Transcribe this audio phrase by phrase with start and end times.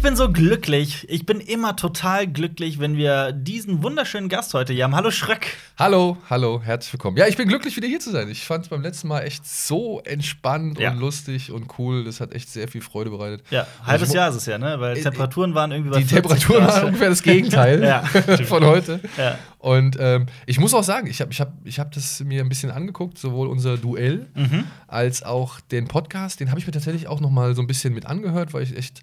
[0.00, 1.04] Ich bin so glücklich.
[1.10, 4.96] Ich bin immer total glücklich, wenn wir diesen wunderschönen Gast heute hier haben.
[4.96, 5.58] Hallo Schröck.
[5.78, 7.18] Hallo, hallo, herzlich willkommen.
[7.18, 8.30] Ja, ich bin glücklich, wieder hier zu sein.
[8.30, 10.92] Ich fand es beim letzten Mal echt so entspannt Ja.
[10.92, 12.04] und lustig und cool.
[12.04, 13.42] Das hat echt sehr viel Freude bereitet.
[13.50, 14.80] Ja, Und halbes Jahr ist es ja, ne?
[14.80, 18.02] Weil Äh, Temperaturen waren irgendwie bei Die 40 Temperaturen waren ungefähr das Gegenteil Ja,
[18.46, 19.00] von heute.
[19.18, 19.36] Ja.
[19.58, 22.48] Und ähm, ich muss auch sagen, ich habe ich hab, ich hab das mir ein
[22.48, 24.64] bisschen angeguckt, sowohl unser Duell Mhm.
[24.88, 26.40] als auch den Podcast.
[26.40, 28.74] Den habe ich mir tatsächlich auch noch mal so ein bisschen mit angehört, weil ich
[28.78, 29.02] echt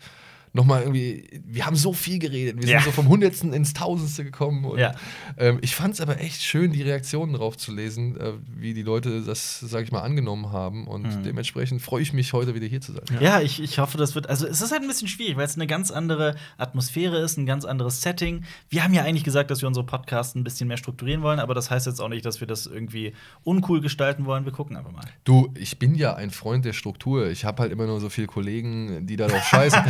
[0.57, 2.79] noch mal irgendwie, wir haben so viel geredet, wir Ja.
[2.79, 4.65] sind so vom Hundertsten ins Tausendste gekommen.
[4.65, 4.93] Und, Ja.
[5.38, 8.81] ähm, ich fand es aber echt schön, die Reaktionen drauf zu lesen, äh, wie die
[8.81, 10.88] Leute das, sag ich mal, angenommen haben.
[10.88, 11.23] Und Mhm.
[11.23, 13.03] dementsprechend freue ich mich, heute wieder hier zu sein.
[13.21, 14.27] Ja, ich, ich hoffe, das wird.
[14.29, 17.45] Also, es ist halt ein bisschen schwierig, weil es eine ganz andere Atmosphäre ist, ein
[17.45, 18.43] ganz anderes Setting.
[18.70, 21.53] Wir haben ja eigentlich gesagt, dass wir unsere Podcasts ein bisschen mehr strukturieren wollen, aber
[21.53, 24.43] das heißt jetzt auch nicht, dass wir das irgendwie uncool gestalten wollen.
[24.45, 25.05] Wir gucken einfach mal.
[25.23, 27.29] Du, ich bin ja ein Freund der Struktur.
[27.29, 29.82] Ich habe halt immer nur so viele Kollegen, die da drauf scheißen.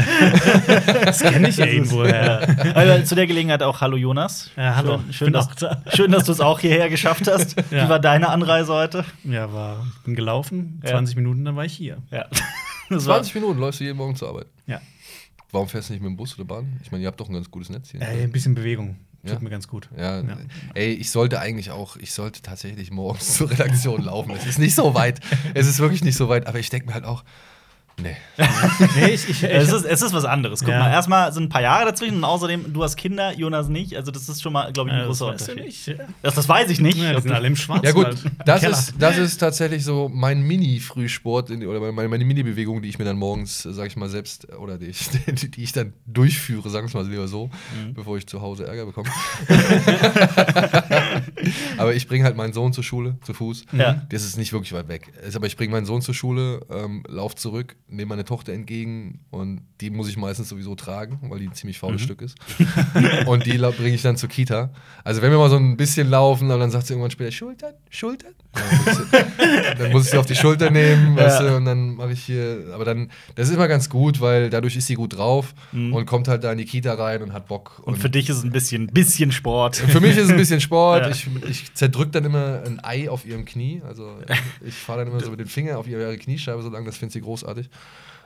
[1.05, 2.03] Das kenne ich ja irgendwo.
[2.05, 2.37] Ja.
[2.73, 4.49] Also, zu der Gelegenheit auch Hallo Jonas.
[4.55, 4.99] Ja, hallo.
[5.05, 5.81] Schön, schön, dass, auch da.
[5.93, 7.55] schön dass du es auch hierher geschafft hast.
[7.71, 7.85] Ja.
[7.85, 9.03] Wie war deine Anreise heute?
[9.23, 10.91] ja, war, bin gelaufen, Ja.
[10.91, 11.97] 20 Minuten, dann war ich hier.
[12.11, 12.25] Ja.
[12.89, 14.47] Das war, 20 Minuten läufst du jeden Morgen zur Arbeit.
[14.65, 14.79] Ja.
[15.51, 16.79] Warum fährst du nicht mit dem Bus oder Bahn?
[16.81, 18.01] Ich meine, ihr habt doch ein ganz gutes Netz hier.
[18.01, 18.95] Äh, ein bisschen Bewegung.
[19.25, 19.39] Tut Ja.
[19.41, 19.89] mir ganz gut.
[19.97, 20.37] Ja, Ja.
[20.73, 24.31] ey, ich sollte eigentlich auch, ich sollte tatsächlich morgens zur Redaktion laufen.
[24.37, 25.19] Es ist nicht so weit.
[25.53, 27.25] Es ist wirklich nicht so weit, aber ich denke mir halt auch,
[28.01, 28.15] nee.
[28.95, 30.59] Nee, ich, ich, es, ist, es ist was anderes.
[30.59, 30.79] Guck Ja.
[30.79, 33.95] mal, erstmal sind ein paar Jahre dazwischen und außerdem, du hast Kinder, Jonas nicht.
[33.95, 35.65] Also, das ist schon mal, glaube ich, ein das großer du Unterschied.
[35.65, 35.87] nicht.
[35.87, 35.95] Ja.
[36.21, 36.97] Das, das weiß ich nicht.
[36.97, 37.85] Ja, die sind alle im Schwarzwald.
[37.85, 42.81] Ja gut, das ist, das ist tatsächlich so mein Mini-Frühsport in- oder meine, meine Mini-Bewegung,
[42.81, 45.71] die ich mir dann morgens, sag ich mal, selbst oder die ich, die, die ich
[45.73, 47.93] dann durchführe, sagen wir es mal lieber so, Mhm.
[47.95, 49.09] bevor ich zu Hause Ärger bekomme.
[51.77, 53.65] aber ich bringe halt meinen Sohn zur Schule, zu Fuß.
[53.71, 54.01] Ja.
[54.09, 55.11] Das ist nicht wirklich weit weg.
[55.25, 59.19] Ist Aber ich bringe meinen Sohn zur Schule, ähm, lauf zurück, nehme meine Tochter entgegen
[59.31, 62.35] und die muss ich meistens sowieso tragen, weil die ein ziemlich faules Stück ist.
[63.27, 64.71] und die bringe ich dann zur Kita.
[65.03, 67.73] Also wenn wir mal so ein bisschen laufen, aber dann sagt sie irgendwann später, Schultern,
[67.89, 68.33] Schultern.
[69.77, 71.47] Dann muss ich- sie auf die Schulter nehmen, weißt Ja.
[71.49, 74.75] du, und dann mache ich hier, aber dann, das ist immer ganz gut, weil dadurch
[74.75, 75.93] ist sie gut drauf Mhm.
[75.93, 77.81] und kommt halt da in die Kita rein und hat Bock.
[77.85, 79.75] Und für dich ist es ein bisschen, bisschen Sport.
[79.75, 81.03] Für mich ist es ein bisschen Sport.
[81.03, 81.09] Ja.
[81.11, 83.81] Ich, ich zerdrück dann immer ein Ei auf ihrem Knie.
[83.87, 84.17] Also
[84.65, 87.13] ich fahre dann immer so mit dem Finger auf ihre Kniescheibe so lang, das findet
[87.13, 87.69] sie großartig.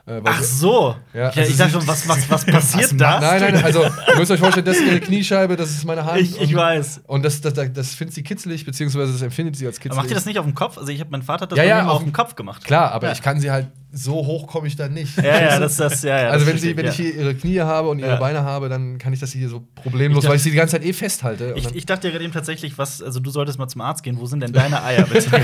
[0.04, 0.96] Äh, Ach so.
[1.14, 3.20] Ja, Ja, also ich dachte schon, was, was, was passiert Was da?
[3.20, 6.20] Nein, nein, also ihr müsst euch vorstellen, das ist ihre Kniescheibe, das ist meine Hand.
[6.20, 7.02] Ich, ich und, weiß.
[7.06, 9.92] Und das, das, das, findet sie kitzelig, beziehungsweise das empfindet sie als kitzelig.
[9.92, 10.76] Aber macht ihr das nicht auf dem Kopf?
[10.76, 12.64] Also, ich habe mein Vater das Ja, ja, auf auf dem Kopf gemacht.
[12.64, 13.12] Klar, aber Ja.
[13.12, 15.16] ich kann sie halt, so hoch komme ich dann nicht.
[15.18, 16.28] Ja, ja, das, das, ja, ja.
[16.30, 18.16] also wenn, sie, wenn ich hier ihre Knie habe und ihre.
[18.16, 20.56] Beine habe, dann kann ich das hier so problemlos, Ich dachte- weil ich sie die
[20.56, 21.54] ganze Zeit eh festhalte.
[21.56, 24.18] Ich, ich dachte ja gerade eben tatsächlich, was, also du solltest mal zum Arzt gehen.
[24.18, 25.30] Wo sind denn deine Eier bitte?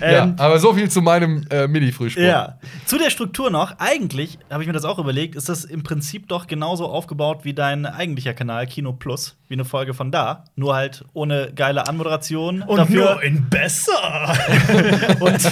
[0.00, 2.26] ja, ähm, aber so viel zu meinem äh, Mini-Frühsport.
[2.26, 2.58] Ja.
[2.84, 3.78] Zu der Struktur noch.
[3.78, 7.54] Eigentlich, habe ich mir das auch überlegt, ist das im Prinzip doch genauso aufgebaut wie
[7.54, 10.44] dein eigentlicher Kanal Kino Plus, wie eine Folge von da.
[10.56, 12.62] Nur halt ohne geile Anmoderation.
[12.62, 14.36] Und nur in besser.
[15.20, 15.50] und,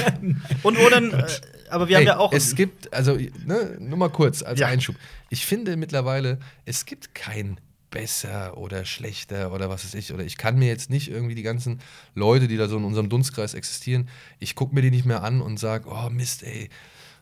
[0.63, 0.97] und ohne.
[0.97, 1.25] Äh,
[1.71, 2.33] aber wir haben Ey, ja auch.
[2.33, 4.69] Es gibt, also, ne, nur mal kurz als Ja.
[4.69, 4.97] Einschub.
[5.31, 7.59] Ich finde mittlerweile, es gibt kein
[7.95, 10.13] besser oder schlechter oder was weiß ich.
[10.13, 11.81] Oder ich kann mir jetzt nicht irgendwie die ganzen
[12.15, 14.09] Leute, die da so in unserem Dunstkreis existieren,
[14.41, 16.69] ich gucke mir die nicht mehr an und sage, oh Mist, ey.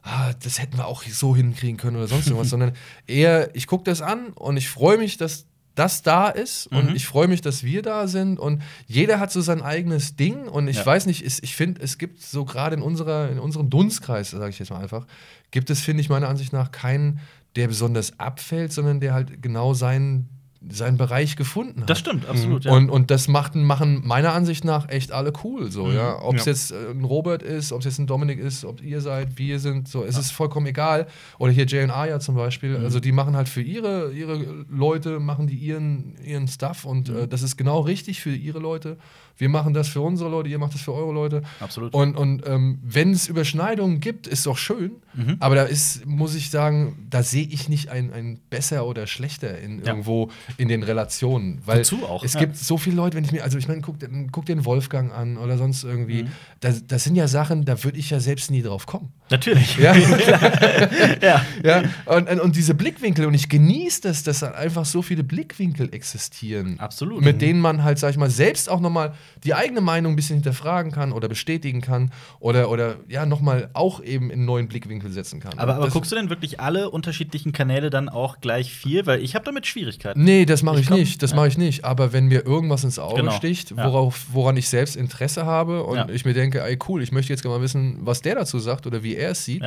[0.02, 2.72] Ah, das hätten wir auch so hinkriegen können oder sonst irgendwas, sondern
[3.06, 5.46] eher, ich gucke das an und ich freue mich, dass
[5.76, 6.96] das da ist und Mhm.
[6.96, 10.66] ich freue mich, dass wir da sind und jeder hat so sein eigenes Ding und
[10.68, 10.86] ich Ja.
[10.86, 14.50] weiß nicht, es- ich finde, es gibt so gerade in, unserer, in unserem Dunstkreis, sage
[14.50, 15.06] ich jetzt mal einfach,
[15.52, 17.20] gibt es, finde ich, meiner Ansicht nach keinen,
[17.56, 20.28] der besonders abfällt, sondern der halt genau seinen,
[20.70, 21.90] seinen Bereich gefunden hat.
[21.90, 22.64] das stimmt, absolut.
[22.64, 22.72] Ja.
[22.72, 25.70] Und, und das macht, machen meiner Ansicht nach echt alle cool.
[25.70, 25.94] So, Mhm.
[25.94, 26.22] ja.
[26.22, 26.52] Ob es Ja.
[26.52, 29.58] jetzt äh, ein Robert ist, ob es jetzt ein Dominik ist, ob ihr seid, wir
[29.58, 31.06] sind, so, es ist vollkommen egal.
[31.38, 32.78] Oder hier Jay und Aya zum Beispiel.
[32.78, 32.84] Mhm.
[32.84, 37.16] Also die machen halt für ihre, ihre Leute, machen die ihren, ihren Stuff und Mhm.
[37.18, 38.98] äh, das ist genau richtig für ihre Leute.
[39.38, 41.42] Wir machen das für unsere Leute, ihr macht das für eure Leute.
[41.60, 41.92] absolut.
[41.94, 44.92] Und, und ähm, wenn es Überschneidungen gibt, ist doch schön.
[45.14, 45.36] Mhm.
[45.40, 49.58] Aber da ist, muss ich sagen, da sehe ich nicht ein, ein besser oder schlechter
[49.58, 49.86] in Ja.
[49.86, 51.62] irgendwo in den Relationen.
[51.64, 52.40] Weil Wozu auch, es ja.
[52.40, 53.96] gibt so viele Leute, wenn ich mir, also ich meine, guck,
[54.30, 56.24] guck den Wolfgang an oder sonst irgendwie.
[56.24, 56.28] Mhm.
[56.60, 59.12] Das, das sind ja Sachen, da würde ich ja selbst nie drauf kommen.
[59.30, 59.78] Natürlich.
[59.78, 59.96] Ja,
[61.22, 61.44] ja.
[61.64, 61.82] ja.
[62.04, 66.78] Und, und, diese Blickwinkel, und ich genieße das, dass da einfach so viele Blickwinkel existieren.
[66.78, 67.22] Absolut.
[67.22, 70.36] Mit denen man halt, sag ich mal, selbst auch nochmal die eigene Meinung ein bisschen
[70.36, 75.10] hinterfragen kann oder bestätigen kann oder, oder ja, nochmal auch eben in einen neuen Blickwinkel
[75.10, 75.58] setzen kann.
[75.58, 79.06] Aber, aber das, guckst du denn wirklich alle unterschiedlichen Kanäle dann auch gleich viel?
[79.06, 80.22] Weil ich habe damit Schwierigkeiten.
[80.22, 81.22] Nee, das mache Ich ich, nicht.
[81.22, 81.36] Das ja.
[81.36, 81.84] mache ich nicht.
[81.84, 83.32] Aber wenn mir irgendwas ins Auge Genau.
[83.32, 87.32] sticht, worauf, woran ich selbst Interesse habe und ich mir denke, ey cool, ich möchte
[87.32, 89.62] jetzt gerne mal wissen, was der dazu sagt oder wie er es sieht.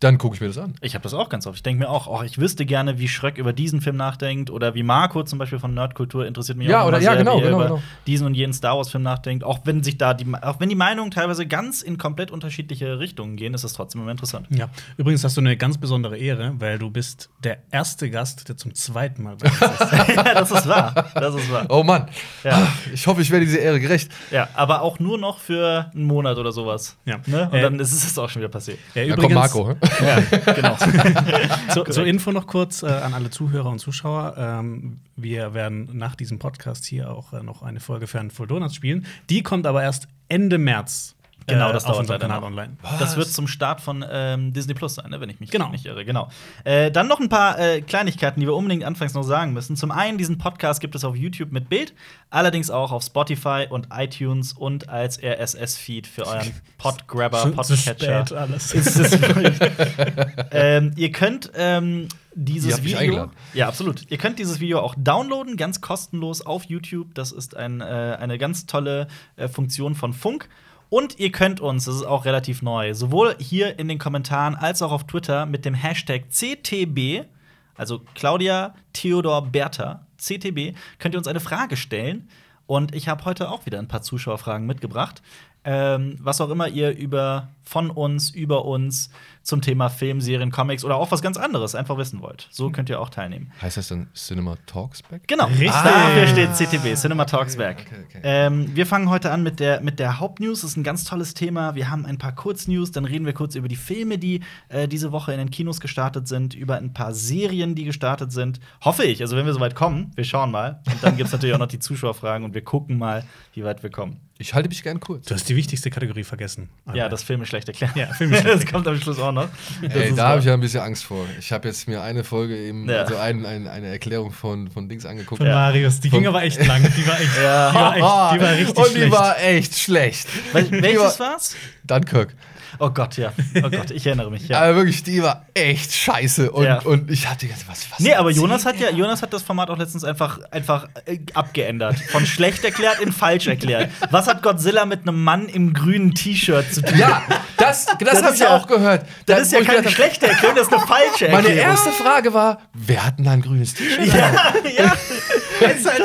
[0.00, 0.74] Dann gucke ich mir das an.
[0.82, 1.56] Ich habe das auch ganz oft.
[1.56, 4.74] Ich denke mir auch, oh, ich wüsste gerne, wie Schröck über diesen Film nachdenkt oder
[4.74, 7.42] wie Marco zum Beispiel von Nerdkultur interessiert mich Ja, auch oder- ja, sehr, genau, wie
[7.42, 7.82] genau, über genau.
[8.06, 9.44] diesen und jenen Star Wars Film nachdenkt.
[9.44, 13.36] Auch wenn sich da die, auch wenn die Meinungen teilweise ganz in komplett unterschiedliche Richtungen
[13.36, 14.46] gehen, ist das trotzdem immer interessant.
[14.50, 18.56] Ja, übrigens hast du eine ganz besondere Ehre, weil du bist der erste Gast, der
[18.56, 19.92] zum zweiten Mal bei uns ist.
[20.16, 21.06] ja, das ist wahr.
[21.14, 21.66] Das ist wahr.
[21.70, 22.08] Oh Mann.
[22.42, 22.68] Ja.
[22.92, 24.10] Ich hoffe, ich werde dieser Ehre gerecht.
[24.30, 26.96] Ja, aber auch nur noch für einen Monat oder sowas.
[27.06, 27.18] Ja.
[27.26, 27.48] Ne?
[27.50, 28.78] Und Äh, dann ist es auch schon wieder passiert.
[28.94, 29.74] Ja, Da kommt Marco.
[30.00, 30.76] Ja, genau.
[31.72, 34.34] Zur, zur Info noch kurz äh, an alle Zuhörer und Zuschauer.
[34.36, 38.74] Ähm, wir werden nach diesem Podcast hier auch äh, noch eine Folge für Full Donuts
[38.74, 39.06] spielen.
[39.30, 41.13] Die kommt aber erst Ende März.
[41.46, 42.46] Genau, äh, das auf dauert leider Kanal noch.
[42.46, 42.76] online.
[42.98, 45.68] Das wird zum Start von ähm, Disney Plus sein, ne, wenn ich mich Genau.
[45.68, 46.04] nicht irre.
[46.04, 46.28] Genau.
[46.64, 49.76] Äh, dann noch ein paar äh, Kleinigkeiten, die wir unbedingt anfangs noch sagen müssen.
[49.76, 51.92] Zum einen, diesen Podcast gibt es auf YouTube mit Bild,
[52.30, 58.26] allerdings auch auf Spotify und iTunes und als RSS-Feed für euren Podgrabber, Zu- zu Podcatcher.
[58.26, 58.72] spät alles.
[58.72, 59.18] Ist es
[60.50, 62.98] ähm, ihr könnt ähm, dieses Video.
[62.98, 63.30] eingeladen.
[63.52, 64.10] Ja, absolut.
[64.10, 67.14] Ihr könnt dieses Video auch downloaden, ganz kostenlos auf YouTube.
[67.14, 70.48] Das ist ein, äh, eine ganz tolle äh, Funktion von Funk.
[70.88, 74.82] Und ihr könnt uns, das ist auch relativ neu, sowohl hier in den Kommentaren als
[74.82, 77.26] auch auf Twitter mit dem Hashtag CTB,
[77.74, 82.28] also Claudia Theodor Bertha, CTB, könnt ihr uns eine Frage stellen.
[82.66, 85.22] Und ich habe heute auch wieder ein paar Zuschauerfragen mitgebracht.
[85.64, 89.10] Ähm, was auch immer ihr über von uns, über uns
[89.42, 92.48] zum Thema Film, Serien, Comics oder auch was ganz anderes einfach wissen wollt.
[92.50, 93.52] So könnt ihr auch teilnehmen.
[93.60, 95.26] Heißt das dann Cinema Talks back?
[95.26, 95.70] Genau, Richtig.
[95.70, 97.86] dafür steht CTB, Cinema Talks Back.
[97.86, 98.20] okay, okay.
[98.22, 100.62] Ähm, wir fangen heute an mit der, mit der Hauptnews.
[100.62, 101.74] Das ist ein ganz tolles Thema.
[101.74, 105.12] Wir haben ein paar Kurznews, dann reden wir kurz über die Filme, die äh, diese
[105.12, 108.60] Woche in den Kinos gestartet sind, über ein paar Serien, die gestartet sind.
[108.82, 110.80] Hoffe ich, also wenn wir soweit kommen, wir schauen mal.
[110.86, 113.82] Und dann gibt es natürlich auch noch die Zuschauerfragen und wir gucken mal, wie weit
[113.82, 114.20] wir kommen.
[114.38, 115.26] Ich halte mich gern kurz.
[115.26, 116.68] Du hast die wichtigste Kategorie vergessen.
[116.92, 117.92] Ja, das Filme schlecht erklären.
[117.94, 119.48] Ja, Filme schlecht das kommt am Schluss auch noch.
[119.82, 121.24] Ey, da habe ich ja ein bisschen Angst vor.
[121.38, 123.02] Ich habe jetzt mir eine Folge eben, Ja.
[123.02, 125.38] also ein, ein, eine Erklärung von, von Dings angeguckt.
[125.38, 126.00] Von Marius.
[126.00, 126.82] Die ging aber echt lang.
[126.96, 127.70] Die war echt, Ja.
[127.70, 129.06] die war echt, die war richtig Und schlecht.
[129.06, 130.28] die war echt schlecht.
[130.52, 131.56] Wel welches war- war's?
[131.84, 132.34] Dunkirk.
[132.78, 133.32] Oh Gott, ja.
[133.62, 134.60] Oh Gott, ich erinnere mich, ja.
[134.60, 136.50] Aber wirklich, die war echt scheiße.
[136.50, 136.78] Und, Ja.
[136.80, 139.70] und ich hatte ganz, was, was Nee, aber Jonas hat ja, Jonas hat das Format
[139.70, 141.96] auch letztens einfach, einfach äh, abgeändert.
[142.10, 143.90] Von schlecht erklärt in falsch erklärt.
[144.10, 146.98] Was hat Godzilla mit einem Mann im grünen T-Shirt zu tun?
[146.98, 147.22] Ja,
[147.56, 149.02] das, das, Das habe ich ja- auch gehört.
[149.26, 151.70] Das Da- ist ja keine gedacht schlechte Erklärung, das ist eine falsche hab, Meine Erklärung.
[151.72, 154.06] erste Frage war, wer hat denn da ein grünes T-Shirt?
[154.06, 154.32] ja,
[154.76, 154.92] ja.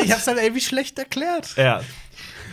[0.03, 1.47] ich hab's halt irgendwie schlecht erklärt.
[1.57, 1.81] ja.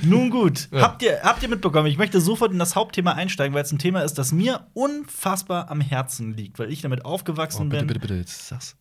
[0.08, 0.82] Nun gut, Ja.
[0.82, 3.78] habt, ihr, habt ihr mitbekommen, ich möchte sofort in das Hauptthema einsteigen, weil es ein
[3.78, 7.86] Thema ist, das mir unfassbar am Herzen liegt, weil ich damit Oh, aufgewachsen bitte, bin.
[7.88, 8.76] bitte, bitte, jetzt sag's.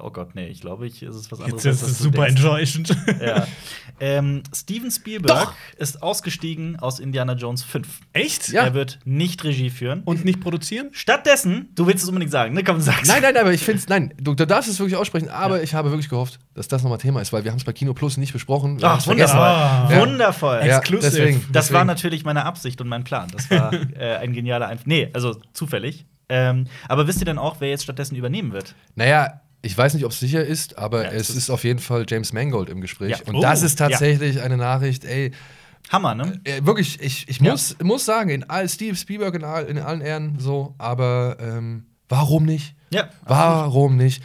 [0.00, 1.64] Oh Gott, nee, ich glaube, ich, es ist was anderes.
[1.64, 2.94] Jetzt ist es super enttäuschend.
[3.20, 3.46] Ja.
[4.00, 5.54] Ähm, Steven Spielberg Doch.
[5.76, 8.00] ist ausgestiegen aus Indiana Jones 5.
[8.12, 8.48] Echt?
[8.50, 8.64] Ja.
[8.64, 10.02] Er wird nicht Regie führen.
[10.04, 10.90] Und nicht produzieren?
[10.92, 12.62] Stattdessen, du willst es unbedingt sagen, ne?
[12.62, 13.08] Komm, sag's.
[13.08, 15.90] Nein, nein, aber ich finde nein, du, du darfst es wirklich aussprechen, aber ich habe
[15.90, 18.32] wirklich gehofft, dass das nochmal Thema ist, weil wir haben es bei Kino Plus nicht
[18.32, 18.80] besprochen.
[18.80, 19.38] Wir Ach, wundervoll.
[19.38, 19.88] Ah.
[19.90, 20.00] Ja.
[20.00, 20.60] Wundervoll.
[20.64, 21.10] Ja, Exclusive.
[21.10, 21.74] deswegen, Das deswegen.
[21.78, 23.28] war natürlich meine Absicht und mein Plan.
[23.32, 24.86] Das war äh, ein genialer Einfluss.
[24.86, 26.06] Nee, also zufällig.
[26.28, 28.74] Ähm, aber wisst ihr denn auch, wer jetzt stattdessen übernehmen wird?
[28.94, 31.78] Naja, ich weiß nicht, ob es sicher ist, aber Ja, es es ist auf jeden
[31.80, 33.10] Fall James Mangold im Gespräch.
[33.10, 33.18] Ja.
[33.26, 35.32] Und Oh, das ist tatsächlich eine Nachricht, ey,
[35.90, 36.40] Hammer, ne?
[36.44, 37.52] äh, wirklich, ich, ich Ja.
[37.52, 41.86] muss, muss sagen, in all, Steve Spielberg in, all, in allen Ehren so, aber ähm,
[42.08, 42.74] warum nicht?
[42.90, 43.08] Ja.
[43.24, 44.22] Warum nicht?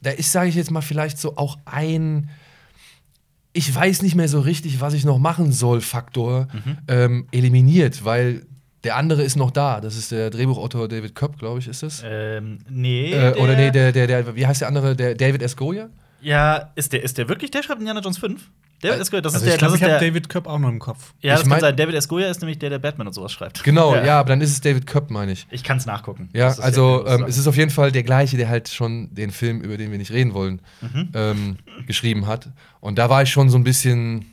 [0.00, 2.30] Da ist, sage ich jetzt mal, vielleicht so auch ein
[3.54, 6.78] ich weiß nicht mehr so richtig, was ich noch machen soll, Faktor Mhm.
[6.88, 8.46] ähm, eliminiert, weil
[8.84, 9.80] der andere ist noch da.
[9.80, 12.02] Das ist der Drehbuchautor David Kopp, glaube ich, ist es.
[12.04, 13.12] Ähm, nee.
[13.12, 14.96] Äh, oder nee, der, der, der, wie heißt der andere?
[14.96, 15.56] Der David S.
[15.56, 15.88] Goya?
[16.20, 18.42] Ja, ist der, ist der wirklich, der schreibt Indiana Jones 5?
[18.80, 19.10] David Äh, S.
[19.12, 20.08] Goya, das Also ist der, ich glaube, das ich ist habe der.
[20.10, 21.14] David Köpp auch noch im Kopf.
[21.20, 21.76] ja, das Ich mein- kann sein.
[21.76, 22.08] David S.
[22.08, 23.62] Goya ist nämlich der, der Batman und sowas schreibt.
[23.62, 25.46] Genau, ja, aber dann ist es David Kopp, meine ich.
[25.52, 26.28] Ich kann es nachgucken.
[26.32, 29.30] Ja, also ja- ähm, es ist auf jeden Fall der gleiche, der halt schon den
[29.30, 31.08] Film, über den wir nicht reden wollen, Mhm.
[31.14, 32.48] ähm, geschrieben hat.
[32.80, 34.26] Und da war ich schon so ein bisschen.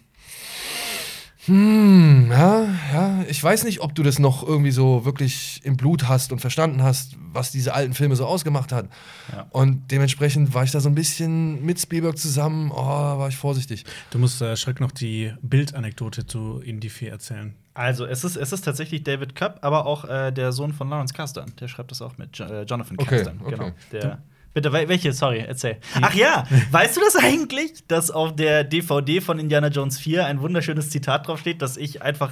[1.49, 6.07] Hm, ja, ja, ich weiß nicht, ob du das noch irgendwie so wirklich im Blut
[6.07, 8.87] hast und verstanden hast, was diese alten Filme so ausgemacht hat.
[9.31, 9.47] Ja.
[9.49, 13.83] Und dementsprechend war ich da so ein bisschen mit Spielberg zusammen, oh, war ich vorsichtig.
[14.11, 17.55] Du musst äh, Schreck noch die Bildanekdote zu Indie 4 erzählen.
[17.73, 21.13] Also, es ist, es ist tatsächlich David Kopp, aber auch äh, der Sohn von Lawrence
[21.15, 21.51] Kasdan.
[21.59, 22.37] Der schreibt das auch mit.
[22.37, 23.39] Jo äh, Jonathan Okay, Kasdan.
[23.41, 23.55] okay.
[23.55, 23.71] Genau.
[23.91, 24.21] Der,
[24.53, 25.13] bitte, wel- welche?
[25.13, 25.77] Sorry, erzähl.
[26.01, 30.41] Ach ja, weißt du das eigentlich, dass auf der DVD von Indiana Jones 4 ein
[30.41, 32.31] wunderschönes Zitat draufsteht, dass ich einfach.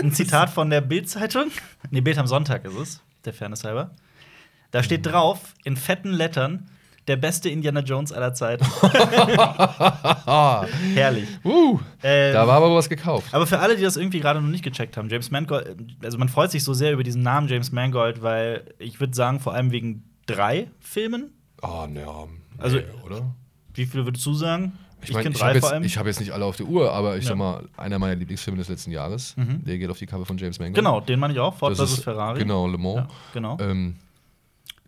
[0.00, 1.48] Ein Zitat von der Bild-Zeitung?
[1.90, 3.90] Nee, Bild am Sonntag ist es, der Fairness halber.
[4.70, 6.70] Da steht drauf, in fetten Lettern:
[7.08, 8.64] der beste Indiana Jones aller Zeiten.
[10.94, 11.28] Herrlich.
[11.44, 13.32] Uh, Ähm, da war aber was gekauft.
[13.32, 16.28] aber für alle, die das irgendwie gerade noch nicht gecheckt haben, James Mangold, also man
[16.28, 19.70] freut sich so sehr über diesen Namen James Mangold, weil ich würde sagen, vor allem
[19.72, 20.04] wegen
[20.36, 21.32] drei Filmen.
[21.62, 22.06] Oh, ne,
[22.58, 23.34] Also- nee, oder?
[23.74, 24.72] Wie viele würdest du sagen?
[25.04, 27.24] Ich ich habe vor jetzt, ich hab jetzt nicht alle auf der Uhr, aber ich
[27.24, 27.30] Ja.
[27.30, 29.64] sag mal, einer meiner Lieblingsfilme des letzten Jahres, Mhm.
[29.64, 30.76] der geht auf die Cover von James Mangold.
[30.76, 31.54] genau, den meine ich auch.
[31.56, 32.00] Ford vs.
[32.04, 32.38] Ferrari.
[32.38, 32.96] Genau, Le Mans.
[32.96, 33.58] Ja, genau.
[33.60, 33.96] Ähm,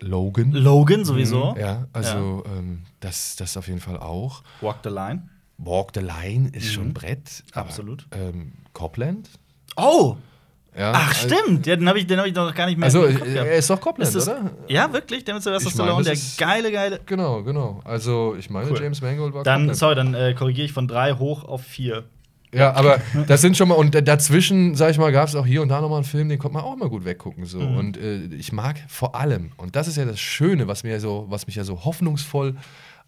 [0.00, 0.52] Logan.
[0.52, 1.56] Logan sowieso.
[1.58, 4.42] ja, also Ähm, das, das auf jeden Fall auch.
[4.60, 5.28] Walk the Line.
[5.58, 6.94] Walk the Line ist schon Mhm.
[6.94, 7.42] Brett.
[7.52, 8.06] aber, Absolut.
[8.12, 9.30] Ähm, Copland.
[9.76, 10.16] Oh!
[10.76, 11.66] Ja, Ach, also- stimmt.
[11.66, 13.25] Ja, den habe ich, den hab ich noch gar nicht mehr Also, gehabt.
[13.26, 14.50] er ist doch Copland, Ist das- oder?
[14.69, 15.25] Ja, wirklich?
[15.25, 17.00] Der mit Sylvester Ich meine, Stallone, der geile, geile.
[17.07, 17.81] Genau, genau.
[17.85, 18.81] Also, ich meine, Cool.
[18.83, 19.76] James Mangold war Dann, Copland.
[19.78, 22.04] sorry, dann äh, korrigiere ich von drei hoch auf vier.
[22.52, 25.61] Ja, aber das sind schon mal, und dazwischen, sag ich mal, gab es auch hier
[25.61, 27.47] und da nochmal einen Film, den konnte man auch mal gut weggucken.
[27.47, 27.59] So.
[27.61, 27.76] Mhm.
[27.76, 31.26] Und äh, ich mag vor allem, und das ist ja das Schöne, was, mir so,
[31.28, 32.54] was mich ja so hoffnungsvoll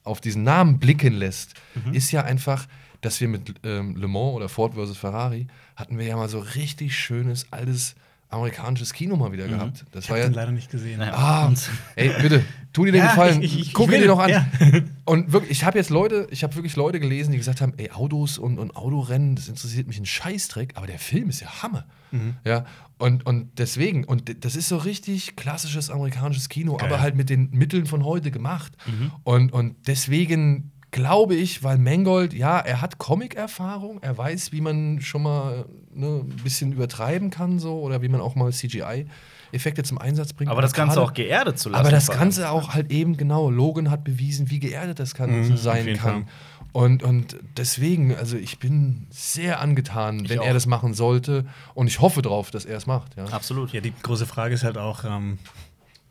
[0.03, 1.55] auf diesen Namen blicken lässt,
[1.85, 1.95] Mhm.
[1.95, 2.67] ist ja einfach,
[3.03, 4.97] dass wir mit ähm, Le Mans oder Ford vs.
[4.97, 7.95] Ferrari hatten wir ja mal so richtig schönes, altes
[8.28, 9.85] amerikanisches Kino mal wieder gehabt.
[9.92, 10.28] Das Ich war habe ja.
[10.28, 11.00] den leider nicht gesehen.
[11.00, 12.42] Ah, Und- ey, bitte,
[12.73, 14.30] tu dir den Ja, Gefallen, ich- ich- guck ich ihn will, dir doch an.
[14.30, 14.47] ja.
[15.04, 17.92] Und wirklich, ich habe jetzt Leute, ich habe wirklich Leute gelesen, die gesagt haben, ey,
[17.92, 21.85] Autos und, und Autorennen, das interessiert mich ein Scheißdreck, aber der Film ist ja Hammer.
[22.11, 22.35] Mhm.
[22.45, 22.64] Ja,
[22.99, 26.88] und, und deswegen, und das ist so richtig klassisches amerikanisches Kino, Geil.
[26.88, 28.73] aber halt mit den Mitteln von heute gemacht.
[28.87, 29.12] Mhm.
[29.23, 35.00] Und, und deswegen glaube ich, weil Mangold, ja, er hat Comic-Erfahrung, er weiß, wie man
[35.00, 39.99] schon mal ne, ein bisschen übertreiben kann, so, oder wie man auch mal CGI-Effekte zum
[39.99, 40.50] Einsatz bringt.
[40.50, 41.81] Aber das Ganze gerade- auch geerdet zu lassen.
[41.81, 42.09] aber das.
[42.11, 46.29] Ganze auch halt eben genau, Logan hat bewiesen, wie geerdet das kann, Mhm, sein kann.
[46.73, 50.45] Und, und deswegen, also ich bin sehr angetan, Ich wenn auch.
[50.47, 51.47] er das machen sollte.
[51.75, 53.17] Und ich hoffe drauf, dass er es macht.
[53.17, 53.25] Ja.
[53.26, 53.73] Absolut.
[53.73, 55.38] Ja, die große Frage ist halt auch, ähm,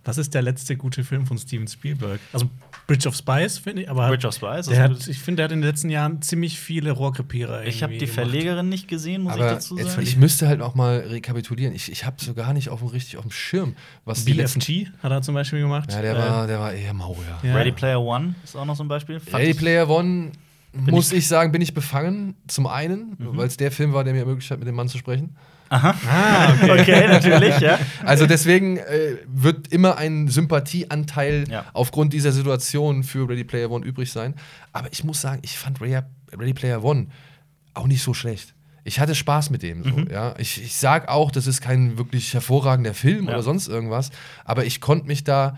[0.05, 2.19] was ist der letzte gute Film von Steven Spielberg?
[2.31, 2.49] Also
[2.87, 4.67] Bridge of Spies, finde ich, aber Bridge of Spies.
[4.67, 7.93] der hat, ich finde, der hat in den letzten Jahren ziemlich viele Rohrkrepierer ich habe
[7.93, 8.13] die gemacht.
[8.13, 10.03] Verlegerin nicht gesehen, muss ich Aber dazu jetzt, sagen.
[10.03, 11.73] ich müsste halt auch mal rekapitulieren.
[11.73, 14.59] Ich, ich habe so gar nicht auf dem, richtig auf dem Schirm, was die letzten.
[14.59, 15.91] BFG hat er zum Beispiel gemacht.
[15.91, 17.49] Ja, der, Äh, war, der war eher mau, ja.
[17.49, 17.55] ja.
[17.55, 19.19] Ready Player One ist auch noch so ein Beispiel.
[19.19, 20.31] Fand Ready ich- Player One,
[20.73, 22.35] muss ich- ich sagen, bin ich befangen.
[22.47, 23.37] Zum einen, Mhm.
[23.37, 25.35] weil es der Film war, der mir ermöglicht hat, mit dem Mann zu sprechen.
[25.69, 25.95] Aha.
[26.07, 26.71] Ah, okay.
[26.81, 27.79] Okay, natürlich, ja.
[28.03, 31.65] Also deswegen äh, wird immer ein Sympathieanteil Ja.
[31.73, 34.35] aufgrund dieser Situation für Ready Player One übrig sein.
[34.73, 37.07] Aber ich muss sagen, ich fand Ready, Player One
[37.73, 38.53] auch nicht so schlecht.
[38.83, 39.83] Ich hatte Spaß mit dem.
[39.83, 40.07] So, Mhm.
[40.11, 40.35] ja.
[40.37, 43.31] Ich, ich sag auch, das ist kein wirklich hervorragender Film Ja.
[43.33, 44.11] oder sonst irgendwas,
[44.43, 45.57] aber ich konnte mich da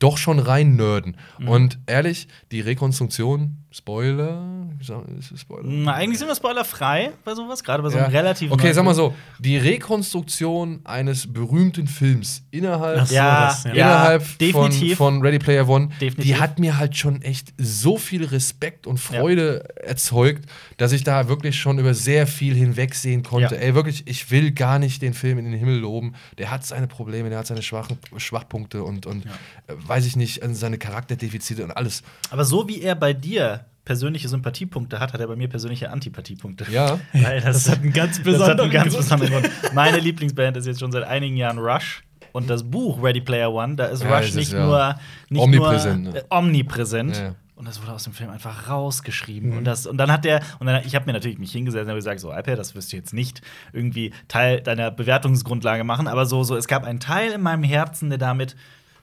[0.00, 1.16] doch schon rein nerden.
[1.38, 1.48] Mhm.
[1.48, 4.66] Und ehrlich, die Rekonstruktion, Spoiler,
[5.38, 5.62] Spoiler?
[5.62, 8.06] Na, eigentlich sind wir spoilerfrei bei sowas, gerade bei so Ja.
[8.06, 13.64] einem relativ Okay, sag mal so, die Rekonstruktion eines berühmten Films innerhalb so, Ja, das,
[13.64, 13.74] ja.
[13.74, 16.24] ja, innerhalb von, von Ready Player One, Definitiv.
[16.24, 20.46] die hat mir halt schon echt so viel Respekt und Freude erzeugt,
[20.78, 23.54] dass ich da wirklich schon über sehr viel hinwegsehen konnte.
[23.54, 23.60] Ja.
[23.60, 26.14] Ey, wirklich, ich will gar nicht den Film in den Himmel loben.
[26.38, 29.28] Der hat seine Probleme, der hat seine schwachen, Schwachpunkte und, und äh,
[29.90, 32.02] weiß ich nicht, äh, seine Charakterdefizite und alles.
[32.30, 36.64] Aber so wie er bei dir persönliche Sympathiepunkte hat, hat er bei mir persönliche Antipathiepunkte.
[36.70, 37.00] Ja.
[37.12, 39.02] Weil Das hat einen ganz das hat besonderen einen ganz Grund.
[39.02, 39.74] besonderen Grund.
[39.74, 42.02] Meine Lieblingsband ist jetzt schon seit einigen Jahren Rush.
[42.32, 44.94] Und das Buch Ready Player One, da ist Ja, Rush ist nicht ja nur
[45.28, 46.18] nicht omnipräsent, Nur, ne?
[46.20, 47.16] äh, omnipräsent.
[47.16, 47.34] Ja.
[47.56, 49.50] Und das wurde aus dem Film einfach rausgeschrieben.
[49.50, 49.58] Mhm.
[49.58, 51.88] Und, das, und dann hat der, und dann, ich habe mir natürlich mich hingesetzt und
[51.88, 53.42] habe gesagt, so, Alper, das wirst du jetzt nicht
[53.72, 58.08] irgendwie Teil deiner Bewertungsgrundlage machen, aber so, so, es gab einen Teil in meinem Herzen,
[58.08, 58.56] der damit,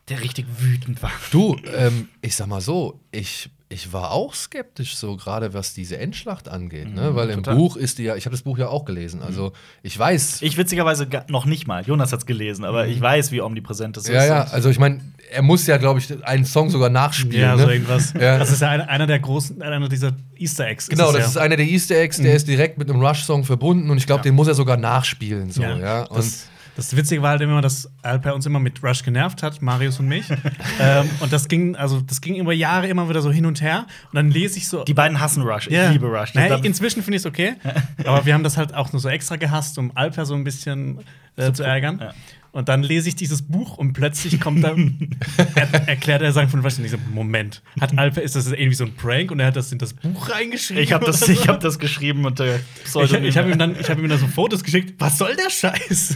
[0.09, 1.11] der richtig wütend war.
[1.31, 5.97] Du, ähm, ich sag mal so, ich, ich war auch skeptisch, so gerade was diese
[5.97, 7.13] Endschlacht angeht, ne?
[7.15, 7.55] Weil im total.
[7.57, 9.51] Buch ist die ja, ich habe das Buch ja auch gelesen, also
[9.83, 10.41] ich weiß.
[10.43, 11.83] Ich witzigerweise noch nicht mal.
[11.85, 14.13] Jonas hat es gelesen, aber ich weiß, wie omnipräsent das Mhm.
[14.13, 14.29] ja, ist.
[14.29, 17.41] ja, Und- also ich meine, er muss ja, glaube ich, einen Song sogar nachspielen.
[17.41, 17.63] Ja, ne?
[17.63, 18.13] so irgendwas.
[18.13, 18.37] Ja.
[18.37, 20.87] Das ist ja einer, einer der großen, einer dieser Easter Eggs.
[20.87, 21.27] Genau, das ja.
[21.27, 24.19] ist einer der Easter Eggs, der ist direkt mit einem Rush-Song verbunden und ich glaube,
[24.19, 24.23] Ja.
[24.23, 25.51] den muss er sogar nachspielen.
[25.51, 25.77] So, ja.
[25.77, 26.45] Ja, Und das,
[26.77, 30.07] das Witzige war halt immer, dass Alper uns immer mit Rush genervt hat, Marius und
[30.07, 30.29] mich.
[30.79, 33.87] ähm, und das ging, also das ging über Jahre immer wieder so hin und her.
[34.11, 34.83] Und dann lese ich so.
[34.83, 35.67] Die beiden hassen Rush.
[35.69, 35.87] Ja.
[35.87, 36.33] Ich liebe Rush.
[36.33, 37.55] Das- inzwischen finde ich es okay.
[38.05, 40.99] aber wir haben das halt auch nur so extra gehasst, um Alper so ein bisschen
[41.35, 41.97] äh, zu ärgern.
[41.99, 42.13] Ja.
[42.51, 45.15] Und dann lese ich dieses Buch und plötzlich kommt dann,
[45.55, 48.73] er, erklärt er sagen von was und ich so, Moment, hat Alper, ist das irgendwie
[48.73, 50.81] so ein Prank und er hat das in das Buch reingeschrieben?
[50.81, 51.31] ich habe das, so?
[51.31, 53.25] ich hab das geschrieben unter Ich, Pseudonym.
[53.29, 54.95] ich habe ihm, dann- ich hab ihm dann so Fotos geschickt.
[54.99, 56.15] Was soll der Scheiß?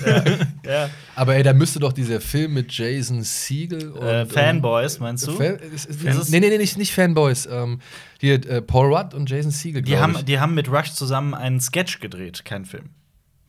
[0.66, 0.90] ja.
[1.16, 5.34] aber ey, da müsste doch dieser Film mit Jason Segel und äh, Fanboys, meinst du?
[5.34, 7.48] Fan, ist, ist, ist- nee, nee, nee, nicht, nicht Fanboys.
[7.52, 7.80] Ähm,
[8.20, 9.82] hier, äh, Paul Rudd und Jason Segel.
[9.84, 10.26] Die haben, ich.
[10.26, 12.90] die haben mit Rush zusammen einen Sketch gedreht, kein Film.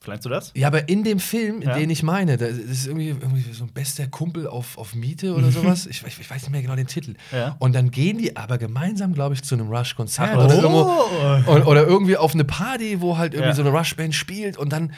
[0.02, 0.50] Vielleicht du das?
[0.54, 1.74] Ja, aber in dem Film, Ja.
[1.74, 5.34] den ich meine, da- das ist irgendwie, irgendwie so ein bester Kumpel auf, auf Miete
[5.34, 5.86] oder sowas.
[5.86, 7.14] Ich, ich, ich weiß nicht mehr genau den Titel.
[7.30, 7.54] Ja.
[7.60, 10.60] Und dann gehen die aber gemeinsam, glaube ich, zu einem Rush-Konzert Ach, oder, oh.
[10.60, 13.54] irgendwo, und, oder irgendwie auf eine Party, wo halt irgendwie Ja.
[13.54, 14.92] so eine Rush-Band spielt und dann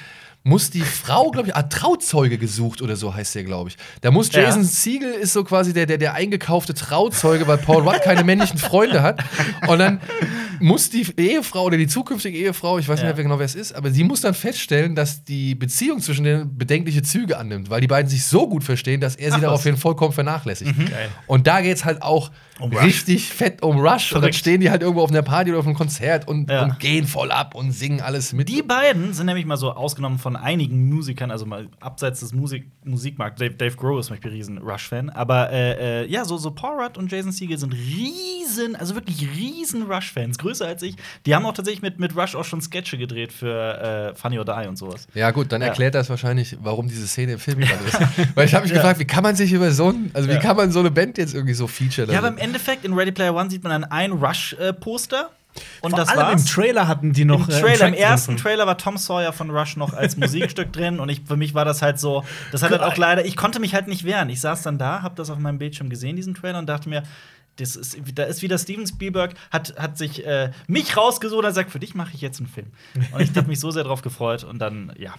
[0.46, 3.76] muss die Frau, glaube ich, ah, Trauzeuge gesucht oder so heißt der, glaube ich.
[4.02, 4.42] Da muss Ja.
[4.42, 8.58] Jason Siegel ist so quasi der, der, der eingekaufte Trauzeuge, weil Paul Rudd keine männlichen
[8.58, 9.25] Freunde hat.
[9.66, 10.00] Und dann
[10.61, 13.06] muss die Ehefrau oder die zukünftige Ehefrau, ich weiß Ja.
[13.06, 16.25] nicht mehr genau, wer es ist, aber sie muss dann feststellen, dass die Beziehung zwischen
[16.25, 19.42] denen bedenkliche Züge annimmt, weil die beiden sich so gut verstehen, dass er sie Ach,
[19.42, 20.76] daraufhin vollkommen vernachlässigt.
[20.90, 21.08] Geil.
[21.26, 22.30] Und da geht es halt auch
[22.61, 24.12] Um richtig fett um Rush.
[24.12, 24.34] Und dann Verrückt.
[24.37, 26.62] stehen die halt irgendwo auf einer Party oder auf einem Konzert und, Ja.
[26.64, 28.49] und gehen voll ab und singen alles mit.
[28.49, 32.70] Die beiden sind nämlich mal so ausgenommen von einigen Musikern, also mal abseits des Musik
[32.84, 33.40] Musikmarkts.
[33.40, 35.11] Dave, Dave Grohl ist zum Beispiel riesen Rush-Fan.
[35.11, 39.26] Aber äh, äh, ja, so, so Paul Rudd und Jason Segel sind riesen, also wirklich
[39.37, 40.38] riesen Rush-Fans.
[40.38, 40.96] Größer als ich.
[41.26, 44.44] Die haben auch tatsächlich mit, mit Rush auch schon Sketche gedreht für äh, Funny or
[44.44, 45.06] Die und sowas.
[45.14, 45.68] Ja, gut, dann Ja.
[45.68, 47.99] erklärt das wahrscheinlich, warum diese Szene im Film gerade ist.
[48.34, 50.40] Weil ich habe mich gefragt, wie kann man sich über so ein, also wie Ja.
[50.40, 52.11] kann man so eine Band jetzt irgendwie so featuren?
[52.11, 55.30] Ja, aber im Endeffekt in Ready Player One sieht man dann ein Rush-Poster.
[55.82, 56.40] Und Vor das allem war's.
[56.42, 58.42] im Trailer hatten die noch Im äh, Trailer, im ersten drin.
[58.42, 61.64] Trailer war Tom Sawyer von Rush noch als Musikstück drin und ich, für mich war
[61.64, 64.28] das halt so, das hat halt auch leider, ich konnte mich halt nicht wehren.
[64.30, 67.04] Ich saß dann da, hab das auf meinem Bildschirm gesehen, diesen Trailer, und dachte mir,
[67.56, 71.70] das ist, da ist wieder Steven Spielberg, hat, hat sich äh, mich rausgesucht und sagt,
[71.70, 72.73] für dich mache ich jetzt einen Film.
[73.12, 75.14] Und ich habe mich so sehr drauf gefreut und dann, ja.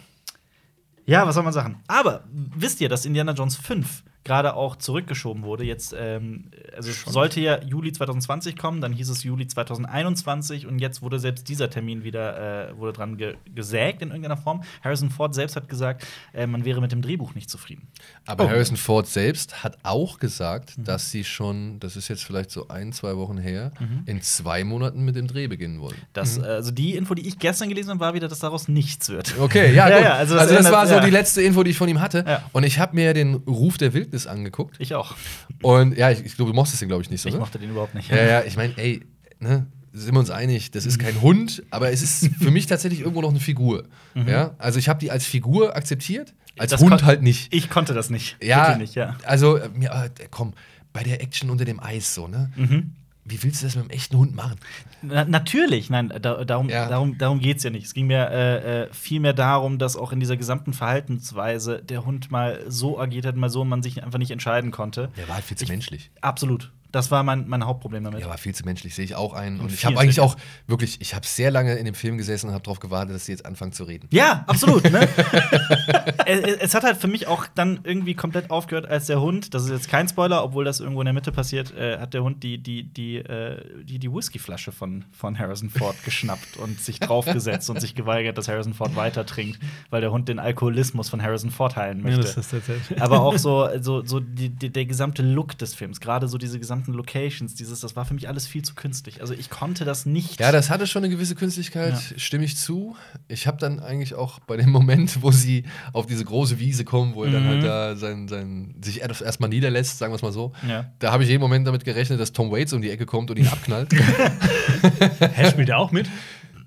[1.05, 1.83] Ja, was soll man sagen?
[1.87, 5.63] Aber wisst ihr, dass Indiana Jones 5 gerade auch zurückgeschoben wurde?
[5.63, 10.79] Jetzt, ähm, also es sollte ja Juli 2020 kommen, dann hieß es Juli 2021 und
[10.79, 14.63] jetzt wurde selbst dieser Termin wieder äh, wurde dran ge gesägt in irgendeiner Form.
[14.83, 17.87] Harrison Ford selbst hat gesagt, äh, man wäre mit dem Drehbuch nicht zufrieden.
[18.25, 18.49] Aber Oh.
[18.49, 20.83] Harrison Ford selbst hat auch gesagt, Mhm.
[20.83, 24.03] dass sie schon, das ist jetzt vielleicht so ein, zwei Wochen her, Mhm.
[24.07, 25.97] in zwei Monaten mit dem Dreh beginnen wollen.
[26.13, 29.09] Das, äh, also die Info, die ich gestern gelesen habe, war wieder, dass daraus nichts
[29.09, 29.35] wird.
[29.39, 30.05] Okay, ja, Ja, gut.
[30.05, 30.99] ja, also also, das das ändert- war so ja.
[31.01, 32.25] die letzte Info, die ich von ihm hatte.
[32.27, 32.43] Ja.
[32.53, 34.77] Und ich habe mir den Ruf der Wildnis angeguckt.
[34.79, 35.15] Ich auch.
[35.61, 37.29] Und ja, ich, ich glaube, du mochtest den, glaube ich, nicht so.
[37.29, 37.39] Ich ne?
[37.39, 38.09] mochte den überhaupt nicht.
[38.09, 39.01] Ja, ja, ich meine, ey,
[39.39, 43.01] ne, sind wir uns einig, das ist kein Hund, aber es ist für mich tatsächlich
[43.01, 43.83] irgendwo noch eine Figur.
[44.13, 47.53] Ja, also ich habe die als Figur akzeptiert, als Das Hund halt nicht.
[47.53, 48.37] Ich konnte das nicht.
[48.41, 49.17] Ja, nicht, ja.
[49.23, 50.53] also äh, mir, äh, komm,
[50.93, 52.51] bei der Action unter dem Eis so, ne?
[52.55, 52.93] Mhm.
[53.27, 54.55] Wie willst du das mit einem echten Hund machen?
[55.01, 56.87] Na, natürlich, nein, da, darum, Ja.
[56.87, 57.85] darum, darum geht es ja nicht.
[57.85, 62.29] Es ging mir äh, äh, vielmehr darum, dass auch in dieser gesamten Verhaltensweise der Hund
[62.29, 65.09] mal so agiert hat, mal so und man sich einfach nicht entscheiden konnte.
[65.17, 66.11] Der war halt viel zu menschlich.
[66.21, 66.71] Absolut.
[66.95, 68.21] Das war mein, mein Hauptproblem damit.
[68.21, 69.59] Der war viel zu menschlich, sehe ich auch ein.
[69.59, 72.47] Und ich viel habe eigentlich auch wirklich, ich habe sehr lange in dem Film gesessen
[72.47, 74.07] und habe darauf gewartet, dass sie jetzt anfangen zu reden.
[74.11, 74.89] Ja, absolut.
[74.89, 75.01] Ne?
[76.25, 79.65] es, es hat halt für mich auch dann irgendwie komplett aufgehört, als der Hund, das
[79.65, 82.43] ist jetzt kein Spoiler, obwohl das irgendwo in der Mitte passiert, äh, hat der Hund
[82.43, 87.69] die, die, die, äh, die, die Whiskyflasche von, von Harrison Ford geschnappt und sich draufgesetzt
[87.69, 91.51] und sich geweigert, dass Harrison Ford weiter trinkt, weil der Hund den Alkoholismus von Harrison
[91.51, 92.21] Ford heilen Ja, möchte.
[92.21, 93.01] das ist tatsächlich.
[93.01, 96.57] Aber auch so, so, so die, die, der gesamte Look des Films, gerade so diese
[96.85, 99.21] gesamten Locations, dieses, das war für mich alles viel zu künstlich.
[99.21, 100.39] Also ich konnte das nicht.
[100.39, 102.19] Ja, das hatte schon eine gewisse Künstlichkeit, Ja.
[102.19, 102.95] stimme ich zu.
[103.27, 107.15] Ich habe dann eigentlich auch bei dem Moment, wo sie auf diese große Wiese kommen,
[107.15, 107.47] wo er dann Mhm.
[107.49, 110.53] halt da sein, sein, sich erst- erstmal niederlässt, sagen wir es mal so.
[110.67, 110.91] Ja.
[110.99, 113.37] Da habe ich jeden Moment damit gerechnet, dass Tom Waits um die Ecke kommt und
[113.37, 113.91] ihn abknallt.
[113.93, 116.09] Hä, spielt der auch mit?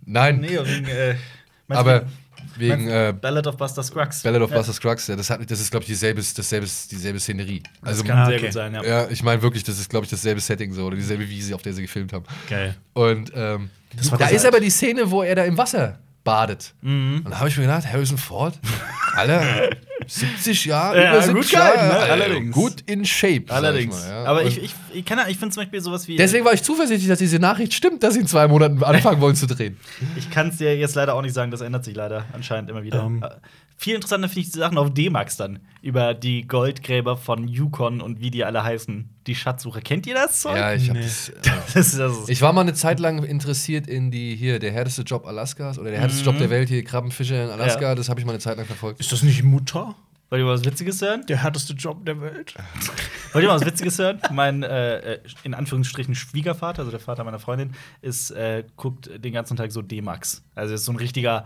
[0.04, 1.16] Nein, Nee, wegen, äh,
[1.68, 2.07] aber du-
[2.57, 4.22] wegen äh, Ballad of Buster Scruggs.
[4.22, 4.57] Ballad of Ja.
[4.59, 7.62] Buster Scruggs, ja, das, hat, das ist, glaube ich, dieselbe, dasselbe, dieselbe Szenerie.
[7.83, 8.44] Also, Das kann Ah, sehr okay.
[8.46, 8.85] gut sein, ja.
[8.85, 11.62] ja, ich meine wirklich, das ist, glaube ich, dasselbe Setting so oder dieselbe Wiese, auf
[11.62, 12.24] der sie gefilmt haben.
[12.48, 12.74] Geil.
[12.94, 15.98] Und ähm, Das war da das ist aber die Szene, wo er da im Wasser
[16.28, 16.74] badet.
[16.82, 17.22] Mhm.
[17.24, 18.58] Und da habe ich mir gedacht, Harrison Ford,
[19.14, 19.70] Alter,
[20.06, 21.98] 70 Jahre, Ja, über gut 70 gehalten, Jahre, ne?
[22.00, 22.54] Alter, Allerdings.
[22.54, 23.44] gut in Shape.
[23.48, 23.96] Allerdings.
[23.98, 24.24] Ich mal, ja.
[24.24, 26.16] Aber Und ich, ich, ich, kann, ich finde zum Beispiel sowas wie.
[26.16, 29.36] Deswegen war ich zuversichtlich, dass diese Nachricht stimmt, dass sie in zwei Monaten anfangen wollen
[29.36, 29.76] zu drehen.
[30.16, 32.82] Ich kann es dir jetzt leider auch nicht sagen, das ändert sich leider anscheinend immer
[32.82, 33.02] wieder.
[33.04, 33.24] Ähm.
[33.80, 35.60] Viel interessanter finde ich die Sachen auf D-Max dann.
[35.82, 39.08] Über die Goldgräber von Yukon und wie die alle heißen.
[39.28, 39.80] Die Schatzsuche.
[39.82, 40.56] Kennt ihr das Zeug?
[40.56, 41.04] Ja, ich habe Nee.
[41.04, 41.28] das.
[41.30, 41.32] Äh,
[41.74, 45.26] Das das ich war mal eine Zeit lang interessiert in die hier der härteste Job
[45.28, 47.78] Alaskas oder der härteste Job der Welt hier Krabbenfischer in Alaska.
[47.78, 47.82] Mhm.
[47.82, 47.94] Ja.
[47.94, 48.98] Das habe ich mal eine Zeit lang verfolgt.
[48.98, 49.94] Ist das nicht Mutter?
[50.30, 51.24] Wollt ihr mal was Witziges hören?
[51.26, 52.54] Der härteste Job der Welt.
[53.32, 54.20] Wollt ihr mal was Witziges hören?
[54.32, 57.70] Mein, äh, äh, in Anführungsstrichen, Schwiegervater, also der Vater meiner Freundin,
[58.02, 60.42] ist, äh, guckt den ganzen Tag so D-Max.
[60.54, 61.44] Also ist so ein richtiger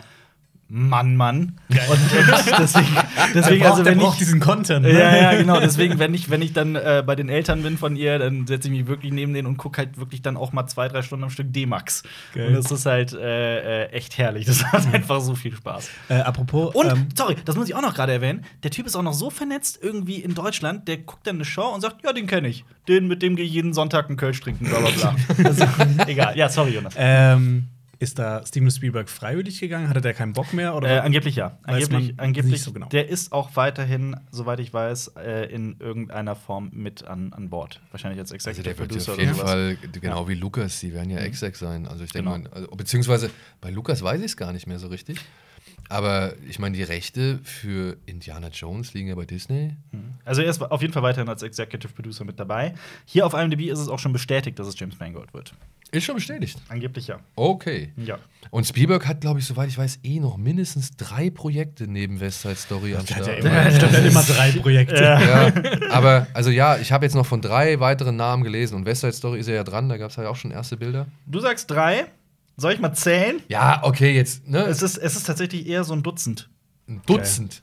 [0.74, 1.58] Mann, Mann.
[1.68, 2.00] Und, und
[2.58, 2.96] deswegen,
[3.34, 4.86] deswegen braucht, also wenn ich diesen Content.
[4.86, 4.92] ne?
[4.98, 5.60] ja, ja, genau.
[5.60, 8.68] Deswegen, wenn ich, wenn ich dann äh, bei den Eltern bin von ihr, dann setze
[8.68, 11.24] ich mich wirklich neben denen und gucke halt wirklich dann auch mal zwei, drei Stunden
[11.24, 12.04] am Stück D-Max.
[12.34, 14.46] Und das ist halt äh, äh, echt herrlich.
[14.46, 15.90] Das macht einfach so viel Spaß.
[16.08, 16.74] Äh, apropos.
[16.74, 18.46] Und, ähm, sorry, das muss ich auch noch gerade erwähnen.
[18.62, 21.68] Der Typ ist auch noch so vernetzt irgendwie in Deutschland, der guckt dann eine Show
[21.68, 22.64] und sagt, ja, den kenne ich.
[22.88, 25.16] Den, mit dem gehe ich jeden Sonntag einen Kölsch trinken, bla bla bla.
[25.44, 25.66] also,
[26.06, 26.34] egal.
[26.36, 26.94] Ja, sorry, Jonas.
[26.96, 27.68] ähm,
[28.02, 29.88] Ist da Steven Spielberg freiwillig gegangen?
[29.88, 30.74] Hatte der keinen Bock mehr?
[30.74, 31.56] Oder Äh, angeblich ja.
[31.62, 32.88] Angeblich, angeblich so genau.
[32.88, 37.80] der ist auch weiterhin, soweit ich weiß, äh, in irgendeiner Form mit an, an Bord.
[37.92, 39.34] Wahrscheinlich als Also Executive der wird Producer auf jeden.
[39.36, 41.86] Fall, genau wie Lukas, die werden ja Exec sein.
[41.86, 42.42] Also ich denke Genau.
[42.42, 45.18] mal, also, beziehungsweise bei Lukas weiß ich es gar nicht mehr so richtig.
[45.92, 49.76] Aber ich meine, die Rechte für Indiana Jones liegen ja bei Disney.
[50.24, 52.72] Also er ist auf jeden Fall weiterhin als Executive Producer mit dabei.
[53.04, 55.52] Hier auf IMDb ist es auch schon bestätigt, dass es James Mangold wird.
[55.90, 56.58] Ist schon bestätigt.
[56.68, 57.20] Angeblich ja.
[57.36, 57.92] Okay.
[57.96, 58.18] Ja.
[58.48, 62.40] Und Spielberg hat, glaube ich, soweit ich weiß, eh noch mindestens drei Projekte neben West
[62.40, 63.44] Side Story am Der hat Start.
[63.44, 65.02] ja immer, ich glaub, der hat immer drei Projekte.
[65.02, 65.52] Ja,
[65.90, 69.12] aber also ja, ich habe jetzt noch von drei weiteren Namen gelesen und West Side
[69.12, 71.06] Story ist ja, ja dran, da gab es halt auch schon erste Bilder.
[71.26, 72.06] Du sagst drei.
[72.56, 73.40] Soll ich mal zählen?
[73.48, 74.60] Ja, okay, jetzt, ne?
[74.60, 76.48] Es ist, es ist tatsächlich eher so ein Dutzend.
[76.88, 77.62] ein Dutzend.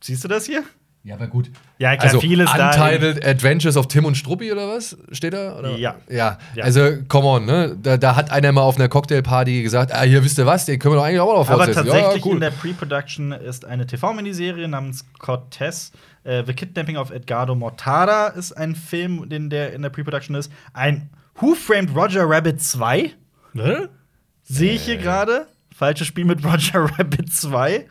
[0.00, 0.64] Siehst du das hier?
[1.04, 1.50] Ja, aber gut.
[1.78, 2.66] Ja, klar, also, vieles da.
[2.70, 4.96] Untitled Adventures of Tim und Struppi oder was?
[5.12, 5.56] Steht da?
[5.56, 5.76] Oder?
[5.76, 5.96] Ja.
[6.10, 6.38] ja.
[6.54, 6.64] Ja.
[6.64, 7.78] Also, come on, ne?
[7.80, 10.78] Da, da hat einer mal auf einer Cocktailparty gesagt: Ah, hier wisst ihr was, den
[10.78, 11.86] können wir doch eigentlich auch noch Aber fortsetzen.
[11.86, 15.92] tatsächlich ja, in der Pre-Production ist eine TV-Miniserie namens Cortez.
[16.24, 20.52] Äh, The Kidnapping of Edgardo Mortada ist ein Film, den der in der Pre-Production ist.
[20.74, 23.12] Ein Who Framed Roger Rabbit 2
[23.52, 23.88] Ne?
[24.44, 25.02] sehe ich hier Äh.
[25.02, 25.46] gerade.
[25.74, 27.86] Falsches Spiel mit Roger Rabbit 2.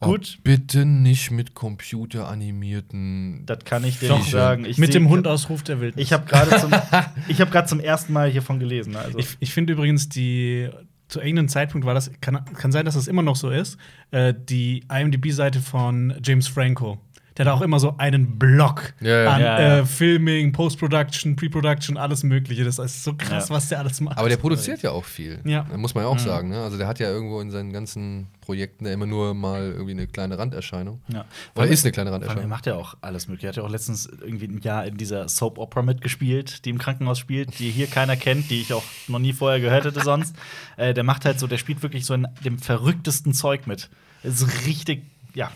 [0.00, 3.44] Oh, Gut, bitte nicht mit computeranimierten.
[3.46, 4.64] das kann ich dir Doch, nicht sagen.
[4.64, 6.04] Ich Mit seh- dem Hundausruf der Wildnis.
[6.04, 6.72] Ich habe gerade zum,
[7.28, 8.96] ich hab grad zum ersten Mal hiervon gelesen.
[8.96, 9.18] Also.
[9.18, 10.68] Ich, ich finde übrigens, die
[11.08, 13.78] zu irgendeinem Zeitpunkt war das, kann, kann sein, dass das immer noch so ist,
[14.10, 16.98] äh, die IMDb-Seite von James Franco.
[17.36, 19.30] Der hat auch immer so einen Block Ja, ja.
[19.32, 19.78] an Ja, ja.
[19.78, 22.62] Äh, Filming, Post-Production, Pre-Production, alles Mögliche.
[22.64, 23.54] Das ist so krass, Ja.
[23.56, 24.18] was der alles macht.
[24.18, 25.40] Aber der produziert ja auch viel.
[25.44, 25.64] Ja.
[25.76, 26.50] Muss man ja auch sagen.
[26.50, 26.62] Ne?
[26.62, 30.06] Also, der hat ja irgendwo in seinen ganzen Projekten ja immer nur mal irgendwie eine
[30.06, 31.00] kleine Randerscheinung.
[31.08, 31.24] ja.
[31.56, 32.50] Oder ist eine kleine allem, er Randerscheinung.
[32.50, 33.46] macht ja auch alles mögliche.
[33.46, 36.78] Er hat ja auch letztens irgendwie ein Jahr in dieser Soap Opera mitgespielt, die im
[36.78, 40.36] Krankenhaus spielt, die hier keiner kennt, die ich auch noch nie vorher gehört hätte sonst.
[40.76, 43.88] äh, der macht halt so, der spielt wirklich so in dem verrücktesten Zeug mit.
[44.22, 45.02] Das ist richtig,
[45.34, 45.50] ja.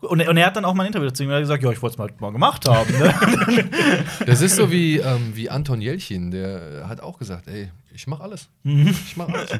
[0.00, 1.80] Und, er- und er hat dann auch mal ein Interview dazu ihm gesagt, ja, ich
[1.82, 2.92] wollte es mal, mal gemacht haben.
[2.98, 3.14] Ne?
[4.26, 8.20] Das ist so wie, ähm, wie Anton Jelchin, der hat auch gesagt, ey, ich mach
[8.20, 8.48] alles.
[8.62, 8.88] Mhm.
[8.88, 9.50] Ich mach alles.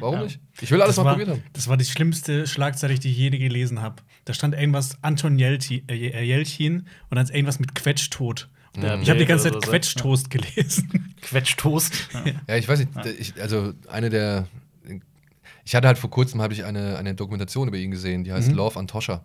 [0.00, 0.40] Warum nicht?
[0.60, 1.44] Ich will alles das mal war, probiert haben.
[1.52, 3.96] das war die schlimmste Schlagzeile, die ich je gelesen habe.
[4.24, 8.48] Da stand irgendwas Anton Jelti, äh, Jelchin und dann ist irgendwas mit Quetschtod.
[8.76, 9.70] Der Ich habe die ganze Zeit oder so.
[9.70, 11.14] Quetschtoast gelesen.
[11.22, 12.08] Quetschtoast.
[12.12, 12.32] Ja.
[12.48, 14.46] Ja, ich weiß nicht, ich, also eine der.
[15.64, 18.34] Ich hatte halt vor kurzem habe ich eine, eine Dokumentation über ihn gesehen, die Mhm.
[18.34, 19.22] heißt Love Antosha.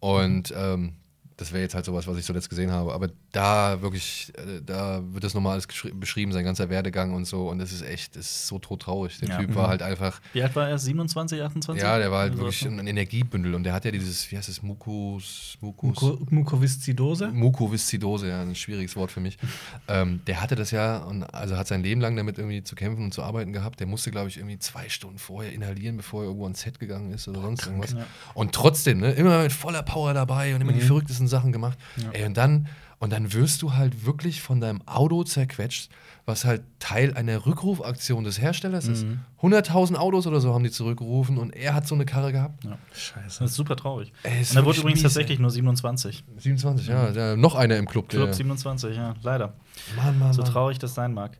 [0.00, 0.94] Und ähm,
[1.40, 2.92] das wäre jetzt halt sowas, was ich zuletzt gesehen habe.
[2.92, 7.48] Aber da wirklich, äh, da wird das nochmal alles beschrieben, sein ganzer Werdegang und so.
[7.48, 9.18] Und das ist echt, das ist so todtraurig.
[9.20, 9.38] Der Ja.
[9.38, 10.78] Typ war halt einfach, Wie alt war er?
[10.78, 11.82] 27, 28?
[11.82, 13.54] ja, der war halt Oder wirklich ein Energiebündel.
[13.54, 16.02] Und der hat ja dieses, wie heißt es, Mukus, Mukus.
[16.02, 17.28] Muko Mukoviszidose?
[17.28, 19.38] Mukoviszidose, ja, ein schwieriges Wort für mich.
[19.88, 23.04] ähm, der hatte das ja und also hat sein Leben lang damit irgendwie zu kämpfen
[23.04, 23.80] und zu arbeiten gehabt.
[23.80, 27.12] Der musste, glaube ich, irgendwie zwei Stunden vorher inhalieren, bevor er irgendwo ans Set gegangen
[27.14, 27.92] ist oder sonst irgendwas.
[27.92, 28.06] ja.
[28.34, 31.78] Und trotzdem, ne, immer mit voller Power dabei und immer die verrücktesten Sachen gemacht.
[32.12, 32.68] Ey, und dann
[33.00, 35.90] und dann wirst du halt wirklich von deinem Auto zerquetscht,
[36.26, 39.06] was halt Teil einer Rückrufaktion des Herstellers ist.
[39.40, 42.62] 100.000 Autos oder so haben die zurückgerufen und er hat so eine Karre gehabt.
[42.92, 43.40] Scheiße.
[43.40, 44.12] Das ist super traurig.
[44.22, 46.24] Ey, ist Und er wurde übrigens mies, tatsächlich nur 27.
[46.36, 47.36] 27, ja, ja.
[47.36, 48.10] Noch einer im Club.
[48.10, 49.54] Club der, 27, ja, leider.
[49.96, 51.38] Mann, Mann, So traurig das sein mag.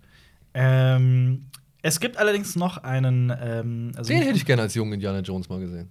[0.54, 1.44] Ähm,
[1.82, 3.30] es gibt allerdings noch einen.
[3.38, 5.90] Ähm, also Den hätte ich gerne als jungen Indiana Jones mal gesehen.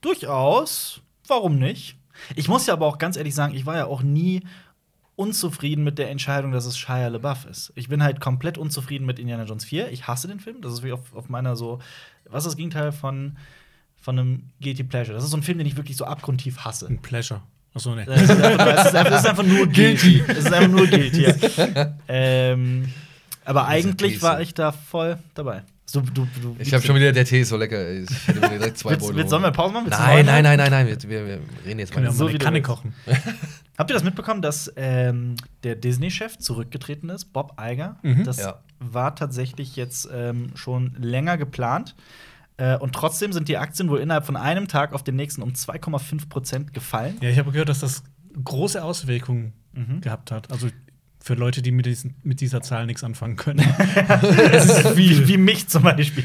[0.00, 1.02] Durchaus.
[1.28, 1.98] Warum nicht?
[2.34, 4.42] Ich muss ja aber auch ganz ehrlich sagen, ich war ja auch nie
[5.16, 7.72] unzufrieden mit der Entscheidung, dass es Shia LaBeouf ist.
[7.74, 9.90] Ich bin halt komplett unzufrieden mit Indiana Jones 4.
[9.90, 10.60] Ich hasse den Film.
[10.60, 11.78] Das ist wie auf, auf meiner so.
[12.28, 13.36] Was ist das Gegenteil von,
[14.00, 15.14] von einem Guilty Pleasure?
[15.14, 16.86] Das ist so ein Film, den ich wirklich so abgrundtief hasse.
[16.86, 17.40] Ein Pleasure.
[17.76, 18.06] Achso, ne.
[18.06, 20.22] Es ist ist ist einfach nur guilty.
[20.26, 21.24] Es ist einfach nur guilty.
[21.24, 21.94] Ja.
[22.08, 22.88] ähm,
[23.44, 25.62] aber eigentlich war ich da voll dabei.
[25.88, 27.90] So, du, du, Ich habe schon wieder, der Tee ist so lecker.
[27.92, 29.52] Ich hätte mir direkt zwei Beutel willst, sollen wir.
[29.52, 29.86] Pause machen?
[29.88, 30.86] Nein, nein, nein, nein, nein.
[30.88, 32.02] Wir, wir, wir reden jetzt mal.
[32.02, 32.92] Wir So eine Kanne kochen.
[33.78, 37.98] Habt ihr das mitbekommen, dass ähm, der Disney-Chef zurückgetreten ist, Bob Iger?
[38.02, 38.24] Mhm.
[38.24, 38.60] Das Ja.
[38.80, 41.94] war tatsächlich jetzt ähm, schon länger geplant.
[42.56, 45.50] Äh, und trotzdem sind die Aktien wohl innerhalb von einem Tag auf den nächsten um
[45.52, 47.16] 2,5 Prozent gefallen.
[47.20, 48.02] Ja, ich habe gehört, dass das
[48.42, 50.00] große Auswirkungen Mhm.
[50.00, 50.50] gehabt hat.
[50.50, 50.68] Also
[51.26, 53.58] für Leute, die mit, diesen, mit dieser Zahl nichts anfangen können.
[54.52, 55.26] es ist viel.
[55.28, 56.24] Wie mich zum Beispiel.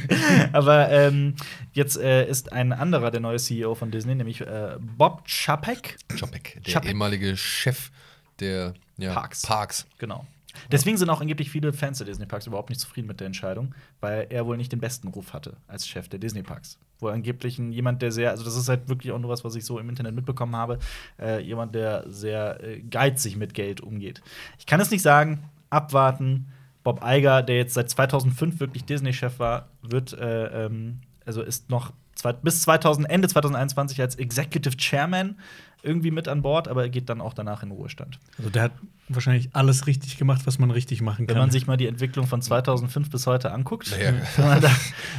[0.53, 1.35] Aber ähm,
[1.73, 5.97] jetzt äh, ist ein anderer der neue CEO von Disney, nämlich äh, Bob Chapek.
[6.15, 6.89] Chapek, der Chapek.
[6.89, 7.89] ehemalige Chef
[8.39, 9.41] der ja, Parks.
[9.41, 9.87] Parks.
[9.97, 10.27] Genau.
[10.71, 13.73] Deswegen sind auch angeblich viele Fans der Disney Parks überhaupt nicht zufrieden mit der Entscheidung,
[14.01, 16.77] weil er wohl nicht den besten Ruf hatte als Chef der Disney Parks.
[17.01, 19.65] Wohl angeblich jemand, der sehr, also das ist halt wirklich auch nur was, was ich
[19.65, 20.79] so im Internet mitbekommen habe,
[21.19, 24.21] äh, jemand, der sehr äh, geizig mit Geld umgeht.
[24.59, 26.47] Ich kann es nicht sagen, abwarten.
[26.83, 31.93] Bob Iger, der jetzt seit 2005 wirklich Disney-Chef war, wird, äh, ähm, also ist noch
[32.15, 35.37] zwei, bis 2000, Ende 2021 als Executive Chairman
[35.83, 38.19] irgendwie mit an Bord, aber er geht dann auch danach in Ruhestand.
[38.37, 38.71] Also der hat
[39.09, 41.35] wahrscheinlich alles richtig gemacht, was man richtig machen kann.
[41.35, 43.91] Wenn man sich mal die Entwicklung von 2005 bis heute anguckt.
[43.91, 44.13] Naja.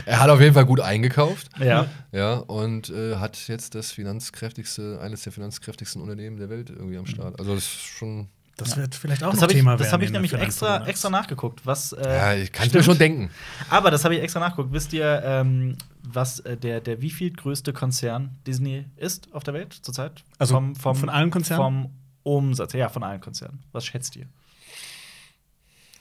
[0.06, 1.48] er hat auf jeden Fall gut eingekauft.
[1.58, 1.86] Ja.
[2.12, 7.06] Ja, und äh, hat jetzt das finanzkräftigste, eines der finanzkräftigsten Unternehmen der Welt irgendwie am
[7.06, 7.38] Start.
[7.38, 8.28] Also das ist schon.
[8.56, 9.92] Das wird vielleicht auch Das noch habe ich, Thema das werden.
[9.92, 11.64] hab ich nämlich extra, extra nachgeguckt.
[11.66, 13.30] Was, äh, Ja, ich kann es mir schon denken.
[13.70, 14.72] Aber das habe ich extra nachgeguckt.
[14.72, 19.54] Wisst ihr, ähm, was äh, der, der wie viel größte Konzern Disney ist auf der
[19.54, 20.22] Welt zurzeit?
[20.38, 21.62] Also von allen Konzernen?
[21.64, 21.90] Vom
[22.24, 23.62] Umsatz, ja, von allen Konzernen.
[23.72, 24.26] Was schätzt ihr?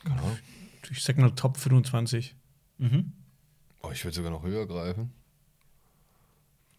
[0.03, 0.37] Genau.
[0.91, 2.35] Ich sag mal Top 25.
[2.79, 3.13] Mhm.
[3.83, 5.11] Oh, ich würde sogar noch höher greifen.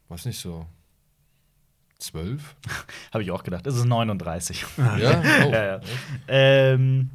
[0.08, 0.66] Was nicht so.
[2.02, 2.56] Zwölf?
[3.12, 3.66] Habe ich auch gedacht.
[3.66, 4.66] Es ist 39.
[4.78, 5.22] Ah, Ja?
[5.46, 5.50] Oh.
[5.52, 5.80] ja, ja.
[6.26, 7.10] Ähm,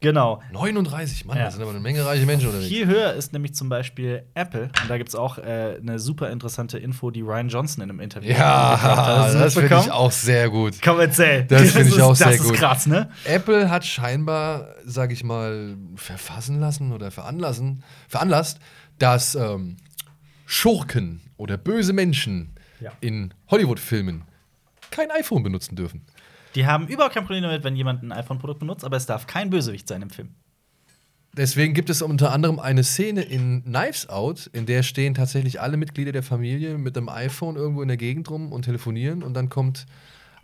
[0.00, 0.42] genau.
[0.52, 1.44] 39, Mann, Ja.
[1.44, 2.68] da sind aber eine Menge reiche Menschen unterwegs.
[2.68, 4.64] Viel höher ist nämlich zum Beispiel Apple.
[4.82, 8.00] Und da gibt es auch äh, eine super interessante Info, die Ryan Johnson in einem
[8.00, 9.32] Interview gebracht hat.
[9.34, 10.74] Ja, das finde ich auch sehr gut.
[10.84, 11.44] Komm, erzähl.
[11.44, 12.52] Das finde ich auch sehr Das gut.
[12.54, 13.08] ist krass, ne?
[13.24, 18.58] Apple hat scheinbar, sage ich mal, verfassen lassen oder veranlassen, veranlasst,
[18.98, 19.78] dass ähm,
[20.44, 22.92] Schurken oder böse Menschen Ja.
[23.00, 24.22] in Hollywood-Filmen
[24.90, 26.02] kein iPhone benutzen dürfen.
[26.54, 29.50] Die haben überhaupt kein Problem damit, wenn jemand ein iPhone-Produkt benutzt, aber es darf kein
[29.50, 30.30] Bösewicht sein im Film.
[31.36, 35.76] Deswegen gibt es unter anderem eine Szene in Knives Out, in der stehen tatsächlich alle
[35.76, 39.48] Mitglieder der Familie mit einem iPhone irgendwo in der Gegend rum und telefonieren und dann
[39.48, 39.86] kommt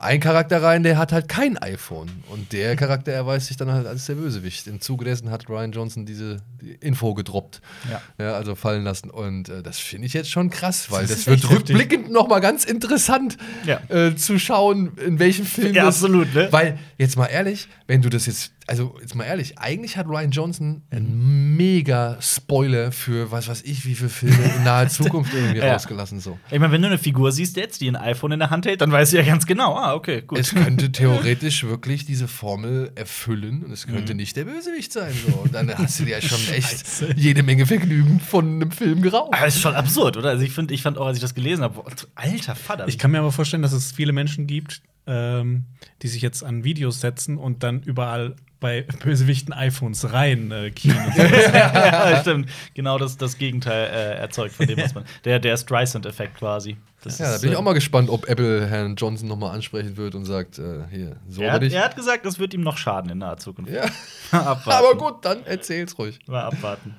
[0.04, 3.86] ein Charakter rein, der hat halt kein iPhone und der Charakter erweist sich dann halt
[3.86, 4.66] als der Bösewicht.
[4.66, 8.00] Im Zuge dessen hat Ryan Johnson diese die Info gedroppt, Ja.
[8.24, 11.26] ja, also fallen lassen und äh, das finde ich jetzt schon krass, weil Das das,
[11.26, 13.36] wird rückblickend noch mal ganz interessant
[13.66, 13.80] Ja.
[13.88, 16.48] äh, zu schauen, in welchem Film Ja, das absolut, ne?
[16.50, 20.30] weil, jetzt mal ehrlich, wenn du das jetzt, also jetzt mal ehrlich, eigentlich hat Ryan
[20.30, 25.58] Johnson einen mega Spoiler für was weiß ich, wie viele Filme in naher Zukunft irgendwie
[25.58, 25.72] Ja.
[25.74, 26.20] rausgelassen.
[26.20, 26.38] So.
[26.50, 28.80] Ich meine, wenn du eine Figur siehst jetzt, die ein iPhone in der Hand hält,
[28.80, 30.38] dann weißt du ja ganz genau, ah, okay, gut.
[30.38, 35.12] Es könnte theoretisch wirklich diese Formel erfüllen und es könnte nicht der Bösewicht sein.
[35.26, 35.34] So.
[35.38, 36.84] Und dann hast du dir ja schon echt
[37.16, 39.34] jede Menge Vergnügen von einem Film geraubt.
[39.34, 40.30] aber das ist schon absurd, oder?
[40.30, 41.82] Also ich, find, ich fand auch, als ich das gelesen habe,
[42.14, 42.88] alter Vater.
[42.88, 45.64] Ich kann mir aber vorstellen, dass es viele Menschen gibt, ähm,
[46.02, 50.96] die sich jetzt an Videos setzen und dann überall bei Bösewichten iPhones rein äh, kien.
[50.96, 51.22] und so.
[51.22, 52.48] ja, stimmt.
[52.72, 55.04] Genau das, das Gegenteil äh, erzeugt von dem, was man.
[55.24, 56.78] Der, der Streisand-Effekt quasi.
[57.02, 59.98] Das Ja, da ist, bin ich auch mal gespannt, ob Apple Herrn Johnson nochmal ansprechen
[59.98, 61.74] wird und sagt, äh, hier, so Er hat, dich.
[61.74, 63.70] er hat gesagt, das wird ihm noch schaden in naher Zukunft.
[63.70, 63.82] Ja.
[64.30, 64.70] abwarten.
[64.70, 66.18] Aber gut, dann erzähl's ruhig.
[66.26, 66.94] Mal abwarten.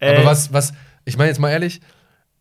[0.00, 0.72] Aber Äh, was, was,
[1.04, 1.80] ich meine jetzt mal ehrlich,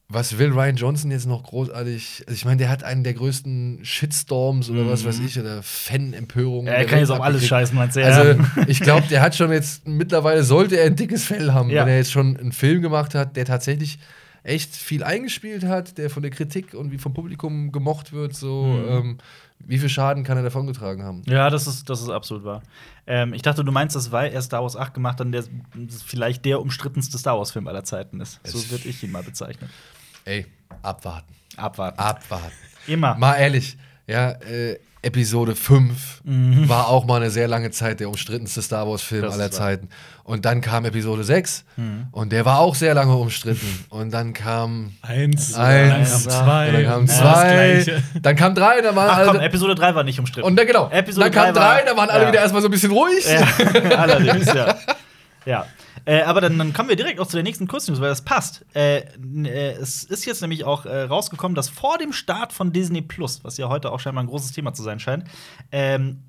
[0.10, 2.24] was will Ryan Johnson jetzt noch großartig?
[2.28, 6.72] Also ich meine, der hat einen der größten Shitstorms oder was weiß ich, oder Fan-Empörungen.
[6.74, 6.80] Mhm.
[6.80, 8.02] Er kann jetzt auf alles scheißen, meinst du?
[8.02, 8.08] Ja.
[8.08, 11.82] Also, ich glaube, der hat schon jetzt, mittlerweile sollte er ein dickes Fell haben, Ja.
[11.82, 14.00] wenn er jetzt schon einen Film gemacht hat, der tatsächlich
[14.44, 18.64] echt viel eingespielt hat, der von der Kritik und wie vom Publikum gemocht wird, so,
[18.64, 18.88] Mhm.
[18.90, 19.18] ähm,
[19.60, 21.24] wie viel Schaden kann er davongetragen haben?
[21.26, 22.62] Ja, das ist, das ist absolut wahr.
[23.08, 25.44] Ähm, ich dachte, du meinst das, weil er Star Wars 8 gemacht hat der
[26.06, 28.40] vielleicht der umstrittenste Star Wars-Film aller Zeiten ist.
[28.46, 29.70] So Es- würde ich ihn mal bezeichnen.
[30.28, 30.46] Ey,
[30.84, 31.98] abwarten, Abwarten.
[32.00, 32.52] abwarten.
[32.86, 33.16] Immer.
[33.16, 36.22] Mal ehrlich, ja, äh, Episode 5
[36.68, 39.52] war auch mal eine sehr lange Zeit der umstrittenste Star Wars-Film aller wahr.
[39.52, 39.88] Zeiten.
[40.26, 41.64] Und dann kam Episode 6
[42.12, 43.86] und der war auch sehr lange umstritten.
[43.90, 48.04] Und dann kam Eins, Eins, dann kam zwei, und dann kam zwei, Gleiche.
[48.22, 49.46] dann kam drei, dann waren Ach komm, alle.
[49.46, 50.46] Episode 3 war nicht umstritten.
[50.46, 52.30] Und dann genau, Episode dann kam drei war- drei, dann waren alle ja.
[52.32, 53.26] wieder erstmal so ein bisschen ruhig.
[53.26, 54.76] Ja, allerdings, ja.
[55.46, 55.66] ja.
[56.08, 58.66] Äh, aber dann, dann kommen wir direkt auch zu der nächsten Kurznews, weil das passt.
[58.74, 63.02] Äh, äh, es ist jetzt nämlich auch äh, rausgekommen, dass vor dem Start von Disney
[63.02, 65.26] Plus, was ja heute auch scheinbar ein großes Thema zu sein scheint,
[65.74, 66.24] ähm,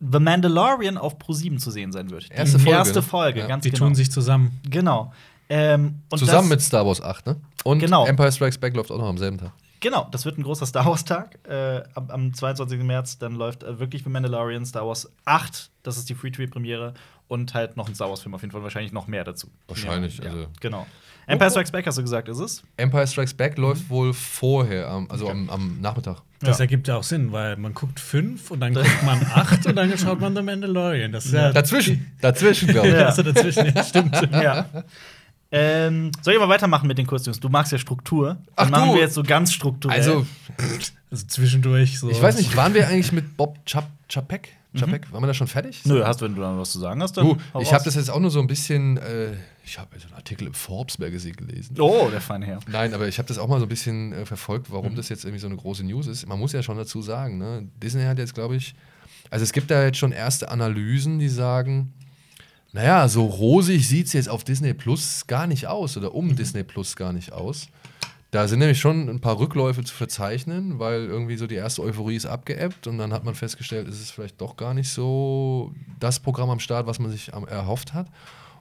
[0.00, 2.30] The Mandalorian auf Pro7 zu sehen sein wird.
[2.30, 3.02] Die Erste Folge, erste ne?
[3.02, 3.46] Folge, Ja.
[3.46, 3.84] ganz Die genau.
[3.84, 4.58] tun sich zusammen.
[4.68, 5.12] Genau.
[5.50, 7.36] Ähm, und Zusammen das, mit Star Wars 8, ne?
[7.64, 8.06] Und Genau.
[8.06, 9.52] Empire Strikes Back läuft auch noch am selben Tag.
[9.80, 11.38] Genau, das wird ein großer Star Wars-Tag.
[11.46, 12.80] Äh, am, am 22.
[12.82, 16.94] März, dann läuft äh, wirklich The Mandalorian, Star Wars 8, das ist die Free-to-Premiere
[17.32, 19.48] und halt noch ein Star Wars-Film auf jeden Fall, wahrscheinlich noch mehr dazu.
[19.68, 20.86] Wahrscheinlich, Ja, also- Genau.
[21.26, 22.62] Empire Strikes Back hast du gesagt, ist es?
[22.76, 23.62] Empire Strikes Back Mhm.
[23.62, 26.18] läuft wohl vorher, am- also am, am Nachmittag.
[26.40, 26.64] Das Ja.
[26.64, 29.96] ergibt ja auch Sinn, weil man guckt fünf und dann guckt man acht und dann
[29.96, 31.12] schaut man The Mandalorian.
[31.12, 32.94] Das ist ja, Dazwischen, dazwischen, glaube ich.
[32.94, 33.06] Ja.
[33.06, 34.14] Also dazwischen, ja, stimmt.
[34.32, 34.66] ja.
[35.54, 37.38] Ähm, soll ich mal weitermachen mit den Kurznews?
[37.38, 38.28] Du magst ja Struktur.
[38.28, 38.94] Dann Ach machen du.
[38.94, 39.98] wir jetzt so ganz strukturell.
[39.98, 40.26] Also,
[41.10, 42.10] Also zwischendurch so.
[42.10, 44.48] ich weiß nicht, waren wir eigentlich mit Bob Chap Chapek?
[44.78, 45.12] Chapek?
[45.12, 45.82] Waren wir da schon fertig?
[45.84, 47.38] Nö, hast, wenn du dann was zu sagen hast, dann.
[47.54, 49.32] Hau ich habe das jetzt auch nur so ein bisschen, äh,
[49.64, 51.76] ich habe so einen Artikel im Forbes Magazine gelesen.
[51.78, 52.58] Oh, der feine Herr.
[52.70, 54.74] Nein, aber ich habe das auch mal so ein bisschen äh, verfolgt, Mhm.
[54.74, 56.26] warum das jetzt irgendwie so eine große News ist.
[56.26, 57.68] Man muss ja schon dazu sagen, ne?
[57.82, 58.74] Disney hat jetzt, glaube ich,
[59.30, 61.92] also es gibt da jetzt schon erste Analysen, die sagen,
[62.72, 66.62] naja, so rosig sieht es jetzt auf Disney Plus gar nicht aus oder um Disney
[66.64, 67.68] Plus gar nicht aus.
[68.32, 72.16] Da sind nämlich schon ein paar Rückläufe zu verzeichnen, weil irgendwie so die erste Euphorie
[72.16, 76.18] ist abgeebbt und dann hat man festgestellt, es ist vielleicht doch gar nicht so das
[76.18, 78.06] Programm am Start, was man sich erhofft hat.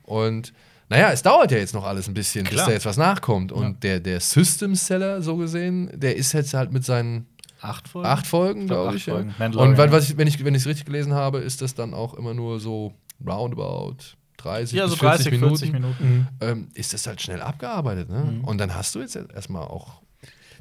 [0.03, 0.51] Und
[0.89, 2.67] naja, es dauert ja jetzt noch alles ein bisschen, bis Klar.
[2.67, 3.53] da jetzt was nachkommt.
[3.53, 7.27] Und der, der System Seller, so gesehen, der ist jetzt halt mit seinen
[7.61, 8.07] Acht Folgen?
[8.09, 9.05] acht Folgen, glaub, glaube ich.
[9.05, 9.13] Ja.
[9.13, 9.35] Folgen.
[9.39, 9.91] Mandalorian, Und ja.
[9.91, 12.33] was ich, wenn ich wenn ich es richtig gelesen habe, ist das dann auch immer
[12.33, 12.93] nur so
[13.25, 15.57] roundabout 30 Ja, bis so 40 30, Minuten.
[15.57, 16.27] 40 Minuten.
[16.41, 18.09] Ähm, ist das halt schnell abgearbeitet.
[18.09, 18.19] Ne?
[18.23, 18.43] Mhm.
[18.43, 20.01] Und dann hast du jetzt erstmal auch.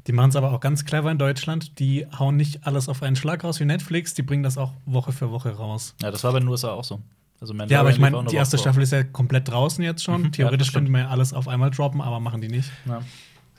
[0.07, 1.77] Die machen es aber auch ganz clever in Deutschland.
[1.79, 5.11] Die hauen nicht alles auf einen Schlag raus wie Netflix, die bringen das auch Woche
[5.11, 5.93] für Woche raus.
[6.01, 6.99] Ja, das war bei den USA auch so.
[7.39, 10.03] Also Ja, aber ich meine, eine die erste Woche Staffel ist ja komplett draußen jetzt
[10.03, 10.19] schon.
[10.21, 10.25] Mhm.
[10.25, 10.91] Ja, Theoretisch das könnte stimmt.
[10.93, 12.69] man ja alles auf einmal droppen, aber machen die nicht.
[12.87, 13.01] Ja.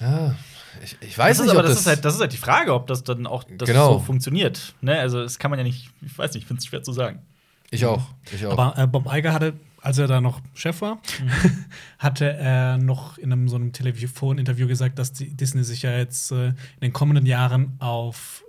[0.00, 0.34] Ja,
[0.82, 2.74] ich, ich weiß das nicht, aber ob das, ist halt, das ist halt die Frage,
[2.74, 3.94] ob das dann auch das Genau.
[3.94, 4.74] so funktioniert.
[4.80, 4.98] Ne?
[4.98, 7.20] Also, das kann man ja nicht, ich weiß nicht, ich finde es schwer zu sagen.
[7.70, 8.02] Ich auch.
[8.34, 8.52] Ich auch.
[8.58, 10.98] Aber äh, Bob Iger hatte, als er da noch Chef war,
[11.98, 16.32] hatte er noch in einem so einem Telefoninterview gesagt, dass die Disney sich ja jetzt
[16.32, 18.44] äh, in den kommenden Jahren auf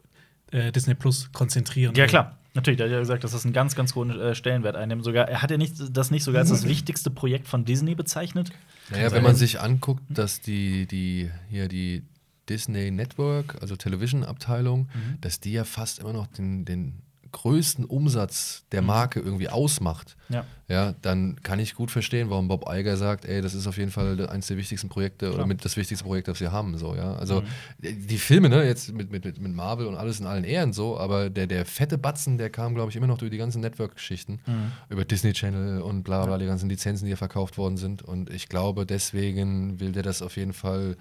[0.52, 2.10] äh, Disney Plus konzentrieren Ja, will.
[2.10, 2.38] klar.
[2.56, 5.04] Natürlich, der hat ja gesagt, dass das einen ganz, ganz hohen äh, Stellenwert einnimmt.
[5.04, 8.52] Sogar, er hat ja nicht, das nicht sogar als das wichtigste Projekt von Disney bezeichnet.
[8.92, 12.04] Naja, wenn man sich anguckt, dass die, die hier die
[12.50, 15.18] Disney Network, also Television-Abteilung, Mhm.
[15.22, 17.02] dass die ja fast immer noch den, den
[17.34, 20.16] größten Umsatz der Marke irgendwie ausmacht.
[20.30, 20.46] Ja.
[20.70, 23.92] Ja, dann kann ich gut verstehen, warum Bob Iger sagt, ey, das ist auf jeden
[23.92, 25.48] Fall eines der wichtigsten Projekte oder Klar.
[25.48, 26.78] mit das wichtigste Projekt, das wir haben.
[26.78, 27.14] So, ja.
[27.16, 28.08] Also Mhm.
[28.08, 31.30] die Filme, ne, jetzt mit, mit, mit Marvel und alles in allen Ehren so, aber
[31.30, 34.72] der, der fette Batzen, der kam, glaube ich, immer noch durch die ganzen Network-Geschichten, Mhm.
[34.90, 38.02] über Disney Channel und bla bla, die ganzen Lizenzen, die ja verkauft worden sind.
[38.02, 40.96] Und ich glaube, deswegen will der das auf jeden Fall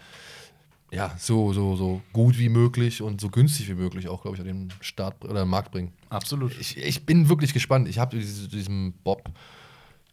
[0.92, 4.40] ja, so, so, so gut wie möglich und so günstig wie möglich auch, glaube ich,
[4.42, 5.92] an den Start oder Markt bringen.
[6.10, 6.52] Absolut.
[6.60, 7.88] Ich, ich bin wirklich gespannt.
[7.88, 9.30] Ich habe diese- diesem Bob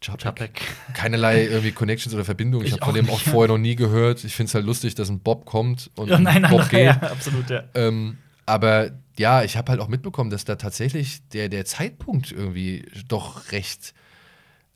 [0.02, 0.62] Chapek
[0.94, 2.66] keinerlei irgendwie Connections oder Verbindungen.
[2.66, 4.24] Ich Ich habe von dem auch vorher noch nie gehört.
[4.24, 6.68] Ich finde es halt lustig, dass ein Bob kommt und Ja, nein, ein Bob nein,
[6.70, 6.84] geht.
[6.86, 7.64] ja, absolut, ja.
[7.74, 8.16] Ähm,
[8.46, 13.52] aber ja, ich habe halt auch mitbekommen, dass da tatsächlich der, der Zeitpunkt irgendwie doch
[13.52, 13.92] recht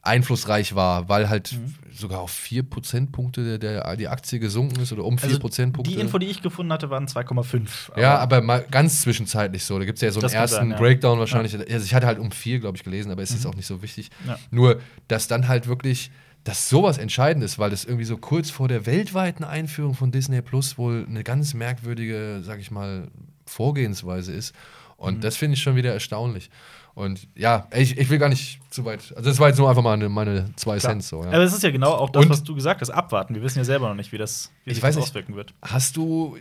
[0.05, 1.75] einflussreich war, weil halt Mhm.
[1.93, 5.93] sogar auf 4 Prozentpunkte der, der, die Aktie gesunken ist oder um 4 Also, Prozentpunkte.
[5.93, 7.93] die Info, die ich gefunden hatte, waren 2,5.
[7.97, 9.79] Ja, aber mal ganz zwischenzeitlich so.
[9.79, 10.77] Da gibt es ja so einen ersten sein, ja.
[10.77, 11.55] Breakdown wahrscheinlich.
[11.55, 13.37] Also ich hatte halt um vier, glaube ich, gelesen, aber es Mhm.
[13.37, 14.11] ist auch nicht so wichtig.
[14.27, 14.39] Ja.
[14.51, 16.11] Nur, dass dann halt wirklich,
[16.45, 20.43] dass sowas entscheidend ist, weil das irgendwie so kurz vor der weltweiten Einführung von Disney
[20.43, 23.09] Plus wohl eine ganz merkwürdige, sag ich mal,
[23.47, 24.55] Vorgehensweise ist.
[24.97, 25.21] Und Mhm.
[25.23, 26.51] das finde ich schon wieder erstaunlich.
[26.95, 29.13] Und ja, ich, ich will gar nicht zu weit.
[29.17, 30.93] Also, das war jetzt nur einfach mal eine, meine zwei Klar.
[30.93, 31.23] Cent so.
[31.23, 31.29] Ja.
[31.31, 33.35] Aber es ist ja genau auch das, Und- was du gesagt hast, abwarten.
[33.35, 35.11] Wir wissen ja selber noch nicht, wie das, wie Ich sich weiß das nicht.
[35.11, 35.55] auswirken wird.
[35.63, 36.37] Hast du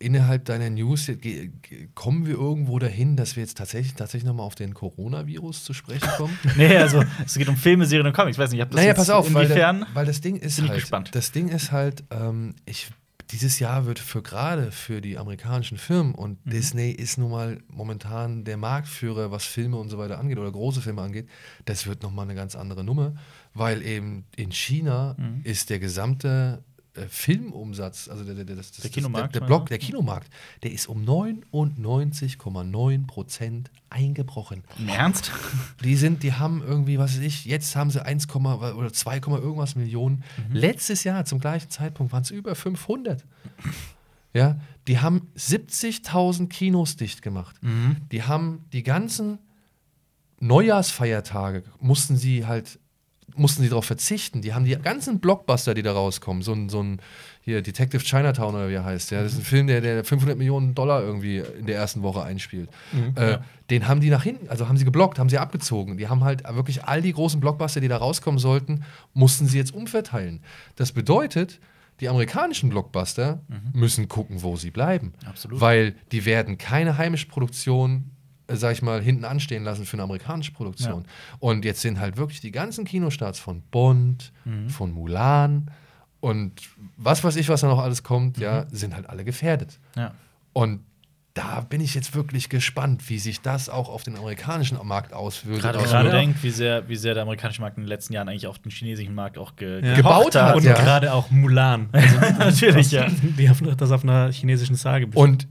[0.00, 1.10] innerhalb deiner News,
[1.94, 6.08] kommen wir irgendwo dahin, dass wir jetzt tatsächlich, tatsächlich nochmal auf den Coronavirus zu sprechen
[6.16, 6.36] kommen?
[6.56, 8.36] Nee, also es geht um Filme, Serien und Comics.
[8.36, 9.80] Ich weiß nicht, ich habe das naja, jetzt pass auf, weil, inwiefern.
[9.80, 11.10] der, weil das Ding ist Bin ich halt, gespannt.
[11.12, 12.88] das Ding ist halt, ähm, ich,
[13.32, 16.50] dieses Jahr wird für gerade für die amerikanischen Firmen und Mhm.
[16.50, 20.80] Disney ist nun mal momentan der Marktführer, was Filme und so weiter angeht oder große
[20.80, 21.28] Filme angeht,
[21.64, 23.14] das wird nochmal eine ganz andere Nummer,
[23.54, 25.40] weil eben in China Mhm.
[25.44, 26.64] ist der gesamte
[27.00, 30.30] äh, Filmumsatz, also der, der, der, das, das, Der Kinomarkt, der, der Block, der Kinomarkt,
[30.62, 34.62] der ist um 99,9 Prozent eingebrochen.
[34.78, 35.32] Im Ernst?
[35.84, 39.74] Die sind, die haben irgendwie, was weiß ich, jetzt haben sie 1, oder 2, irgendwas
[39.74, 40.22] Millionen.
[40.48, 40.56] Mhm.
[40.56, 43.24] Letztes Jahr zum gleichen Zeitpunkt waren es über 500.
[44.32, 47.56] Ja, die haben 70.000 Kinos dicht gemacht.
[47.62, 47.96] Mhm.
[48.12, 49.38] Die haben die ganzen
[50.40, 52.78] Neujahrsfeiertage mussten sie halt
[53.40, 54.42] mussten sie darauf verzichten.
[54.42, 57.00] Die haben die ganzen Blockbuster, die da rauskommen, so ein, so ein
[57.40, 60.36] hier Detective Chinatown oder wie er heißt, ja, das ist ein Film, der, der 500
[60.36, 62.68] Millionen Dollar irgendwie in der ersten Woche einspielt.
[63.16, 63.44] äh, ja.
[63.70, 65.96] Den haben die nach hinten, also haben sie geblockt, haben sie abgezogen.
[65.96, 69.72] Die haben halt wirklich all die großen Blockbuster, die da rauskommen sollten, mussten sie jetzt
[69.72, 70.40] umverteilen.
[70.76, 71.60] Das bedeutet,
[72.00, 73.40] die amerikanischen Blockbuster
[73.72, 75.12] müssen gucken, wo sie bleiben.
[75.24, 75.60] Absolut.
[75.60, 78.10] Weil die werden keine heimische Produktion,
[78.56, 81.04] sag ich mal, hinten anstehen lassen für eine amerikanische Produktion.
[81.38, 84.32] Und jetzt sind halt wirklich die ganzen Kinostarts von Bond,
[84.68, 85.70] von Mulan
[86.20, 86.52] und
[86.96, 89.78] was weiß ich, was da noch alles kommt, ja, sind halt alle gefährdet.
[89.96, 90.12] Ja.
[90.52, 90.80] Und
[91.34, 95.62] da bin ich jetzt wirklich gespannt, wie sich das auch auf den amerikanischen Markt auswirkt.
[95.62, 98.12] Gerade Aus- wenn man bedenkt, wie sehr, wie sehr der amerikanische Markt in den letzten
[98.12, 99.94] Jahren eigentlich auf den chinesischen Markt auch ge Ja.
[99.94, 100.74] Gebaut hat, Und ja.
[100.74, 101.88] gerade auch Mulan.
[102.38, 103.06] Natürlich, ja.
[103.22, 105.46] Die das auf einer chinesischen Sage Und,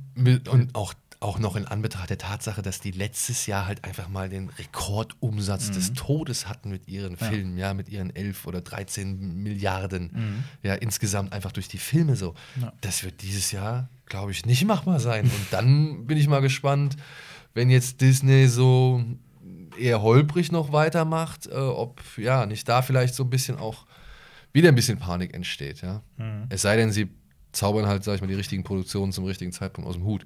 [0.49, 4.29] und auch, auch noch in Anbetracht der Tatsache, dass die letztes Jahr halt einfach mal
[4.29, 10.45] den Rekordumsatz des Todes hatten mit ihren Filmen, ja, mit ihren 11 oder 13 Milliarden,
[10.63, 12.35] ja, insgesamt einfach durch die Filme so.
[12.61, 12.71] Ja.
[12.79, 15.25] Das wird dieses Jahr, glaube ich, nicht machbar sein.
[15.25, 16.95] Und dann bin ich mal gespannt,
[17.53, 19.03] wenn jetzt Disney so
[19.77, 23.85] eher holprig noch weitermacht, äh, ob ja nicht da vielleicht so ein bisschen auch
[24.53, 26.01] wieder ein bisschen Panik entsteht, ja.
[26.49, 27.09] Es sei denn, sie
[27.51, 30.25] zaubern halt, sag ich mal, die richtigen Produktionen zum richtigen Zeitpunkt aus dem Hut.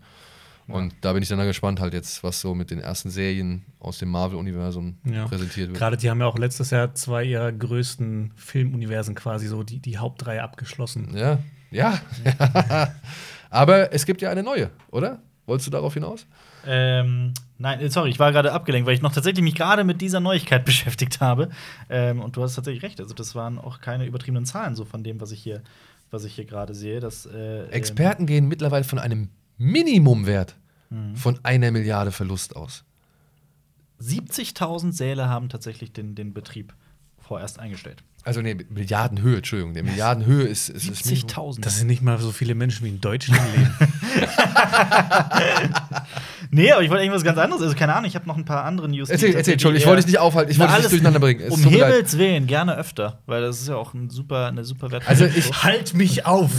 [0.68, 3.98] Und da bin ich dann gespannt, halt jetzt, was so mit den ersten Serien aus
[3.98, 5.26] dem Marvel-Universum Ja.
[5.28, 5.78] präsentiert wird.
[5.78, 9.98] Gerade die haben ja auch letztes Jahr zwei ihrer größten Filmuniversen quasi so die, die
[9.98, 11.16] Hauptreihe abgeschlossen.
[11.16, 11.40] Ja,
[11.72, 12.00] ja.
[13.50, 15.20] Aber es gibt ja eine neue, oder?
[15.46, 16.26] Wolltest du darauf hinaus?
[16.66, 20.00] Ähm, nein, äh, sorry, ich war gerade abgelenkt, weil ich noch tatsächlich mich gerade mit
[20.00, 21.50] dieser Neuigkeit beschäftigt habe.
[21.90, 23.02] Ähm, und du hast tatsächlich recht.
[23.02, 25.62] Also, das waren auch keine übertriebenen Zahlen so von dem, was ich hier,
[26.12, 27.02] was ich hier gerade sehe.
[27.02, 29.30] Das, äh, Experten gehen mittlerweile von einem
[29.64, 30.58] Minimumwert
[31.16, 32.84] von einer Milliarde Verlust aus.
[34.00, 36.76] Ähm, 70.000 Säle haben tatsächlich den, den Betrieb
[37.18, 38.04] vorerst eingestellt.
[38.26, 39.74] Also nee, Milliardenhöhe, Entschuldigung.
[39.74, 41.30] Der Milliardenhöhe ist, ist das Minimum.
[41.30, 41.62] 70.000.
[41.62, 43.74] Das sind nicht mal so viele Menschen wie in Deutschland leben.
[46.54, 47.64] Nee, aber ich wollte irgendwas ganz anderes.
[47.64, 49.10] Also, keine Ahnung, ich habe noch ein paar andere News.
[49.10, 51.42] Erzähl, erzähl, Entschuldigung, ich wollte dich nicht aufhalten, ich wollte dich durcheinander bringen.
[51.42, 51.64] Es Um.
[51.64, 55.26] Himmels Willen, gerne öfter, weil das ist ja auch ein super, eine super wertvolle Also
[55.26, 56.52] ich- halt mich auf!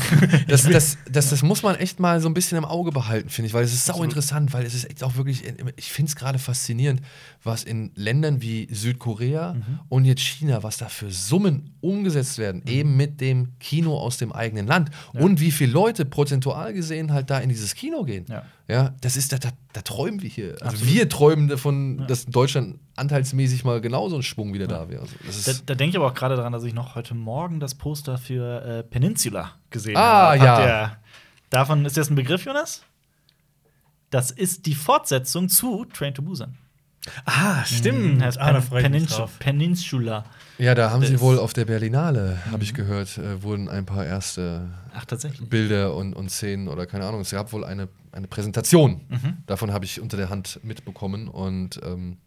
[0.48, 3.46] Das, das, das, das muss man echt mal so ein bisschen im Auge behalten, finde
[3.46, 5.44] ich, weil es ist sau interessant, weil es ist echt auch wirklich,
[5.76, 7.00] ich finde es gerade faszinierend,
[7.44, 9.54] was in Ländern wie Südkorea
[9.88, 14.32] und jetzt China, was da für Summen umgesetzt werden, eben mit dem Kino aus dem
[14.32, 18.24] eigenen Land und wie viele Leute prozentual gesehen halt da in dieses Kino gehen.
[18.28, 18.44] Ja.
[18.68, 20.52] Ja, das ist, da, da, da träumen wir hier.
[20.61, 20.94] Also Absolut.
[20.94, 25.07] wir träumen davon, dass in Deutschland anteilsmäßig mal genauso ein Schwung wieder da wäre.
[25.26, 27.74] Also Da, da denke ich aber auch gerade daran, dass ich noch heute Morgen das
[27.74, 30.36] Poster für äh, Peninsula gesehen Ah, habe.
[30.38, 30.57] ja.
[30.57, 30.98] Habt ihr-
[31.50, 32.82] davon ist das ein Begriff, Jonas?
[34.11, 36.57] Das ist die Fortsetzung zu Train to Busan.
[37.26, 38.22] ah, stimmt.
[38.22, 39.38] Heißt ah, Pen- freue ich mich Peninsu- drauf.
[40.59, 43.86] Ja, da haben sie das- wohl auf der Berlinale, habe ich gehört, äh, wurden ein
[43.86, 45.05] paar erste Ach.
[45.48, 47.20] Bilder und, und Szenen oder keine Ahnung.
[47.20, 49.00] Es gab wohl eine, eine Präsentation.
[49.09, 49.36] Mhm.
[49.46, 52.18] Davon habe ich unter der Hand mitbekommen und ähm,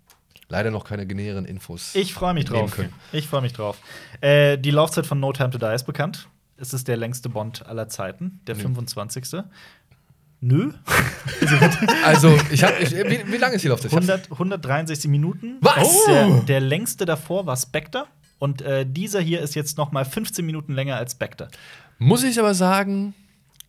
[0.49, 1.95] leider noch keine näheren Infos.
[1.95, 2.71] Ich freue mich drauf.
[2.71, 2.93] können.
[3.11, 3.77] Ich freue mich drauf.
[4.21, 6.27] Äh, die Laufzeit von No Time to Die ist bekannt.
[6.59, 8.61] Es ist der längste Bond aller Zeiten, der Mhm.
[8.61, 9.43] 25.
[10.41, 10.71] Nö.
[12.03, 12.73] Also, ich habe.
[12.79, 13.91] Wie, wie lange ist Laufzeit?
[13.91, 15.57] Ich hab's- 100, 163 Minuten.
[15.61, 16.05] Was?
[16.05, 16.39] Der, Oh!
[16.47, 18.05] der längste davor war Spectre.
[18.39, 21.49] Und äh, dieser hier ist jetzt noch mal 15 Minuten länger als Spectre.
[21.99, 23.13] Muss ich aber sagen,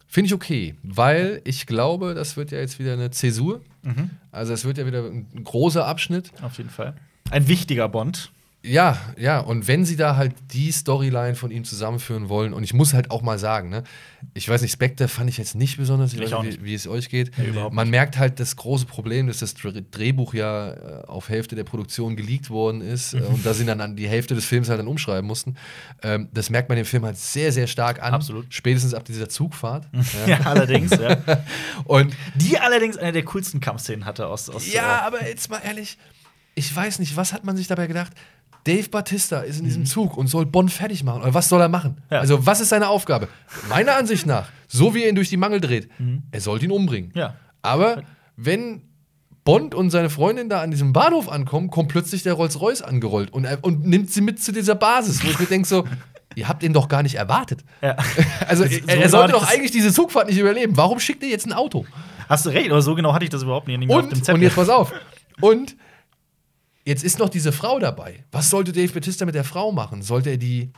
[0.07, 3.61] finde ich okay, weil ich glaube, das wird ja jetzt wieder eine Zäsur.
[3.83, 4.11] Mhm.
[4.31, 6.33] Also, es wird ja wieder ein großer Abschnitt.
[6.43, 6.95] Auf jeden Fall.
[7.31, 8.31] Ein wichtiger Bond.
[8.61, 12.75] Ja, ja, und wenn sie da halt die Storyline von ihm zusammenführen wollen, und ich
[12.75, 13.85] muss halt auch mal sagen, ne,
[14.35, 16.75] ich weiß nicht, Spectre fand ich jetzt nicht besonders, ich Ich weiß nicht, wie, wie
[16.75, 17.31] es euch geht.
[17.39, 21.55] Nee, Man merkt halt das große Problem, dass das Dr- Drehbuch ja äh, auf Hälfte
[21.55, 24.69] der Produktion geleakt worden ist äh, und da sie dann an die Hälfte des Films
[24.69, 25.55] halt dann umschreiben mussten.
[26.03, 28.13] Ähm, das merkt man dem Film halt sehr, sehr stark an.
[28.13, 28.47] Absolut.
[28.53, 29.87] Spätestens ab dieser Zugfahrt.
[30.27, 30.91] Ja, allerdings.
[30.91, 31.17] Ja.
[31.85, 34.51] Und Die allerdings eine der coolsten Kampfszenen hatte aus.
[34.51, 35.97] aus Ja, aber jetzt mal ehrlich,
[36.57, 38.13] ich weiß nicht, was hat man sich dabei gedacht?
[38.69, 41.23] Dave Batista ist in diesem Zug und soll Bond fertig machen.
[41.23, 41.93] Oder was soll er machen?
[42.09, 42.15] Mhm.
[42.15, 42.21] Ja.
[42.21, 43.29] Also, was ist seine Aufgabe?
[43.69, 45.89] Meiner Ansicht nach, so wie er ihn durch die Mangel dreht,
[46.31, 47.11] er sollte ihn umbringen.
[47.15, 47.19] Mhm.
[47.21, 47.35] Ja.
[47.63, 48.03] Aber
[48.37, 48.83] wenn
[49.45, 53.47] Bond und seine Freundin da an diesem Bahnhof ankommen, kommt plötzlich der Rolls-Royce angerollt und,
[53.63, 55.85] und nimmt sie mit zu dieser Basis, wo ich mir denke so,
[56.35, 57.65] ihr habt ihn doch gar nicht erwartet.
[57.81, 57.97] ja.
[58.47, 60.77] Also, So er, sollte doch das- eigentlich diese Zugfahrt nicht überleben.
[60.77, 61.87] Warum schickt ihr jetzt ein Auto?
[62.29, 64.55] Hast du recht, aber so genau hatte ich das überhaupt nicht, nicht Und, und jetzt
[64.57, 64.93] pass auf.
[65.41, 65.77] Und
[66.89, 68.25] jetzt ist noch diese Frau dabei.
[68.33, 70.03] Was sollte Dave Bautista mit der Frau machen?
[70.03, 70.71] Sollte er die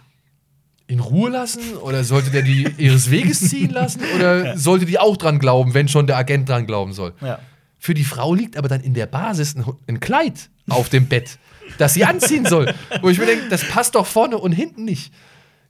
[0.89, 5.17] in Ruhe lassen oder sollte der die ihres Weges ziehen lassen oder sollte die auch
[5.17, 7.15] dran glauben, wenn schon der Agent dran glauben soll?
[7.23, 7.39] ja.
[7.83, 11.39] Für die Frau liegt aber dann in der Basis ein, ein Kleid auf dem Bett,
[11.79, 12.75] das sie anziehen soll.
[13.01, 15.15] Wo ich mir denke, das passt doch vorne und hinten nicht.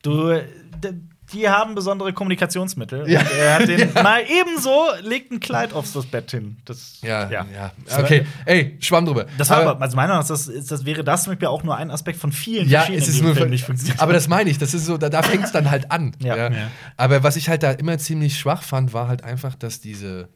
[0.02, 0.40] Du,
[1.32, 3.08] die haben besondere Kommunikationsmittel.
[3.10, 3.20] Ja.
[3.20, 6.56] Und er hat den mal ebenso legt ein Kleid aufs das Bett hin.
[6.64, 7.46] Das, Ja, ja.
[7.54, 7.72] ja.
[7.98, 9.26] Okay, ey, schwamm drüber.
[9.38, 11.76] Das war Aber- also meiner Meinung nach, das, das wäre das zum Beispiel auch nur
[11.76, 13.46] ein Aspekt von vielen Ja, verschiedenen, es ist nur.
[13.46, 13.98] Nicht funktionieren.
[14.00, 16.12] Aber das meine ich, das ist so, da, da fängt es dann halt an.
[16.20, 16.36] Ja.
[16.50, 16.70] Ja.
[16.96, 20.28] Aber was ich halt da immer ziemlich schwach fand, war halt einfach, dass diese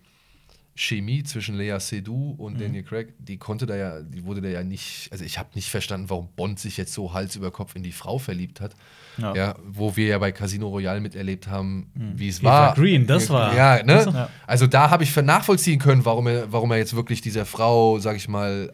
[0.77, 4.65] Chemie zwischen Lea Seydoux und Daniel Craig, die konnte da ja, die wurde da ja
[4.65, 7.85] nicht, also ich habe nicht verstanden, warum Bond sich jetzt so Hals über Kopf in
[7.85, 8.75] die Frau verliebt hat.
[9.19, 9.35] Ja.
[9.35, 12.75] Ja, wo wir ja bei Casino Royale miterlebt haben, wie es war.
[12.75, 14.05] Green, das war- Ja, ne?
[14.13, 14.29] Ja.
[14.47, 18.17] Also da habe ich nachvollziehen können, warum er, warum er jetzt wirklich dieser Frau, sag
[18.17, 18.73] ich mal,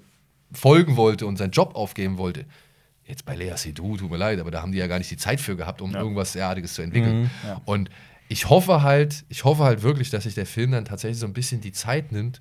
[0.52, 2.44] folgen wollte und seinen Job aufgeben wollte.
[3.04, 5.16] Jetzt bei Lea Seydoux, tut mir leid, aber da haben die ja gar nicht die
[5.16, 5.98] Zeit für gehabt, um Ja.
[6.00, 7.30] irgendwas derartiges zu entwickeln.
[7.46, 7.60] Ja.
[7.64, 7.90] Und
[8.30, 11.32] ich hoffe halt, ich hoffe halt wirklich, dass sich der Film dann tatsächlich so ein
[11.32, 12.40] bisschen die Zeit nimmt,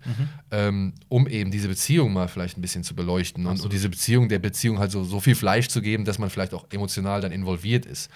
[0.51, 4.29] ähm, um eben diese Beziehung mal vielleicht ein bisschen zu beleuchten und, und diese Beziehung,
[4.29, 7.31] der Beziehung halt so, so viel Fleisch zu geben, dass man vielleicht auch emotional dann
[7.31, 8.11] involviert ist.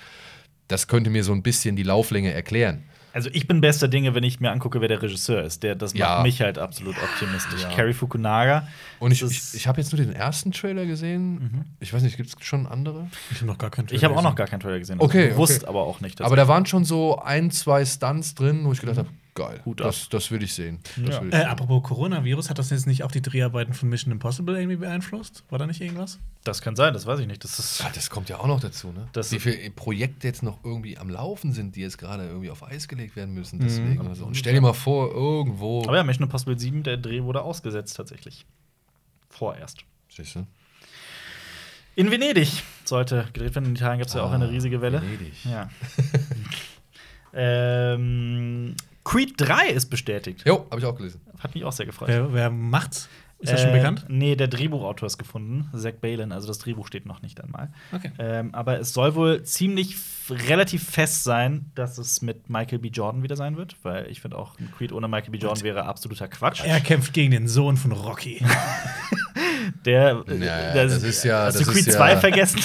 [0.67, 2.83] Das könnte mir so ein bisschen die Lauflänge erklären.
[3.13, 5.61] Also ich bin bester Dinge, wenn ich mir angucke, wer der Regisseur ist.
[5.61, 6.15] Der, das Ja.
[6.15, 7.61] macht mich halt absolut optimistisch.
[7.61, 7.69] Ja.
[7.69, 8.67] Cary Fukunaga.
[8.99, 11.65] Und ich, ich, ich habe jetzt nur den ersten Trailer gesehen.
[11.79, 13.07] Ich weiß nicht, gibt es schon andere?
[13.29, 14.95] Ich habe noch gar keinen Ich habe auch noch gar keinen Trailer gesehen.
[14.99, 15.67] Okay, Bewusst okay.
[15.69, 16.21] aber auch nicht.
[16.21, 19.81] Aber da waren schon so ein, zwei Stunts drin, wo ich gedacht habe, geil, Hut
[19.81, 19.87] ab.
[19.87, 20.79] das, das will ich sehen.
[20.97, 21.01] Ja.
[21.03, 21.47] will ich Äh, sehen.
[21.47, 25.43] apropos Coronavirus, hat das jetzt nicht auch die Dreharbeiten von Mission Impossible irgendwie beeinflusst?
[25.49, 26.19] War da nicht irgendwas?
[26.45, 27.41] das kann sein, das weiß ich nicht.
[27.45, 29.07] Das ist Ah, das kommt ja auch noch dazu, ne?
[29.13, 32.63] Das- Wie viele Projekte jetzt noch irgendwie am Laufen sind, die jetzt gerade irgendwie auf
[32.63, 33.59] Eis gelegt werden müssen.
[33.59, 34.25] Deswegen oder so.
[34.25, 35.83] Und stell dir mal vor, irgendwo.
[35.83, 38.45] Aber ja, Mission Impossible 7, der Dreh wurde ausgesetzt tatsächlich.
[39.29, 39.85] Vorerst.
[40.09, 40.45] Siehst du?
[41.95, 42.49] In Venedig
[42.85, 43.67] sollte gedreht werden.
[43.67, 45.01] In Italien gab es ja auch eine Ah, riesige Welle.
[45.01, 45.45] Venedig.
[45.45, 45.69] Ja.
[47.33, 50.43] ähm, Creed 3 ist bestätigt.
[50.45, 51.21] Jo, habe ich auch gelesen.
[51.39, 52.07] Hat mich auch sehr gefreut.
[52.09, 53.09] Wer, wer macht's?
[53.39, 54.05] Ist das schon Äh, bekannt?
[54.07, 56.31] Nee, der Drehbuchautor ist gefunden, Zach Balin.
[56.31, 57.73] Also das Drehbuch steht noch nicht einmal.
[57.91, 58.11] Okay.
[58.17, 59.97] Ähm, aber es soll wohl ziemlich
[60.29, 62.87] relativ fest sein, dass es mit Michael B.
[62.87, 65.39] Jordan wieder sein wird, weil ich finde auch ein Creed ohne Michael B.
[65.39, 66.63] Jordan wäre absoluter Quatsch.
[66.63, 68.41] Er kämpft gegen den Sohn von Rocky.
[69.85, 72.59] Der, äh, Ja, der- das ist ja- Hast das du Creed ist 2 ja- vergessen?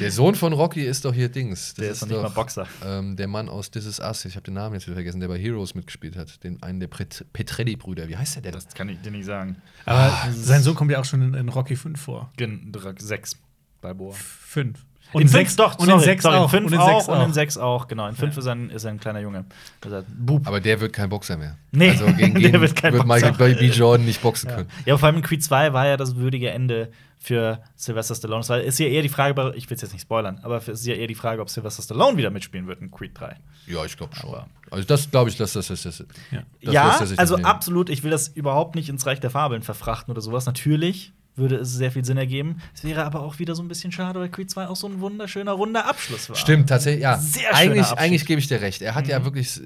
[0.00, 1.74] Der Sohn von Rocky ist doch hier Dings.
[1.74, 2.66] Das Der ist noch nicht mal Boxer.
[2.84, 5.28] Ähm, der Mann aus This Is Us, ich habe den Namen jetzt wieder vergessen, der
[5.28, 6.42] bei Heroes mitgespielt hat.
[6.42, 8.08] Den, einen der Pret- Petrelli-Brüder.
[8.08, 8.52] Wie heißt der denn?
[8.52, 9.56] Das kann ich dir nicht sagen.
[9.84, 12.30] Aber sein Sohn kommt ja auch schon in, in Rocky 5 vor.
[12.36, 13.36] Gen 6
[13.82, 14.12] bei Boa.
[14.14, 14.78] 5.
[15.14, 16.44] in fünf doch, Und sorry, in 6 sorry, auch.
[16.44, 17.34] In fünf und in auch, sechs und in auch.
[17.34, 18.08] 6 auch, genau.
[18.08, 19.44] In 5 ist, er ein, ist ein kleiner Junge.
[19.84, 20.46] Also, Bub.
[20.46, 21.56] Aber der wird kein Boxer mehr.
[21.72, 23.54] Nee, also gegen, der wird kein Michael Boxer.
[23.56, 23.66] B.
[23.68, 24.56] Jordan nicht boxen Ja.
[24.56, 24.68] können.
[24.86, 26.90] ja, vor allem in Creed 2 war ja das würdige Ende
[27.22, 28.40] für Sylvester Stallone.
[28.40, 30.68] Es war- ist ja eher die Frage, ich will es jetzt nicht spoilern, aber es
[30.68, 33.36] ist ja eher die Frage, ob Sylvester Stallone wieder mitspielen wird in Creed 3.
[33.66, 34.30] Ja, ich glaube schon.
[34.30, 35.84] Aber- Also das glaube ich, dass das ist.
[35.84, 36.42] Das, das, Ja.
[36.62, 39.30] das ja, lässt er sich also absolut, ich will das überhaupt nicht ins Reich der
[39.30, 40.46] Fabeln verfrachten oder sowas.
[40.46, 42.58] Natürlich würde es sehr viel Sinn ergeben.
[42.74, 45.00] Es wäre aber auch wieder so ein bisschen schade, weil Creed 2 auch so ein
[45.00, 46.36] wunderschöner, runder Abschluss war.
[46.36, 47.18] Stimmt, tatsächlich, ja.
[47.18, 47.90] Sehr eigentlich.
[47.90, 47.98] Mhm.
[47.98, 48.82] eigentlich gebe ich dir recht.
[48.82, 49.60] Er hat ja wirklich,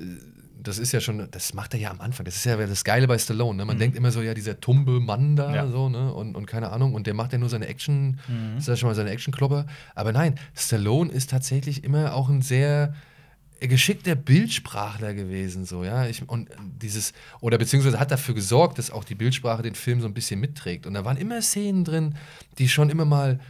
[0.63, 2.25] das ist ja schon, das macht er ja am Anfang.
[2.25, 3.59] Das ist ja das Geile bei Stallone.
[3.59, 3.65] Ne?
[3.67, 5.55] Man denkt immer so, ja, dieser tumbe Mann da, Mhm.
[5.55, 5.67] Ja.
[5.69, 6.11] so, ne?
[6.15, 8.57] Und, und keine Ahnung, und der macht ja nur seine Action, Mhm.
[8.59, 9.67] ist ja schon mal seine Action-Klopper.
[9.95, 12.95] Aber nein, Stallone ist tatsächlich immer auch ein sehr
[13.61, 16.07] geschickter Bildsprachler gewesen, so, ja.
[16.07, 16.51] Ich, und
[16.81, 20.41] dieses, oder beziehungsweise hat dafür gesorgt, dass auch die Bildsprache den Film so ein bisschen
[20.41, 20.87] mitträgt.
[20.87, 22.17] Und da waren immer Szenen drin,
[22.59, 23.41] die schon immer mal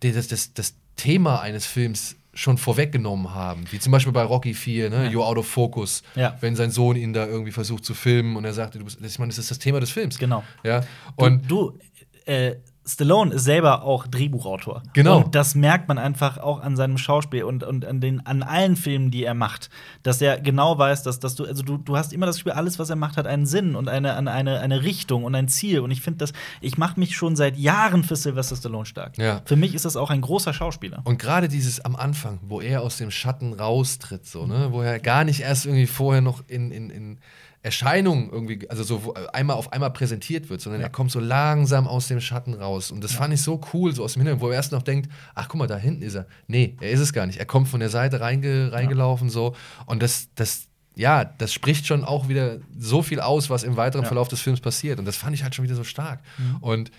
[0.00, 3.64] das, das, das Thema eines Films schon vorweggenommen haben.
[3.70, 5.08] Wie zum Beispiel bei Rocky 4, ne?
[5.10, 6.02] You're out of focus.
[6.14, 6.36] Ja.
[6.40, 9.18] Wenn sein Sohn ihn da irgendwie versucht zu filmen und er sagte, du bist, ich
[9.18, 10.18] meine, das ist das Thema des Films.
[10.18, 10.44] Genau.
[10.62, 10.82] Ja.
[11.16, 12.56] Und Und du, du äh,
[12.88, 14.82] Stallone ist selber auch Drehbuchautor.
[14.94, 15.18] Genau.
[15.18, 18.76] Und das merkt man einfach auch an seinem Schauspiel und, und an, den, an allen
[18.76, 19.68] Filmen, die er macht.
[20.02, 22.78] Dass er genau weiß, dass, dass du, also du, du hast immer das Gefühl, alles,
[22.78, 25.80] was er macht, hat einen Sinn und eine, eine, eine, Richtung und ein Ziel.
[25.80, 26.32] Und ich finde das,
[26.62, 29.18] ich mache mich schon seit Jahren für Sylvester Stallone stark.
[29.18, 29.42] Ja.
[29.44, 31.02] Für mich ist das auch ein großer Schauspieler.
[31.04, 34.98] Und gerade dieses am Anfang, wo er aus dem Schatten raustritt, so, ne, wo er
[34.98, 37.18] gar nicht erst irgendwie vorher noch in, in, in
[37.62, 41.86] Erscheinung irgendwie, also so wo- einmal auf einmal präsentiert wird, sondern er kommt so langsam
[41.88, 42.90] aus dem Schatten raus.
[42.90, 45.10] Und das fand ich so cool, so aus dem Hintergrund, wo er erst noch denkt,
[45.34, 46.26] ach guck mal, da hinten ist er.
[46.46, 47.38] Nee, er ist es gar nicht.
[47.38, 49.54] Er kommt von der Seite reinge, reingelaufen, so.
[49.86, 54.02] Und das, das, ja, das spricht schon auch wieder so viel aus, was im weiteren
[54.02, 54.08] Ja.
[54.08, 54.98] Verlauf des Films passiert.
[54.98, 56.20] Und das fand ich halt schon wieder so stark.
[56.60, 56.90] Und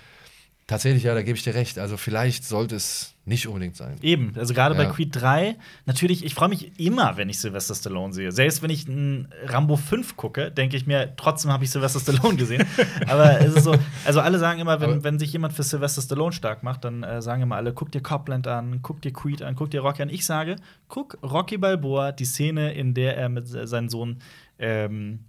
[0.69, 1.79] tatsächlich, ja, da gebe ich dir recht.
[1.79, 3.97] Also vielleicht sollte es nicht unbedingt sein.
[4.01, 4.89] Eben, also gerade bei Ja.
[4.91, 5.55] Creed 3,
[5.85, 8.31] natürlich, ich freue mich immer, wenn ich Sylvester Stallone sehe.
[8.31, 12.37] Selbst wenn ich einen Rambo 5 gucke, denke ich mir, trotzdem habe ich Sylvester Stallone
[12.37, 12.65] gesehen.
[13.07, 16.31] Aber es ist so, also alle sagen immer, wenn, wenn sich jemand für Sylvester Stallone
[16.31, 19.55] stark macht, dann äh, sagen immer alle, guck dir Copland an, guck dir Creed an,
[19.55, 20.09] guck dir Rocky an.
[20.09, 20.55] Ich sage,
[20.87, 24.19] guck Rocky Balboa, die Szene, in der er mit se- seinem Sohn
[24.57, 25.19] ähm,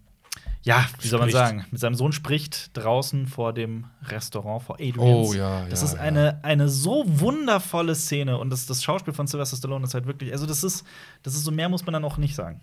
[0.63, 5.29] ja, wie soll man sagen, mit seinem Sohn spricht draußen vor dem Restaurant, vor Adrians.
[5.31, 6.01] Oh, ja, Das ja, ist ja.
[6.01, 10.33] eine, eine so wundervolle Szene und das, das Schauspiel von Sylvester Stallone ist halt wirklich,
[10.33, 10.85] also das ist,
[11.23, 12.61] das ist so mehr muss man dann auch nicht sagen.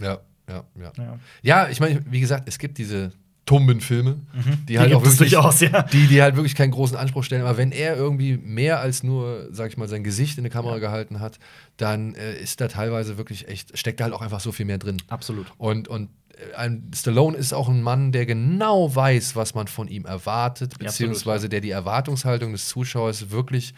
[0.00, 0.18] Ja,
[0.48, 0.92] ja, ja.
[0.96, 1.18] Ja.
[1.42, 3.12] Ja, ich meine, wie gesagt, es gibt diese
[3.46, 5.82] tumben Filme, die Die halt auch gibt es wirklich, durchaus, ja.
[5.82, 7.42] die, die halt wirklich keinen großen Anspruch stellen.
[7.42, 10.78] Aber wenn er irgendwie mehr als nur, sag ich mal, sein Gesicht in die Kamera
[10.78, 11.38] gehalten hat,
[11.76, 14.78] dann äh, ist da teilweise wirklich echt, steckt da halt auch einfach so viel mehr
[14.78, 14.98] drin.
[15.08, 15.46] Absolut.
[15.58, 16.10] Und, und
[16.56, 21.48] ein Stallone ist auch ein Mann, der genau weiß, was man von ihm erwartet, beziehungsweise
[21.48, 23.74] der die Erwartungshaltung des Zuschauers wirklich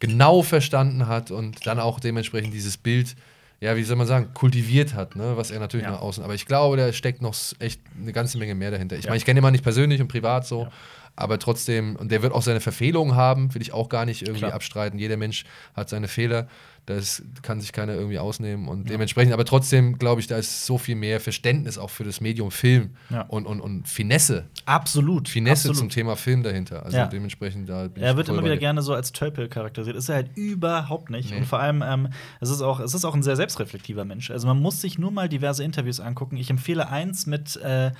[0.00, 3.14] genau verstanden hat und dann auch dementsprechend dieses Bild,
[3.60, 5.36] ja, wie soll man sagen, kultiviert hat, ne?
[5.36, 5.92] was er natürlich Ja.
[5.92, 6.22] nach außen.
[6.22, 8.96] Aber ich glaube, da steckt noch echt eine ganze Menge mehr dahinter.
[8.96, 9.10] Ich Ja.
[9.10, 10.70] meine, ich kenne ihn mal nicht persönlich und privat so, Ja.
[11.16, 14.40] aber trotzdem, und der wird auch seine Verfehlungen haben, will ich auch gar nicht irgendwie
[14.40, 14.52] Klar.
[14.54, 14.98] abstreiten.
[14.98, 15.44] Jeder Mensch
[15.74, 16.48] hat seine Fehler,
[16.86, 20.76] das kann sich keiner irgendwie ausnehmen und dementsprechend, aber trotzdem glaube ich, da ist so
[20.76, 23.22] viel mehr Verständnis auch für das Medium Film Ja.
[23.22, 25.28] und, und, und Finesse, Absolut.
[25.28, 25.76] Finesse absolut.
[25.78, 26.84] zum Thema Film dahinter.
[26.84, 27.06] Also Ja.
[27.06, 28.60] dementsprechend da bin Er wird immer wieder dir.
[28.60, 29.96] gerne so als Tölpel charakterisiert.
[29.96, 31.30] Ist er halt überhaupt nicht.
[31.30, 31.38] Nee.
[31.38, 32.08] Und vor allem, ähm,
[32.40, 34.30] es, ist auch, es ist auch ein sehr selbstreflektiver Mensch.
[34.30, 36.36] Also man muss sich nur mal diverse Interviews angucken.
[36.36, 37.92] Ich empfehle eins mit äh,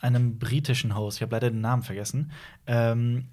[0.00, 1.18] einem britischen Host.
[1.18, 2.32] Ich habe leider den Namen vergessen.
[2.66, 3.26] Ähm,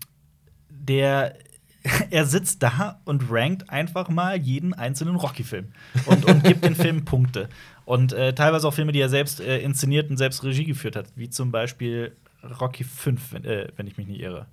[0.69, 1.35] der
[2.09, 5.71] er sitzt da und rankt einfach mal jeden einzelnen Rocky-Film
[6.05, 7.49] und, und gibt den Film Punkte.
[7.85, 11.07] Und äh, teilweise auch Filme, die er selbst äh, inszeniert und selbst Regie geführt hat,
[11.15, 12.13] wie zum Beispiel
[12.59, 14.45] Rocky 5, wenn, äh, wenn ich mich nicht irre.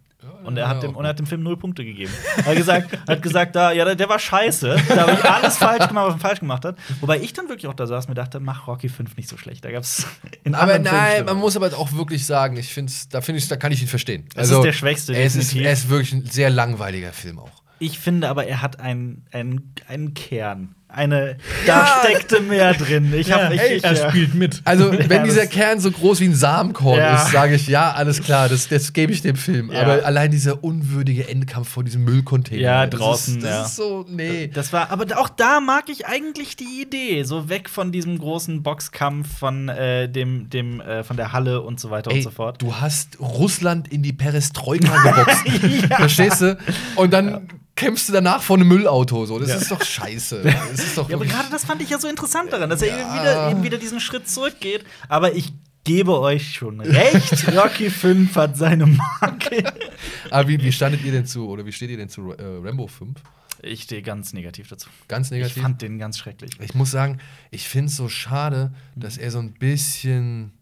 [0.45, 2.13] Und er, hat dem, und er hat dem Film null Punkte gegeben.
[2.37, 4.77] Er hat gesagt, hat gesagt da, ja, der, war scheiße.
[4.89, 6.77] Da habe ich alles falsch gemacht, was er falsch gemacht hat.
[7.01, 9.37] Wobei ich dann wirklich auch da saß und mir dachte, mach Rocky 5 nicht so
[9.37, 9.65] schlecht.
[9.65, 10.07] Da gab es
[10.45, 13.57] in Aber nein, man muss aber auch wirklich sagen, ich finde da finde ich, da
[13.57, 14.27] kann ich ihn verstehen.
[14.35, 17.63] Es ist der schwächste, Es ist, er ist wirklich ein sehr langweiliger Film auch.
[17.79, 20.75] Ich finde aber, er hat einen, einen, einen Kern.
[20.93, 21.37] Eine,
[21.67, 23.13] da steckte mehr drin.
[23.15, 24.09] Ich hab, ich, ey, ich, er ja.
[24.09, 24.61] spielt mit.
[24.65, 27.23] Also, Ja, wenn dieser das- Kern so groß wie ein Samenkorn Ja.
[27.23, 29.71] ist, sage ich, ja, alles klar, das, das gebe ich dem Film.
[29.73, 29.83] Ja.
[29.83, 32.61] Aber allein dieser unwürdige Endkampf vor diesem Müllcontainer.
[32.61, 33.63] Ja, das draußen, Ist, das ja.
[33.67, 34.49] ist so, nee.
[34.49, 38.63] Das war, aber auch da mag ich eigentlich die Idee, so weg von diesem großen
[38.63, 42.31] Boxkampf von äh, dem, dem äh, von der Halle und so weiter und Ey, so
[42.31, 42.61] fort.
[42.61, 45.87] du hast Russland in die Perestroika geboxt.
[45.97, 46.59] Verstehst du?
[46.97, 47.49] Und dann
[47.81, 49.27] kämpfst du danach vor einem Müllauto.
[49.27, 49.39] So.
[49.39, 49.57] Das Ja.
[49.57, 50.43] ist doch scheiße.
[50.71, 52.89] Das ist doch Ja, aber gerade das fand ich ja so interessant daran, dass er
[52.99, 54.85] eben wieder, eben wieder diesen Schritt zurückgeht.
[55.09, 55.53] Aber ich
[55.85, 59.65] gebe euch schon recht, Rocky 5 hat seine Marke.
[60.31, 62.87] Aber wie, wie standet ihr denn zu, oder wie steht ihr denn zu äh, Rambo
[62.87, 63.19] 5?
[63.63, 64.89] Ich stehe ganz negativ dazu.
[65.09, 65.63] Ganz Ich negativ?
[65.63, 66.53] fand den ganz schrecklich.
[66.61, 67.19] Ich muss sagen,
[67.51, 70.53] ich finde es so schade, dass er so ein bisschen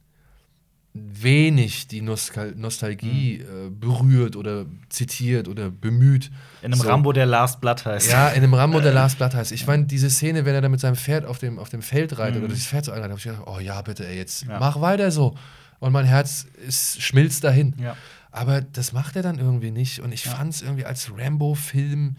[1.12, 6.30] wenig die Nostal Nostalgie äh, berührt oder zitiert oder bemüht.
[6.62, 6.88] In einem So.
[6.88, 8.10] Rambo, der Last Blood heißt.
[8.10, 9.52] Ja, in einem Rambo der Last Blood heißt.
[9.52, 12.18] Ich meine, diese Szene, wenn er da mit seinem Pferd auf dem, auf dem Feld
[12.18, 14.58] reitet oder das Pferd so einreitet, habe ich gedacht, oh ja, bitte, ey, jetzt Ja.
[14.58, 15.34] mach weiter so.
[15.80, 17.74] Und mein Herz ist, schmilzt dahin.
[17.80, 17.96] Ja.
[18.30, 20.00] Aber das macht er dann irgendwie nicht.
[20.00, 20.32] Und ich Ja.
[20.32, 22.16] fand es irgendwie als Rambo-Film,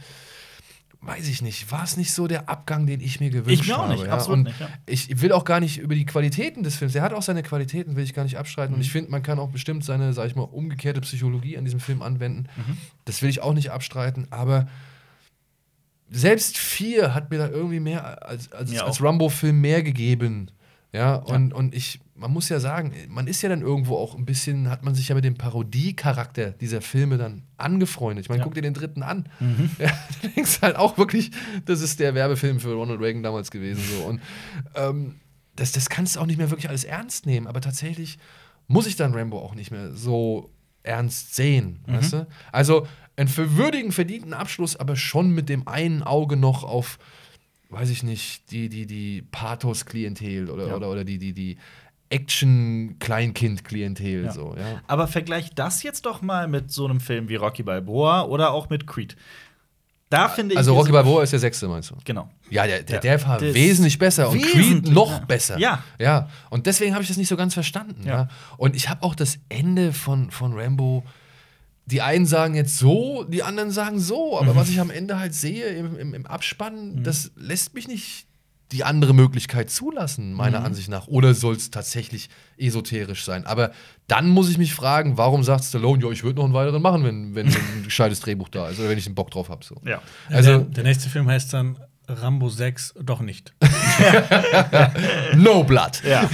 [1.02, 3.78] weiß ich nicht, war es nicht so der Abgang, den ich mir gewünscht Ich mir
[3.78, 3.94] auch habe.
[3.94, 4.12] nicht, ja?
[4.12, 4.68] absolut Und nicht, ja.
[4.86, 7.96] Ich will auch gar nicht über die Qualitäten des Films, er hat auch seine Qualitäten,
[7.96, 8.72] will ich gar nicht abstreiten.
[8.74, 8.76] Mhm.
[8.80, 11.80] Und ich finde, man kann auch bestimmt seine, sag ich mal, umgekehrte Psychologie an diesem
[11.80, 12.48] Film anwenden.
[12.58, 12.78] Mhm.
[13.06, 14.68] Das will ich auch nicht abstreiten, aber
[16.10, 19.02] selbst vier hat mir da irgendwie mehr als, als, Mir als.
[19.02, 20.52] Rambo-Film mehr gegeben.
[20.92, 24.26] Ja, und, und ich, man muss ja sagen, man ist ja dann irgendwo auch ein
[24.26, 28.26] bisschen, hat man sich ja mit dem Parodie-Charakter dieser Filme dann angefreundet.
[28.26, 28.44] Ich meine, Ja.
[28.46, 29.30] guck dir den dritten an.
[29.80, 31.30] Ja, du denkst halt auch wirklich,
[31.66, 33.84] das ist der Werbefilm für Ronald Reagan damals gewesen.
[33.84, 34.04] So.
[34.06, 34.22] Und
[34.76, 35.16] ähm,
[35.56, 37.46] das, das kannst du auch nicht mehr wirklich alles ernst nehmen.
[37.46, 38.18] Aber tatsächlich
[38.68, 40.50] muss ich dann Rambo auch nicht mehr so
[40.82, 41.82] ernst sehen.
[41.86, 41.94] Mhm.
[41.94, 42.28] Weißt du?
[42.52, 46.98] Also einen für würdigen, verdienten Abschluss, aber schon mit dem einen Auge noch auf,
[47.70, 50.76] weiß ich nicht, die, die, die Pathos-Klientel oder, Ja.
[50.76, 51.58] oder, oder die, die, die
[52.10, 54.26] Action-Kleinkind-Klientel.
[54.26, 54.32] Ja.
[54.32, 54.82] So, ja.
[54.88, 58.70] Aber vergleich das jetzt doch mal mit so einem Film wie Rocky Balboa oder auch
[58.70, 59.16] mit Creed.
[60.10, 60.58] Da finde ich.
[60.58, 61.96] Also Rocky Balboa ist der sechste, meinst du?
[62.04, 62.30] Genau.
[62.50, 65.60] Ja, der, der, der war wesentlich besser und Creed noch besser.
[65.60, 65.84] Ja.
[66.00, 66.30] ja.
[66.50, 68.08] Und deswegen habe ich das nicht so ganz verstanden.
[68.08, 68.12] Ja.
[68.12, 68.28] Ja.
[68.58, 71.04] Und ich habe auch das Ende von, von Rambo.
[71.92, 74.38] Die einen sagen jetzt so, die anderen sagen so, Mhm.
[74.50, 78.26] aber was ich am Ende halt sehe im, im, im Abspann, das lässt mich nicht
[78.72, 80.66] die andere Möglichkeit zulassen, meiner Mhm.
[80.68, 81.08] Ansicht nach.
[81.08, 83.48] Oder soll es tatsächlich esoterisch sein?
[83.48, 83.72] Aber
[84.08, 87.04] dann muss ich mich fragen, warum sagt Stallone, ja, ich würde noch einen weiteren machen,
[87.04, 89.66] wenn, wenn ein gescheites Drehbuch da ist oder wenn ich einen Bock drauf habe.
[89.66, 89.76] So.
[89.86, 90.02] Ja.
[90.30, 93.54] Also- der, der nächste Film heißt dann Rambo 6, doch nicht.
[95.36, 96.04] No Blood.
[96.04, 96.30] Ja.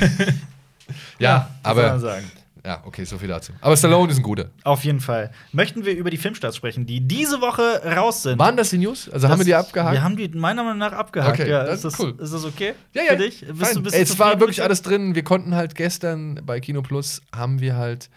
[1.19, 2.25] Ja, man aber sagen.
[2.66, 3.53] Ja, okay, so viel dazu.
[3.61, 4.49] Aber Stallone ist ein guter.
[4.63, 5.32] Auf jeden Fall.
[5.51, 8.39] Möchten wir über die Filmstarts sprechen, die diese Woche raus sind?
[8.39, 9.09] Waren das die News?
[9.09, 9.93] Also haben wir Das- die abgehakt?
[9.93, 11.39] Wir haben die meiner Meinung nach abgehakt.
[11.39, 12.16] Okay, ja, das ist, das, cool.
[12.18, 13.09] ist das okay ja, ja.
[13.11, 13.45] für dich?
[13.47, 15.16] Bist du, bist Ey, es war wirklich alles drin.
[15.16, 18.09] Wir konnten halt gestern bei Kino Plus haben wir halt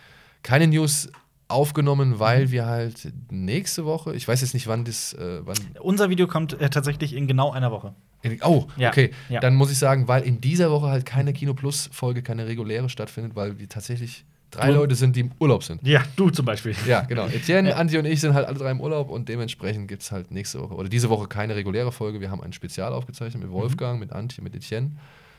[0.43, 1.11] keine News
[1.49, 2.51] aufgenommen, weil Mhm.
[2.51, 5.57] wir halt nächste Woche, ich weiß jetzt nicht, wann das, äh, wann.
[5.81, 7.95] Unser Video kommt äh, tatsächlich in genau einer Woche.
[8.23, 9.13] In, oh, Ja, okay.
[9.29, 9.41] ja.
[9.41, 12.89] Dann muss ich sagen, weil in dieser Woche halt keine Kino Plus Folge, keine reguläre
[12.89, 15.87] stattfindet, weil wir tatsächlich drei Leute sind, die im Urlaub sind.
[15.87, 16.75] Ja, du zum Beispiel.
[16.87, 17.27] Ja, genau.
[17.27, 17.77] Etienne, Ja.
[17.77, 20.61] Andi und ich sind halt alle drei im Urlaub und dementsprechend gibt es halt nächste
[20.61, 22.21] Woche oder diese Woche keine reguläre Folge.
[22.21, 24.93] Wir haben ein Spezial aufgezeichnet mit Wolfgang, mit Antje, mit Etienne.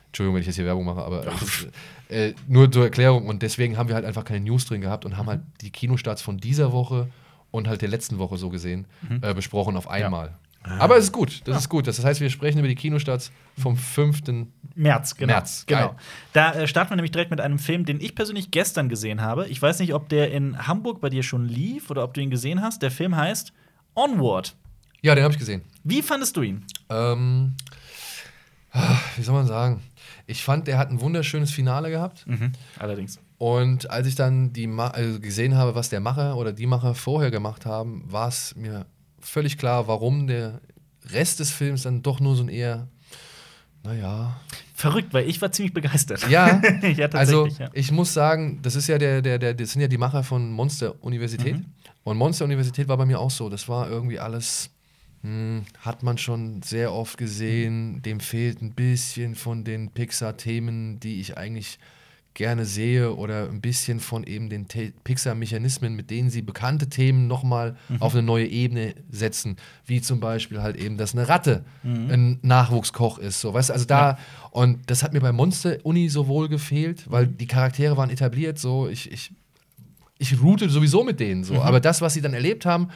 [0.08, 1.68] Entschuldigung, wenn ich jetzt hier Werbung mache, aber ist,
[2.10, 3.28] äh, nur zur Erklärung.
[3.28, 6.22] Und deswegen haben wir halt einfach keine News drin gehabt und haben halt die Kinostarts
[6.24, 7.08] von dieser Woche
[7.52, 8.86] und halt der letzten Woche so gesehen
[9.22, 10.34] äh, besprochen auf einmal.
[10.64, 11.88] Aber es ist gut, das ist gut.
[11.88, 14.22] Das heißt, wir sprechen über die Kinostarts vom 5.
[14.76, 15.34] März, genau.
[15.34, 15.96] März, genau.
[16.34, 19.48] Da äh, starten wir nämlich direkt mit einem Film, den ich persönlich gestern gesehen habe.
[19.48, 22.30] Ich weiß nicht, ob der in Hamburg bei dir schon lief oder ob du ihn
[22.30, 22.82] gesehen hast.
[22.82, 23.54] Der Film heißt
[23.96, 24.56] Onward.
[25.02, 25.62] Ja, den habe ich gesehen.
[25.84, 26.66] Wie fandest du ihn?
[26.90, 27.56] Ähm,
[28.72, 29.82] ah, wie soll man sagen?
[30.28, 32.26] Ich fand, der hat ein wunderschönes Finale gehabt.
[32.78, 33.20] Allerdings.
[33.38, 36.94] Und als ich dann die Ma also gesehen habe, was der Macher oder die Macher
[36.94, 38.86] vorher gemacht haben, war es mir
[39.22, 40.62] völlig klar, warum der
[41.12, 42.88] Rest des Films dann doch nur so ein eher,
[43.84, 44.40] naja.
[44.74, 46.30] Verrückt, weil ich war ziemlich begeistert.
[46.30, 46.62] Ja,
[46.96, 47.70] ja also ja.
[47.74, 50.52] ich muss sagen, das ist ja der, der, der, das sind ja die Macher von
[50.52, 51.58] Monster Universität.
[51.58, 51.66] Mhm.
[52.04, 53.50] Und Monster Universität war bei mir auch so.
[53.50, 54.70] Das war irgendwie alles,
[55.22, 58.02] hm, hat man schon sehr oft gesehen.
[58.02, 61.80] Dem fehlt ein bisschen von den Pixar-Themen, die ich eigentlich
[62.36, 64.66] gerne sehe, oder ein bisschen von eben den
[65.04, 68.02] Pixar-Mechanismen, mit denen sie bekannte Themen nochmal Mhm.
[68.02, 69.58] auf eine neue Ebene setzen.
[69.86, 72.10] Wie zum Beispiel halt eben, dass eine Ratte Mhm.
[72.12, 73.42] ein Nachwuchskoch ist.
[73.42, 74.18] So, weißt du, also da,
[74.52, 77.38] und das hat mir bei Monster Uni so wohl gefehlt, weil Mhm.
[77.38, 79.32] die Charaktere waren etabliert, so, ich, ich,
[80.18, 81.46] ich route sowieso mit denen Mhm.
[81.46, 81.62] so.
[81.62, 82.90] Aber das, was sie dann erlebt haben,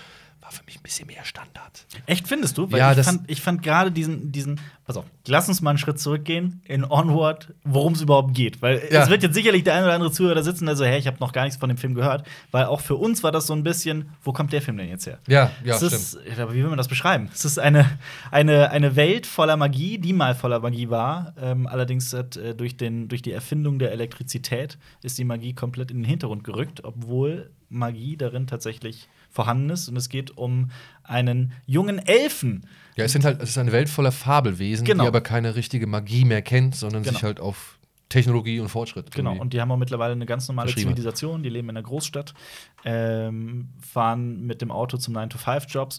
[0.54, 1.86] für mich ein bisschen mehr Standard.
[2.06, 2.72] Echt findest du?
[2.72, 5.78] Weil Ja, ich, fand, ich fand gerade diesen, diesen, pass auf, lass uns mal einen
[5.80, 8.62] Schritt zurückgehen in Onward, worum es überhaupt geht.
[8.62, 9.04] Weil Ja.
[9.04, 11.08] es wird jetzt sicherlich der ein oder andere Zuhörer da sitzen, der so, hä, ich
[11.08, 12.26] habe noch gar nichts von dem Film gehört.
[12.52, 15.06] Weil auch für uns war das so ein bisschen, wo kommt der Film denn jetzt
[15.06, 15.20] her?
[15.28, 15.94] Ja, ja, es stimmt.
[15.94, 17.30] ist, aber wie will man das beschreiben?
[17.34, 17.86] Es ist eine,
[18.32, 21.34] eine, eine Welt voller Magie, die mal voller Magie war.
[21.42, 25.92] Ähm, allerdings hat, äh, durch, den, durch die Erfindung der Elektrizität ist die Magie komplett
[25.92, 29.90] in den Hintergrund gerückt, obwohl Magie darin tatsächlich vorhanden ist.
[29.90, 30.70] Und es geht um
[31.04, 32.66] einen jungen Elfen.
[32.96, 35.04] Ja, es sind halt, es ist eine Welt voller Fabelwesen, Genau.
[35.04, 37.16] die aber keine richtige Magie mehr kennt, sondern Genau.
[37.16, 37.73] sich halt auf
[38.14, 39.10] Technologie und Fortschritt.
[39.10, 40.74] Genau, und die haben auch mittlerweile eine ganz normale.
[40.74, 42.36] Zivilisation, die leben in einer Großstadt,
[42.86, 45.94] ähm, fahren mit dem Auto zum 9-to-5-Job,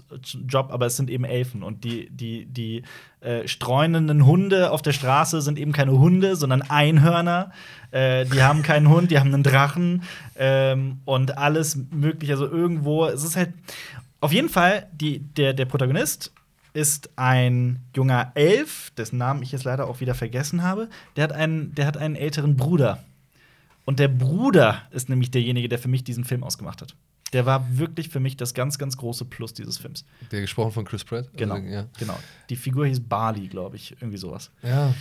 [0.46, 1.64] Job, aber es sind eben Elfen.
[1.64, 2.82] Und die, die, die
[3.20, 7.50] äh, streunenden Hunde auf der Straße sind eben keine Hunde, sondern Einhörner.
[7.90, 10.04] Äh, die haben keinen Hund, die haben einen Drachen
[10.36, 12.34] ähm, und alles mögliche.
[12.34, 13.52] Also irgendwo, es ist halt
[14.20, 16.32] auf jeden Fall, die, der, der Protagonist
[16.74, 20.88] ist ein junger Elf, dessen Namen ich jetzt leider auch wieder vergessen habe.
[21.16, 23.02] Der hat einen, der hat einen älteren Bruder.
[23.86, 26.94] Und der Bruder ist nämlich derjenige, der für mich diesen Film ausgemacht hat.
[27.32, 30.04] Der war wirklich für mich das ganz, ganz große Plus dieses Films.
[30.30, 31.28] Der gesprochen von Chris Pratt.
[31.36, 31.54] Genau.
[31.54, 31.86] Also, ja.
[31.98, 32.18] genau.
[32.50, 33.92] Die Figur hieß Barley, glaube ich.
[34.00, 34.50] Irgendwie sowas.
[34.62, 34.94] ja.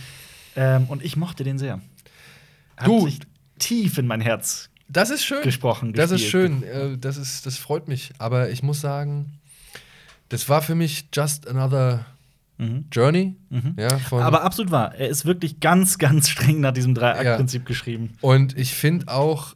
[0.56, 1.80] Ähm, und ich mochte den sehr.
[2.76, 3.18] Hat Du- sich
[3.58, 5.42] tief in mein Herz Das ist schön.
[5.42, 5.92] gesprochen.
[5.92, 6.62] Das ist schön.
[6.62, 8.12] Äh, Das, ist, das freut mich.
[8.18, 9.40] Aber ich muss sagen,
[10.28, 12.06] das war für mich just another
[12.56, 12.84] Mhm.
[12.92, 13.34] Journey.
[13.50, 13.74] Mhm.
[13.78, 14.94] Ja, Aber absolut wahr.
[14.94, 18.12] Er ist wirklich ganz, ganz streng nach diesem Drei-Akt-Prinzip geschrieben.
[18.20, 19.54] Und ich finde auch,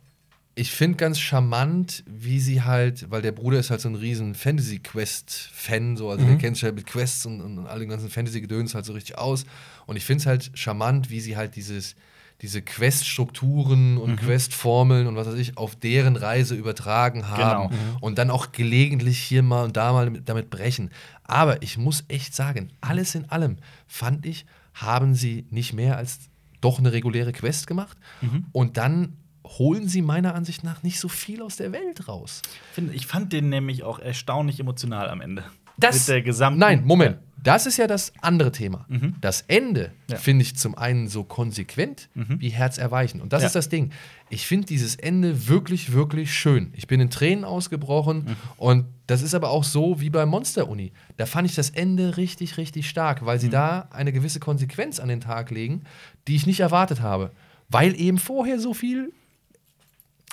[0.56, 4.34] ich finde ganz charmant, wie sie halt, weil der Bruder ist halt so ein riesen
[4.34, 8.74] Fantasy-Quest-Fan, so, also der kennt sich halt mit Quests und, und all den ganzen Fantasy-Gedöns
[8.74, 9.44] halt so richtig aus.
[9.86, 11.94] Und ich finde es halt charmant, wie sie halt dieses,
[12.40, 17.70] diese Quest-Strukturen und Quest-Formeln und was weiß ich auf deren Reise übertragen haben.
[17.70, 17.82] Genau.
[18.00, 20.90] Und dann auch gelegentlich hier mal und da mal mit- damit brechen.
[21.24, 26.20] Aber ich muss echt sagen, alles in allem fand ich, haben sie nicht mehr als
[26.60, 27.96] doch eine reguläre Quest gemacht.
[28.52, 32.42] Und dann holen sie meiner Ansicht nach nicht so viel aus der Welt raus.
[32.92, 35.42] Ich fand den nämlich auch erstaunlich emotional am Ende.
[35.76, 36.60] Das- Mit der gesamten.
[36.60, 37.18] Nein, Moment.
[37.42, 38.84] Das ist ja das andere Thema.
[38.88, 39.14] Mhm.
[39.20, 40.16] Das Ende Ja.
[40.16, 42.40] finde ich zum einen so konsequent Mhm.
[42.40, 43.22] wie herzerweichend.
[43.22, 43.46] Und das Ja.
[43.46, 43.90] ist das Ding.
[44.28, 46.72] Ich finde dieses Ende wirklich, wirklich schön.
[46.76, 48.24] Ich bin in Tränen ausgebrochen.
[48.24, 48.36] Mhm.
[48.56, 50.92] Und das ist aber auch so wie bei Monster Uni.
[51.16, 53.52] Da fand ich das Ende richtig, richtig stark, weil sie Mhm.
[53.52, 55.82] da eine gewisse Konsequenz an den Tag legen,
[56.26, 57.30] die ich nicht erwartet habe.
[57.70, 59.12] Weil eben vorher so viel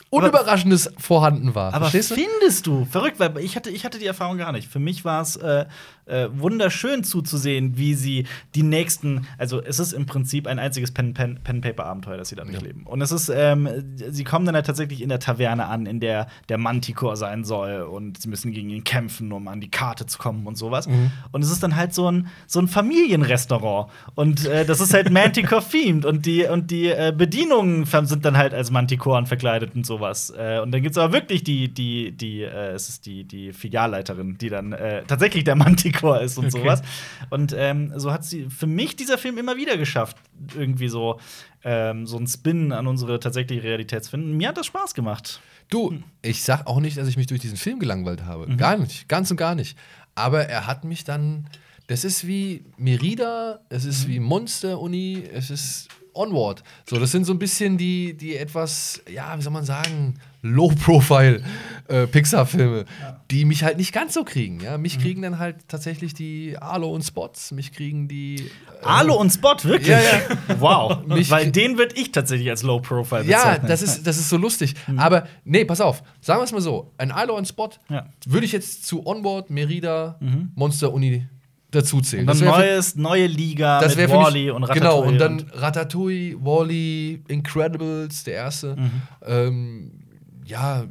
[0.10, 1.74] Unüberraschendes vorhanden war.
[1.74, 2.86] Aber findest du?
[2.86, 4.70] Verrückt, weil ich hatte, ich hatte die Erfahrung gar nicht.
[4.70, 5.66] Für mich war es äh,
[6.06, 12.18] äh, wunderschön zuzusehen, wie sie die nächsten, also es ist im Prinzip ein einziges Pen-Paper-Abenteuer,
[12.18, 12.84] das sie da durchleben.
[12.84, 16.28] Und es ist, ähm, sie kommen dann halt tatsächlich in der Taverne an, in der
[16.50, 20.18] der Manticore sein soll und sie müssen gegen ihn kämpfen, um an die Karte zu
[20.18, 20.88] kommen und sowas.
[20.88, 21.12] Mhm.
[21.32, 23.92] Und es ist dann halt so ein, so ein Familienrestaurant.
[24.14, 28.54] Und äh, das ist halt Manticore-themed und die, und die äh, Bedienungen sind dann halt
[28.54, 30.34] als Manticoren verkleidet und sowas.
[30.38, 33.54] Äh, und dann gibt es aber wirklich die, die, die, äh, es ist die, die
[33.54, 36.60] Filialleiterin, die dann äh, tatsächlich der Manticore ist und Okay.
[36.60, 36.82] sowas.
[37.30, 40.18] Und ähm, so hat sie für mich dieser Film immer wieder geschafft,
[40.56, 41.20] irgendwie so,
[41.64, 44.38] ähm, so einen Spin an unsere tatsächliche Realität zu finden.
[44.38, 45.40] Mir hat das Spaß gemacht.
[45.70, 48.48] Du, ich sag auch nicht, dass ich mich durch diesen Film gelangweilt habe.
[48.48, 48.58] Mhm.
[48.58, 49.78] Gar nicht, ganz und gar nicht.
[50.14, 51.48] Aber er hat mich dann.
[51.88, 53.90] Das ist wie Merida, es Mhm.
[53.90, 56.64] ist wie Monster Uni, es ist Onward.
[56.90, 61.42] So, das sind so ein bisschen die, die etwas, ja, wie soll man sagen, Low-Profile
[61.88, 62.86] äh, Pixar-Filme.
[63.32, 64.60] die mich halt nicht ganz so kriegen.
[64.60, 64.78] Ja?
[64.78, 68.36] Mich kriegen dann halt tatsächlich die Arlo und Spots, mich kriegen die.
[68.82, 69.88] äh, Arlo und Spot, wirklich?
[69.90, 70.22] Ja, ja.
[70.60, 70.98] Wow.
[71.30, 73.68] Weil den würde ich tatsächlich als Low Profile Ja, bezeichnen.
[73.68, 74.76] das ist, das ist so lustig.
[74.98, 76.04] Aber nee, pass auf.
[76.22, 78.06] Sagen wir es mal so: Ein Arlo und Spot Ja.
[78.28, 80.20] würde ich jetzt zu Onboard, Merida,
[80.56, 81.28] Monster Uni
[81.76, 82.28] dazuzählen.
[82.28, 84.80] Und dann neues, neue Liga das mit Wally und Ratatouille.
[84.80, 88.76] Genau, und dann Ratatouille, Wally, Incredibles, der erste.
[88.76, 88.92] Mhm.
[89.26, 89.92] Ähm,
[90.46, 90.86] ja,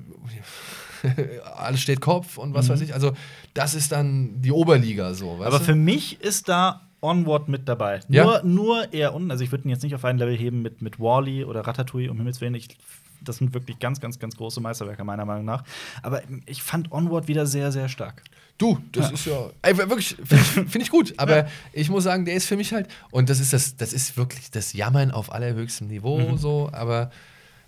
[1.56, 2.94] alles steht Kopf und was weiß ich.
[2.94, 3.12] Also,
[3.54, 5.36] das ist dann die Oberliga so.
[5.36, 5.42] Mhm.
[5.42, 5.64] Aber du?
[5.64, 8.00] für mich ist da Onward mit dabei.
[8.08, 8.24] Ja.
[8.24, 9.30] Nur, nur eher unten.
[9.30, 12.10] Also ich würde ihn jetzt nicht auf ein Level heben mit, mit Wally oder Ratatouille,
[12.10, 12.54] um Himmels Willen.
[12.54, 12.78] Ich,
[13.22, 15.64] das sind wirklich ganz, ganz, ganz große Meisterwerke, meiner Meinung nach.
[16.02, 18.22] Aber ich fand Onward wieder sehr, sehr stark.
[18.56, 19.50] Du, das ist ja.
[19.62, 21.14] Ey, wirklich, finde ich, find ich gut.
[21.16, 22.88] Aber ich muss sagen, der ist für mich halt.
[23.10, 26.38] Und das ist das, das ist wirklich das Jammern auf allerhöchstem Niveau Mhm.
[26.38, 26.70] so.
[26.72, 27.10] Aber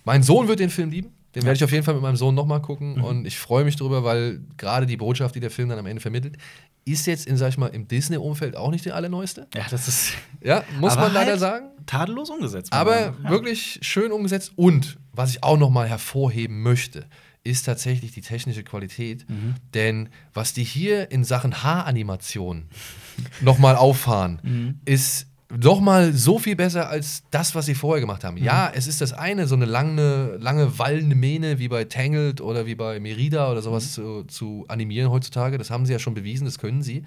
[0.05, 1.11] mein Sohn wird den Film lieben.
[1.35, 2.95] Den werde ich auf jeden Fall mit meinem Sohn nochmal gucken.
[2.97, 3.05] Mhm.
[3.05, 6.01] Und ich freue mich drüber, weil gerade die Botschaft, die der Film dann am Ende
[6.01, 6.37] vermittelt,
[6.85, 9.49] ist jetzt in, sag ich mal, im Disney-Umfeld auch nicht die allerneueste.
[9.57, 11.67] Ja, das ist Ja, muss man leider halt sagen.
[11.85, 12.73] tadellos umgesetzt.
[12.73, 13.31] Aber nach.
[13.31, 14.53] wirklich schön umgesetzt.
[14.55, 17.05] Und was ich auch noch mal hervorheben möchte,
[17.47, 19.29] ist tatsächlich die technische Qualität.
[19.29, 19.55] Mhm.
[19.75, 22.67] Denn was die hier in Sachen Haaranimation
[23.41, 24.81] noch mal auffahren, Mhm.
[24.85, 25.27] ist
[25.57, 28.37] noch mal so viel besser als das, was sie vorher gemacht haben.
[28.37, 32.67] Ja, es ist das eine, so eine lange, lange wallende Mähne wie bei Tangled oder
[32.67, 35.57] wie bei Merida oder sowas zu, zu animieren heutzutage.
[35.57, 37.05] Das haben sie ja schon bewiesen, das können sie.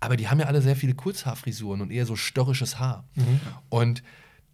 [0.00, 3.04] Aber die haben ja alle sehr viele Kurzhaarfrisuren und eher so störrisches Haar.
[3.68, 4.02] Und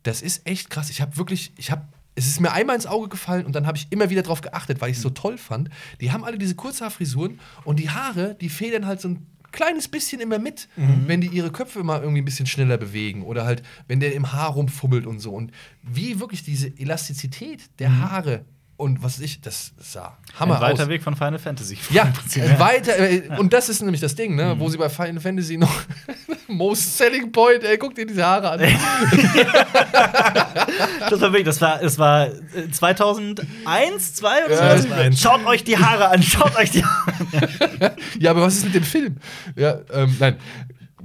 [0.03, 0.91] das ist echt krass.
[0.91, 3.79] Ich habe wirklich, ich habe, es ist mir einmal ins Auge gefallen und dann habe
[3.79, 5.71] ich immer wieder drauf geachtet, weil ich es so toll fand.
[6.01, 10.21] Die haben alle diese Kurzhaarfrisuren und die Haare, die federn halt so ein kleines bisschen
[10.21, 10.69] immer mit,
[11.07, 14.33] wenn die ihre Köpfe mal irgendwie ein bisschen schneller bewegen oder halt, wenn der im
[14.33, 15.33] Haar rumfummelt und so.
[15.33, 15.53] Und
[15.83, 18.45] wie wirklich diese Elastizität der Haare
[18.83, 20.89] und was ich, das sah Hammer Ein weiter aus.
[20.89, 21.79] Weg von Final Fantasy.
[21.91, 22.99] Ja, äh, weiter.
[22.99, 24.57] Äh, und das ist nämlich das Ding, ne?
[24.57, 24.61] Mhm.
[24.61, 25.73] Wo sie bei Final Fantasy noch
[26.49, 28.61] Most Selling Point, ey, guck dir diese Haare an.
[31.11, 34.89] Das war wirklich, das war, es war äh, 2001, 2 oder Ja, so.
[34.89, 35.21] 2001.
[35.21, 37.13] Schaut euch die Haare an, schaut euch die Haare
[37.81, 37.91] an.
[38.19, 39.17] ja, aber was ist mit dem Film?
[39.57, 40.37] Ja, ähm, nein.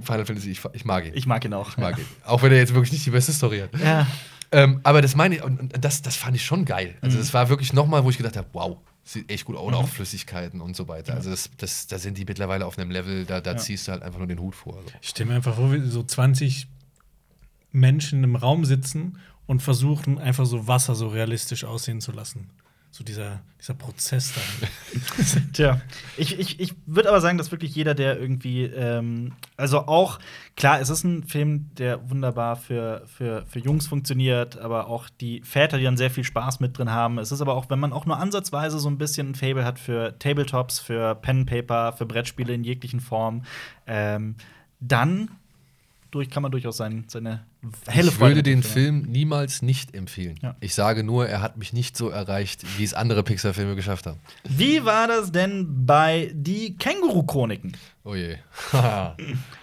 [0.02, 1.12] Final Fantasy, ich, ich mag ihn.
[1.16, 1.70] Ich mag ihn auch.
[1.72, 2.06] Ich mag ihn.
[2.26, 3.80] Auch wenn er jetzt wirklich nicht die beste Story hat.
[3.80, 4.08] Ja.
[4.52, 6.90] Ähm, aber das meine ich, und, das, das fand ich schon geil.
[6.90, 6.98] Mhm.
[7.02, 9.68] Also, das war wirklich nochmal, wo ich gedacht habe, wow, sieht echt gut aus.
[9.68, 11.14] Oder auch Flüssigkeiten und so weiter.
[11.16, 14.04] Also, das, das, da sind die mittlerweile auf einem Level, da, da ziehst du halt
[14.04, 14.78] einfach nur den Hut vor.
[14.78, 14.90] Also.
[15.02, 16.68] Ich stelle mir einfach vor, wie so 20
[17.72, 22.50] Menschen im Raum sitzen und versuchen, einfach so Wasser so realistisch aussehen zu lassen.
[22.92, 25.50] So dieser, dieser Prozess dann.
[25.54, 25.82] Tja,
[26.16, 30.20] ich, ich, ich würde aber sagen, dass wirklich jeder, der irgendwie, ähm, also auch,
[30.56, 35.42] klar, es ist ein Film, der wunderbar für, für, für Jungs funktioniert, aber auch die
[35.42, 37.20] Väter, die dann sehr viel Spaß mit drin haben.
[37.20, 39.80] Es ist aber auch, wenn man auch nur ansatzweise so ein bisschen ein Fable hat
[39.80, 43.46] für Tabletops, für Pen Paper, für Brettspiele in jeglichen Formen,
[43.86, 44.36] ähm,
[44.80, 45.30] dann
[46.12, 47.44] durch, kann man durchaus sein, seine
[47.88, 50.38] helle Ich würde den Film niemals nicht empfehlen.
[50.42, 50.56] Ja.
[50.60, 54.20] Ich sage nur, er hat mich nicht so erreicht, wie es andere Pixar-Filme geschafft haben.
[54.48, 57.76] Wie war das denn bei die Känguru-Chroniken?
[58.04, 58.38] Oh je.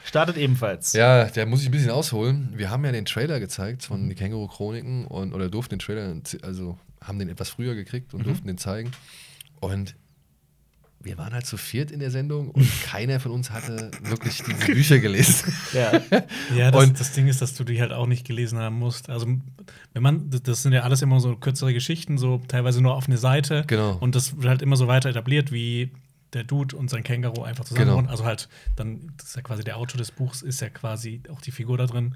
[0.04, 0.92] Startet ebenfalls.
[0.92, 2.52] ja, da muss ich ein bisschen ausholen.
[2.54, 6.78] Wir haben ja den Trailer gezeigt von die Känguru-Chroniken und oder durften den Trailer, also
[7.02, 8.90] haben den etwas früher gekriegt und durften den zeigen.
[9.60, 9.94] Und
[11.04, 14.66] wir waren halt zu viert in der Sendung und keiner von uns hatte wirklich diese
[14.72, 15.52] Bücher gelesen.
[15.72, 15.92] Ja.
[16.56, 19.10] Ja, das, Und- das Ding ist, dass du die halt auch nicht gelesen haben musst.
[19.10, 19.26] Also,
[19.92, 23.18] wenn man, das- sind ja alles immer so kürzere Geschichten, so teilweise nur auf eine
[23.18, 23.64] Seite.
[23.66, 23.96] Genau.
[24.00, 25.90] Und das wird halt immer so weiter etabliert, wie
[26.32, 28.10] der Dude und sein Känguru einfach zusammen Genau.
[28.10, 31.40] Also halt, dann, das ist ja quasi der Autor des Buchs, ist ja quasi auch
[31.40, 32.14] die Figur da drin.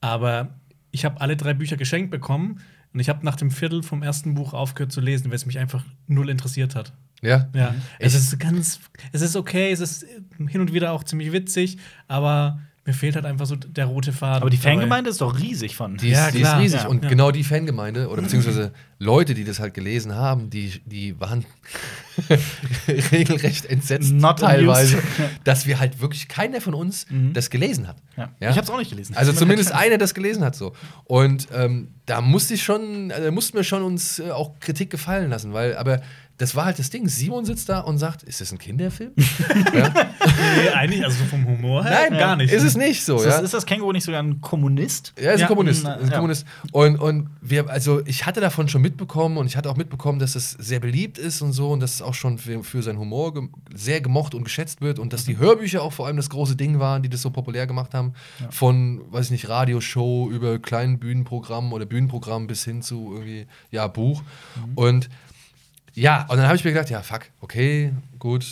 [0.00, 0.54] Aber
[0.90, 2.60] ich habe alle drei Bücher geschenkt bekommen
[2.94, 5.58] und ich habe nach dem Viertel vom ersten Buch aufgehört zu lesen, weil es mich
[5.58, 6.92] einfach null interessiert hat.
[7.22, 7.48] Ja?
[7.54, 7.82] Ja, Mhm.
[7.98, 8.80] es ist ganz,
[9.12, 10.04] es ist okay, es ist
[10.48, 14.40] hin und wieder auch ziemlich witzig, aber mir fehlt halt einfach so der rote Faden.
[14.40, 14.56] Aber die.
[14.56, 15.98] Fangemeinde ist doch riesig von.
[15.98, 16.80] Die ist, Ja, die ist riesig.
[16.84, 16.88] Ja.
[16.88, 17.10] und Ja.
[17.10, 21.44] genau die Fangemeinde oder beziehungsweise Leute, die das halt gelesen haben, die, die waren
[23.12, 25.02] regelrecht entsetzt Not teilweise,
[25.44, 27.96] dass wir halt wirklich keiner von uns das gelesen hat.
[28.16, 28.30] Ja.
[28.40, 28.50] Ja?
[28.50, 29.16] Ich hab's auch nicht gelesen.
[29.16, 30.72] Also zumindest einer das gelesen hat so.
[31.04, 34.90] Und ähm, da musste ich schon, also, da mussten wir schon uns äh, auch Kritik
[34.90, 36.00] gefallen lassen, weil, aber
[36.38, 37.08] das war halt das Ding.
[37.08, 39.10] Simon sitzt da und sagt, ist das ein Kinderfilm?
[39.74, 39.92] ja?
[40.56, 42.52] Nee, eigentlich, also vom Humor her Nein, gar nicht.
[42.52, 43.30] Ist es nicht so, ist, ja.
[43.30, 45.12] das, ist das Känguru nicht sogar ein Kommunist?
[45.16, 45.84] Er ist Ja, ein Kommunist.
[45.84, 46.14] äh, ist ein ja.
[46.14, 46.46] Kommunist.
[46.70, 50.36] Und, und wir, also ich hatte davon schon mitbekommen und ich hatte auch mitbekommen, dass
[50.36, 53.34] es sehr beliebt ist und so und dass es auch schon für, für seinen Humor
[53.34, 56.54] gem sehr gemocht und geschätzt wird und dass die Hörbücher auch vor allem das große
[56.54, 58.12] Ding waren, die das so populär gemacht haben.
[58.50, 63.88] Von, weiß ich nicht, Radioshow über kleinen Bühnenprogrammen oder Bühnenprogrammen bis hin zu irgendwie, ja,
[63.88, 64.22] Buch.
[64.76, 65.08] Und
[66.00, 68.44] ja, und dann habe ich mir gedacht, ja, fuck, okay, gut,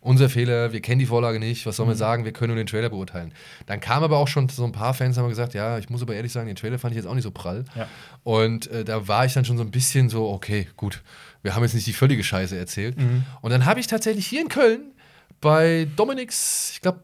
[0.00, 1.98] unser Fehler, wir kennen die Vorlage nicht, was soll man Mhm.
[1.98, 3.32] sagen, wir können nur den Trailer beurteilen.
[3.66, 6.14] Dann kam aber auch schon so ein paar Fans, haben gesagt, ja, ich muss aber
[6.14, 7.64] ehrlich sagen, den Trailer fand ich jetzt auch nicht so prall.
[7.74, 7.88] Ja.
[8.22, 11.02] Und äh, da war ich dann schon so ein bisschen so, okay, gut,
[11.42, 12.96] wir haben jetzt nicht die völlige Scheiße erzählt.
[12.98, 13.24] Mhm.
[13.40, 14.92] Und dann habe ich tatsächlich hier in Köln
[15.40, 17.00] bei Dominiks, ich glaube,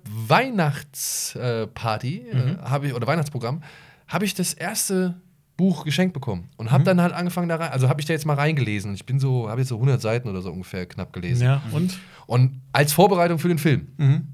[0.93, 2.39] Weihnachtsparty Mhm.
[2.39, 3.63] äh, habe ich, oder Weihnachtsprogramm,
[4.09, 5.15] habe ich das erste
[5.57, 8.27] Buch geschenkt bekommen und habe dann halt angefangen da rein, also habe ich da jetzt
[8.27, 11.13] mal reingelesen und ich bin so, habe jetzt so 100 Seiten oder so ungefähr knapp
[11.13, 11.45] gelesen.
[11.45, 11.99] Ja, und?
[12.27, 14.29] Und als Vorbereitung für den Film, Mhm.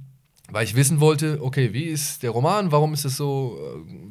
[0.50, 3.58] weil ich wissen wollte, okay, wie ist der Roman, warum ist es so,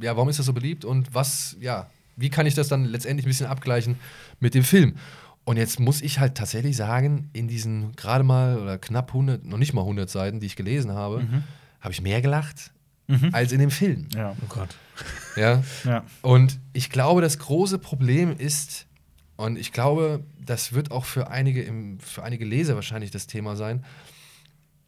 [0.01, 2.83] äh, ja, warum ist das so beliebt und was, ja, wie kann ich das dann
[2.85, 3.95] letztendlich ein bisschen abgleichen
[4.39, 4.95] mit dem Film?
[5.45, 9.57] Und jetzt muss ich halt tatsächlich sagen, in diesen gerade mal oder knapp 100, noch
[9.57, 11.25] nicht mal 100 Seiten, die ich gelesen habe,
[11.79, 12.71] habe ich mehr gelacht
[13.31, 14.07] als in dem Film.
[14.15, 14.35] Ja.
[14.41, 14.69] Oh Gott.
[15.35, 15.63] Ja.
[15.83, 16.03] Ja.
[16.21, 18.85] Und ich glaube, das große Problem ist,
[19.35, 23.55] und ich glaube, das wird auch für einige, im, für einige Leser wahrscheinlich das Thema
[23.55, 23.83] sein,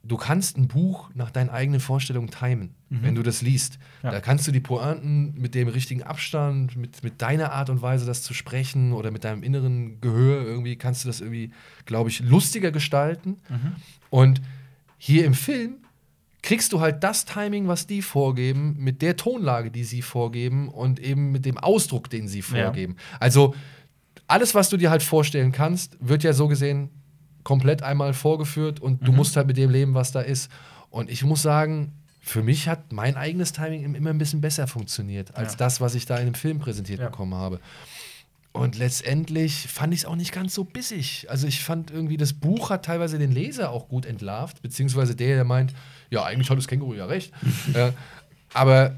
[0.04, 3.78] du kannst ein Buch nach deinen eigenen Vorstellungen timen, wenn du das liest.
[4.02, 4.12] Ja.
[4.12, 8.06] Da kannst du die Pointen mit dem richtigen Abstand, mit, mit deiner Art und Weise,
[8.06, 11.52] das zu sprechen oder mit deinem inneren Gehör irgendwie, kannst du das irgendwie,
[11.86, 13.38] glaube ich, lustiger gestalten.
[14.10, 14.42] Und
[14.98, 15.76] hier im Film
[16.42, 21.00] kriegst du halt das Timing, was die vorgeben, mit der Tonlage, die sie vorgeben und
[21.00, 22.46] eben mit dem Ausdruck, den sie Ja.
[22.66, 22.96] vorgeben.
[23.20, 23.54] Also
[24.28, 26.90] alles, was du dir halt vorstellen kannst, wird ja so gesehen
[27.44, 30.52] komplett einmal vorgeführt und du musst halt mit dem leben, was da ist.
[30.90, 35.36] Und ich muss sagen, für mich hat mein eigenes Timing immer ein bisschen besser funktioniert
[35.36, 35.58] als Ja.
[35.60, 37.10] das, was ich da in dem Film präsentiert Ja.
[37.10, 37.60] bekommen habe.
[38.52, 41.28] Und letztendlich fand ich es auch nicht ganz so bissig.
[41.30, 45.36] Also ich fand irgendwie, das Buch hat teilweise den Leser auch gut entlarvt, beziehungsweise der,
[45.36, 45.74] der meint,
[46.10, 47.32] ja, eigentlich hat das Känguru ja recht.
[47.74, 47.94] ja,
[48.54, 48.96] aber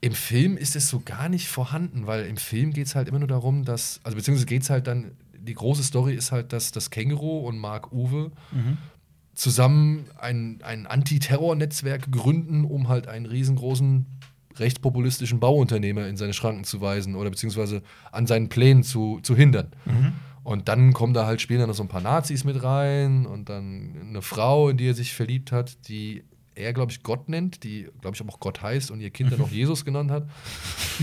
[0.00, 3.20] im Film ist es so gar nicht vorhanden, weil im Film geht es halt immer
[3.20, 6.72] nur darum, dass, also beziehungsweise geht es halt dann, die große Story ist halt, dass
[6.72, 8.32] das Känguru und Mark Uwe
[9.34, 14.06] zusammen ein, ein Antiterror-Netzwerk gründen, um halt einen riesengroßen
[14.60, 17.82] rechtspopulistischen Bauunternehmer in seine Schranken zu weisen oder beziehungsweise
[18.12, 19.70] an seinen Plänen zu, zu hindern.
[20.42, 23.94] Und dann kommen da halt, da noch so ein paar Nazis mit rein und dann
[24.08, 26.24] eine Frau, in die er sich verliebt hat, die
[26.60, 29.40] er, glaube ich, Gott nennt, die, glaube ich, auch Gott heißt und ihr Kind dann
[29.40, 30.28] auch Jesus genannt hat.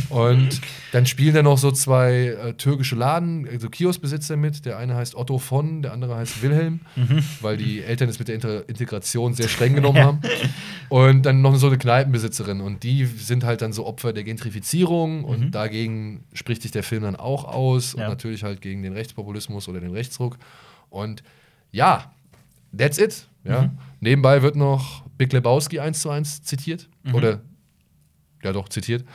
[0.10, 4.66] Und dann spielen da noch so zwei äh, türkische Laden, also Kioskbesitzer mit.
[4.66, 6.82] Der eine heißt Otto von, der andere heißt Wilhelm,
[7.42, 10.20] weil die Eltern es mit der Inter Integration sehr streng genommen haben.
[10.90, 12.62] Und dann noch so eine Kneipenbesitzerin.
[12.62, 15.24] Und die sind halt dann so Opfer der Gentrifizierung.
[15.24, 17.94] Und dagegen spricht sich der Film dann auch aus.
[17.94, 18.10] Und Ja.
[18.10, 20.38] natürlich halt gegen den Rechtspopulismus oder den Rechtsruck.
[20.90, 21.24] Und
[21.72, 22.12] ja,
[22.78, 23.28] that's it.
[23.44, 23.72] Ja.
[24.00, 26.90] Nebenbei wird noch Big Lebowski 1 zu 1 zitiert.
[27.14, 27.42] Oder,
[28.44, 29.06] ja doch, zitiert.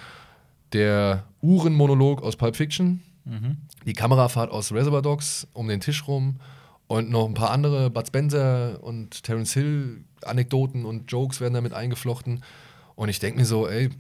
[0.73, 3.03] Der Uhrenmonolog aus Pulp Fiction.
[3.87, 6.37] Die Kamerafahrt aus Reservoir Dogs um den Tisch rum.
[6.89, 11.73] Und noch ein paar andere, Bud Spencer und Terence Hill Anekdoten und Jokes werden damit
[11.73, 12.43] eingeflochten.
[12.95, 13.91] Und ich denke mir so, ey,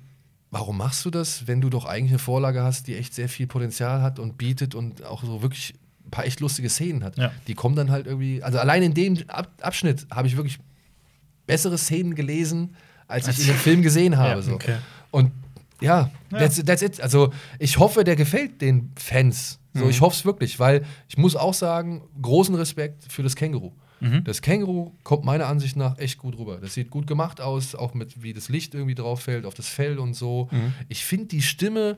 [0.50, 3.46] warum machst du das, wenn du doch eigentlich eine Vorlage hast, die echt sehr viel
[3.46, 5.74] Potenzial hat und bietet und auch so wirklich
[6.04, 7.16] ein paar echt lustige Szenen hat.
[7.16, 7.32] Ja.
[7.46, 10.58] Die kommen dann halt irgendwie, also allein in dem Ab Abschnitt habe ich wirklich
[11.46, 12.74] bessere Szenen gelesen,
[13.08, 14.30] als ich in dem Film gesehen habe.
[14.30, 14.52] Ja, so.
[14.54, 14.76] okay.
[15.10, 15.32] Und
[15.80, 16.38] ja, Ja.
[16.38, 17.00] That's, that's it.
[17.00, 19.58] Also ich hoffe, der gefällt den Fans.
[19.74, 23.72] So, ich hoffe es wirklich, weil ich muss auch sagen, großen Respekt für das Känguru.
[24.24, 26.58] Das Känguru kommt meiner Ansicht nach echt gut rüber.
[26.60, 29.68] Das sieht gut gemacht aus, auch mit wie das Licht irgendwie drauf fällt, auf das
[29.68, 30.48] Fell und so.
[30.88, 31.96] Ich finde die Stimme,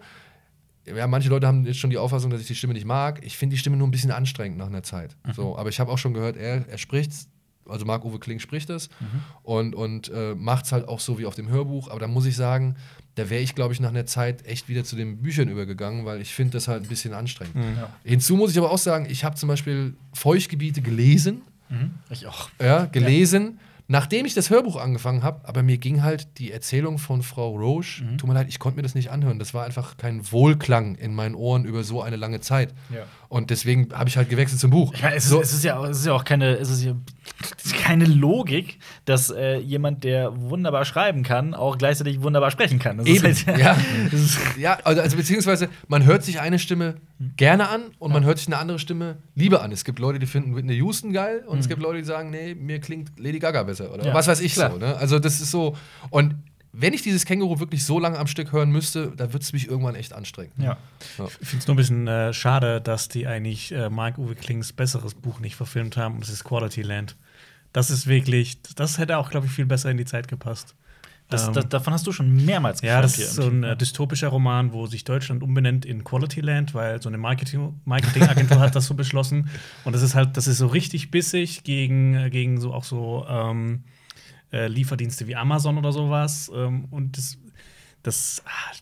[0.86, 3.24] ja, manche Leute haben jetzt schon die Auffassung, dass ich die Stimme nicht mag.
[3.24, 5.16] Ich finde die Stimme nur ein bisschen anstrengend nach einer Zeit.
[5.34, 7.28] So, aber ich habe auch schon gehört, er, er spricht's,
[7.68, 8.88] also Marc-Uwe Kling spricht es
[9.42, 11.88] und, und äh, macht es halt auch so wie auf dem Hörbuch.
[11.90, 12.76] Aber da muss ich sagen,
[13.16, 16.20] da wäre ich, glaube ich, nach einer Zeit echt wieder zu den Büchern übergegangen, weil
[16.20, 17.54] ich finde das halt ein bisschen anstrengend.
[17.76, 17.88] Ja.
[18.04, 21.92] Hinzu muss ich aber auch sagen, ich habe zum Beispiel Feuchtgebiete gelesen, Mhm.
[22.10, 22.50] Ich auch.
[22.60, 23.58] ja, gelesen,
[23.88, 28.04] nachdem ich das Hörbuch angefangen habe, aber mir ging halt die Erzählung von Frau Roche,
[28.18, 29.38] tut mir leid, ich konnte mir das nicht anhören.
[29.38, 32.74] Das war einfach kein Wohlklang in meinen Ohren über so eine lange Zeit.
[32.90, 33.04] Ja.
[33.34, 34.94] Und deswegen habe ich halt gewechselt zum Buch.
[34.94, 36.70] Ich meine, es, ist, So- es, ist ja, auch- es ist ja auch keine, es
[36.70, 36.94] ist ja
[37.82, 42.98] keine Logik, dass äh, jemand, der wunderbar schreiben kann, auch gleichzeitig wunderbar sprechen kann.
[42.98, 43.76] Das Eben, ist halt, ja.
[44.56, 46.94] Ja, also, also beziehungsweise man hört sich eine Stimme
[47.36, 49.72] gerne an und man hört sich eine andere Stimme lieber an.
[49.72, 52.54] Es gibt Leute, die finden Whitney Houston geil und es gibt Leute, die sagen, nee,
[52.54, 54.70] mir klingt Lady Gaga besser oder Ja, was weiß ich klar.
[54.70, 54.76] so.
[54.78, 54.96] Ne?
[54.96, 55.76] Also das ist so
[56.10, 56.36] und
[56.76, 59.68] wenn ich dieses Känguru wirklich so lange am Stück hören müsste, da würde es mich
[59.68, 60.52] irgendwann echt anstrengen.
[60.58, 60.76] ja.
[61.40, 65.14] Ich finde es nur ein bisschen äh, schade, dass die eigentlich äh, Mark-Uwe Klings besseres
[65.14, 66.14] Buch nicht verfilmt haben.
[66.16, 67.16] Und das ist Quality Land.
[67.72, 70.74] Das ist wirklich, das hätte auch, glaube ich, viel besser in die Zeit gepasst.
[71.28, 74.28] Das, Ähm, das, davon hast du schon mehrmals Ja, das ist so ein äh, dystopischer
[74.28, 78.94] Roman, wo sich Deutschland umbenennt in Qualityland, weil so eine Marketing- Marketingagentur hat das so
[78.94, 79.48] beschlossen.
[79.84, 83.24] Und das ist halt, das ist so richtig bissig gegen, äh, gegen so auch so
[83.28, 83.84] ähm,
[84.54, 86.50] äh, Lieferdienste wie Amazon oder sowas.
[86.54, 87.38] Ähm, und das,
[88.02, 88.72] das, ah,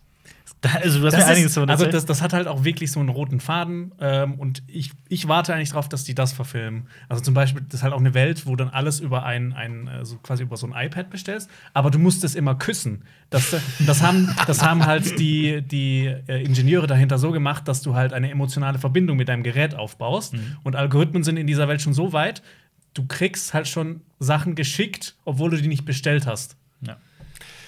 [0.82, 2.92] Also, du hast das mir einiges ist, davon also das, das hat halt auch wirklich
[2.92, 3.92] so einen roten Faden.
[4.00, 6.86] Ähm, und ich, ich warte eigentlich drauf, dass die das verfilmen.
[7.08, 9.88] Also zum Beispiel, das ist halt auch eine Welt, wo dann alles über ein, ein
[9.88, 13.02] äh, so quasi über so ein iPad bestellst, aber du musst es immer küssen.
[13.30, 13.54] Das,
[13.86, 18.12] das, haben, das haben halt die, die äh, Ingenieure dahinter so gemacht, dass du halt
[18.12, 20.34] eine emotionale Verbindung mit deinem Gerät aufbaust.
[20.34, 20.58] Mhm.
[20.62, 22.42] Und Algorithmen sind in dieser Welt schon so weit,
[22.94, 26.56] du kriegst halt schon Sachen geschickt, obwohl du die nicht bestellt hast.
[26.80, 26.96] ja.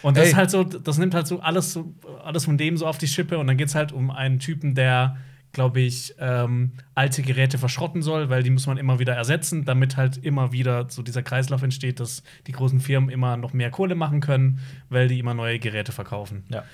[0.03, 0.31] Und das Ey.
[0.31, 3.09] ist halt so, das nimmt halt so alles, so alles von dem so auf die
[3.09, 5.17] Schippe und dann geht es halt um einen Typen, der,
[5.53, 9.97] glaube ich, ähm, alte Geräte verschrotten soll, weil die muss man immer wieder ersetzen, damit
[9.97, 13.95] halt immer wieder so dieser Kreislauf entsteht, dass die großen Firmen immer noch mehr Kohle
[13.95, 14.61] machen können,
[14.91, 16.45] weil die immer neue Geräte verkaufen.
[16.51, 16.65] Ja.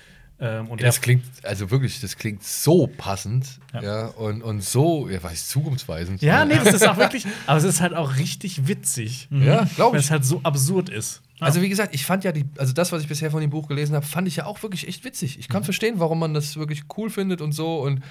[0.41, 3.83] Ähm, Ja, das klingt, also wirklich, das klingt so passend, Ja.
[3.83, 6.23] ja, und, und so, ja, weiß ich, zukunftsweisend.
[6.23, 9.93] ja, nee, das ist auch wirklich, aber es ist halt auch richtig witzig, Ja, glaube
[9.93, 10.07] weil ich.
[10.07, 11.21] es halt so absurd ist.
[11.41, 13.67] Also wie gesagt, ich fand ja die, also das, was ich bisher von dem Buch
[13.69, 15.39] gelesen habe, fand ich ja auch wirklich echt witzig.
[15.39, 17.81] Ich kann verstehen, warum man das wirklich cool findet und so.
[17.81, 18.03] Und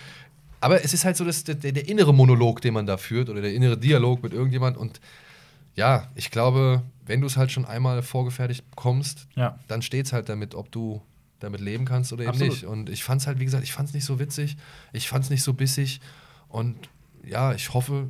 [0.61, 3.30] aber es ist halt so dass der, der, der innere Monolog, den man da führt,
[3.30, 4.77] oder der innere Dialog mit irgendjemand.
[4.77, 4.99] Und
[5.75, 9.59] ja, ich glaube, wenn du es halt schon einmal vorgefertigt bekommst, Ja.
[9.67, 10.99] dann steht es halt damit, ob du
[11.40, 12.54] damit leben kannst oder eben Absolut.
[12.54, 12.66] nicht.
[12.66, 14.58] Und ich fand es halt, wie gesagt, ich fand es nicht so witzig,
[14.94, 16.00] ich fand es nicht so bissig.
[16.48, 16.90] Und
[17.26, 18.10] ja, ich hoffe,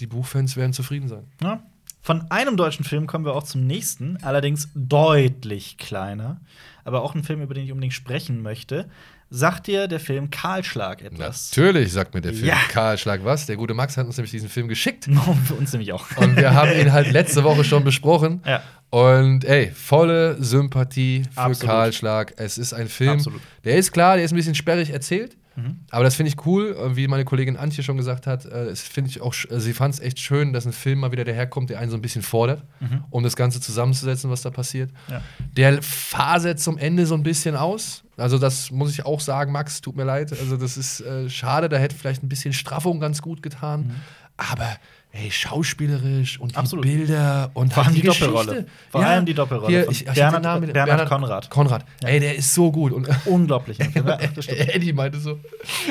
[0.00, 1.24] die Buchfans werden zufrieden sein.
[1.42, 1.62] Ja.
[2.02, 6.40] Von einem deutschen Film kommen wir auch zum nächsten, allerdings deutlich kleiner,
[6.82, 8.88] aber auch ein Film, über den ich unbedingt sprechen möchte.
[9.32, 11.52] Sagt dir der Film Kahlschlag etwas?
[11.52, 12.46] Natürlich, sagt mir der Film.
[12.46, 12.56] Ja.
[12.68, 13.46] Karl Schlag was.
[13.46, 15.04] Der gute Max hat uns nämlich diesen Film geschickt.
[15.44, 16.04] Für uns nämlich auch.
[16.16, 18.42] Und wir haben ihn halt letzte Woche schon besprochen.
[18.44, 18.60] Ja.
[18.90, 21.70] Und ey, volle Sympathie für Absolut.
[21.70, 22.34] Karl Schlag.
[22.36, 23.40] Es ist ein Film, Absolut.
[23.64, 25.36] der ist klar, der ist ein bisschen sperrig erzählt.
[25.56, 25.80] Mhm.
[25.90, 28.46] Aber das finde ich cool, wie meine Kollegin Antje schon gesagt hat.
[28.46, 31.24] äh, finde ich auch, äh, sie fand es echt schön, dass ein Film mal wieder
[31.24, 32.64] daherkommt, der einen so ein bisschen fordert,
[33.10, 34.90] um das Ganze zusammenzusetzen, was da passiert.
[34.92, 35.12] Mhm.
[35.12, 35.22] Ja.
[35.56, 38.02] Der fasert zum Ende so ein bisschen aus.
[38.16, 40.32] Also, das muss ich auch sagen, Max, tut mir leid.
[40.32, 43.82] Also, das ist äh, schade, da hätte vielleicht ein bisschen Straffung ganz gut getan.
[43.82, 43.94] Mhm.
[44.36, 44.76] Aber,
[45.12, 46.84] ey, schauspielerisch und die Absolut.
[46.84, 48.26] Bilder und Vor halt allem die Geschichte.
[48.26, 48.66] Doppelrolle.
[48.90, 51.50] Vor allem die Doppelrolle Hier, ich, ich Bernhard- den Namen, Bernhard Konrad.
[51.50, 51.84] Konrad.
[52.04, 52.92] Ey, der ist so gut.
[52.92, 53.78] Und Unglaublich.
[53.78, 54.18] Ja.
[54.18, 55.40] Eddie meinte so,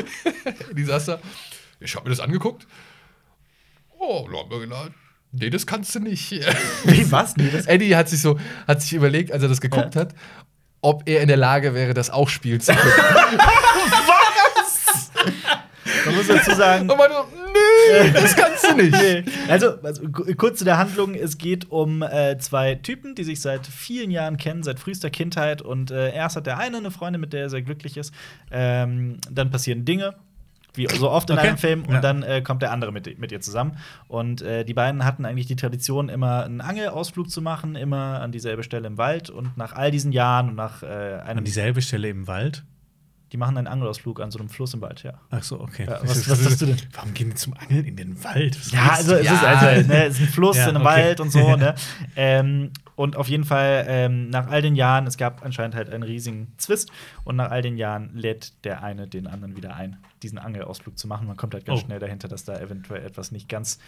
[0.72, 1.20] Eddie saß da,
[1.80, 2.66] ich hab mir das angeguckt.
[4.00, 4.92] Oh, gedacht,
[5.34, 6.32] nee, das kannst du nicht.
[6.86, 7.36] Wie, was?
[7.36, 10.16] Nee, das Eddie hat sich so, hat sich überlegt, als er das geguckt hat,
[10.82, 13.38] ob er in der Lage wäre, das auch spielen zu können.
[16.06, 16.90] man muss dazu sagen.
[16.90, 17.60] Und meinte so, nee,
[18.14, 18.92] das kannst du nicht.
[18.92, 19.24] Nee.
[19.48, 23.42] Also, also ku- kurz zu der Handlung: Es geht um äh, zwei Typen, die sich
[23.42, 25.62] seit vielen Jahren kennen, seit frühester Kindheit.
[25.62, 28.14] Und äh, erst hat der eine eine Freundin, mit der er sehr glücklich ist.
[28.52, 30.16] Ähm, dann passieren Dinge.
[30.76, 31.48] Wie so oft in Okay.
[31.48, 32.00] einem Film, und Ja.
[32.00, 33.78] dann äh, kommt der andere mit, mit ihr zusammen.
[34.08, 38.32] Und äh, die beiden hatten eigentlich die Tradition, immer einen Angelausflug zu machen, immer an
[38.32, 39.32] dieselbe Stelle im Wald.
[39.32, 41.40] Und nach all diesen Jahren und nach äh, einem.
[41.40, 42.64] An dieselbe Stelle im Wald.
[43.32, 45.14] Die machen einen Angelausflug an so einem Fluss im Wald, ja.
[45.30, 45.86] Ach so, okay.
[45.88, 46.78] Ja, was- was sagst du denn?
[46.94, 48.60] Warum gehen die zum Angeln in den Wald?
[48.60, 49.20] Was Ja, also du?
[49.20, 49.34] es Ja.
[49.34, 50.96] ist also ne, es ist ein Fluss Ja, in einem okay.
[50.96, 51.76] Wald und so, ne?
[52.16, 56.04] Ähm, und auf jeden Fall, ähm, nach all den Jahren, es gab anscheinend halt einen
[56.04, 56.92] riesigen Zwist
[57.24, 61.08] und nach all den Jahren lädt der eine den anderen wieder ein, diesen Angelausflug zu
[61.08, 61.28] machen.
[61.28, 61.86] Man kommt halt ganz Oh.
[61.86, 63.80] schnell dahinter, dass da eventuell etwas nicht ganz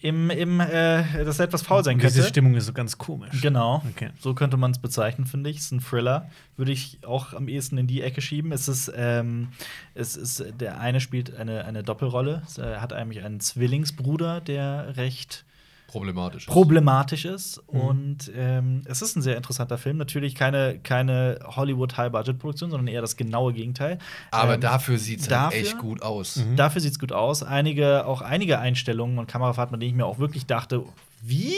[0.00, 2.28] im, im äh, dass da etwas faul sein Diese könnte.
[2.28, 3.40] Stimmung ist so ganz komisch.
[3.40, 3.82] Genau.
[3.90, 4.10] Okay.
[4.20, 5.58] So könnte man es bezeichnen, finde ich.
[5.58, 6.30] Es ist ein Thriller.
[6.56, 8.52] Würde ich auch am ehesten in die Ecke schieben.
[8.52, 9.48] Es ist, ähm,
[9.94, 12.42] es ist der eine spielt eine, eine Doppelrolle.
[12.56, 15.44] Er hat eigentlich einen Zwillingsbruder, der recht
[15.88, 16.46] Problematisch.
[16.46, 17.62] problematisch ist.
[17.72, 17.80] Mhm.
[17.80, 19.96] Und ähm, es ist ein sehr interessanter Film.
[19.96, 23.98] Natürlich keine, keine Hollywood-High-Budget-Produktion, sondern eher das genaue Gegenteil.
[24.30, 26.36] Aber Ähm, dafür sieht es halt echt gut aus.
[26.36, 26.56] Mhm.
[26.56, 27.42] Dafür sieht es gut aus.
[27.42, 30.84] Einige, auch einige Einstellungen und Kamerafahrten, bei denen ich mir auch wirklich dachte,
[31.22, 31.54] wie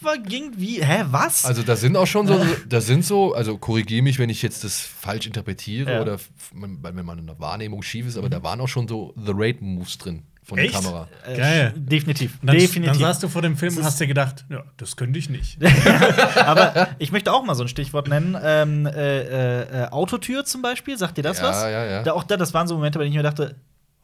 [0.00, 1.44] war, ging, wie, hä, was?
[1.44, 4.64] Also da sind auch schon so, da sind so, also korrigiere mich, wenn ich jetzt
[4.64, 6.00] das falsch interpretiere Ja.
[6.02, 6.18] oder
[6.52, 9.98] wenn wenn meine Wahrnehmung schief ist, aber da waren auch schon so The Raid Moves
[9.98, 10.74] drin von der Echt?
[10.74, 11.08] Kamera.
[11.26, 11.72] Äh, Geil.
[11.74, 12.38] Definitiv.
[12.42, 12.92] Dann, definitiv.
[12.92, 15.58] dann saßt du vor dem Film und hast dir gedacht, ja, das könnte ich nicht.
[16.36, 18.36] Aber ich möchte auch mal so ein Stichwort nennen.
[18.42, 21.62] Ähm, äh, äh, Autotür zum Beispiel, sagt dir das Ja, was?
[21.62, 22.02] ja, ja.
[22.02, 23.56] Da, auch da, das waren so Momente, bei denen ich mir dachte,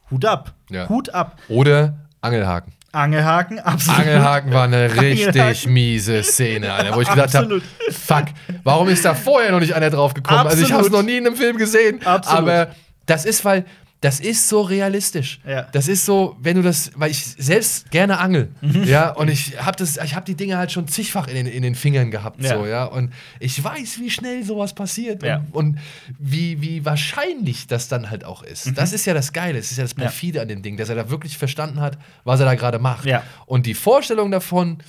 [0.09, 0.89] Hut ab, Ja.
[0.89, 1.37] Hut ab.
[1.47, 2.73] Oder Angelhaken.
[2.91, 3.99] Angelhaken, absolut.
[4.01, 5.71] Angelhaken war eine richtig Angelhaken.
[5.73, 7.63] miese Szene, Alter, wo ich gedacht habe, Absolut.
[7.91, 8.25] fuck,
[8.63, 10.47] warum ist da vorher noch nicht einer drauf gekommen?
[10.47, 12.39] Also ich habe es noch nie in einem Film gesehen, Absolut.
[12.39, 12.67] aber
[13.05, 13.65] das ist, weil
[14.01, 15.39] das ist so realistisch.
[15.47, 15.63] Ja.
[15.71, 18.83] Das ist so, wenn du das, weil ich selbst gerne angel, Mhm.
[18.85, 21.61] ja, und ich habe das, ich habe die Dinge halt schon zigfach in den, in
[21.61, 22.57] den Fingern gehabt, Ja.
[22.57, 25.45] so, ja, und ich weiß, wie schnell sowas passiert Ja.
[25.51, 25.79] und, und
[26.17, 28.75] wie, wie wahrscheinlich das dann halt auch ist.
[28.75, 30.01] Das ist ja das Geile, das ist ja das Mhm.
[30.01, 30.07] Ja.
[30.07, 33.05] perfide an dem Ding, dass er da wirklich verstanden hat, was er da gerade macht.
[33.05, 33.21] Ja.
[33.45, 34.79] Und die Vorstellung davon,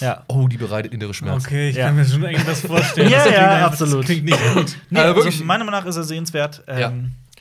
[0.00, 0.24] Ja.
[0.28, 1.46] oh, die bereitet innere Schmerzen.
[1.46, 1.86] Okay, ich Ja.
[1.86, 3.10] kann mir schon irgendwas vorstellen.
[3.10, 4.00] Ja, Das ja, absolut.
[4.00, 4.76] Das klingt nicht gut.
[4.90, 6.62] Nee, Also also wirklich- meiner Meinung nach ist er sehenswert.
[6.66, 6.92] Ähm, Ja.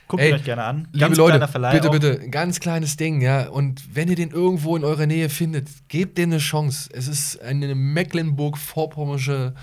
[0.07, 0.87] Guckt Ey, euch gerne an.
[0.93, 1.39] Liebe Ganz Leute,
[1.71, 3.49] bitte, bitte, ein ganz kleines Ding, ja.
[3.49, 6.89] Und wenn ihr den irgendwo in eurer Nähe findet, gebt dem eine Chance.
[6.93, 9.53] Es ist eine Mecklenburg-Vorpommersche,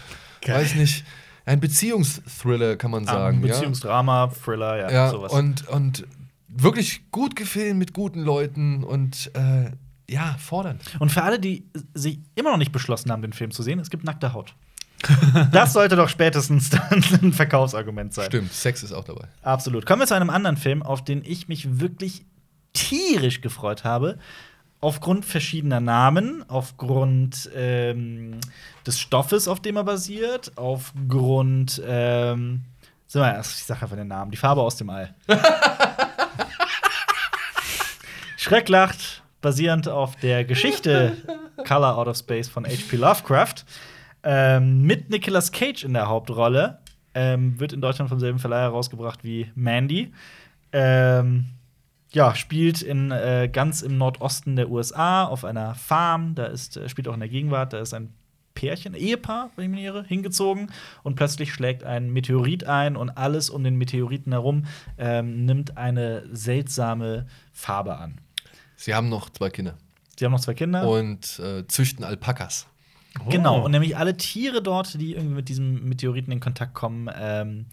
[0.47, 1.05] weiß nicht,
[1.47, 3.41] ein Beziehungsthriller, kann man sagen.
[3.41, 5.33] Beziehungsdrama, Thriller, ja, ja, ja sowas.
[5.33, 6.07] und, und
[6.49, 9.71] wirklich gut gefilmt mit guten Leuten und äh,
[10.09, 10.83] ja, fordernd.
[10.99, 11.65] Und für alle, die
[11.95, 14.55] sich immer noch nicht beschlossen haben, den Film zu sehen, es gibt nackte Haut.
[15.53, 18.27] Das sollte doch spätestens dann ein Verkaufsargument sein.
[18.27, 19.29] Stimmt, Sex ist auch dabei.
[19.43, 19.87] Absolut.
[19.87, 22.25] Kommen wir zu einem anderen Film, auf den ich mich wirklich
[22.73, 24.19] tierisch gefreut habe.
[24.81, 28.39] Aufgrund verschiedener Namen, aufgrund ähm,
[28.87, 32.65] des Stoffes, auf dem er basiert, aufgrund, ähm,
[33.07, 35.15] ich sag einfach den Namen, die Farbe aus dem All.
[38.37, 41.17] Schrecklacht, basierend auf der Geschichte
[41.67, 42.97] Color Out of Space von H.P.
[42.97, 43.65] Lovecraft,
[44.25, 46.81] ähm, mit Nicolas Cage in der Hauptrolle.
[47.15, 50.13] Ähm, wird in Deutschland vom selben Verleih herausgebracht wie Mandy.
[50.73, 51.47] Ähm,
[52.11, 56.35] ja, spielt in, äh, ganz im Nordosten der USA auf einer Farm.
[56.35, 57.73] Da ist, äh, spielt auch in der Gegenwart.
[57.73, 58.13] Da ist ein
[58.55, 60.71] Pärchen, Ehepaar, wenn ich mich nicht irre, hingezogen.
[61.03, 66.25] Und plötzlich schlägt ein Meteorit ein und alles um den Meteoriten herum ähm, nimmt eine
[66.33, 68.21] seltsame Farbe an.
[68.77, 69.77] Sie haben noch zwei Kinder
[70.17, 70.89] Sie haben noch zwei Kinder.
[70.89, 72.67] und äh, züchten Alpakas.
[73.31, 73.65] Genau, Oh.
[73.65, 77.67] und nämlich alle Tiere dort, die irgendwie mit diesem Meteoriten in Kontakt kommen, ähm,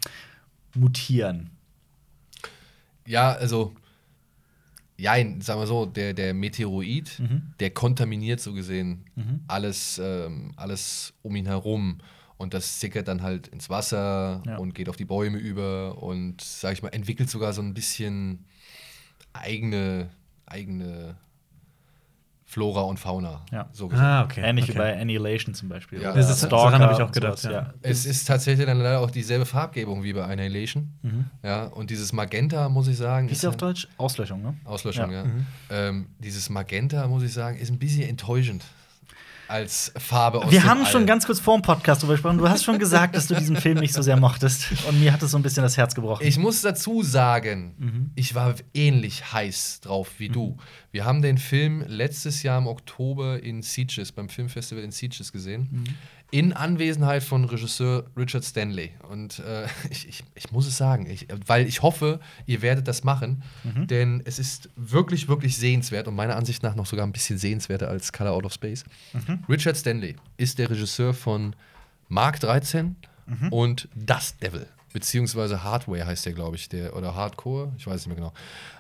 [0.76, 1.50] mutieren.
[3.08, 3.74] Ja, also,
[4.98, 7.54] ja, sagen wir so, der, der Meteoroid, Mhm.
[7.60, 9.42] der kontaminiert so gesehen Mhm.
[9.48, 11.98] alles, ähm, alles um ihn herum.
[12.38, 14.58] Und das sickert dann halt ins Wasser Ja.
[14.58, 18.46] und geht auf die Bäume über und, sag ich mal, entwickelt sogar so ein bisschen
[19.34, 20.10] eigene,
[20.46, 21.18] eigene
[22.52, 23.46] Flora und Fauna.
[23.50, 23.70] Ja.
[23.72, 23.90] So.
[23.94, 24.42] Ah, okay.
[24.44, 24.74] Ähnlich okay.
[24.74, 26.02] wie bei Annihilation zum Beispiel.
[26.02, 26.12] Ja.
[26.12, 27.74] Das ist- Stalker daran hab ich auch gedacht, sowas, ja.
[27.82, 30.92] Es ist tatsächlich dann leider auch dieselbe Farbgebung wie bei Annihilation.
[31.02, 31.26] Mhm.
[31.44, 33.88] Ja, und dieses Magenta, muss ich sagen, Wie ist auf Deutsch?
[33.98, 34.54] Auslöschung, ne?
[34.66, 35.20] Auslöschung, Ja.
[35.20, 35.24] ja.
[35.24, 35.46] Mhm.
[35.70, 38.66] Ähm, dieses Magenta, muss ich sagen, ist ein bisschen enttäuschend
[39.52, 42.38] als Farbe aus Wir haben schon ganz kurz vor dem Podcast drüber gesprochen.
[42.38, 44.68] Du hast schon gesagt, dass du diesen Film nicht so sehr mochtest.
[44.88, 46.26] Und mir hat es so ein bisschen das Herz gebrochen.
[46.26, 48.12] Ich muss dazu sagen, Mhm.
[48.16, 50.58] ich war ähnlich heiß drauf wie du.
[50.92, 55.68] Wir haben den Film letztes Jahr im Oktober in Sieges, beim Filmfestival in Sieges gesehen.
[55.72, 55.84] Mhm.
[56.32, 58.92] In Anwesenheit von Regisseur Richard Stanley.
[59.10, 63.04] Und äh, ich, ich, ich muss es sagen, ich, weil ich hoffe, ihr werdet das
[63.04, 63.88] machen, Mhm.
[63.88, 67.90] denn es ist wirklich, wirklich sehenswert und meiner Ansicht nach noch sogar ein bisschen sehenswerter
[67.90, 68.84] als Color Out of Space.
[69.14, 69.44] Mhm.
[69.50, 71.56] Richard Stanley ist der Regisseur von
[72.08, 72.96] Mark 13
[73.28, 73.50] Mhm.
[73.50, 74.66] und Dust Devil.
[74.94, 78.34] Beziehungsweise Hardware heißt der, glaube ich, der, oder Hardcore, ich weiß nicht mehr genau.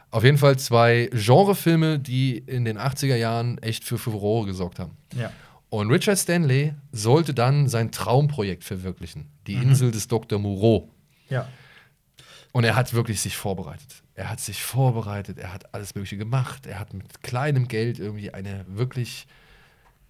[0.09, 4.91] Auf jeden Fall zwei Genrefilme, die in den 80er Jahren echt für Furore gesorgt haben.
[5.15, 5.31] ja.
[5.71, 9.61] Und Richard Stanley sollte dann sein Traumprojekt verwirklichen, die Mhm.
[9.63, 10.37] Insel des Dr.
[10.37, 10.89] Moreau.
[11.29, 11.47] ja.
[12.53, 14.03] Und er hat wirklich sich vorbereitet.
[14.13, 16.65] Er hat sich vorbereitet, er hat alles Mögliche gemacht.
[16.65, 19.25] Er hat mit kleinem Geld irgendwie eine wirklich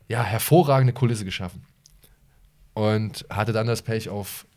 [0.07, 1.63] ja, hervorragende Kulisse geschaffen.
[2.73, 4.47] Und hatte dann das Pech, auf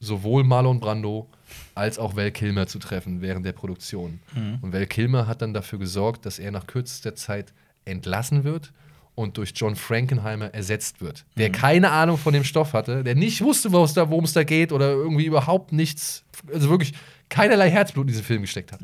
[0.00, 1.28] sowohl Marlon Brando
[1.76, 4.18] als auch Val Kilmer zu treffen während der Produktion.
[4.34, 4.58] Mhm.
[4.62, 7.52] Und Val Kilmer hat dann dafür gesorgt, dass er nach kürzester Zeit
[7.84, 8.72] entlassen wird
[9.20, 13.42] und durch John Frankenheimer ersetzt wird, der keine Ahnung von dem Stoff hatte, der nicht
[13.42, 16.92] wusste, worum es da, worum es da geht oder irgendwie überhaupt nichts, also wirklich
[17.28, 18.80] keinerlei Herzblut in diesen Film gesteckt hat.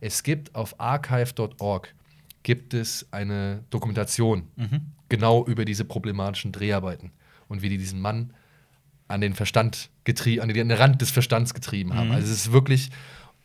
[0.00, 1.94] Es gibt auf archive.org
[2.42, 4.80] gibt es eine Dokumentation Mhm.
[5.08, 7.10] genau über diese problematischen Dreharbeiten
[7.48, 8.32] und wie die diesen Mann
[9.08, 12.08] an den Verstand getrieben, an den Rand des Verstands getrieben haben.
[12.08, 12.14] Mhm.
[12.14, 12.90] Also es ist wirklich,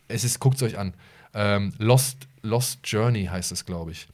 [0.08, 0.94] es ist, guckt es euch an.
[1.34, 4.08] Ähm, Lost, Lost Journey heißt es, glaube ich.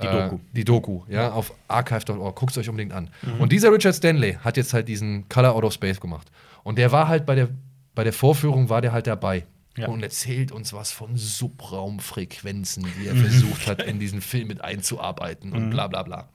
[0.00, 0.34] Die Doku.
[0.36, 2.36] Äh, die Doku, ja, auf archive.org.
[2.36, 3.10] Guckt es euch unbedingt an.
[3.38, 6.30] Und dieser Richard Stanley hat jetzt halt diesen Color Out of Space gemacht.
[6.62, 7.48] Und der war halt bei der,
[7.94, 9.44] bei der Vorführung, war der halt dabei.
[9.76, 9.88] Ja.
[9.88, 15.52] Und erzählt uns was von Subraumfrequenzen, die er versucht hat, in diesen Film mit einzuarbeiten
[15.52, 16.28] und bla bla bla.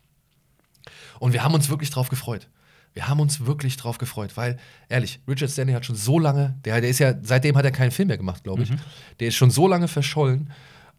[1.19, 2.49] Und wir haben uns wirklich drauf gefreut.
[2.93, 4.57] Wir haben uns wirklich drauf gefreut, weil,
[4.87, 7.91] ehrlich, Richard Stanley hat schon so lange, der, der ist ja, seitdem hat er keinen
[7.91, 8.69] Film mehr gemacht, glaube ich.
[9.19, 10.51] Der ist schon so lange verschollen.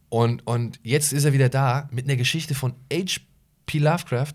[0.08, 3.78] Und, und jetzt ist er wieder da mit einer Geschichte von H.P.
[3.78, 4.34] Lovecraft,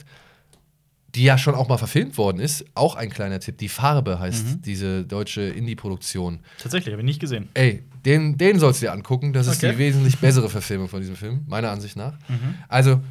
[1.16, 2.66] die ja schon auch mal verfilmt worden ist.
[2.76, 3.58] Auch ein kleiner Tipp.
[3.58, 4.62] Die Farbe heißt Mhm.
[4.62, 6.40] diese deutsche Indie-Produktion.
[6.60, 7.50] Tatsächlich, habe ich nicht gesehen.
[7.56, 9.34] Ey, den, den sollst du dir angucken.
[9.34, 9.72] Das ist Okay.
[9.72, 12.14] die wesentlich bessere Verfilmung von diesem Film, meiner Ansicht nach.
[12.28, 12.56] Mhm.
[12.68, 13.02] Also,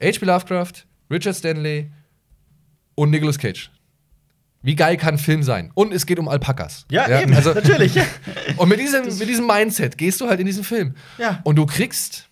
[0.00, 0.24] H.P.
[0.24, 0.72] Lovecraft,
[1.10, 1.90] Richard Stanley
[2.94, 3.70] und Nicolas Cage.
[4.62, 5.70] Wie geil kann ein Film sein?
[5.74, 6.86] Und es geht um Alpakas.
[7.34, 7.94] Also, natürlich.
[8.56, 10.94] und mit diesem, mit diesem Mindset gehst du halt in diesen Film.
[11.18, 11.40] Ja.
[11.44, 12.28] Und du kriegst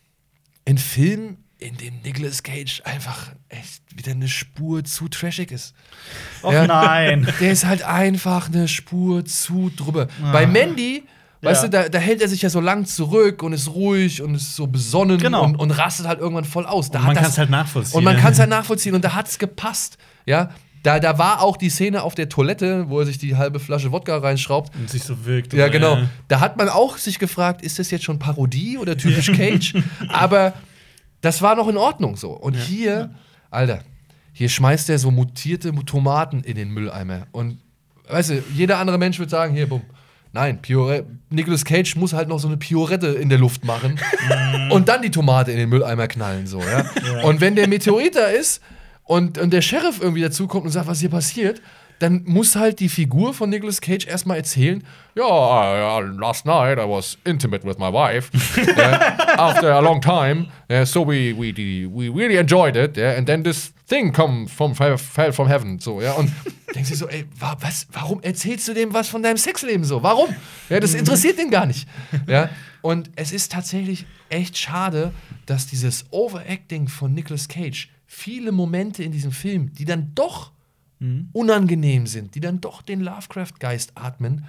[0.67, 5.75] einen Film, in dem Nicolas Cage einfach echt wieder eine Spur zu trashig ist.
[6.43, 6.67] Och Ja.
[6.67, 7.27] nein.
[7.41, 10.07] Der ist halt einfach eine Spur zu drüber.
[10.33, 11.03] Bei Mandy,
[11.43, 11.69] weißt Ja.
[11.69, 14.57] du, da, da hält er sich ja so lang zurück und ist ruhig und ist
[14.57, 15.45] so besonnen Genau.
[15.45, 16.91] und, und rastet halt irgendwann voll aus.
[16.91, 17.99] Da Und man kann es halt nachvollziehen.
[17.99, 19.99] und man kann es halt nachvollziehen und da hat es gepasst.
[20.25, 20.51] Ja,
[20.83, 23.93] da, da war auch die Szene auf der Toilette, wo er sich die halbe Flasche
[23.93, 24.75] Wodka reinschraubt.
[24.75, 25.53] Und sich so wirkt.
[25.53, 25.97] Ja, genau.
[25.97, 29.75] äh, Da hat man auch sich gefragt, ist das jetzt schon Parodie oder typisch Cage?
[30.09, 30.55] Aber
[31.21, 32.31] das war noch in Ordnung so.
[32.31, 33.15] Und hier,
[33.51, 33.81] Alter,
[34.33, 37.27] hier schmeißt er so mutierte Tomaten in den Mülleimer.
[37.33, 37.59] Und
[38.09, 39.83] weißt du, jeder andere Mensch würde sagen, hier, bumm.
[40.33, 43.99] Nein, Piore Nicolas Cage muss halt noch so eine Piorette in der Luft machen
[44.71, 46.85] und dann die Tomate in den Mülleimer knallen, so, ja.
[47.25, 48.61] Und wenn der Meteorit da ist
[49.11, 51.61] und, und der Sheriff irgendwie dazukommt und sagt, was hier passiert,
[51.99, 54.85] dann muss halt die Figur von Nicolas Cage erstmal erzählen,
[55.17, 58.31] ja, ja, last night I was intimate with my wife
[58.79, 61.53] yeah, after a long time, yeah, so we, we,
[61.93, 64.97] we really enjoyed it, yeah, and then this thing come from, fell
[65.33, 66.31] from heaven, so, ja, und
[66.77, 70.05] denkst du so, ey, wa, was, warum erzählst du dem was von deinem Sexleben so?
[70.05, 70.33] Warum?
[70.69, 71.89] Ja, das interessiert ihn gar nicht,
[72.29, 72.49] ja,
[72.81, 75.13] und es ist tatsächlich echt schade,
[75.47, 80.51] dass dieses Overacting von Nicolas Cage viele Momente in diesem Film, die dann doch
[81.33, 84.45] unangenehm sind, die dann doch den Lovecraft-Geist atmen,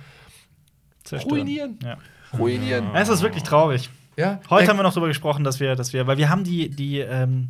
[1.03, 1.37] Zerstören.
[1.37, 1.79] Ruinieren.
[1.83, 1.97] Ja.
[2.37, 2.87] ruinieren.
[2.95, 3.89] Es ist wirklich traurig.
[4.17, 6.43] Ja, Heute der- haben wir noch darüber gesprochen, dass wir, dass wir, weil wir haben
[6.43, 7.49] die, die, ähm,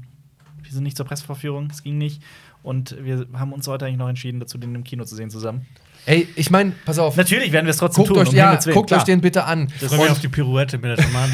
[0.61, 2.21] wir sind nicht zur Presseverführung, es ging nicht.
[2.61, 5.65] Und wir haben uns heute eigentlich noch entschieden, dazu den im Kino zu sehen zusammen.
[6.07, 7.15] Ey, ich meine, pass auf.
[7.15, 8.23] Natürlich werden wir es trotzdem Guckt tun.
[8.23, 8.99] euch, um ja, guckt klar.
[9.01, 9.71] euch den bitte an.
[9.75, 11.31] Ich mich Und- auf die Pirouette mit der Tomate.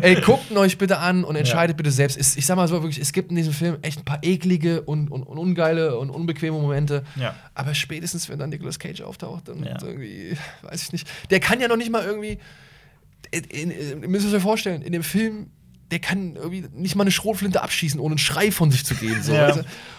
[0.02, 2.16] Ey, guckt ihn euch bitte an und entscheidet bitte selbst.
[2.18, 4.80] Es, ich sag mal so wirklich, es gibt in diesem Film echt ein paar eklige
[4.82, 7.04] und, und, und ungeile und unbequeme Momente.
[7.16, 7.34] Ja.
[7.54, 9.76] Aber spätestens, wenn dann Nicolas Cage auftaucht, dann Ja.
[9.82, 11.06] irgendwie, weiß ich nicht.
[11.30, 12.38] Der kann ja noch nicht mal irgendwie.
[13.30, 15.48] In, in, in, ihr müsst euch vorstellen, in dem Film,
[15.90, 19.22] der kann irgendwie nicht mal eine Schrotflinte abschießen, ohne einen Schrei von sich zu geben.
[19.22, 19.34] So.
[19.34, 19.54] Ja.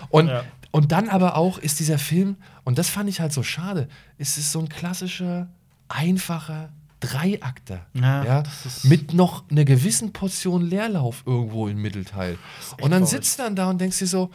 [0.09, 0.43] Und, Ja.
[0.75, 2.35] Und dann aber auch ist dieser Film,
[2.65, 3.87] und das fand ich halt so schade,
[4.17, 5.47] es ist so ein klassischer,
[5.87, 6.69] einfacher
[6.99, 7.85] Dreiakter.
[7.93, 8.43] Ja, Ja,
[8.83, 12.37] mit noch einer gewissen Portion Leerlauf irgendwo im Mittelteil.
[12.81, 14.31] Und dann sitzt du dann da und denkst dir so,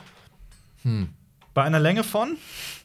[1.53, 2.37] Bei einer Länge von?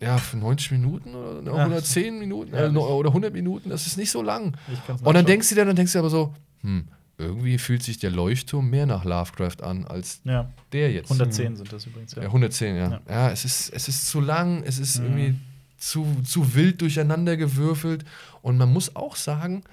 [0.01, 1.63] ja, für 90 Minuten oder Ja.
[1.63, 4.57] 110 Minuten Ja, äh, no- oder 100 Minuten, das ist nicht so lang.
[5.03, 8.11] Und dann denkst du dir, dann denkst du aber so, hm, irgendwie fühlt sich der
[8.11, 11.05] Leuchtturm mehr nach Lovecraft an als Ja, der jetzt.
[11.11, 12.13] 110 sind das übrigens.
[12.15, 12.27] Ja, Ja.
[12.27, 12.89] 110, ja.
[12.91, 13.01] Ja.
[13.09, 15.05] Ja, es, ist, es ist zu lang, es ist Mhm.
[15.05, 15.35] irgendwie
[15.77, 18.03] zu, zu wild durcheinander gewürfelt.
[18.41, 19.63] Und man muss auch sagen,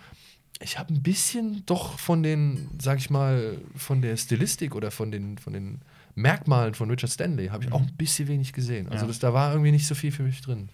[0.61, 5.11] ich habe ein bisschen doch von den, sag ich mal, von der Stilistik oder von
[5.11, 5.81] den, von den
[6.15, 8.87] Merkmalen von Richard Stanley habe ich auch ein bisschen wenig gesehen.
[8.89, 9.09] Also Mhm.
[9.09, 10.69] Das, da war irgendwie nicht so viel für mich drin.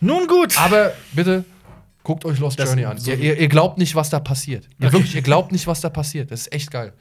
[0.00, 0.58] Nun gut.
[0.58, 1.44] Aber bitte
[2.08, 2.96] guckt euch Lost Das- Journey an.
[2.96, 4.66] so- ihr, ihr, glaubt nicht, was da passiert.
[4.80, 4.92] Okay.
[4.94, 6.30] wirklich, ihr glaubt nicht, was da passiert.
[6.30, 6.94] Das ist echt geil.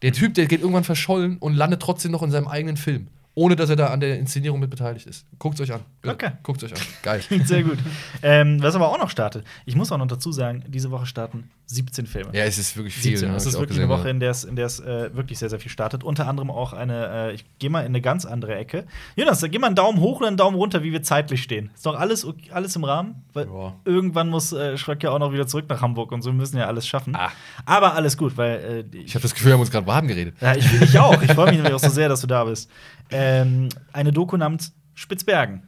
[0.00, 3.08] Der Typ, der geht irgendwann verschollen und landet trotzdem noch in seinem eigenen Film.
[3.36, 5.26] Ohne dass er da an der Inszenierung mit beteiligt ist.
[5.40, 5.80] Guckt euch an.
[6.00, 6.14] Bitte.
[6.14, 6.30] Okay.
[6.44, 6.78] Guckt euch an.
[7.02, 7.20] Geil.
[7.44, 7.78] Sehr gut.
[8.22, 9.44] ähm, was aber auch noch startet.
[9.66, 12.30] Ich muss auch noch dazu sagen, diese Woche starten 17 Filme.
[12.32, 13.12] Ja, es ist wirklich viel.
[13.16, 13.30] 17.
[13.30, 15.70] ne, Es ist wirklich eine Woche, in der es, in äh, wirklich sehr, sehr viel
[15.70, 16.04] startet.
[16.04, 18.84] Unter anderem auch eine, äh, ich gehe mal in eine ganz andere Ecke.
[19.16, 21.70] Jonas, geh mal einen Daumen hoch oder einen Daumen runter, wie wir zeitlich stehen.
[21.74, 23.24] Ist doch alles, alles im Rahmen?
[23.32, 23.74] Weil Ja.
[23.84, 26.58] irgendwann muss äh, Schröck ja auch noch wieder zurück nach Hamburg und so wir müssen
[26.58, 27.16] ja alles schaffen.
[27.16, 27.32] Ah.
[27.64, 30.36] Aber alles gut, weil äh, Ich habe das Gefühl, wir haben uns gerade warm geredet.
[30.40, 31.20] ja, ich, ich auch.
[31.22, 32.70] Ich freue mich nämlich auch so sehr, dass du da bist.
[33.10, 35.62] Ähm, eine Doku namens Spitzbergen.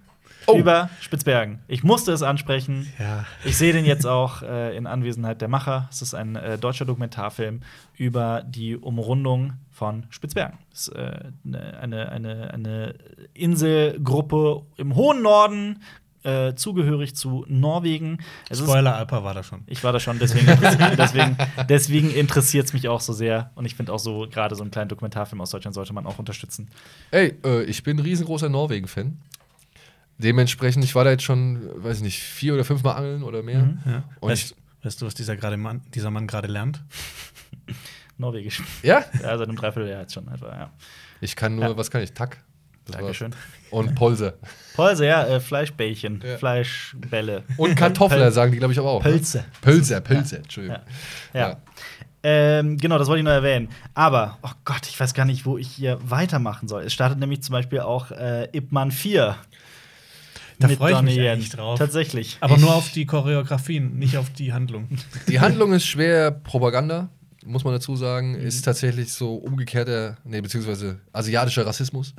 [0.47, 0.57] Oh.
[0.57, 1.59] Über Spitzbergen.
[1.67, 2.93] Ich musste es ansprechen.
[3.01, 3.25] Ja.
[3.45, 5.89] Ich sehe den jetzt auch äh, in Anwesenheit der Macher.
[5.91, 7.63] Es ist ein äh, deutscher Dokumentarfilm
[7.97, 10.59] über die Umrundung von Spitzbergen.
[10.73, 12.95] Es ist äh, eine, eine, eine, eine
[13.35, 15.81] Inselgruppe im hohen Norden,
[16.27, 18.19] äh, zugehörig zu Norwegen.
[18.51, 19.63] Es ist Spoiler, Alpa war da schon.
[19.67, 21.37] ich war da schon, deswegen, interessiert- deswegen,
[21.69, 23.51] deswegen interessiert es mich auch so sehr.
[23.55, 26.19] Und ich finde auch so, gerade so einen kleinen Dokumentarfilm aus Deutschland sollte man auch
[26.19, 26.69] unterstützen.
[27.11, 29.19] Ey, äh, ich bin ein riesengroßer Norwegen-Fan.
[30.19, 33.63] Dementsprechend, ich war da jetzt schon, weiß ich nicht, vier oder fünfmal angeln oder mehr.
[33.65, 33.79] Mhm.
[33.85, 34.05] Ja.
[34.21, 36.83] Und weißt, weißt du, was dieser, gerade Mann, dieser Mann gerade lernt?
[38.19, 38.63] Norwegisch.
[38.83, 39.05] Ja?
[39.23, 40.71] Ja, seit einem Dreivierteljahr jetzt schon etwa, ja.
[41.21, 41.77] Ich kann nur, Ja.
[41.77, 42.13] was kann ich?
[42.13, 42.39] Tack.
[42.87, 43.03] Das war's.
[43.03, 43.35] Dankeschön.
[43.71, 44.35] Und Polse.
[44.75, 46.39] Pölse, ja, äh, Fleischbällchen, Ja.
[46.39, 47.43] Fleischbälle.
[47.57, 49.05] Und Kartoffler, sagen die, glaube ich, aber auch.
[49.05, 49.11] ne?
[49.11, 49.45] Pölze.
[49.61, 50.79] Pölzer, Pölzer, Entschuldigung.
[51.35, 51.41] Ja.
[51.41, 51.57] ja.
[52.23, 53.69] Ähm, genau, das wollte ich noch erwähnen.
[53.95, 56.83] Aber, oh Gott, ich weiß gar nicht, wo ich hier weitermachen soll.
[56.85, 59.37] Es startet nämlich zum Beispiel auch äh, Ip Man 4.
[60.59, 61.79] Da freue ich mich eigentlich drauf.
[61.79, 62.39] Tatsächlich.
[62.41, 64.89] Aber Ich- nur auf die Choreografien, nicht auf die Handlung.
[65.29, 67.11] Die Handlung ist schwer Propaganda,
[67.47, 68.33] muss man dazu sagen.
[68.33, 68.47] Mhm.
[68.47, 72.15] Ist tatsächlich so umgekehrter, nee, beziehungsweise asiatischer Rassismus.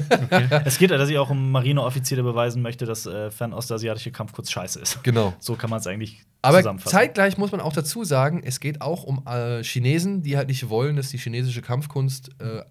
[0.64, 5.02] es geht, dass ich auch um Marineoffiziere beweisen möchte, dass äh, fernostasiatische Kampfkunst scheiße ist.
[5.02, 5.34] Genau.
[5.38, 6.92] So kann man es eigentlich Aber zusammenfassen.
[6.92, 10.68] zeitgleich muss man auch dazu sagen, es geht auch um äh, Chinesen, die halt nicht
[10.68, 12.62] wollen, dass die chinesische Kampfkunst, äh,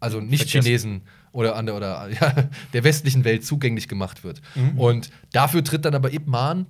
[0.00, 0.62] also nicht Vergessen.
[0.62, 2.34] Chinesen oder, an der, oder ja,
[2.72, 4.40] der westlichen Welt zugänglich gemacht wird.
[4.54, 4.78] Mhm.
[4.78, 6.66] Und dafür tritt dann aber Ip Man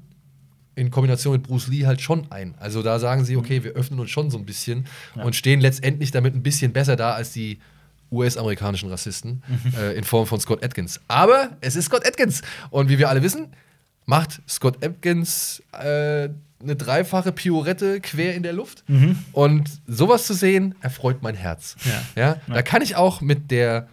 [0.81, 2.55] in Kombination mit Bruce Lee halt schon ein.
[2.59, 4.85] Also da sagen sie, okay, wir öffnen uns schon so ein bisschen Mhm.
[5.17, 5.25] Ja.
[5.25, 7.59] und stehen letztendlich damit ein bisschen besser da als die
[8.11, 9.75] US-amerikanischen Rassisten Mhm.
[9.79, 11.01] äh, in Form von Scott Atkins.
[11.07, 12.43] Aber es ist Scott Atkins.
[12.71, 13.49] Und wie wir alle wissen,
[14.07, 16.29] macht Scott Atkins äh,
[16.63, 18.83] eine dreifache Piorette quer in der Luft.
[18.89, 19.17] Mhm.
[19.33, 21.77] Und sowas zu sehen, erfreut mein Herz.
[22.17, 22.23] Ja.
[22.23, 22.37] Ja?
[22.49, 23.87] Da kann ich auch mit der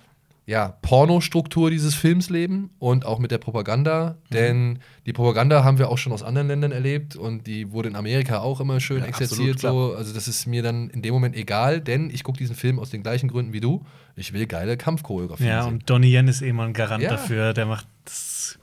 [0.50, 4.12] ja, Pornostruktur dieses Films leben und auch mit der Propaganda.
[4.30, 4.34] Mhm.
[4.34, 7.98] Denn die Propaganda haben wir auch schon aus anderen Ländern erlebt und die wurde in
[7.98, 9.60] Amerika auch immer schön Ja, exerziert.
[9.60, 9.94] so.
[9.94, 12.90] Also, das ist mir dann in dem Moment egal, denn ich gucke diesen Film aus
[12.90, 13.86] den gleichen Gründen wie du.
[14.16, 15.74] Ich will geile Kampfchoreografien Ja, sehen.
[15.74, 17.10] und Donnie Yen ist eh mal ein Garant Ja.
[17.12, 17.54] dafür.
[17.54, 18.58] Der macht das.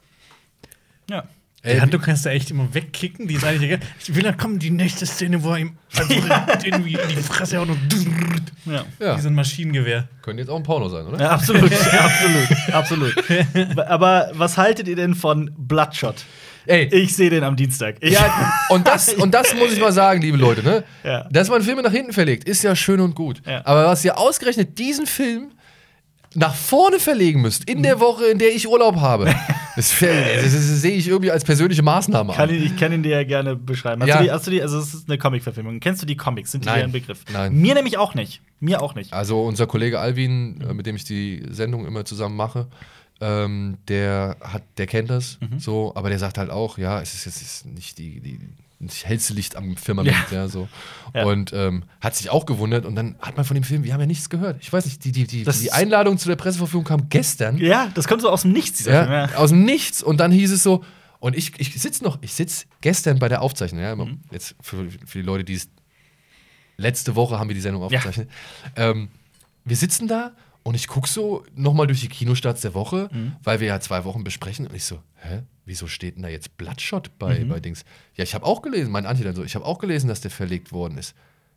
[1.09, 1.23] ja.
[1.65, 3.27] Die Ey, Handlung kannst du echt immer wegkicken.
[3.27, 3.79] Die ist eigentlich egal.
[3.99, 5.77] Ich will dann kommen, die nächste Szene, wo er ihm
[6.63, 7.79] irgendwie in die Fresse haut und
[8.65, 8.85] ja.
[8.99, 10.07] ja, wie so ein Maschinengewehr.
[10.21, 11.19] könnte jetzt auch ein Porno sein, oder?
[11.19, 13.79] Ja, absolut, absolut, absolut.
[13.79, 16.23] Aber was haltet ihr denn von Bloodshot?
[16.67, 17.95] Ey, Ich sehe den am Dienstag.
[17.99, 20.83] Ich, Ja, und das, und das muss ich mal sagen, liebe Leute, ne?
[21.03, 21.27] Ja.
[21.31, 23.41] Dass man Filme nach hinten verlegt, ist ja schön und gut.
[23.45, 23.61] Ja.
[23.65, 25.51] Aber was ihr ausgerechnet diesen Film
[26.33, 29.33] nach vorne verlegen müsst, in der Woche, in der ich Urlaub habe,
[29.75, 32.55] das, das, das sehe ich irgendwie als persönliche Maßnahme kann an.
[32.55, 34.01] ihn, ich kann ihn dir ja gerne beschreiben.
[34.01, 34.17] Hast, Ja.
[34.17, 35.79] du die, hast du die, also es ist eine Comic-Verfilmung.
[35.79, 36.51] Kennst du die Comics?
[36.51, 36.79] Sind die Nein.
[36.79, 37.23] dir ein Begriff?
[37.31, 37.53] Nein.
[37.55, 38.41] Mir nämlich auch nicht.
[38.59, 39.13] Mir auch nicht.
[39.13, 42.67] Also unser Kollege Alvin, äh, mit dem ich die Sendung immer zusammen mache,
[43.21, 45.59] ähm, der hat, der kennt das Mhm.
[45.59, 48.39] so, aber der sagt halt auch, ja, es ist jetzt nicht die, die
[48.89, 50.67] hellste Licht am Firmament, ja, so.
[51.13, 51.25] Ja.
[51.25, 54.01] Und ähm, hat sich auch gewundert und dann hat man von dem Film, wir haben
[54.01, 54.57] ja nichts gehört.
[54.61, 57.57] Ich weiß nicht, die, die, die, Das- die Einladung zu der Presseverführung kam gestern.
[57.57, 59.11] Ja, das kommt so aus dem Nichts, dieser Film.
[59.11, 59.35] Ja, Ja.
[59.37, 60.01] aus dem Nichts.
[60.03, 60.83] Und dann hieß es so,
[61.19, 64.19] und ich, ich sitze noch, ich sitze gestern bei der Aufzeichnung, ja, Mhm.
[64.31, 65.69] jetzt für, für die Leute, die es
[66.77, 67.85] letzte Woche haben wir die Sendung Ja.
[67.87, 68.29] aufgezeichnet.
[68.75, 69.09] Ähm,
[69.63, 70.31] wir sitzen da
[70.63, 73.33] und ich gucke so nochmal durch die Kinostarts der Woche, Mhm.
[73.43, 74.67] weil wir ja zwei Wochen besprechen.
[74.67, 75.43] Und ich so, hä?
[75.65, 77.49] Wieso steht denn da jetzt Bloodshot bei, Mhm.
[77.49, 77.83] bei Dings?
[78.15, 80.31] Ja, ich habe auch gelesen, mein Antje dann so, ich habe auch gelesen, dass der
[80.31, 81.15] verlegt worden ist.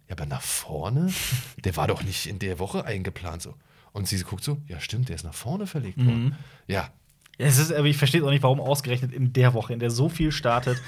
[0.09, 1.13] Ja, aber nach vorne?
[1.65, 3.55] Der war doch nicht in der Woche eingeplant so.
[3.93, 6.07] Und sie guckt so, ja stimmt, der ist nach vorne verlegt Mhm.
[6.07, 6.37] worden.
[6.67, 6.91] Ja,
[7.39, 9.91] Ja, Es ist, aber ich verstehe auch nicht, warum ausgerechnet in der Woche, in der
[9.91, 10.81] so viel startet,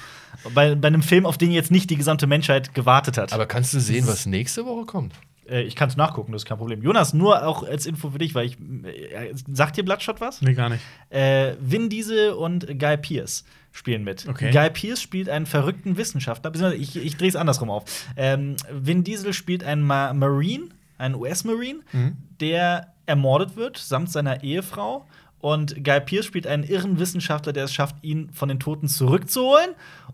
[0.53, 3.31] bei, bei einem Film, auf den jetzt nicht die gesamte Menschheit gewartet hat.
[3.31, 5.13] aber kannst du sehen, was nächste Woche kommt?
[5.49, 6.81] Äh, ich kann es nachgucken, das ist kein Problem.
[6.81, 8.57] Jonas, nur auch als Info für dich, weil ich.
[8.59, 10.41] Äh, sagt dir Bloodshot was?
[10.41, 10.81] Nee, gar nicht.
[11.09, 14.27] Äh, Vin Diesel und Guy Pearce spielen mit.
[14.27, 14.51] Okay.
[14.51, 17.83] Guy Pearce spielt einen verrückten Wissenschaftler, beziehungsweise ich, ich drehe es andersrum auf.
[18.17, 20.65] Ähm, Vin Diesel spielt einen Ma Marine,
[20.97, 22.17] einen US-Marine, Mhm.
[22.39, 25.05] der ermordet wird, samt seiner Ehefrau.
[25.39, 29.71] Und Guy Pearce spielt einen irren Wissenschaftler, der es schafft, ihn von den Toten zurückzuholen.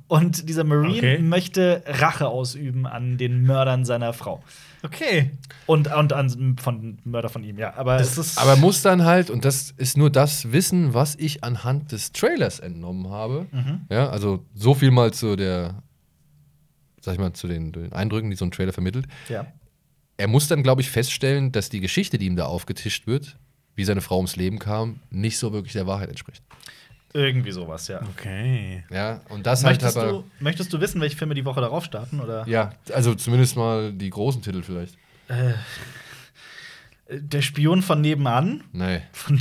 [0.07, 1.17] Und dieser Marine Okay.
[1.19, 4.41] möchte Rache ausüben an den Mördern seiner Frau.
[4.83, 5.31] Okay.
[5.65, 7.73] Und, und an von Mörder von ihm, ja.
[7.75, 8.37] Aber es ist.
[8.37, 12.59] Aber muss dann halt, und das ist nur das Wissen, was ich anhand des Trailers
[12.59, 13.47] entnommen habe.
[13.51, 13.81] Mhm.
[13.89, 15.81] Ja, also so viel mal zu der,
[17.01, 19.07] sag ich mal, zu den, den Eindrücken, die so ein Trailer vermittelt.
[19.29, 19.47] ja.
[20.19, 23.37] Er muss dann, glaube ich, feststellen, dass die Geschichte, die ihm da aufgetischt wird,
[23.75, 26.41] wie seine Frau ums Leben kam, nicht so wirklich der Wahrheit entspricht.
[27.17, 27.99] Irgendwie sowas, ja.
[28.15, 28.83] Okay.
[28.91, 30.11] Ja, und das halt Möchtest, aber.
[30.11, 32.19] du, möchtest du wissen, welche Filme die Woche darauf starten?
[32.19, 32.47] Oder?
[32.47, 34.95] Ja, also zumindest mal die großen Titel vielleicht.
[35.27, 35.53] Äh,
[37.09, 38.63] der Spion von nebenan.
[38.71, 39.39] Nee, Von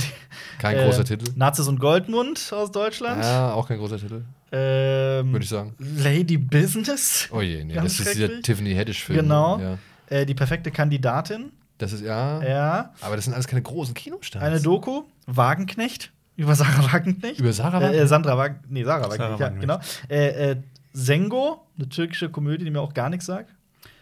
[0.57, 1.31] kein äh, großer Titel.
[1.35, 3.23] Nazis und Goldmund aus Deutschland.
[3.23, 5.75] Ja, auch kein großer Titel, Ähm, würde ich sagen.
[5.77, 7.27] Lady Business.
[7.31, 8.41] Oh je, nee, Ganz das ist dieser.
[8.41, 9.19] Tiffany Haddish-Film.
[9.19, 9.59] Genau.
[9.59, 9.77] Ja.
[10.09, 11.51] Äh, die perfekte Kandidatin.
[11.77, 12.93] Das ist ja, Ja.
[13.01, 14.43] Aber das sind alles keine großen Kinostarts.
[14.45, 15.03] Eine Doku.
[15.27, 16.11] Wagenknecht.
[16.37, 17.39] Über Sarah Wagenknecht.
[17.39, 18.03] Über Sarah Äh, Wagenknecht?
[18.03, 18.71] äh, Sandra Wagenknecht.
[18.71, 19.79] Nee, Sarah Wagenknecht, Sarah ja, genau.
[20.07, 20.55] Äh, äh,
[20.93, 23.53] Sengo, eine türkische Komödie, die mir auch gar nichts sagt.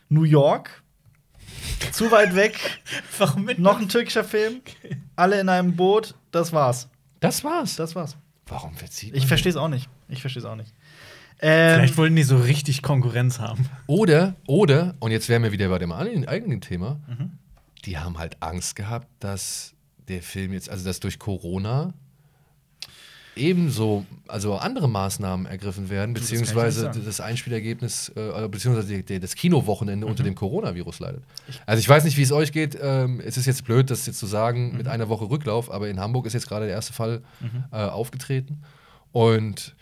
[0.10, 0.84] New York.
[1.92, 2.60] Zu weit weg.
[3.18, 4.62] Warum mit Noch ein türkischer Film.
[5.16, 6.16] Alle in einem Boot.
[6.32, 6.90] Das war's.
[7.20, 7.76] Das war's.
[7.76, 8.16] Das war's.
[8.48, 9.90] Warum verzieht Ich man verstehe es auch nicht.
[10.10, 10.74] Ich verstehe es auch nicht.
[11.42, 13.68] Ähm, Vielleicht wollten die so richtig Konkurrenz haben.
[13.88, 17.32] Oder, oder, und jetzt wären wir wieder bei dem eigenen eigenen Thema, Mhm.
[17.86, 19.74] die haben halt Angst gehabt, dass
[20.08, 21.94] der Film jetzt, also dass durch Corona
[23.36, 27.02] ebenso, also andere Maßnahmen ergriffen werden, das beziehungsweise sagen.
[27.06, 30.12] das Einspielergebnis, äh, beziehungsweise die, die, das Kinowochenende Mhm.
[30.12, 31.24] unter dem Coronavirus leidet.
[31.66, 32.78] Also ich weiß nicht, wie es euch geht.
[32.82, 34.78] Ähm, es ist jetzt blöd, das jetzt zu sagen Mhm.
[34.78, 37.22] mit einer Woche Rücklauf, aber in Hamburg ist jetzt gerade der erste Fall
[37.72, 38.62] äh, aufgetreten.
[39.12, 39.76] Und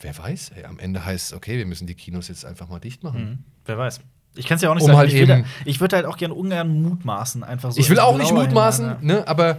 [0.00, 2.78] wer weiß, ey, am Ende heißt es, okay, wir müssen die Kinos jetzt einfach mal
[2.80, 3.24] dicht machen.
[3.24, 3.38] Mhm.
[3.64, 4.00] Wer weiß.
[4.34, 4.98] Ich kann es ja auch nicht Um sagen.
[4.98, 7.78] halt ich, würde, ich würde halt auch gerne ungern mutmaßen, einfach so.
[7.80, 9.58] ich will auch nicht mutmaßen, hinein, ne, aber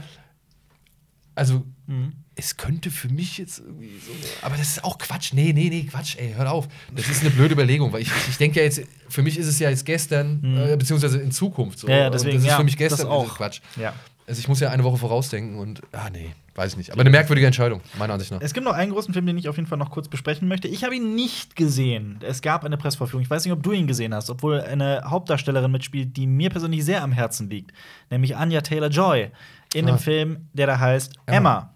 [1.35, 2.13] also Mhm.
[2.35, 4.11] Es könnte für mich jetzt irgendwie so.
[4.41, 5.33] Aber das ist auch Quatsch.
[5.33, 6.67] Nee, nee, nee, Quatsch, ey, hört auf.
[6.95, 9.59] Das ist eine blöde Überlegung, weil ich, ich denke ja jetzt, für mich ist es
[9.59, 11.87] ja jetzt gestern, äh, beziehungsweise in Zukunft so.
[11.87, 11.93] Mhm.
[11.93, 13.35] Ja, Und deswegen, das ist ja, für mich gestern auch.
[13.35, 13.61] Quatsch.
[13.75, 13.93] Ja.
[14.25, 16.91] Also ich muss ja eine Woche vorausdenken und, ah, nee, weiß ich nicht.
[16.91, 18.39] Aber eine merkwürdige Entscheidung, meiner Ansicht nach.
[18.39, 20.69] Es gibt noch einen großen Film, den ich auf jeden Fall noch kurz besprechen möchte.
[20.69, 22.19] Ich habe ihn nicht gesehen.
[22.21, 23.21] Es gab eine Pressvorführung.
[23.21, 26.85] Ich weiß nicht, ob du ihn gesehen hast, obwohl eine Hauptdarstellerin mitspielt, die mir persönlich
[26.85, 27.73] sehr am Herzen liegt,
[28.09, 29.29] nämlich Anya Taylor Joy
[29.73, 29.91] in Ah.
[29.91, 31.37] dem Film, der da heißt Emma.
[31.37, 31.72] Emma.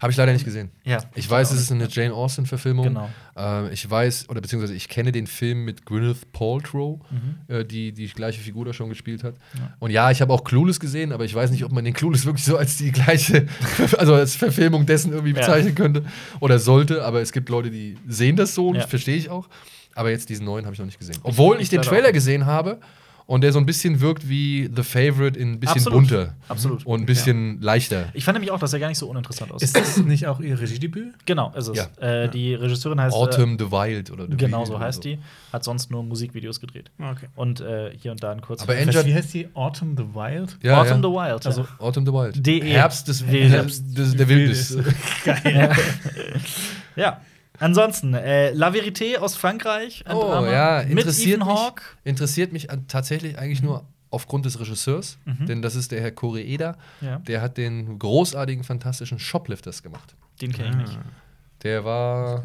[0.00, 0.70] Habe ich leider nicht gesehen.
[0.84, 2.86] Ja, Ich weiß, es ist eine Jane Austen-Verfilmung.
[2.86, 3.08] Genau.
[3.36, 7.54] Äh, ich weiß, oder beziehungsweise ich kenne den Film mit Gwyneth Paltrow, Mhm.
[7.54, 9.34] äh, die die gleiche Figur da schon gespielt hat.
[9.78, 12.24] Und ja, ich habe auch Clueless gesehen, aber ich weiß nicht, ob man den Clueless
[12.26, 13.46] wirklich so als die gleiche,
[13.98, 15.40] also als Verfilmung dessen irgendwie Ja.
[15.40, 16.04] bezeichnen könnte
[16.40, 17.04] oder sollte.
[17.04, 18.86] Aber es gibt Leute, die sehen das so und Ja.
[18.86, 19.48] verstehe ich auch.
[19.94, 21.16] Aber jetzt diesen neuen habe ich noch nicht gesehen.
[21.22, 22.78] Obwohl ich, ich den Trailer gesehen habe
[23.26, 26.08] und der so ein bisschen wirkt wie The Favorite in ein bisschen Absolut.
[26.08, 26.84] bunter Absolut.
[26.84, 28.08] und ein bisschen leichter.
[28.12, 29.68] Ich fand nämlich auch, dass er gar nicht so uninteressant aussieht.
[29.68, 31.14] Ist das nicht auch ihr Regiedebüt?
[31.24, 31.78] genau, ist es.
[31.78, 31.86] Ja.
[32.24, 33.14] Äh, die Regisseurin heißt.
[33.14, 35.18] Autumn the Wild oder Äh, The genau Wild so heißt die.
[35.52, 36.90] Hat sonst nur Musikvideos gedreht.
[36.98, 37.28] Okay.
[37.34, 38.68] Und äh, hier und da ein kurzes.
[38.68, 39.48] Aber Enter- wie heißt die?
[39.54, 40.58] Autumn the Wild?
[40.62, 41.08] Ja, Autumn ja.
[41.08, 41.46] the Wild.
[41.46, 41.68] Also- ja.
[41.78, 42.46] Autumn the Wild.
[42.46, 42.60] DE.
[42.62, 43.94] Herbst des Wildes.
[43.94, 44.76] des, der Wildnis.
[45.24, 45.70] Geil.
[46.96, 47.20] Ja.
[47.60, 50.04] Ansonsten, äh, La Vérité aus Frankreich.
[50.06, 51.82] Ein Oh, Drama ja, mit interessiert Ethan mich, Hawke.
[52.04, 56.76] interessiert mich tatsächlich eigentlich nur aufgrund des Regisseurs, denn das ist der Herr Koreeda.
[57.00, 57.06] Mhm.
[57.06, 57.18] Ja.
[57.20, 60.14] Der hat den großartigen, fantastischen Shoplifters gemacht.
[60.40, 60.98] Den kenne ich nicht.
[61.62, 62.44] Der war,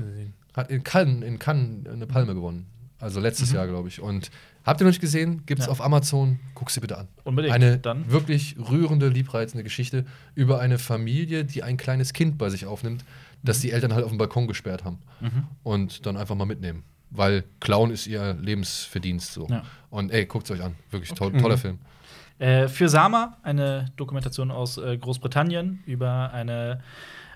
[0.55, 2.65] hat in Cannes, in Cannes eine Palme gewonnen.
[2.99, 4.01] Also letztes Jahr, glaube ich.
[4.01, 4.29] Und
[4.65, 5.43] habt ihr noch nicht gesehen?
[5.45, 5.67] Gibt's Mhm.
[5.67, 5.71] Ja.
[5.71, 6.39] auf Amazon.
[6.53, 7.07] Guck sie bitte an.
[7.23, 7.53] Unbedingt.
[7.53, 8.11] Eine Dann.
[8.11, 10.05] wirklich rührende, liebreizende Geschichte
[10.35, 13.05] über eine Familie, die ein kleines Kind bei sich aufnimmt,
[13.43, 14.99] das die Eltern halt auf dem Balkon gesperrt haben.
[15.19, 15.47] Mhm.
[15.63, 16.83] Und dann einfach mal mitnehmen.
[17.11, 19.47] Weil Clown ist ihr Lebensverdienst so.
[19.47, 19.63] Ja.
[19.89, 20.75] Und ey, guckt es euch an.
[20.91, 21.79] Wirklich toll, toller Film.
[22.37, 26.81] Äh, für Sama, eine Dokumentation aus äh, Großbritannien über eine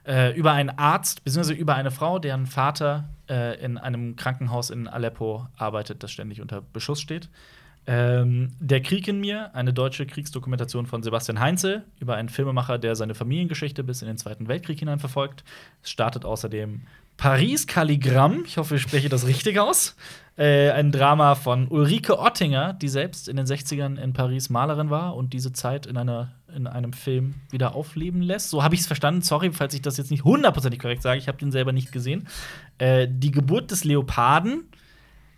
[0.06, 1.54] äh, über einen Arzt bzw.
[1.54, 6.62] über eine Frau, deren Vater äh, in einem Krankenhaus in Aleppo arbeitet, das ständig unter
[6.62, 7.30] Beschuss steht.
[7.86, 12.96] Ähm, Der Krieg in mir, eine deutsche Kriegsdokumentation von Sebastian Heinzel über einen Filmemacher, der
[12.96, 15.44] seine Familiengeschichte bis in den Zweiten Weltkrieg hinein verfolgt.
[15.82, 16.82] Es startet außerdem
[17.18, 19.96] Paris Kalligramm, ich hoffe, ich spreche das richtig aus.
[20.36, 25.16] Äh, ein Drama von Ulrike Ottinger, die selbst in den 60ern in Paris Malerin war
[25.16, 28.50] und diese Zeit in, einer, in einem Film wieder aufleben lässt.
[28.50, 29.22] So habe ich es verstanden.
[29.22, 31.20] Sorry, falls ich das jetzt nicht hundertprozentig korrekt sage.
[31.20, 32.28] Ich habe den selber nicht gesehen.
[32.80, 34.64] Äh, die Geburt des Leoparden.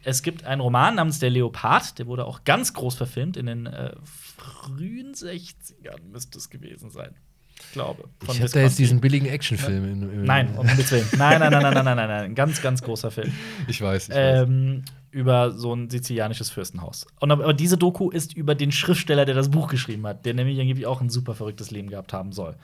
[0.06, 3.66] Es gibt einen Roman namens Der Leopard, der wurde auch ganz groß verfilmt in den
[3.66, 3.96] äh,
[4.38, 7.16] frühen 60ern müsste es gewesen sein.
[7.60, 8.10] Ich glaube.
[8.24, 9.84] Ich habe da jetzt diesen billigen Actionfilm.
[9.86, 11.08] in- in- Nein, um Himmels Willen.
[11.18, 12.24] Nein, nein, nein, nein, nein, nein, nein, nein.
[12.26, 13.32] Ein ganz, ganz großer Film.
[13.68, 14.10] Ich weiß.
[14.10, 14.44] Ich weiß.
[14.44, 17.08] Ähm, über so ein sizilianisches Fürstenhaus.
[17.22, 20.60] Und aber, diese Doku ist über den Schriftsteller, der das Buch geschrieben hat, der nämlich
[20.60, 22.58] angeblich auch ein super verrücktes Leben gehabt haben soll.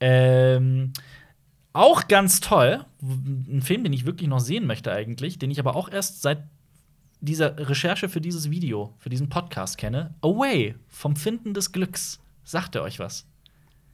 [0.00, 0.92] Ähm,
[1.72, 5.74] auch ganz toll, ein Film, den ich wirklich noch sehen möchte eigentlich, den ich aber
[5.76, 6.42] auch erst seit
[7.20, 10.14] dieser Recherche für dieses Video, für diesen Podcast kenne.
[10.22, 12.20] Away vom Finden des Glücks.
[12.44, 13.26] Sagt er euch was?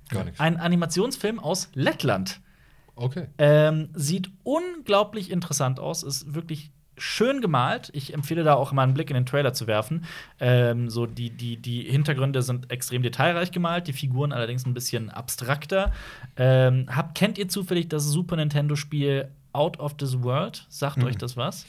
[0.08, 0.40] Gar nichts.
[0.40, 2.40] Ein Animationsfilm aus Lettland.
[2.94, 3.26] Okay.
[3.38, 7.90] Ähm, sieht unglaublich interessant aus, ist wirklich schön gemalt.
[7.92, 10.04] Ich empfehle da auch mal einen Blick in den Trailer zu werfen.
[10.40, 15.10] Ähm, so die, die, die Hintergründe sind extrem detailreich gemalt, die Figuren allerdings ein bisschen
[15.10, 15.92] abstrakter.
[16.36, 20.66] Ähm, habt, kennt ihr zufällig das Super Nintendo-Spiel Out of This World?
[20.70, 21.66] Sagt euch das was?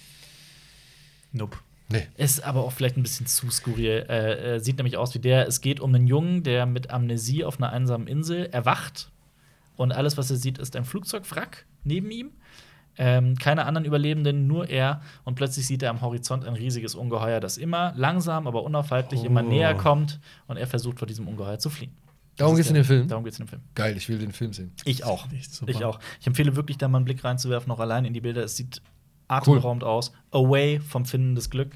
[1.32, 1.58] Nope.
[1.90, 2.06] Nee.
[2.18, 4.06] Ist aber auch vielleicht ein bisschen zu skurril.
[4.10, 5.48] Äh, äh, sieht nämlich aus wie der.
[5.48, 9.10] Es geht um einen Jungen, der mit Amnesie auf einer einsamen Insel erwacht.
[9.78, 12.32] Und alles, was er sieht, ist ein Flugzeugwrack neben ihm.
[12.98, 15.02] Ähm, keine anderen Überlebenden, nur er.
[15.24, 19.44] Und plötzlich sieht er am Horizont ein riesiges Ungeheuer, das immer langsam, aber unaufhaltlich immer
[19.44, 19.48] Oh.
[19.48, 20.20] näher kommt.
[20.48, 21.92] Und er versucht, vor diesem Ungeheuer zu fliehen.
[22.38, 23.08] Darum geht's ist in dem Film?
[23.08, 23.62] Darum geht's in dem Film.
[23.76, 24.74] Geil, ich will den Film sehen.
[24.84, 25.28] Ich auch.
[25.68, 26.00] Ich auch.
[26.20, 28.44] Ich empfehle wirklich, da mal einen Blick reinzuwerfen, auch allein in die Bilder.
[28.44, 28.82] Es sieht
[29.28, 30.12] atemberaubend aus.
[30.32, 31.72] Away vom Finden des Glück.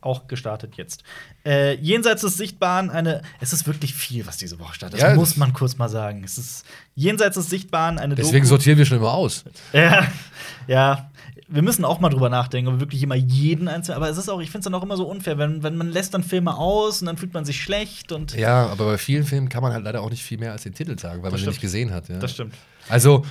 [0.00, 1.02] Auch gestartet jetzt.
[1.46, 3.22] Äh, jenseits des Sichtbaren eine.
[3.40, 5.00] Es ist wirklich viel, was diese Woche startet.
[5.00, 6.22] Das Ja, muss das- man kurz mal sagen.
[6.24, 8.48] Es ist jenseits des Sichtbaren eine Deswegen Doku.
[8.48, 9.44] sortieren wir schon immer aus.
[9.72, 10.06] Ja,
[10.66, 11.10] ja.
[11.48, 13.96] Wir müssen auch mal drüber nachdenken, ob wir wirklich immer jeden einzelnen.
[13.96, 15.88] Aber es ist auch, ich finde es dann auch immer so unfair, wenn, wenn man
[15.90, 18.34] lässt dann Filme aus und dann fühlt man sich schlecht und.
[18.34, 20.74] Ja, aber bei vielen Filmen kann man halt leider auch nicht viel mehr als den
[20.74, 21.62] Titel sagen, weil man Das den nicht stimmt.
[21.62, 22.08] gesehen hat.
[22.08, 22.18] Ja.
[22.18, 22.54] Das stimmt.
[22.88, 23.24] Also,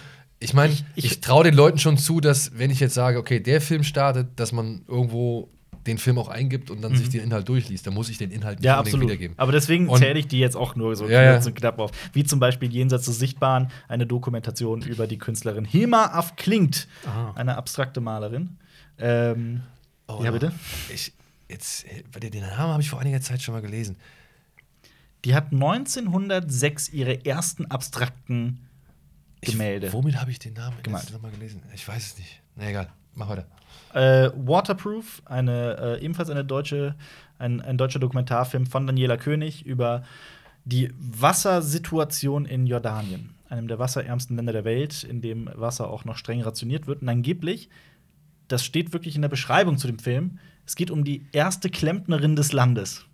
[0.43, 3.17] Ich meine, Ich- ich, ich- traue den Leuten schon zu, dass, wenn ich jetzt sage,
[3.17, 5.49] okay, der Film startet, dass man irgendwo
[5.87, 7.85] den Film auch eingibt und dann sich den Inhalt durchliest.
[7.85, 9.05] Dann muss ich den Inhalt nicht Ja, absolut.
[9.07, 9.37] wiedergeben.
[9.37, 11.33] Aber deswegen Und- zähle ich die jetzt auch nur so Ja, ja.
[11.33, 11.91] kurz und knapp auf.
[12.13, 17.31] Wie zum Beispiel Jenseits des Sichtbaren, eine Dokumentation über die Künstlerin Hilma af Klingt, Ah.
[17.35, 18.57] eine abstrakte Malerin.
[18.97, 19.61] Ähm,
[20.21, 20.53] ja, bitte.
[20.93, 21.11] Ich,
[21.49, 23.97] jetzt, äh, den Namen habe ich vor einiger Zeit schon mal gelesen.
[25.25, 28.59] Die hat 1906 ihre ersten abstrakten
[29.51, 29.87] Gemälde.
[29.87, 31.03] Ich, womit habe ich den Namen Gemalt.
[31.03, 31.61] letztens noch mal gelesen?
[31.73, 32.41] Ich weiß es nicht.
[32.55, 33.45] Na egal, mach weiter.
[33.93, 36.95] Äh, Waterproof, eine, äh, ebenfalls eine deutsche,
[37.37, 40.03] ein, ein deutscher Dokumentarfilm von Daniela König über
[40.65, 46.17] die Wassersituation in Jordanien, einem der wasserärmsten Länder der Welt, in dem Wasser auch noch
[46.17, 47.01] streng rationiert wird.
[47.01, 47.69] Und angeblich,
[48.47, 52.35] das steht wirklich in der Beschreibung zu dem Film, es geht um die erste Klempnerin
[52.35, 53.05] des Landes.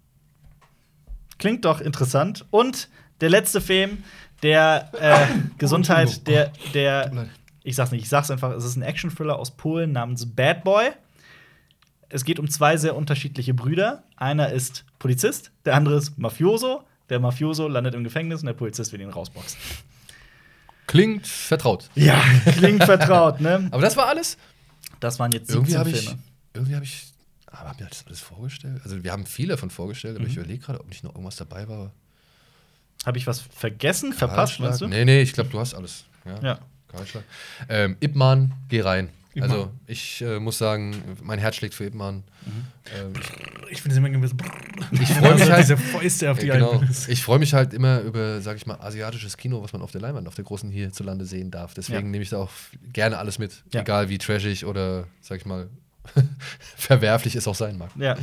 [1.40, 2.46] Klingt doch interessant.
[2.52, 2.90] Und
[3.22, 4.04] der letzte Film,
[4.44, 7.28] der äh, Gesundheit, der, der
[7.64, 10.90] ich sag's nicht, ich sag's einfach, es ist ein Action-Thriller aus Polen namens Bad Boy.
[12.10, 14.04] Es geht um zwei sehr unterschiedliche Brüder.
[14.16, 16.84] Einer ist Polizist, der andere ist Mafioso.
[17.10, 19.58] Der Mafioso landet im Gefängnis und der Polizist will ihn rausboxen.
[20.88, 21.90] Klingt vertraut.
[21.96, 22.20] Ja,
[22.58, 23.68] klingt vertraut, ne?
[23.72, 24.38] Aber das war alles?
[25.00, 26.04] Das waren jetzt Irgendwie 17 habe ich.
[26.06, 26.20] Filme.
[26.54, 27.06] Irgendwie habe ich.
[27.48, 28.82] Aber haben wir das alles vorgestellt?
[28.84, 30.42] Also, wir haben viele davon vorgestellt, aber ich Mhm.
[30.44, 31.92] überlege gerade, ob nicht noch irgendwas dabei war.
[33.06, 34.88] Habe ich was vergessen, verpasst, meinst du?
[34.88, 36.06] Nee, nee, ich glaube, du hast alles.
[36.26, 36.40] Ja.
[36.42, 36.60] Ja.
[36.92, 37.24] Kahlschlag.
[37.70, 39.10] Ähm, Ip Man, geh rein.
[39.36, 42.24] Ip Also, ich äh, muss sagen, mein Herz schlägt für Ip Man.
[42.46, 42.66] Mhm.
[42.98, 43.14] Ähm,
[43.70, 44.38] Ich finde es immer gewesen.
[44.92, 46.82] Ich freu mich halt- diese Fäuste auf die Ja, genau.
[47.08, 50.02] Ich freue mich halt immer über, sag ich mal, asiatisches Kino, was man auf der
[50.02, 51.74] Leinwand, auf der großen hierzulande sehen darf.
[51.76, 52.12] Deswegen Ja.
[52.12, 52.50] nehme ich da auch
[52.92, 53.82] gerne alles mit, Ja.
[53.82, 55.70] egal wie trashig oder, sag ich mal,
[56.76, 57.92] verwerflich es auch sein mag.
[57.98, 58.18] Ja.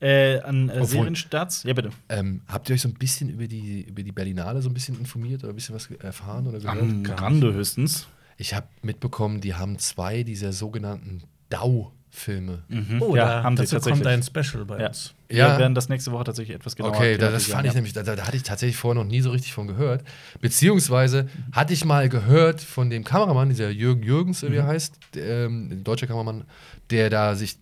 [0.00, 1.62] Äh, an äh, Obwohl- Serienstarts?
[1.64, 1.90] Ja, bitte.
[2.08, 4.98] Ähm, habt ihr euch so ein bisschen über die, über die Berlinale so ein bisschen
[4.98, 6.78] informiert oder ein bisschen was erfahren oder gehört?
[6.78, 8.06] Am Rande höchstens.
[8.38, 12.62] Ich habe mitbekommen, die haben zwei dieser sogenannten DAO-Filme.
[13.00, 14.02] Oh, ja, da, haben dazu tatsächlich.
[14.02, 14.88] kommt ein Special bei Ja.
[14.88, 15.12] uns.
[15.30, 15.52] Ja.
[15.52, 18.02] Wir werden das nächste Woche tatsächlich etwas genauer Okay, da, das fand ich nämlich, da,
[18.02, 20.02] da hatte ich tatsächlich vorher noch nie so richtig von gehört.
[20.40, 25.44] Beziehungsweise hatte ich mal gehört von dem Kameramann, dieser Jürgen Jürgens, wie er heißt, der,
[25.46, 26.44] ähm, ein deutscher Kameramann,
[26.90, 27.58] der da sich,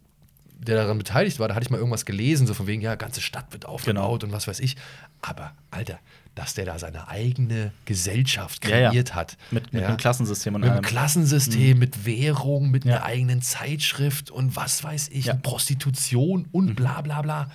[0.58, 3.20] der daran beteiligt war, da hatte ich mal irgendwas gelesen, so von wegen, ja, ganze
[3.20, 4.76] Stadt wird aufgebaut und was weiß ich.
[5.22, 5.98] Aber, Alter,
[6.34, 8.88] dass der da seine eigene Gesellschaft Ja, ja.
[8.90, 9.36] kreiert hat.
[9.50, 9.88] Mit, mit ja.
[9.88, 10.82] einem Klassensystem und Mit einem.
[10.82, 12.96] Klassensystem, mit Währung, mit Ja.
[12.96, 15.34] einer eigenen Zeitschrift und was weiß ich, Ja.
[15.34, 15.42] Mhm.
[15.42, 17.50] Prostitution und bla bla bla.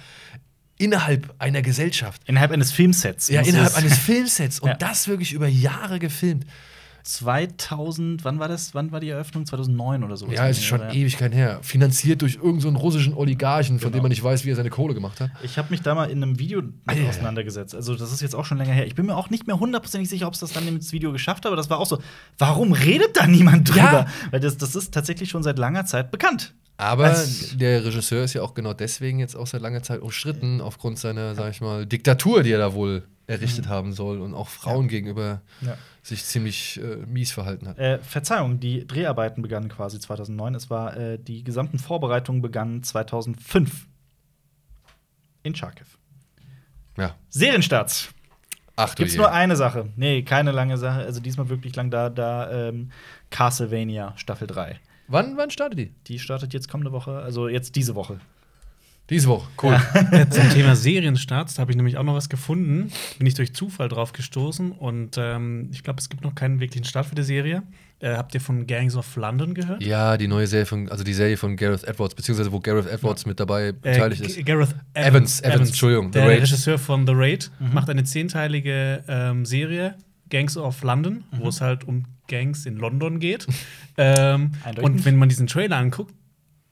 [0.78, 2.22] Innerhalb einer Gesellschaft.
[2.26, 3.30] Innerhalb eines Filmsets.
[3.30, 4.60] Ja, innerhalb es- eines Filmsets.
[4.62, 4.76] Und Ja.
[4.76, 6.46] das wirklich über Jahre gefilmt.
[7.04, 8.74] 2000, wann war das?
[8.74, 9.46] Wann war die Eröffnung?
[9.46, 10.28] 2009 oder so?
[10.32, 10.92] Ja, es ist schon ja.
[10.92, 11.60] Ewigkeit her.
[11.62, 14.00] Finanziert durch irgendeinen so einen russischen Oligarchen, von Genau.
[14.00, 15.30] dem man nicht weiß, wie er seine Kohle gemacht hat.
[15.44, 17.76] Ich habe mich da mal in einem Video Ah, auseinandergesetzt.
[17.76, 18.86] Also, das ist jetzt auch schon länger her.
[18.88, 21.40] Ich bin mir auch nicht mehr hundertprozentig sicher, ob es das dann ins Video geschafft
[21.46, 22.02] hat, aber das war auch so.
[22.38, 23.80] Warum redet da niemand drüber?
[23.80, 24.06] Ja.
[24.32, 26.54] Weil das, das ist tatsächlich schon seit langer Zeit bekannt.
[26.78, 30.60] Aber Also- der Regisseur ist ja auch genau deswegen jetzt auch seit langer Zeit umstritten,
[30.60, 34.50] aufgrund seiner, sag ich mal, Diktatur, die er da wohl errichtet haben soll und auch
[34.50, 35.78] Frauen gegenüber Ja.
[36.02, 37.78] sich ziemlich äh, mies verhalten hat.
[37.80, 40.56] Äh, Verzeihung, die Dreharbeiten begannen quasi 2009.
[40.56, 43.88] Es war äh, die gesamten Vorbereitungen begannen 2005
[45.44, 45.86] in Charkiw.
[46.98, 47.16] Ja.
[47.30, 48.10] Serienstarts.
[48.76, 49.20] Ach du Gibt's je.
[49.20, 49.90] nur eine Sache?
[49.96, 51.02] Nee, keine lange Sache.
[51.02, 52.92] Also diesmal wirklich lang da, da ähm,
[53.30, 54.80] Castlevania Staffel 3.
[55.08, 55.94] Wann, wann startet die?
[56.08, 58.20] Die startet jetzt kommende Woche, also jetzt diese Woche.
[59.10, 59.48] Diese Woche.
[59.62, 59.78] Cool.
[60.12, 62.90] Ja, zum Thema Serienstarts, da habe ich nämlich auch noch was gefunden.
[63.18, 66.86] Bin ich durch Zufall drauf gestoßen und ähm, ich glaube, es gibt noch keinen wirklichen
[66.86, 67.64] Start für die Serie.
[68.00, 69.84] Äh, habt ihr von Gangs of London gehört?
[69.84, 73.26] Ja, die neue Serie von, also die Serie von Gareth Edwards, beziehungsweise wo Gareth Edwards
[73.26, 74.46] mit dabei Äh, beteiligt G- ist.
[74.46, 76.42] Gareth Evans, Evans, Entschuldigung, The Der Raid.
[76.42, 79.96] Regisseur von The Raid macht eine zehnteilige ähm, Serie,
[80.30, 83.46] Gangs of London, wo es halt um Gangs in London geht.
[83.98, 84.52] ähm,
[84.82, 86.14] und wenn man diesen Trailer anguckt,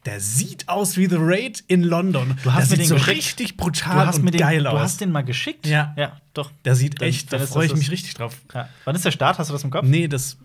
[0.06, 2.36] der sieht aus wie The Raid in London.
[2.44, 3.18] Du hast der mir sieht den so geschickt.
[3.18, 4.80] richtig Du brutal und den, geil du aus.
[4.80, 5.68] hast den mal geschickt?
[5.68, 5.94] Ja.
[5.98, 6.52] Ja, doch.
[6.66, 8.36] der sieht Dann- echt, dann da freue ich mich richtig drauf.
[8.54, 8.68] Ja.
[8.86, 9.38] Wann ist der Start?
[9.38, 9.86] Hast du das im Kopf?
[9.86, 10.38] Nee, das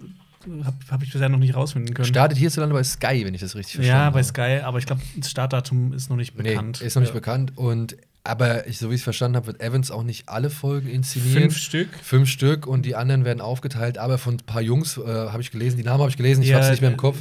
[0.64, 2.06] habe hab ich bisher noch nicht rausfinden können.
[2.06, 4.14] Startet hierzulande bei Sky, wenn ich das richtig verstanden ja, habe.
[4.14, 6.80] bei Sky, aber ich glaube, das Startdatum ist noch nicht Nee, bekannt.
[6.82, 7.14] ist noch nicht Ja.
[7.14, 7.52] bekannt.
[7.56, 10.88] Und aber ich, so wie ich es verstanden habe, wird Evans auch nicht alle Folgen
[10.88, 11.42] inszenieren.
[11.44, 11.88] Fünf Stück.
[12.02, 15.50] Fünf Stück und die anderen werden aufgeteilt, aber von ein paar Jungs äh, habe ich
[15.52, 17.18] gelesen, die Namen habe ich gelesen, ich Ja, habe es nicht mehr im Kopf.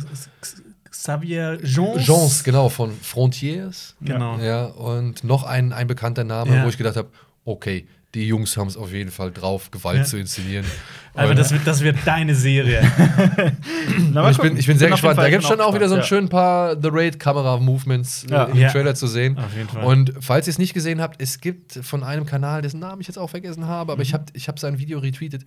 [1.03, 2.03] Xavier Jeans.
[2.05, 3.95] Jeans, genau, von Frontiers.
[4.01, 4.37] Genau.
[4.39, 6.65] Ja, und noch ein, ein bekannter Name, Ja.
[6.65, 7.09] wo ich gedacht habe,
[7.43, 10.03] okay, die Jungs haben es auf jeden Fall drauf, Gewalt Ja.
[10.05, 10.65] zu inszenieren.
[11.13, 12.81] Aber Und- das wird, das wird deine Serie.
[14.13, 15.17] Na, ich bin, ich bin sehr jeden gespannt.
[15.17, 18.45] Da gibt es bin schon auch wieder so ein gespannt, schön paar The Raid-Kamera-Movements Ja.
[18.45, 18.71] im Ja.
[18.71, 19.37] Trailer zu sehen.
[19.37, 19.83] Auf jeden Fall.
[19.83, 23.07] Und falls ihr es nicht gesehen habt, es gibt von einem Kanal, dessen Namen ich
[23.07, 24.13] jetzt auch vergessen habe, aber ich Mhm.
[24.13, 25.43] habe ich hab sein Video retweetet.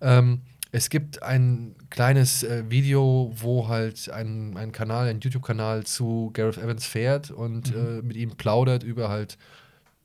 [0.00, 0.42] Ähm,
[0.74, 6.56] Es gibt ein kleines äh, Video, wo halt ein, ein Kanal, ein YouTube-Kanal zu Gareth
[6.56, 7.98] Evans fährt und Mhm.
[7.98, 9.36] äh, mit ihm plaudert über halt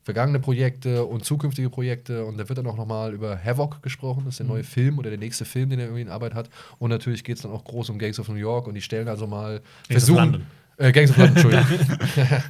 [0.03, 2.25] vergangene Projekte und zukünftige Projekte.
[2.25, 4.51] Und da wird dann auch nochmal über Havoc gesprochen, das ist der Mhm.
[4.53, 6.49] neue Film oder der nächste Film, den er irgendwie in Arbeit hat.
[6.79, 9.07] Und natürlich geht es dann auch groß um Gangs of New York und die stellen
[9.07, 10.17] also mal Gangs of versuchen.
[10.17, 10.41] London.
[10.77, 11.97] Äh, Gangs of London, Entschuldigung.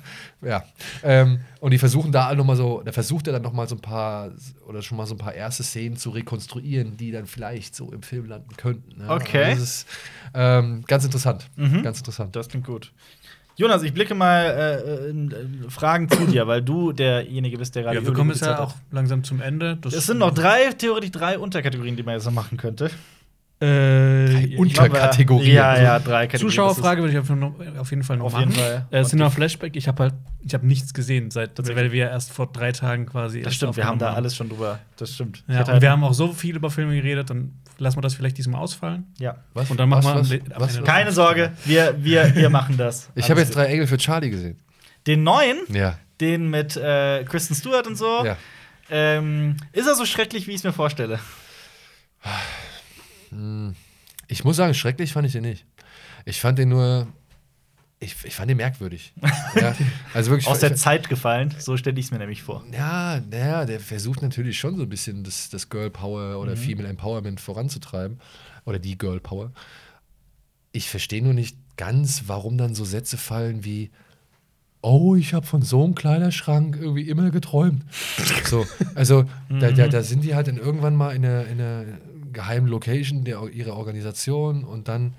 [0.42, 0.64] ja.
[1.04, 3.76] Ähm, und die versuchen da noch mal so, da versucht er dann noch mal so
[3.76, 4.32] ein paar
[4.68, 8.04] oder schon mal so ein paar erste Szenen zu rekonstruieren, die dann vielleicht so im
[8.04, 9.00] Film landen könnten.
[9.02, 9.10] ne?
[9.10, 9.46] Okay.
[9.46, 9.88] Also Das ist
[10.34, 11.50] ähm, ganz interessant.
[11.56, 11.84] Mhm.
[11.84, 12.36] Ganz interessant.
[12.36, 12.92] Das klingt gut.
[13.56, 17.84] Jonas, ich blicke mal äh, in, in Fragen zu dir, weil du derjenige bist, der
[17.84, 19.78] gerade Ja, wir kommen jetzt ja auch langsam zum Ende.
[19.82, 22.92] Das Es sind noch drei, theoretisch drei Unterkategorien, die man jetzt noch machen könnte.
[23.60, 25.56] Äh, Unterkategorien.
[25.56, 26.50] Ja, Also, ja, drei Kategorien.
[26.52, 27.28] Zuschauerfrage würde ich auf,
[27.90, 28.52] jeden Fall noch Auf machen.
[28.52, 28.86] jeden Fall.
[28.92, 31.86] Äh, Cinema Flashback, ich habe halt, ich habe nichts gesehen, seit Tatsächlich.
[31.86, 33.42] weil wir erst vor drei Tagen quasi.
[33.42, 34.78] Das stimmt, wir haben da alles schon drüber.
[34.98, 35.44] Das stimmt.
[35.48, 38.14] Ja, und wir halt- haben auch so viel über Filme geredet, dann lassen wir das
[38.14, 39.08] vielleicht diesmal ausfallen.
[39.18, 39.38] ja.
[39.56, 39.72] Was?
[39.72, 40.84] Und dann machen was, wir was, was?
[40.84, 43.10] Keine Sorge, wir, wir, wir machen das.
[43.16, 44.60] Ich habe jetzt drei Engel für Charlie gesehen.
[45.08, 45.98] Den neuen, Ja.
[46.22, 48.24] den mit äh, Kristen Stewart und so.
[48.24, 48.38] ja.
[48.90, 51.20] Ähm, ist er so schrecklich, wie ich es mir vorstelle?
[54.28, 55.66] Ich muss sagen, schrecklich fand ich den nicht.
[56.26, 57.08] Ich fand den nur.
[58.00, 59.14] Ich, ich fand den merkwürdig.
[59.56, 59.76] ja,
[60.14, 60.48] also wirklich.
[60.48, 62.64] Aus der ich, Zeit gefallen, so stelle ich es mir nämlich vor.
[62.72, 66.36] Ja, naja, der versucht natürlich schon so ein bisschen das, das Girl Power Mhm.
[66.42, 68.20] oder Female Empowerment voranzutreiben.
[68.66, 69.52] Oder die Girl Power.
[70.74, 73.90] Ich verstehe nur nicht ganz, warum dann so Sätze fallen wie:
[74.82, 77.84] Oh, ich habe von so einem Kleiderschrank irgendwie immer geträumt.
[78.44, 79.76] so, also da, Mhm.
[79.76, 81.86] da, da sind die halt dann irgendwann mal in einer, in einer
[82.32, 85.14] geheimen Location der, ihrer Organisation und dann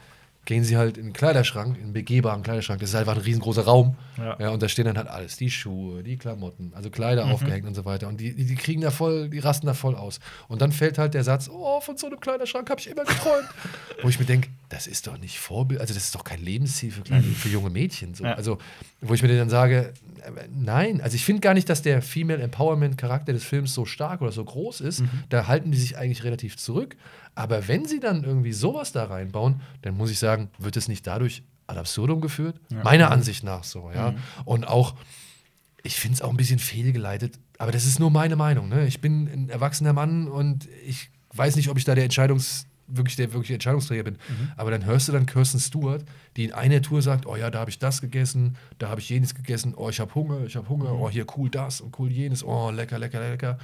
[0.49, 2.81] gehen sie halt in den Kleiderschrank, in einen begehbaren Kleiderschrank.
[2.81, 3.97] Das ist einfach ein riesengroßer Raum.
[4.17, 4.35] Ja.
[4.41, 7.33] Ja, und da stehen dann halt alles, die Schuhe, die Klamotten, also Kleider Mhm.
[7.33, 8.09] aufgehängt und so weiter.
[8.09, 10.21] Und die, die, kriegen da voll, die rasten da voll aus.
[10.49, 13.47] Und dann fällt halt der Satz, oh, von so einem Kleiderschrank habe ich immer geträumt.
[14.03, 16.93] wo ich mir denke, das ist doch nicht Vorbild, also das ist doch kein Lebensziel
[16.93, 18.15] für, kleine, für junge Mädchen.
[18.15, 18.25] So.
[18.25, 18.33] Ja.
[18.33, 18.57] Also,
[19.03, 19.93] wo ich mir dann sage,
[20.23, 23.85] äh, nein, also ich finde gar nicht, dass der Female Empowerment Charakter des Films so
[23.85, 25.01] stark oder so groß ist.
[25.01, 25.11] Mhm.
[25.29, 26.97] Da halten die sich eigentlich relativ zurück.
[27.39, 31.07] Aber wenn sie dann irgendwie sowas da reinbauen, dann muss ich sagen, wird es nicht
[31.07, 32.61] dadurch ad absurdum geführt?
[32.83, 34.17] Meiner Ansicht nach so, ja.
[34.45, 34.97] Und auch,
[35.85, 38.69] ich finde es auch ein bisschen fehlgeleitet, aber das ist nur meine Meinung.
[38.69, 38.89] Ne?
[38.89, 43.15] Ich bin ein erwachsener Mann und ich weiß nicht, ob ich da der Entscheidungs wirklich
[43.15, 44.17] der wirkliche Entscheidungsträger bin.
[44.57, 46.05] Aber dann hörst du dann Kirsten Stewart,
[46.37, 49.11] die in einer Tour sagt, oh ja, da habe ich das gegessen, da habe ich
[49.11, 52.11] jenes gegessen, oh, ich habe Hunger, ich habe Hunger, oh, hier cool das und cool
[52.11, 53.59] jenes, oh, lecker, lecker, lecker.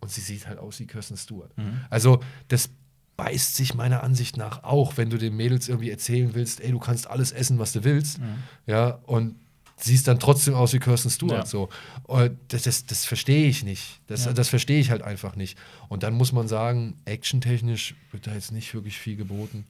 [0.00, 1.52] Und sie sieht halt aus wie Kirsten Stewart.
[1.88, 2.68] Also das
[3.16, 6.78] beißt sich meiner Ansicht nach auch, wenn du den Mädels irgendwie erzählen willst, ey, du
[6.78, 8.18] kannst alles essen, was du willst.
[8.66, 9.36] Ja, und
[9.76, 11.38] siehst dann trotzdem aus wie Kirsten Stewart.
[11.40, 11.46] Ja.
[11.46, 11.68] So.
[12.04, 14.00] Und das, das, das verstehe ich nicht.
[14.06, 14.32] Das, Ja.
[14.32, 15.58] das verstehe ich halt einfach nicht.
[15.88, 19.66] Und dann muss man sagen, actiontechnisch wird da jetzt nicht wirklich viel geboten.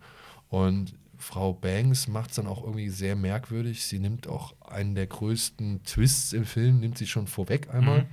[0.51, 3.87] Und Frau Banks macht es dann auch irgendwie sehr merkwürdig.
[3.87, 8.03] Sie nimmt auch einen der größten Twists im Film, nimmt sie schon vorweg einmal.
[8.03, 8.07] Mhm.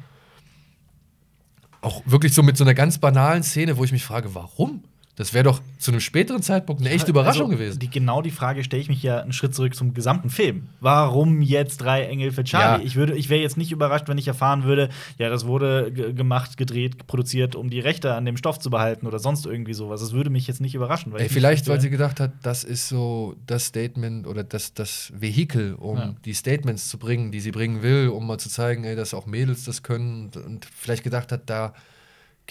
[1.82, 4.84] Auch wirklich so mit so einer ganz banalen Szene, wo ich mich frage, warum?
[5.22, 7.78] Das wäre doch zu einem späteren Zeitpunkt eine echte Überraschung Also, gewesen.
[7.80, 10.68] Die, genau die Frage stelle ich mich ja einen Schritt zurück zum gesamten Film.
[10.80, 12.82] Warum jetzt drei Engel für Charlie?
[12.82, 12.86] Ja.
[12.88, 14.90] Ich, würde- ich wäre jetzt nicht überrascht, wenn ich erfahren würde,
[15.20, 19.06] ja, das wurde ge- gemacht, gedreht, produziert, um die Rechte an dem Stoff zu behalten
[19.06, 20.02] oder sonst irgendwie sowas.
[20.02, 21.14] Das würde mich jetzt nicht überraschen.
[21.16, 24.74] Ey, ich vielleicht, weil äh, sie gedacht hat, das ist so das Statement oder das,
[24.74, 26.16] das Vehikel, um Ja.
[26.26, 29.28] die Statements zu bringen, die sie bringen will, um mal zu zeigen, ey, dass auch
[29.28, 31.74] Mädels das können und, und vielleicht gedacht hat, da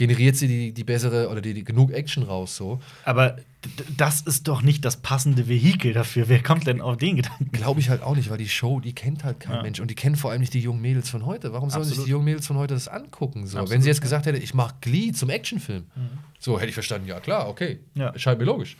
[0.00, 2.80] generiert sie die, die bessere oder die, die genug Action raus so.
[3.04, 3.36] Aber
[3.98, 6.30] das ist doch nicht das passende Vehikel dafür.
[6.30, 7.50] Wer kommt denn auf den Gedanken?
[7.52, 9.62] Glaube ich halt auch nicht, weil die Show, die kennt halt kein Ja.
[9.62, 11.52] Mensch und die kennen vor allem nicht die jungen Mädels von heute.
[11.52, 13.46] Warum sollen sich die jungen Mädels von heute das angucken?
[13.46, 13.68] So?
[13.68, 15.84] Wenn sie jetzt gesagt hätte, ich mache Glee zum Actionfilm,
[16.38, 18.18] so hätte ich verstanden, ja klar, okay, Ja.
[18.18, 18.78] scheint mir logisch.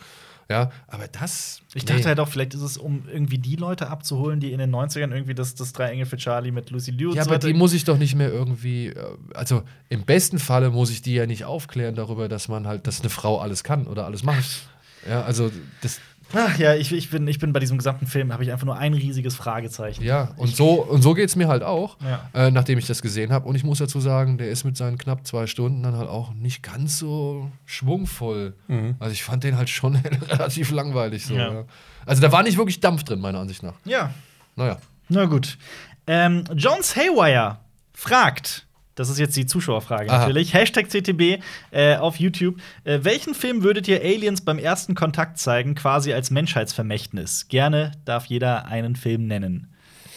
[0.50, 1.62] Ja, aber das.
[1.74, 1.92] Ich nee.
[1.92, 5.12] dachte halt auch, vielleicht ist es, um irgendwie die Leute abzuholen, die in den 90ern
[5.12, 7.84] irgendwie das, das Drei Engel für Charlie mit Lucy Liu Ja, aber die muss ich
[7.84, 11.94] doch nicht mehr irgendwie, äh, also im besten Falle muss ich die ja nicht aufklären
[11.94, 14.44] darüber, dass man halt, dass eine Frau alles kann oder alles macht.
[15.08, 15.50] Ja, also
[15.80, 15.98] das,
[16.34, 18.76] Ach ja, ich, ich, bin, ich bin bei diesem gesamten Film, habe ich einfach nur
[18.76, 20.02] ein riesiges Fragezeichen.
[20.04, 22.28] ja, und so, und so geht es mir halt auch, Ja.
[22.34, 23.48] äh, nachdem ich das gesehen habe.
[23.48, 26.32] Und ich muss dazu sagen, der ist mit seinen knapp zwei Stunden dann halt auch
[26.34, 28.54] nicht ganz so schwungvoll.
[28.98, 29.96] Also ich fand den halt schon
[30.28, 31.34] relativ langweilig so.
[31.34, 31.52] Ja.
[31.52, 31.64] Ja.
[32.06, 33.74] Also da war nicht wirklich Dampf drin, meiner Ansicht nach.
[33.84, 34.12] Ja,
[34.56, 34.78] Naja.
[35.08, 35.58] na gut.
[36.06, 37.58] Ähm, Jones Haywire
[37.92, 40.18] fragt, das ist jetzt die Zuschauerfrage Aha.
[40.20, 42.56] natürlich, Hashtag CTB äh, auf YouTube.
[42.84, 47.48] Äh, welchen Film würdet ihr Aliens beim ersten Kontakt zeigen, quasi als Menschheitsvermächtnis?
[47.48, 49.68] Gerne darf jeder einen Film nennen.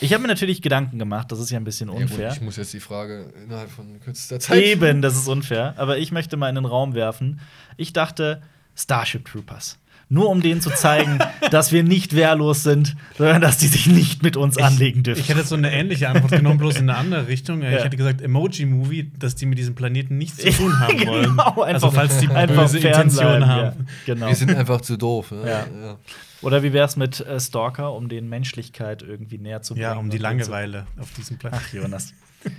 [0.01, 2.33] Ich habe mir natürlich Gedanken gemacht, das ist ja ein bisschen Ja, gut, unfair.
[2.33, 4.61] ich muss jetzt die Frage innerhalb von kürzester Zeit.
[4.61, 5.75] Eben, das ist unfair.
[5.77, 7.39] Aber ich möchte mal in den Raum werfen.
[7.77, 8.41] Ich dachte,
[8.75, 9.77] Starship Troopers.
[10.13, 11.17] Nur um denen zu zeigen,
[11.51, 15.19] dass wir nicht wehrlos sind, sondern dass die sich nicht mit uns anlegen dürfen.
[15.21, 17.63] Ich hätte so eine ähnliche Antwort genommen, bloß in eine andere Richtung.
[17.63, 17.83] Ich Ja.
[17.83, 21.25] hätte gesagt Emoji-Movie, dass die mit diesem Planeten nichts zu tun haben Genau, wollen.
[21.39, 23.87] einfach- also falls die einfach böse Intentionen fernbleiben, haben.
[24.05, 24.27] Ja, genau.
[24.27, 25.31] Wir sind einfach zu doof.
[25.31, 25.47] Ja.
[25.47, 25.97] Ja.
[26.43, 29.83] Oder wie wär's mit äh, Stalker, um den Menschlichkeit irgendwie näher zu bringen?
[29.83, 31.63] Ja, um die Langeweile auf diesem Planeten.
[31.67, 32.13] Ach, Jonas.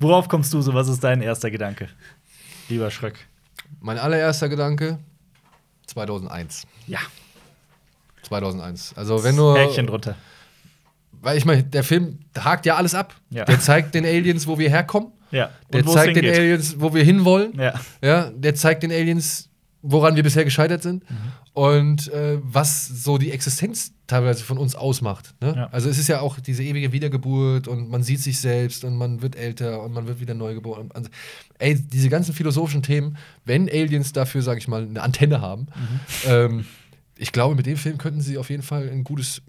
[0.00, 0.74] Worauf kommst du so?
[0.74, 1.88] Was ist dein erster Gedanke?
[2.68, 3.14] Lieber Schröck.
[3.80, 4.98] Mein allererster Gedanke:
[5.86, 6.66] 2001.
[6.86, 7.00] Ja,
[8.22, 8.94] 2001.
[8.96, 9.54] Also, wenn du.
[9.56, 10.16] Häkchen drunter.
[11.12, 13.14] Weil ich meine, der Film hakt ja alles ab.
[13.30, 13.44] Ja.
[13.44, 15.12] Der zeigt den Aliens, wo wir herkommen.
[15.30, 15.50] Ja.
[15.72, 16.26] Der wo es zeigt den.
[16.26, 17.58] Aliens, wo wir hinwollen.
[17.58, 17.80] Ja.
[18.00, 19.48] Ja, der zeigt den Aliens,
[19.82, 21.16] woran wir bisher gescheitert sind Mhm.
[21.52, 25.34] und äh, was so die Existenz teilweise von uns ausmacht.
[25.40, 25.54] Ne?
[25.56, 25.66] Ja.
[25.70, 29.22] Also es ist ja auch diese ewige Wiedergeburt und man sieht sich selbst und man
[29.22, 30.90] wird älter und man wird wieder neu geboren.
[30.94, 31.08] Also,
[31.58, 36.00] ey, diese ganzen philosophischen Themen, wenn Aliens dafür, sage ich mal, eine Antenne haben, Mhm.
[36.26, 36.64] ähm,
[37.18, 39.42] ich glaube, mit dem Film könnten sie auf jeden Fall ein gutes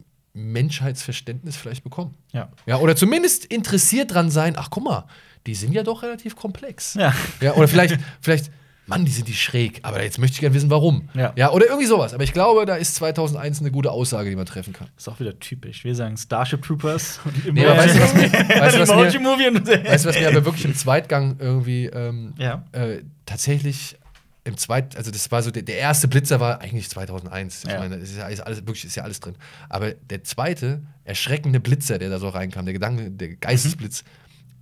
[0.61, 2.15] Menschheitsverständnis vielleicht bekommen.
[2.31, 2.49] Ja.
[2.65, 5.05] Ja, oder zumindest interessiert dran sein, ach guck mal,
[5.45, 6.95] die sind ja doch relativ komplex.
[6.95, 7.13] Ja.
[7.41, 8.51] Ja, oder vielleicht, vielleicht,
[8.87, 11.09] Mann, die sind die schräg, aber jetzt möchte ich gerne wissen, warum.
[11.13, 11.33] Ja.
[11.35, 12.13] ja, oder irgendwie sowas.
[12.13, 14.87] Aber ich glaube, da ist 2001 eine gute Aussage, die man treffen kann.
[14.97, 15.83] Ist auch wieder typisch.
[15.83, 20.05] Wir sagen Starship Troopers und Nee, aber weißt du, was mir, weißt was mir, weißt
[20.05, 22.63] was mir aber wirklich im Zweitgang irgendwie ähm, Ja.
[22.71, 23.97] äh, tatsächlich
[24.45, 27.65] im Zweit, also das war so, der, der erste Blitzer war eigentlich 2001.
[27.65, 27.79] Ich Ja.
[27.79, 29.35] meine, das ist ja alles, wirklich ist ja alles drin.
[29.67, 34.05] Aber der zweite, erschreckende Blitzer, der da so reinkam, der Gedanke, der Geistesblitz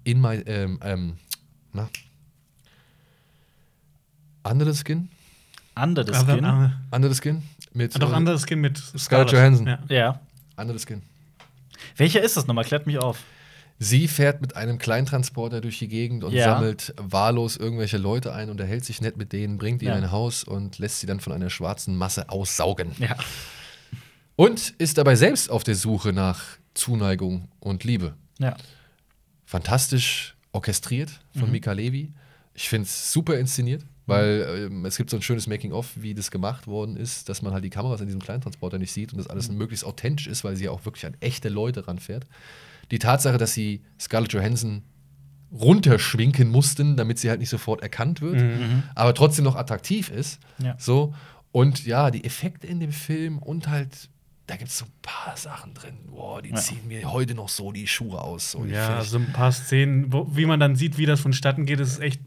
[0.04, 1.14] in mein, ähm, ähm,
[1.74, 1.88] na?
[4.46, 5.10] Under the Skin?
[5.76, 6.46] Under the Aber- Skin.
[6.46, 7.44] aber- Under the Skin?
[7.74, 9.68] Mit, Doch äh, anderes Skin mit Scarlett Johansson.
[9.68, 9.80] Ja.
[9.90, 10.20] Ja.
[10.58, 11.02] Under the Skin.
[11.98, 12.64] Welcher ist das nochmal?
[12.64, 13.20] Klärt mich auf.
[13.78, 16.46] Sie fährt mit einem Kleintransporter durch die Gegend und Ja.
[16.46, 19.96] sammelt wahllos irgendwelche Leute ein, unterhält sich nett mit denen, bringt Ja.
[19.98, 22.92] in ein Haus und lässt sie dann von einer schwarzen Masse aussaugen.
[23.00, 23.18] Ja.
[24.38, 26.42] Und ist dabei selbst auf der Suche nach
[26.74, 28.14] Zuneigung und Liebe.
[28.40, 28.56] Ja.
[29.46, 31.52] Fantastisch orchestriert von Mhm.
[31.52, 32.14] Mika Levi.
[32.54, 36.30] Ich finde es super inszeniert, weil ähm, es gibt so ein schönes Making-of, wie das
[36.32, 39.28] gemacht worden ist, dass man halt die Kameras in diesem Kleintransporter nicht sieht und das
[39.28, 39.32] Mhm.
[39.32, 42.26] alles möglichst authentisch ist, weil sie ja auch wirklich an echte Leute ranfährt.
[42.92, 44.84] Die Tatsache, dass sie Scarlett Johansson
[45.52, 48.84] runterschwinken mussten, damit sie halt nicht sofort erkannt wird, Mhm.
[48.94, 50.40] aber trotzdem noch attraktiv ist.
[50.60, 50.76] Ja.
[50.78, 51.14] So.
[51.52, 54.10] Und ja, die Effekte in dem Film und halt,
[54.48, 55.98] da gibt es so ein paar Sachen drin.
[56.10, 56.56] Boah, die Ja.
[56.58, 58.52] ziehen mir heute noch so die Schuhe aus.
[58.52, 61.80] So, Ja, so ein paar Szenen, wo, wie man dann sieht, wie das vonstatten geht,
[61.80, 62.20] ist echt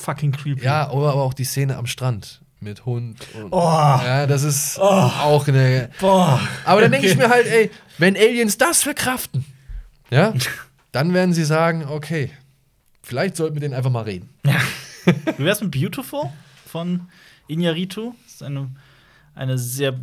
[0.00, 0.64] fucking creepy.
[0.64, 3.18] ja aber, aber auch die Szene am Strand mit Hund.
[3.34, 3.58] Und, Oh.
[3.62, 5.90] Ja, das ist auch eine.
[6.00, 6.40] Boah.
[6.64, 9.44] Aber dann denke ich mir halt, ey, wenn Aliens das verkraften,
[10.10, 10.34] ja,
[10.92, 12.30] dann werden sie sagen, okay,
[13.02, 14.28] vielleicht sollten wir denen einfach mal reden.
[15.36, 16.24] Wie wär's mit Beautiful
[16.66, 17.08] von
[17.48, 18.12] Iñárritu?
[18.24, 18.68] Das ist eine,
[19.34, 19.94] eine sehr,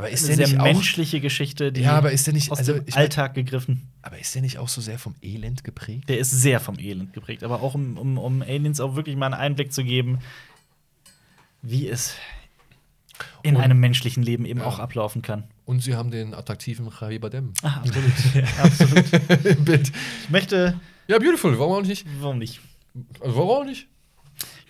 [0.00, 2.50] Aber ist eine der sehr nicht auch- menschliche Geschichte, die Ja, aber ist der nicht-
[2.50, 3.88] aus also dem Alltag gegriffen.
[4.02, 6.08] Aber ist der nicht auch so sehr vom Elend geprägt?
[6.08, 9.26] Der ist sehr vom Elend geprägt, aber auch um, um, um Aliens auch wirklich mal
[9.26, 10.18] einen Einblick zu geben,
[11.62, 12.14] wie es
[13.42, 14.66] in Und- einem menschlichen Leben eben Ja.
[14.66, 15.44] auch ablaufen kann.
[15.66, 18.12] Und sie haben den attraktiven Javier Bardem Ah, absolut.
[18.62, 19.46] absolut.
[19.46, 19.92] im Bild.
[20.24, 22.06] Ich möchte, Ja, beautiful, warum auch nicht?
[22.20, 22.60] warum nicht?
[23.20, 23.86] Also, warum auch nicht?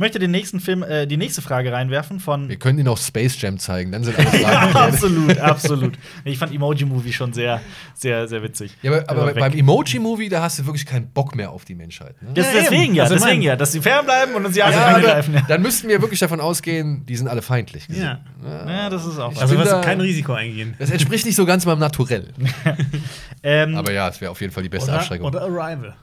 [0.00, 2.48] Ich möchte den nächsten Film, äh, die nächste Frage reinwerfen von.
[2.48, 4.40] Wir können ihnen auch Space Jam zeigen, dann sind alle Fragen
[4.74, 5.98] Ja, absolut, absolut.
[6.24, 7.60] Ich fand Emoji Movie schon sehr,
[7.92, 8.72] sehr, sehr witzig.
[8.80, 12.14] Ja, aber, aber beim Emoji-Movie, da hast du wirklich keinen Bock mehr auf die Menschheit.
[12.22, 12.30] Ne?
[12.32, 14.74] Das, Ja, deswegen ja, Also, deswegen mein- ja, dass sie fernbleiben und uns ja, Ja,
[14.74, 15.34] ja aber angreifen.
[15.34, 15.42] Ja.
[15.46, 17.86] dann müssten wir wirklich davon ausgehen, die sind alle feindlich.
[17.86, 18.02] gesehen.
[18.02, 18.20] Ja.
[18.66, 19.38] ja, das ist auch.
[19.38, 20.76] Also was da- kein Risiko eingehen.
[20.78, 22.28] Das entspricht nicht so ganz meinem Naturell.
[23.42, 25.26] Ähm, Aber ja, es wäre auf jeden Fall die beste Oder, Abschreckung.
[25.26, 25.94] oder Arrival.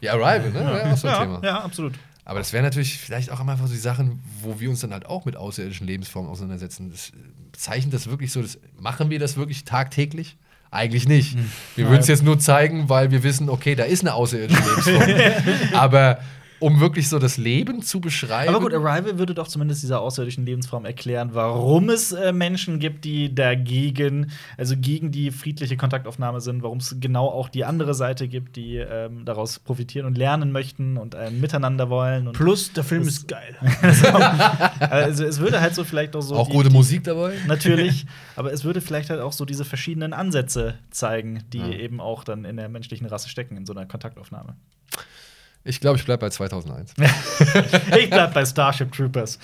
[0.00, 0.54] ja, Arrival, ne?
[0.54, 1.40] Wäre auch so ein ja, Thema.
[1.44, 1.94] ja, absolut.
[2.28, 5.06] Aber das wären natürlich vielleicht auch einfach so die Sachen, wo wir uns dann halt
[5.06, 6.90] auch mit außerirdischen Lebensformen auseinandersetzen.
[6.90, 7.12] Das, äh,
[7.52, 10.36] zeichnet das wirklich so, das, machen wir das wirklich tagtäglich?
[10.70, 11.36] Eigentlich nicht.
[11.36, 11.50] Hm.
[11.74, 15.72] Wir würden es jetzt nur zeigen, weil wir wissen, okay, da ist eine außerirdische Lebensform.
[15.72, 16.18] Aber
[16.60, 18.48] um wirklich so das Leben zu beschreiben.
[18.54, 23.04] Aber gut, Arrival würde doch zumindest dieser außerirdischen Lebensform erklären, warum es äh, Menschen gibt,
[23.04, 28.28] die dagegen, also gegen die friedliche Kontaktaufnahme sind, warum es genau auch die andere Seite
[28.28, 32.26] gibt, die ähm, daraus profitieren und lernen möchten und ein Miteinander wollen.
[32.28, 33.56] Und Plus, der Film ist geil.
[34.80, 37.34] also es würde halt so vielleicht auch so auch die- gute die, Musik dabei.
[37.46, 38.06] Natürlich,
[38.36, 41.68] aber es würde vielleicht halt auch so diese verschiedenen Ansätze zeigen, die Ja.
[41.70, 44.56] eben auch dann in der menschlichen Rasse stecken, in so einer Kontaktaufnahme.
[45.68, 46.94] Ich glaube, ich bleibe bei 2001.
[47.98, 49.38] Ich bleib bei Starship Troopers.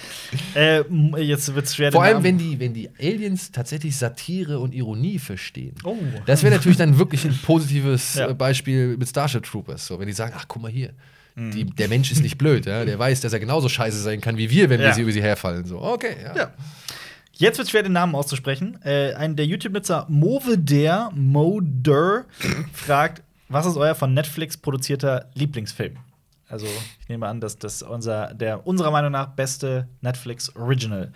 [0.55, 0.83] Äh,
[1.19, 1.93] jetzt wird's schwer.
[1.93, 5.75] Vor allem, Namen- wenn die, wenn die Aliens tatsächlich Satire und Ironie verstehen.
[5.85, 5.97] Oh.
[6.27, 8.29] Das wäre natürlich dann wirklich ein positives Ja.
[8.29, 9.87] äh, Beispiel mit Starship Troopers.
[9.87, 10.91] So, wenn die sagen, ach, guck mal hier,
[11.37, 12.85] Die, der Mensch ist nicht blöd, ja.
[12.85, 14.87] Der weiß, dass er genauso scheiße sein kann wie wir, wenn Ja.
[14.89, 15.65] wir sie über sie herfallen.
[15.67, 16.53] So, okay, ja.
[17.37, 18.79] Jetzt wird schwer, den Namen auszusprechen.
[18.85, 22.25] Äh, ein der YouTube-Nutzer Moveder Moder
[22.73, 25.97] fragt, was ist euer von Netflix produzierter Lieblingsfilm?
[26.49, 26.66] Also,
[27.01, 31.12] ich nehme an, dass das unser, der unserer Meinung nach beste Netflix Original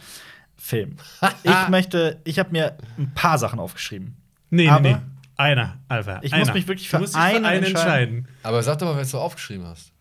[0.57, 0.97] Film.
[1.45, 4.17] Ich möchte, ich habe mir ein paar Sachen aufgeschrieben.
[4.51, 4.97] Nee, nee, Aber- nee.
[5.37, 6.19] Einer, Alter.
[6.25, 6.45] Ich einer.
[6.45, 8.17] muss mich wirklich Du für musst dich einen einen entscheiden.
[8.19, 8.29] entscheiden.
[8.43, 9.93] Aber sag doch mal, was du aufgeschrieben hast.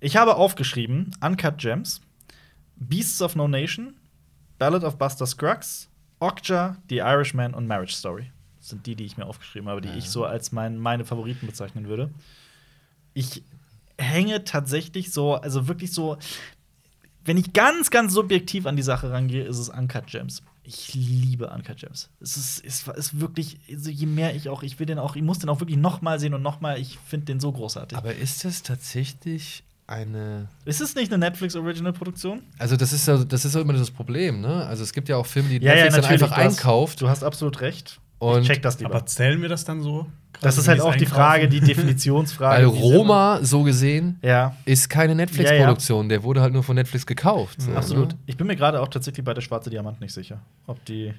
[0.00, 2.00] Ich habe aufgeschrieben Uncut Gems,
[2.74, 3.94] Beasts of No Nation,
[4.58, 5.88] Ballad of Buster Scruggs,
[6.18, 8.32] Okja, The Irishman und Marriage Story.
[8.58, 11.46] Das sind die, die ich mir aufgeschrieben habe, die ich so als mein, meine Favoriten
[11.46, 12.10] bezeichnen würde.
[13.14, 13.44] Ich
[13.98, 16.16] hänge tatsächlich so, also wirklich so,
[17.24, 20.42] wenn ich ganz, ganz subjektiv an die Sache rangehe, ist es Uncut Gems.
[20.62, 22.10] Ich liebe Uncut Gems.
[22.20, 25.22] Es ist, ist, ist wirklich, also je mehr ich auch, ich will den auch, ich
[25.22, 27.96] muss den auch wirklich noch mal sehen und noch mal, ich finde den so großartig.
[27.96, 30.48] Aber ist das tatsächlich eine.
[30.66, 32.42] ist es nicht eine Netflix-Original-Produktion?
[32.58, 34.66] Also, das ist ja, das ist ja immer das Problem, ne?
[34.66, 37.00] Also, es gibt ja auch Filme, die Ja, ja, Netflix dann einfach einkauft.
[37.00, 37.98] Du hast absolut recht.
[38.18, 38.90] Und- ich check das lieber.
[38.94, 40.06] Aber zählen wir das dann so?
[40.40, 41.14] das ist halt auch die einkaufen?
[41.14, 42.62] Frage, die Definitionsfrage.
[42.62, 46.08] Weil Roma, so gesehen, Ja, ist keine Netflix-Produktion.
[46.08, 47.60] Der wurde halt nur von Netflix gekauft.
[47.60, 48.10] So, absolut.
[48.12, 48.18] Ne?
[48.26, 51.12] Ich bin mir gerade auch tatsächlich bei der Schwarze Diamant nicht sicher, ob die,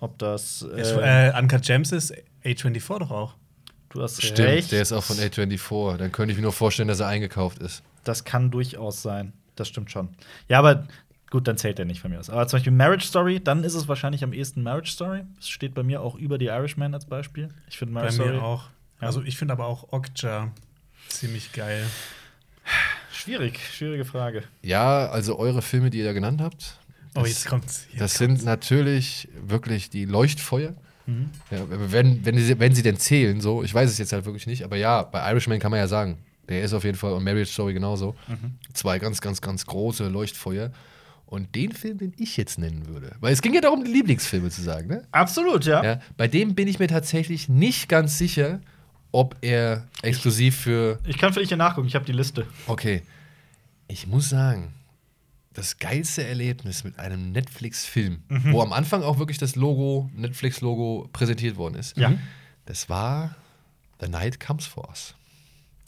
[0.00, 0.60] ob das.
[0.62, 2.12] Ist, Äh, äh, Uncut Gems ist
[2.44, 3.34] A24 doch auch.
[3.90, 4.72] du hast Stimmt, recht.
[4.72, 5.96] der ist auch von A24.
[5.96, 7.82] Dann könnte ich mir nur vorstellen, dass er eingekauft ist.
[8.04, 9.32] Das kann durchaus sein.
[9.56, 10.08] Das stimmt schon.
[10.48, 10.84] Ja, aber
[11.30, 12.28] gut, dann zählt der nicht von mir aus.
[12.30, 15.22] Aber zum Beispiel Marriage Story, dann ist es wahrscheinlich am ehesten Marriage Story.
[15.38, 17.48] Es steht bei mir auch über die Irishman als Beispiel.
[17.68, 18.64] Ich finde Bei Marriage Story mir auch.
[19.00, 19.06] Ja.
[19.06, 20.50] Also ich finde aber auch Okja
[21.08, 21.86] ziemlich geil.
[23.12, 24.44] schwierig, schwierige Frage.
[24.62, 26.76] Ja, also eure Filme, die ihr da genannt habt,
[27.16, 27.86] Oh, jetzt kommt's.
[27.90, 28.36] Jetzt das kommt's.
[28.40, 30.74] sind natürlich wirklich die Leuchtfeuer.
[31.06, 31.30] Mhm.
[31.50, 34.46] Ja, wenn, wenn, sie, wenn sie denn zählen, so, ich weiß es jetzt halt wirklich
[34.46, 37.24] nicht, aber ja, bei Irishman kann man ja sagen, der ist auf jeden Fall und
[37.24, 38.14] Marriage Story genauso.
[38.28, 38.54] Mhm.
[38.74, 40.70] Zwei ganz, ganz, ganz große Leuchtfeuer.
[41.30, 44.50] Und den Film, den ich jetzt nennen würde, weil es ging ja darum, die Lieblingsfilme
[44.50, 45.06] zu sagen, ne?
[45.12, 45.82] Absolut, ja.
[45.84, 48.60] Ja, bei dem bin ich mir tatsächlich nicht ganz sicher,
[49.12, 50.98] ob er exklusiv für.
[51.06, 52.46] Ich kann für dich hier nachgucken, ich habe die Liste.
[52.66, 53.02] Okay.
[53.86, 54.74] Ich muss sagen,
[55.52, 58.52] das geilste Erlebnis mit einem Netflix-Film, Mhm.
[58.52, 62.12] wo am Anfang auch wirklich das Logo, Netflix-Logo präsentiert worden ist, Ja.
[62.66, 63.36] das war
[64.00, 65.14] The Night Comes For Us.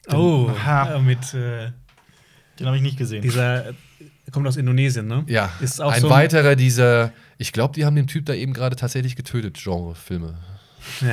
[0.09, 0.95] Oh, Aha.
[0.97, 1.73] äh, mit äh,
[2.59, 3.23] Den habe ich nicht gesehen.
[3.23, 3.73] dieser,
[4.33, 5.25] äh, kommt aus Indonesien, ne?
[5.27, 8.53] Ja, Ist auch ein so weiterer dieser, ich glaube, die haben den Typ da eben
[8.53, 10.35] gerade tatsächlich getötet, Genre-Filme.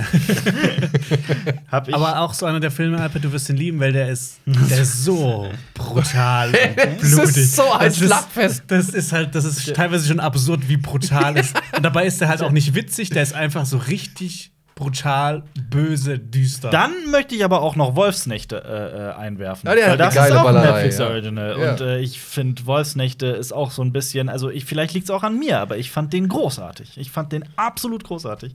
[1.71, 4.09] Hab ich Aber auch so einer der Filme, Alper, du wirst ihn lieben, weil der
[4.09, 7.37] ist, der ist so brutal und blutig.
[7.37, 8.63] ist so ein Das ist- Schlachtfest.
[8.67, 11.55] Das ist halt, das ist teilweise schon absurd, wie brutal ist.
[11.75, 16.17] Und dabei ist er halt auch nicht witzig, der ist einfach so richtig brutal, böse,
[16.17, 16.69] düster.
[16.69, 19.67] Dann möchte ich aber auch noch Wolfsnächte äh, äh, einwerfen.
[19.67, 20.99] Ja, der hat das geile ist auch ein Ballerei, Netflix.
[21.01, 21.59] Original.
[21.59, 21.71] Ja.
[21.71, 25.11] Und äh, ich finde, Wolfsnächte ist auch so ein bisschen, also ich, vielleicht liegt es
[25.11, 26.97] auch an mir, aber ich fand den großartig.
[26.97, 28.53] Ich fand den absolut großartig.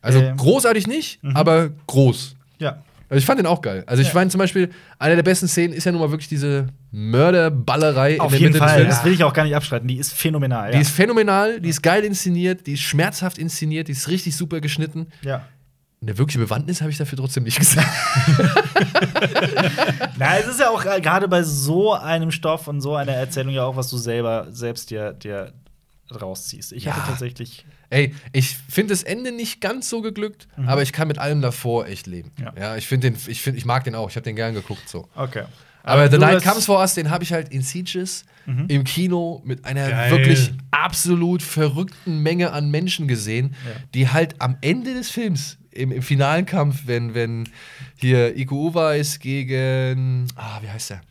[0.00, 0.36] Also Ähm.
[0.36, 2.36] großartig nicht, aber groß.
[2.60, 2.78] Ja.
[3.10, 3.84] Also ich fand den auch geil.
[3.86, 4.14] Also ich Ja.
[4.14, 8.26] fand zum Beispiel, eine der besten Szenen ist ja nun mal wirklich diese Mörderballerei Auf
[8.26, 8.94] in der jeden Mitte Fall, des Films.
[8.96, 9.88] das will ich auch gar nicht abstreiten.
[9.88, 10.70] Die ist phänomenal.
[10.70, 10.80] Die Ja.
[10.82, 15.08] ist phänomenal, die ist geil inszeniert, die ist schmerzhaft inszeniert, die ist richtig super geschnitten.
[15.22, 15.42] ja.
[16.00, 17.84] Eine wirkliche Bewandtnis habe ich dafür trotzdem nicht gesagt.
[20.16, 23.64] Na, es ist ja auch gerade bei so einem Stoff und so einer Erzählung ja
[23.64, 25.52] auch, was du selber selbst dir, dir
[26.20, 26.72] rausziehst.
[26.72, 27.06] Ich hatte Ja.
[27.06, 27.66] tatsächlich.
[27.90, 31.86] Ey, ich finde das Ende nicht ganz so geglückt, aber ich kann mit allem davor
[31.86, 32.30] echt leben.
[32.38, 32.44] Mhm.
[32.44, 32.52] Ja.
[32.58, 34.10] Ja, ich finde den, ich finde, ich mag den auch.
[34.10, 35.08] Ich habe den gern geguckt so.
[35.14, 35.44] Okay.
[35.84, 36.48] Aber The du Night Mhm.
[36.50, 38.24] Comes For Us, den habe ich halt in Sieges
[38.68, 40.10] im Kino mit einer Geil.
[40.10, 43.72] wirklich absolut verrückten Menge an Menschen gesehen, Ja.
[43.92, 47.46] die halt am Ende des Films, im, im finalen Kampf, wenn, wenn
[47.96, 51.02] hier Iko Uweis gegen, ah, wie heißt der?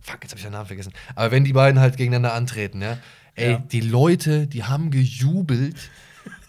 [0.00, 0.92] Fuck, jetzt habe ich den Namen vergessen.
[1.16, 2.98] Aber wenn die beiden halt gegeneinander antreten, ja,
[3.36, 3.58] ey, Ja.
[3.58, 5.76] die Leute, die haben gejubelt,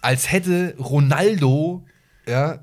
[0.02, 1.86] als hätte Ronaldo,
[2.28, 2.60] ja,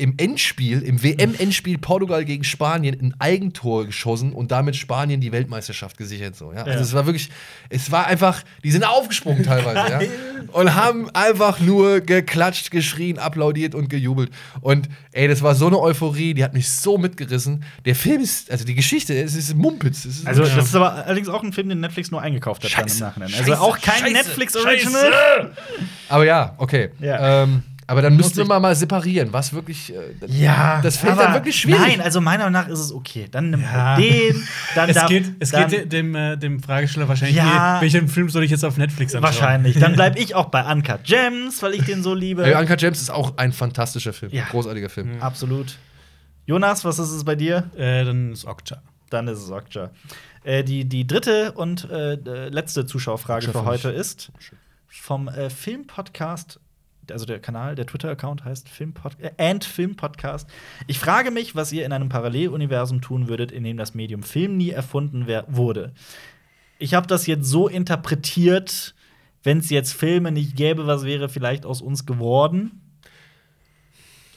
[0.00, 5.98] im Endspiel, im WM-Endspiel Portugal gegen Spanien ein Eigentor geschossen und damit Spanien die Weltmeisterschaft
[5.98, 6.36] gesichert.
[6.36, 6.58] So, ja?
[6.58, 6.64] Ja.
[6.66, 7.30] Also es war wirklich,
[7.68, 10.00] es war einfach, die sind aufgesprungen teilweise, ja.
[10.52, 14.30] Und haben einfach nur geklatscht, geschrien, applaudiert und gejubelt.
[14.60, 17.64] Und ey, das war so eine Euphorie, die hat mich so mitgerissen.
[17.84, 20.04] Der Film ist, also die Geschichte, es ist Mumpitz.
[20.04, 22.72] Es ist Also, das ist aber allerdings auch ein Film, den Netflix nur eingekauft hat
[22.72, 23.02] dann im Scheiße.
[23.02, 23.28] Nachhinein.
[23.30, 23.50] Scheiße.
[23.50, 24.12] Also auch kein Scheiße.
[24.12, 25.50] Netflix-Original.
[26.08, 26.90] aber ja, okay.
[27.00, 27.42] Ja.
[27.42, 29.92] Ähm, aber dann müssten wir mal, mal separieren, was wirklich.
[29.92, 29.96] Äh,
[30.26, 31.80] Ja, das fällt aber dann wirklich schwierig.
[31.80, 33.26] Nein, also meiner Meinung nach ist es okay.
[33.30, 33.96] Dann nimm Ja.
[33.96, 34.46] den,
[34.76, 37.76] dann es darf, geht, es dann, geht dem, äh, dem Fragesteller wahrscheinlich, Ja.
[37.76, 39.22] nee, welchen Film soll ich jetzt auf Netflix anschauen?
[39.34, 39.78] wahrscheinlich.
[39.78, 42.44] Dann bleib ich auch bei Uncut Gems, weil ich den so liebe.
[42.46, 44.32] Ey, Uncut Gems ist auch ein fantastischer Film.
[44.32, 44.44] Ja.
[44.50, 45.20] Großartiger Film.
[45.20, 45.76] Absolut.
[46.46, 47.70] Jonas, was ist es bei dir?
[47.76, 48.80] Äh, dann ist Okja.
[49.10, 49.90] Dann ist es Okja.
[50.44, 54.30] Äh, die, die dritte und äh, äh, letzte Zuschauerfrage Okja für heute ist
[54.88, 56.60] vom äh, Filmpodcast,
[57.12, 60.48] also der Kanal, der Twitter-Account heißt Filmpod äh, and Film Podcast.
[60.86, 64.56] Ich frage mich, was ihr in einem Paralleluniversum tun würdet, in dem das Medium Film
[64.56, 65.92] nie erfunden wurde.
[66.78, 68.94] Ich habe das jetzt so interpretiert,
[69.42, 72.82] wenn es jetzt Filme nicht gäbe, was wäre vielleicht aus uns geworden?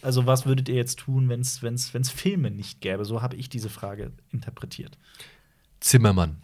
[0.01, 3.05] Also, was würdet ihr jetzt tun, wenn es wenn's, wenn's Filme nicht gäbe?
[3.05, 4.97] So habe ich diese Frage interpretiert.
[5.79, 6.37] Zimmermann.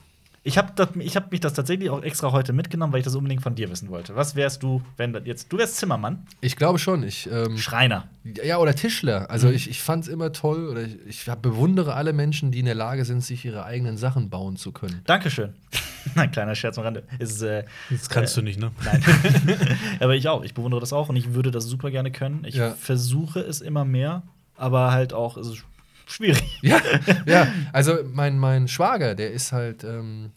[0.47, 3.53] Ich habe hab mich das tatsächlich auch extra heute mitgenommen, weil ich das unbedingt von
[3.55, 4.15] dir wissen wollte.
[4.15, 5.51] Was wärst du, wenn das jetzt.
[5.51, 7.03] Du wärst Zimmermann, Ich glaube schon.
[7.03, 8.07] Ich, ähm, Schreiner.
[8.23, 9.29] ja, oder Tischler.
[9.29, 12.65] Also ich, ich fand es immer toll, oder ich, ich bewundere alle Menschen, die in
[12.65, 15.01] der Lage sind, sich ihre eigenen Sachen bauen zu können.
[15.05, 15.53] Dankeschön.
[16.15, 17.03] Ein kleiner Scherz am Rande.
[17.19, 18.71] Ist, äh, Das kannst äh, du nicht, ne?
[18.85, 19.03] Nein.
[19.99, 20.45] aber ich auch.
[20.45, 22.45] Ich bewundere das auch und ich würde das super gerne können.
[22.45, 22.71] Ich Ja.
[22.71, 24.23] versuche es immer mehr,
[24.55, 25.61] aber halt auch, ist
[26.07, 26.43] schwierig.
[26.63, 26.81] Ja,
[27.25, 27.47] ja.
[27.73, 30.31] Also mein, mein Schwager, der ist halt, ähm,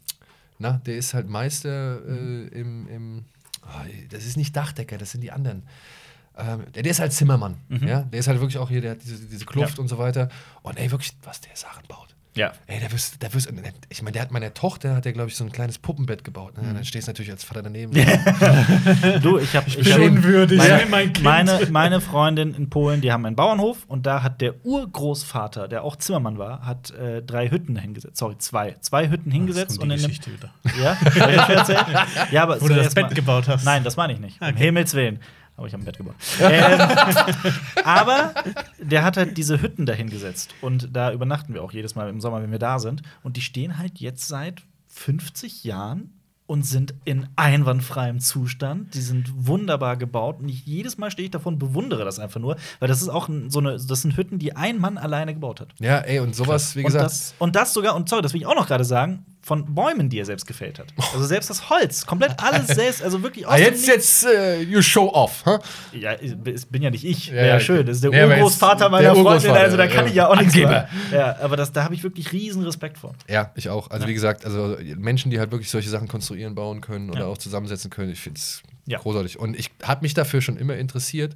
[0.58, 3.24] na, der ist halt Meister äh, im, im
[3.64, 5.62] oh, das ist nicht Dachdecker, das sind die anderen.
[6.36, 8.02] Ähm, der, der ist halt Zimmermann, ja.
[8.02, 9.82] Der ist halt wirklich auch hier, der hat diese, diese Kluft Ja.
[9.82, 10.28] und so weiter.
[10.62, 12.14] Und ey, wirklich, was der Sachen baut.
[12.36, 12.52] Ja.
[12.68, 13.50] Ey, der wirst, der wirst,
[13.88, 16.56] ich meine, der hat meiner Tochter, hat der, glaube ich, so ein kleines Puppenbett gebaut.
[16.56, 16.74] Ne?
[16.74, 17.92] Dann stehst du natürlich als Vater daneben.
[19.22, 21.22] Du, ich habe ich bin hab- Meine, mein Kind.
[21.24, 25.82] meine, meine Freundin in Polen, die haben einen Bauernhof und da hat der Urgroßvater, der
[25.82, 28.16] auch Zimmermann war, hat äh, drei Hütten hingesetzt.
[28.18, 28.76] Sorry, zwei.
[28.80, 30.50] Zwei Hütten hingesetzt und und die in einem, Geschichte wieder.
[30.80, 30.96] Ja,
[31.54, 31.68] das?
[32.30, 33.64] Ja, aber Wo du das Bett mal- gebaut hast.
[33.64, 34.40] Nein, das meine ich nicht.
[34.40, 34.58] Um Okay.
[34.58, 35.18] Himmels Willen.
[35.60, 36.14] Aber ich habe ein Bett gebaut.
[36.40, 36.80] ähm,
[37.84, 38.32] aber
[38.78, 40.54] der hat halt diese Hütten dahin gesetzt.
[40.62, 43.02] Und da übernachten wir auch jedes Mal im Sommer, wenn wir da sind.
[43.22, 46.14] Und die stehen halt jetzt seit 50 Jahren
[46.46, 48.94] und sind in einwandfreiem Zustand.
[48.94, 50.40] Die sind wunderbar gebaut.
[50.40, 52.56] Und ich, jedes Mal stehe ich davon und bewundere das einfach nur.
[52.78, 55.74] Weil das ist auch so eine, das sind Hütten, die ein Mann alleine gebaut hat.
[55.78, 57.04] Ja, ey, und sowas, wie Und gesagt.
[57.04, 60.08] das, und das sogar, und sorry, das will ich auch noch gerade sagen, von Bäumen,
[60.08, 60.88] die er selbst gefällt hat.
[61.14, 64.82] Also selbst das Holz, komplett alles selbst, also wirklich aus Ah, jetzt, jetzt, äh, you
[64.82, 65.44] show off?
[65.46, 65.60] Nichts.
[65.92, 67.86] Ja, ich bin ja nicht ich, Ja, ja, schön.
[67.86, 70.10] Das ist der ja, Urgroßvater der meiner Freundin, Urgroßvater, also da kann ja.
[70.10, 70.86] ich ja auch nichts machen.
[71.10, 73.14] Ja, aber das, da habe ich wirklich riesen Respekt vor.
[73.28, 73.90] Ja, ich auch.
[73.90, 77.38] Also wie gesagt, also Menschen, die halt wirklich solche Sachen konstruieren, bauen können oder auch
[77.38, 79.38] zusammensetzen können, ich finde es großartig.
[79.38, 81.34] Und ich habe mich dafür schon immer interessiert.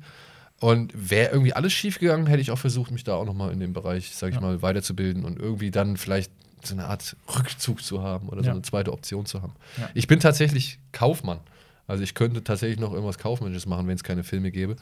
[0.60, 3.52] Und wäre irgendwie alles schief gegangen, hätte ich auch versucht, mich da auch noch mal
[3.52, 6.30] in dem Bereich, sag ich mal, weiterzubilden und irgendwie dann vielleicht
[6.66, 9.52] so eine Art Rückzug zu haben oder so eine zweite Option zu haben.
[9.78, 9.88] Ja.
[9.94, 11.40] Ich bin tatsächlich Kaufmann.
[11.86, 14.76] Also ich könnte tatsächlich noch irgendwas Kaufmännisches machen, wenn es keine Filme gäbe.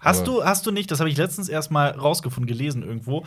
[0.00, 3.24] Hast Aber- du, hast du nicht, das habe ich letztens erst mal rausgefunden, gelesen irgendwo,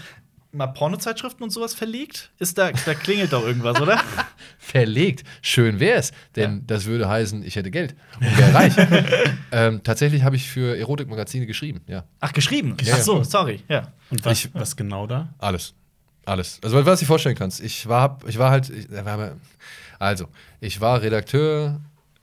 [0.54, 2.32] mal Pornozeitschriften und sowas verlegt?
[2.40, 4.02] Ist da, da klingelt doch irgendwas, oder?
[4.58, 5.24] verlegt.
[5.42, 6.62] Schön wär's, denn Ja.
[6.68, 8.74] das würde heißen, ich hätte Geld und wäre reich.
[9.52, 12.04] ähm, tatsächlich habe ich für Erotikmagazine geschrieben, ja.
[12.20, 12.76] Ach, geschrieben.
[12.84, 13.62] Ja, Ach so, sorry.
[13.68, 13.92] Ja.
[14.10, 15.34] Und was, Ich- was genau da?
[15.40, 15.74] Alles.
[16.26, 16.60] Alles.
[16.64, 17.62] Also, was du dir vorstellen kannst.
[17.62, 19.38] Ich war, ich war halt, ich, mal-
[20.00, 20.28] also,
[20.60, 21.80] ich war Redakteur,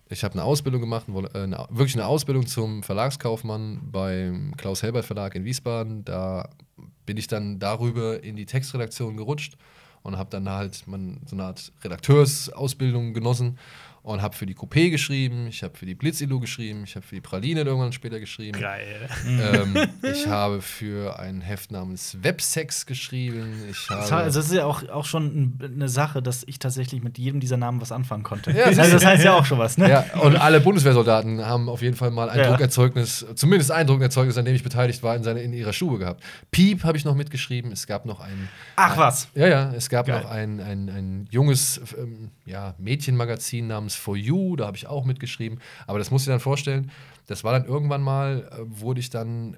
[0.08, 5.04] ich habe eine Ausbildung gemacht, äh, eine, wirklich eine Ausbildung zum Verlagskaufmann beim Klaus Helbert
[5.04, 6.04] Verlag in Wiesbaden.
[6.04, 6.48] Da
[7.06, 9.56] bin ich dann darüber in die Textredaktion gerutscht
[10.02, 13.58] und habe dann halt man, so eine Art Redakteursausbildung genossen
[14.02, 17.14] und habe für die Coupé geschrieben, ich habe für die Blitzilu geschrieben, ich habe für
[17.16, 18.58] die Praline irgendwann später geschrieben.
[18.58, 19.08] Geil.
[19.26, 23.52] Ähm, ich habe für ein Heft namens Websex geschrieben.
[23.70, 25.26] Ich Das, habe, also das ist ja auch, auch schon
[25.60, 28.50] ein- eine Sache, dass ich tatsächlich mit jedem dieser Namen was anfangen konnte.
[28.52, 29.88] Ja, also das heißt ja auch schon was, ne?
[29.90, 32.50] ja, und alle Bundeswehrsoldaten haben auf jeden Fall mal ein Ja.
[32.50, 36.22] Druckerzeugnis, zumindest ein Druckerzeugnis, an dem ich beteiligt war, in, seine, in ihrer Stube gehabt.
[36.50, 37.72] Piep habe ich noch mitgeschrieben.
[37.72, 38.48] Es gab noch ein.
[38.76, 39.28] Ach was.
[39.34, 40.22] Ja, ja, es gab Geil.
[40.22, 45.04] noch ein, ein, ein junges ähm, ja, Mädchenmagazin namens For You, da habe ich auch
[45.04, 45.58] mitgeschrieben.
[45.86, 46.90] Aber das du dir dann vorstellen,
[47.26, 49.56] das war dann irgendwann mal, äh, wurde ich dann,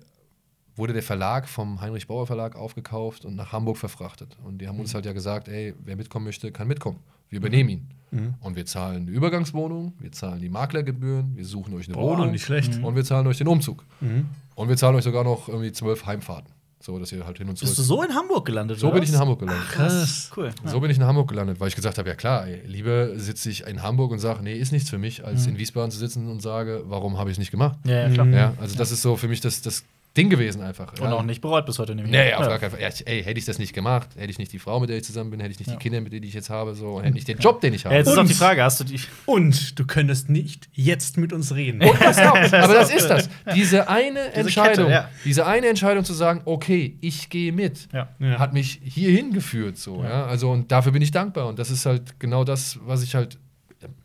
[0.76, 4.36] wurde der Verlag vom Heinrich Bauer Verlag aufgekauft und nach Hamburg verfrachtet.
[4.44, 4.82] Und die haben Mhm.
[4.82, 6.98] uns halt ja gesagt, ey, wer mitkommen möchte, kann mitkommen.
[7.28, 7.88] Wir übernehmen ihn.
[8.12, 8.34] Mhm.
[8.40, 12.32] Und wir zahlen eine Übergangswohnung, wir zahlen die Maklergebühren, wir suchen euch eine Boah, Wohnung
[12.32, 12.82] nicht schlecht.
[12.82, 13.84] und wir zahlen euch den Umzug.
[14.00, 14.26] Mhm.
[14.56, 16.52] Und wir zahlen euch sogar noch irgendwie zwölf Heimfahrten.
[16.82, 17.68] So, dass ihr halt hin und zurück.
[17.70, 18.78] Bist du so in Hamburg gelandet?
[18.78, 19.18] so oder bin ich in?
[19.18, 19.68] Hamburg gelandet.
[19.68, 20.30] Krass.
[20.34, 20.50] Cool.
[20.64, 20.70] Ja.
[20.70, 23.50] So bin ich in Hamburg gelandet, weil ich gesagt habe, ja klar, ey, lieber sitze
[23.50, 25.52] ich in Hamburg und sage, nee, ist nichts für mich, als Mhm.
[25.52, 27.78] in Wiesbaden zu sitzen und sage, warum habe ich es nicht gemacht?
[27.84, 28.24] Ja, ja, klar.
[28.26, 28.32] Mhm.
[28.32, 29.84] Ja, also das ist so für mich das, das
[30.16, 30.92] Ding gewesen einfach.
[30.94, 31.12] Und ja.
[31.12, 32.10] auch nicht bereut bis heute nämlich.
[32.10, 32.48] Nee, auf ja.
[32.48, 32.80] gar keinen Fall.
[32.80, 34.96] Ja, ich- ey, hätte ich das nicht gemacht, hätte ich nicht die Frau, mit der
[34.96, 35.74] ich zusammen bin, hätte ich nicht Ja.
[35.76, 37.84] die Kinder, mit denen ich jetzt habe, so, und hätte nicht den Job, den ich
[37.84, 37.94] habe.
[37.94, 38.98] Ja, jetzt ist Und- doch die Frage, hast du die.
[39.26, 41.80] Und du könntest nicht jetzt mit uns reden.
[41.82, 42.34] Und das auch.
[42.34, 42.96] Aber das auch.
[42.96, 43.28] ist das.
[43.54, 45.08] Diese eine Entscheidung, Kette, ja.
[45.24, 47.88] diese eine Entscheidung zu sagen, okay, ich gehe mit,
[48.20, 49.78] hat mich hierhin geführt.
[49.78, 50.26] So, ja.
[50.26, 51.46] Also und dafür bin ich dankbar.
[51.46, 53.38] Und das ist halt genau das, was ich halt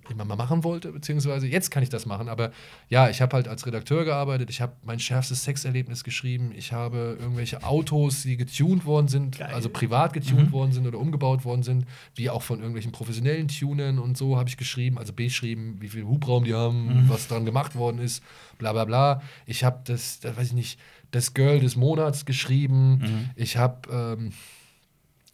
[0.10, 2.30] immer mal machen wollte, beziehungsweise jetzt kann ich das machen.
[2.30, 2.52] Aber
[2.90, 7.18] ja, ich habe halt als Redakteur gearbeitet, ich habe mein schärfstes Sexerlebnis geschrieben, ich habe
[7.20, 9.54] irgendwelche Autos, die getuned worden sind, Geil.
[9.54, 14.00] also privat getuned worden sind oder umgebaut worden sind, wie auch von irgendwelchen professionellen Tunern
[14.00, 17.76] und so habe ich geschrieben, also beschrieben, wie viel Hubraum die haben, was dran gemacht
[17.76, 18.24] worden ist,
[18.58, 19.22] bla bla bla.
[19.46, 20.80] Ich habe das, das weiß ich nicht,
[21.12, 23.32] das Girl des Monats geschrieben.
[23.36, 24.32] Ich habe ähm,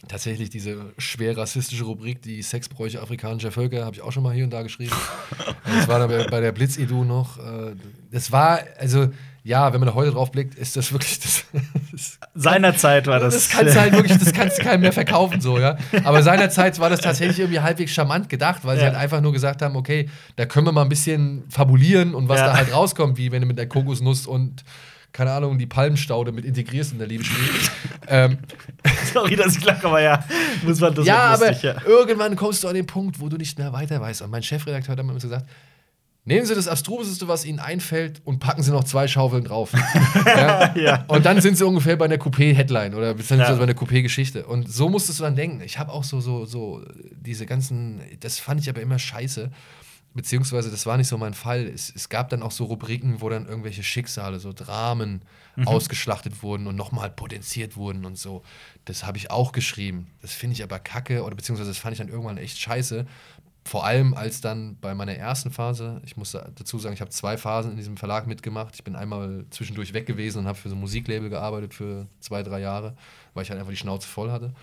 [0.08, 4.44] tatsächlich diese schwer rassistische Rubrik, die Sexbräuche afrikanischer Völker, habe ich auch schon mal hier
[4.46, 4.96] und da geschrieben.
[5.66, 7.38] das war dann bei, der Blitz-Edu noch.
[7.38, 7.76] äh,
[8.12, 9.10] Das war, also,
[9.44, 11.46] ja, wenn man da heute drauf blickt, ist das wirklich das.
[11.92, 13.34] das Seinerzeit war das.
[13.34, 15.78] das kannst du halt wirklich, das kannst du keinem mehr verkaufen, so, ja.
[16.04, 18.90] Aber seinerzeit war das tatsächlich irgendwie halbwegs charmant gedacht, weil sie Ja.
[18.90, 22.40] halt einfach nur gesagt haben, okay, da können wir mal ein bisschen fabulieren und was
[22.40, 22.48] Ja.
[22.48, 24.64] da halt rauskommt, wie wenn du mit der Kokosnuss und
[25.12, 27.50] keine Ahnung, die Palmstaude mit integrierst in der Liebesspiel.
[28.08, 28.38] ähm,
[29.14, 30.24] Sorry, dass ich lache, aber ja,
[30.64, 31.82] muss man das ja, wird aber lustig, ja.
[31.86, 34.22] irgendwann kommst du an den Punkt, wo du nicht mehr weiter weißt.
[34.22, 35.46] Und mein Chefredakteur hat immer gesagt,
[36.24, 39.74] nehmen Sie das Abstruseste, was Ihnen einfällt und packen Sie noch zwei Schaufeln drauf.
[40.26, 40.76] ja?
[40.76, 41.06] Ja.
[41.08, 43.58] Und dann sind Sie ungefähr bei einer Coupé-Headline oder beziehungsweise Ja.
[43.58, 44.46] bei einer Coupé-Geschichte.
[44.46, 45.62] Und so musstest du dann denken.
[45.62, 49.52] Ich habe auch so, so, so diese ganzen, das fand ich aber immer scheiße.
[50.14, 51.68] Beziehungsweise, das war nicht so mein Fall.
[51.68, 55.22] Es, es gab dann auch so Rubriken, wo dann irgendwelche Schicksale, so Dramen
[55.66, 58.42] ausgeschlachtet wurden und nochmal potenziert wurden und so.
[58.86, 60.08] Das habe ich auch geschrieben.
[60.22, 63.06] Das finde ich aber kacke oder beziehungsweise das fand ich dann irgendwann echt scheiße.
[63.64, 67.38] Vor allem als dann bei meiner ersten Phase, ich muss dazu sagen, ich habe zwei
[67.38, 68.74] Phasen in diesem Verlag mitgemacht.
[68.76, 72.42] Ich bin einmal zwischendurch weg gewesen und habe für so ein Musiklabel gearbeitet für zwei,
[72.42, 72.96] drei Jahre,
[73.34, 74.54] weil ich halt einfach die Schnauze voll hatte.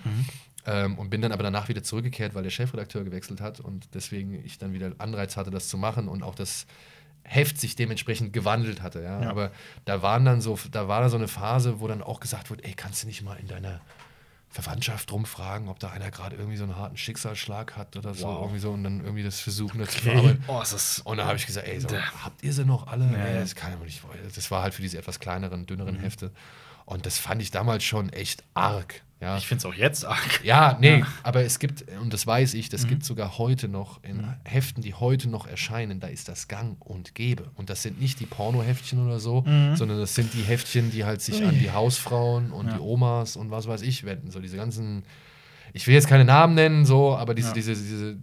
[0.71, 4.35] Ähm, und bin dann aber danach wieder zurückgekehrt, weil der Chefredakteur gewechselt hat und deswegen
[4.45, 6.67] ich dann wieder Anreiz hatte, das zu machen und auch das
[7.25, 9.03] Heft sich dementsprechend gewandelt hatte.
[9.03, 9.23] Ja?
[9.23, 9.31] Ja.
[9.31, 9.51] Aber
[9.87, 12.65] da waren dann so, da war da so eine Phase, wo dann auch gesagt wird,
[12.65, 13.81] ey, kannst du nicht mal in deiner
[14.51, 18.41] Verwandtschaft rumfragen, ob da einer gerade irgendwie so einen harten Schicksalsschlag hat oder so, Wow.
[18.45, 20.11] irgendwie so und dann irgendwie das versuchen das zu Okay.
[20.11, 20.45] verarbeiten.
[20.49, 23.05] Oh, Und dann habe ich gesagt, ey, so, Da- habt ihr sie noch alle?
[23.13, 24.03] Ja, ey, das kann aber nicht.
[24.35, 26.01] Das war halt für diese etwas kleineren, dünneren Mhm.
[26.01, 26.31] Hefte.
[26.89, 29.03] Und das fand ich damals schon echt arg.
[29.21, 30.43] Ja, ich finde es auch jetzt arg.
[30.45, 32.71] ja nee, aber es gibt, und das weiß ich, Mhm.
[32.71, 36.81] das gibt sogar heute noch in Heften, die heute noch erscheinen, da ist das Gang
[36.81, 37.51] und Gäbe.
[37.57, 39.45] Und das sind nicht die Pornoheftchen oder so,
[39.75, 41.47] sondern das sind die Heftchen, die halt sich Mhm.
[41.47, 41.49] Ui.
[41.51, 42.75] an die Hausfrauen und Ja.
[42.75, 44.31] die Omas und was weiß ich wenden.
[44.31, 45.03] So diese ganzen,
[45.75, 47.55] ich will jetzt keine Namen nennen, so, aber diese, Ja.
[47.55, 48.17] diese, diese,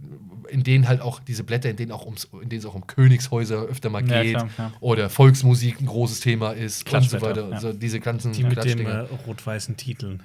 [0.50, 2.88] in denen halt auch diese Blätter, in denen auch ums, in denen es auch um
[2.88, 4.72] Königshäuser öfter mal Ja, geht klar, ja.
[4.80, 7.50] oder Volksmusik ein großes Thema ist und so weiter.
[7.50, 7.60] ja.
[7.60, 10.22] So diese ganzen Die mit dem äh, rot-weißen Titeln.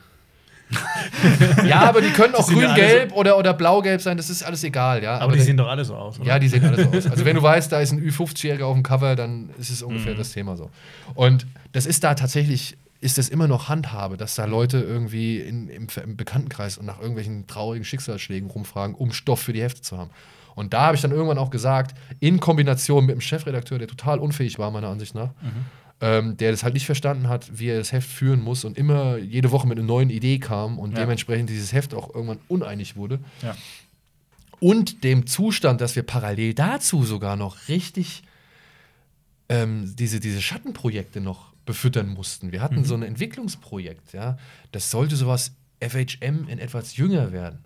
[1.66, 5.18] Ja, aber die können auch grün-gelb oder, oder blau-gelb sein, das ist alles egal, ja.
[5.18, 6.28] Aber, die der- sehen doch alle so aus, oder?
[6.28, 7.06] ja, die sehen alle so aus.
[7.10, 9.88] Also wenn du weißt, da ist ein Ü50-Jähriger auf dem Cover, dann ist es Mhm.
[9.88, 10.70] ungefähr das Thema so.
[11.14, 15.68] Und das ist da tatsächlich, ist das immer noch Handhabe, dass da Leute irgendwie in,
[15.68, 19.96] im, im Bekanntenkreis und nach irgendwelchen traurigen Schicksalsschlägen rumfragen, um Stoff für die Hefte zu
[19.96, 20.10] haben.
[20.54, 24.18] Und da habe ich dann irgendwann auch gesagt, in Kombination mit dem Chefredakteur, der total
[24.18, 25.30] unfähig war, meiner Ansicht nach,
[26.02, 29.16] ähm, der das halt nicht verstanden hat, wie er das Heft führen muss und immer
[29.16, 30.98] jede Woche mit einer neuen Idee kam und Ja.
[31.00, 33.18] dementsprechend dieses Heft auch irgendwann uneinig wurde.
[33.42, 33.56] Ja.
[34.58, 38.22] Und dem Zustand, dass wir parallel dazu sogar noch richtig
[39.48, 42.52] ähm, diese, diese Schattenprojekte noch befüttern mussten.
[42.52, 44.36] Wir hatten so ein Entwicklungsprojekt, ja.
[44.72, 47.64] Das sollte sowas FHM in etwas jünger werden.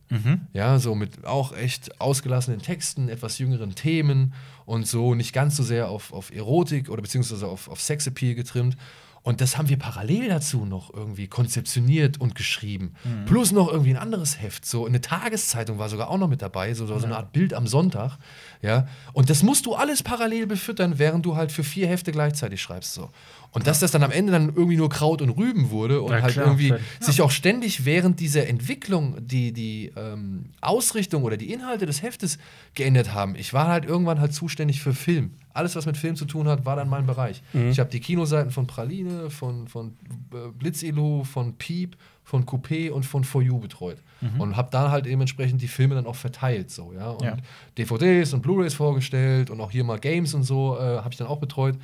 [0.52, 4.34] Ja, so mit auch echt ausgelassenen Texten, etwas jüngeren Themen
[4.66, 8.76] und so nicht ganz so sehr auf, auf Erotik oder beziehungsweise auf, auf Sexappeal getrimmt.
[9.24, 12.92] Und das haben wir parallel dazu noch irgendwie konzeptioniert und geschrieben.
[13.24, 14.66] Plus noch irgendwie ein anderes Heft.
[14.66, 17.66] So eine Tageszeitung war sogar auch noch mit dabei, so, so eine Art Bild am
[17.66, 18.18] Sonntag.
[18.60, 18.86] Ja.
[19.14, 22.92] Und das musst du alles parallel befüttern, während du halt für vier Hefte gleichzeitig schreibst.
[22.92, 23.08] So.
[23.52, 26.20] Und dass das dann am Ende dann irgendwie nur Kraut und Rüben wurde und Ja,
[26.20, 26.80] halt klar, irgendwie klar.
[27.00, 32.36] sich auch ständig während dieser Entwicklung die, die ähm, Ausrichtung oder die Inhalte des Heftes
[32.74, 33.36] geändert haben.
[33.36, 35.30] Ich war halt irgendwann halt zuständig für Film.
[35.54, 37.42] Alles, was mit Film zu tun hat, war dann mein Bereich.
[37.70, 39.96] Ich habe die Kinoseiten von Praline, von, von
[40.34, 43.98] äh, Blitzelo, von Piep, von Coupé und von For You betreut.
[44.38, 46.70] Und habe da halt dementsprechend die Filme dann auch verteilt.
[46.70, 47.10] So, ja?
[47.10, 47.36] Und Ja.
[47.78, 51.26] DVDs und Blu-Rays vorgestellt und auch hier mal Games und so äh, habe ich dann
[51.28, 51.76] auch betreut.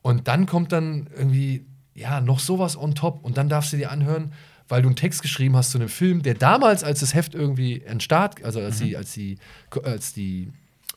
[0.00, 3.22] Und dann kommt dann irgendwie, ja, noch sowas on top.
[3.24, 4.32] Und dann darfst du dir anhören,
[4.68, 7.82] weil du einen Text geschrieben hast zu einem Film, der damals, als das Heft irgendwie
[8.00, 9.36] Start, also als, die, als, die,
[9.84, 10.50] als die,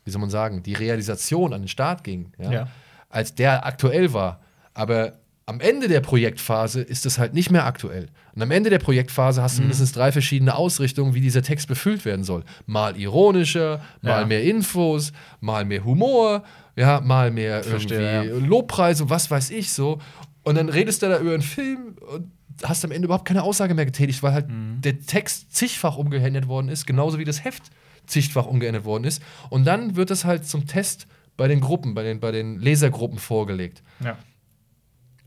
[0.06, 2.68] wie soll man sagen, die Realisation an den Start ging, ja, Ja.
[3.10, 4.40] als der aktuell war.
[4.74, 5.14] Aber
[5.48, 8.08] am Ende der Projektphase ist es halt nicht mehr aktuell.
[8.34, 12.04] Und am Ende der Projektphase hast du mindestens drei verschiedene Ausrichtungen, wie dieser Text befüllt
[12.06, 12.44] werden soll.
[12.66, 14.26] Mal ironischer, mal Ja.
[14.26, 15.12] mehr Infos,
[15.42, 16.44] mal mehr Humor,
[16.76, 20.00] ja, mal mehr Verstehe, irgendwie Lobpreis und was weiß ich so.
[20.44, 22.32] Und dann redest du da über einen Film und
[22.64, 24.82] hast am Ende überhaupt keine Aussage mehr getätigt, weil halt Mhm.
[24.82, 27.64] der Text zigfach umgeändert worden ist, genauso wie das Heft
[28.08, 29.22] zigfach umgeändert worden ist.
[29.50, 31.08] Und dann wird es halt zum Test
[31.38, 33.84] bei den Gruppen, bei den, bei den Lesergruppen vorgelegt.
[34.04, 34.18] Ja.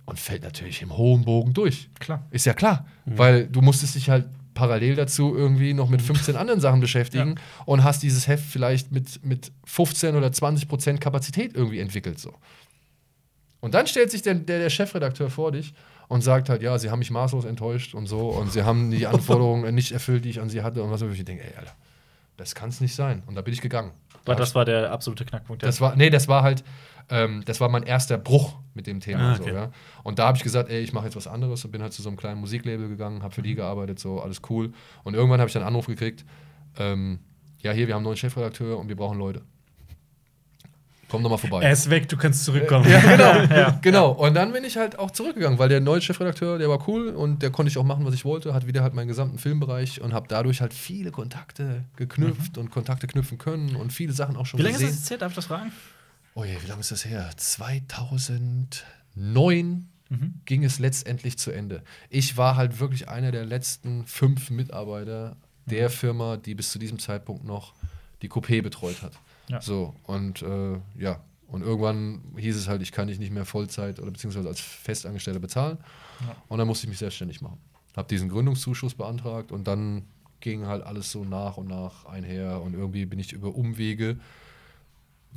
[0.06, 1.90] Und fällt natürlich im hohen Bogen durch.
[1.98, 2.26] Klar.
[2.30, 2.86] Ist ja klar.
[3.04, 7.36] Weil du musstest dich halt parallel dazu irgendwie noch mit 15 anderen Sachen beschäftigen
[7.66, 12.18] und hast dieses Heft vielleicht mit, mit 15 oder 20 Prozent Kapazität irgendwie entwickelt.
[12.18, 12.34] So.
[13.60, 15.74] Und dann stellt sich der, der, der Chefredakteur vor dich
[16.08, 19.06] und sagt halt, ja, sie haben mich maßlos enttäuscht und so und sie haben die
[19.14, 21.08] Anforderungen nicht erfüllt, die ich an sie hatte und was so.
[21.08, 21.74] Ich denke, ey, Alter,
[22.38, 23.22] das kann es nicht sein.
[23.26, 23.92] Und da bin ich gegangen.
[24.24, 25.62] Weil das war der absolute Knackpunkt.
[25.62, 26.62] Das war, nee, das war halt,
[27.10, 29.32] ähm, das war mein erster Bruch mit dem Thema.
[29.32, 29.54] Ah, so, okay.
[29.54, 29.70] ja.
[30.04, 32.02] Und da habe ich gesagt, ey, ich mache jetzt was anderes und bin halt zu
[32.02, 34.72] so einem kleinen Musiklabel gegangen, habe für die gearbeitet, so alles cool.
[35.02, 36.24] Und irgendwann habe ich dann einen Anruf gekriegt,
[36.78, 37.18] ähm,
[37.60, 39.42] ja, hier, wir haben einen neuen Chefredakteur und wir brauchen Leute.
[41.08, 41.62] Komm doch mal vorbei.
[41.62, 42.88] Er ist weg, du kannst zurückkommen.
[42.88, 43.78] Ja, genau.
[43.82, 44.10] genau.
[44.12, 47.42] Und dann bin ich halt auch zurückgegangen, weil der neue Chefredakteur, der war cool und
[47.42, 50.12] der konnte ich auch machen, was ich wollte, hat wieder halt meinen gesamten Filmbereich und
[50.12, 54.58] habe dadurch halt viele Kontakte geknüpft und Kontakte knüpfen können und viele Sachen auch schon
[54.58, 54.94] Wie lange ist gesehen.
[54.94, 55.18] das jetzt her?
[55.18, 55.72] Darf ich das fragen?
[56.34, 57.30] Oh je, wie lange ist das her?
[57.36, 59.88] 2009
[60.44, 61.82] ging es letztendlich zu Ende.
[62.08, 65.36] Ich war halt wirklich einer der letzten fünf Mitarbeiter
[65.66, 67.74] der Firma, die bis zu diesem Zeitpunkt noch
[68.22, 69.12] die Coupé betreut hat.
[69.48, 69.60] Ja.
[69.60, 73.98] So, und äh, ja, und irgendwann hieß es halt, ich kann dich nicht mehr Vollzeit
[74.00, 75.78] oder beziehungsweise als Festangestellter bezahlen.
[76.20, 76.36] Ja.
[76.48, 77.58] Und dann musste ich mich selbstständig machen.
[77.96, 80.04] Habe diesen Gründungszuschuss beantragt und dann
[80.40, 84.18] ging halt alles so nach und nach einher und irgendwie bin ich über Umwege,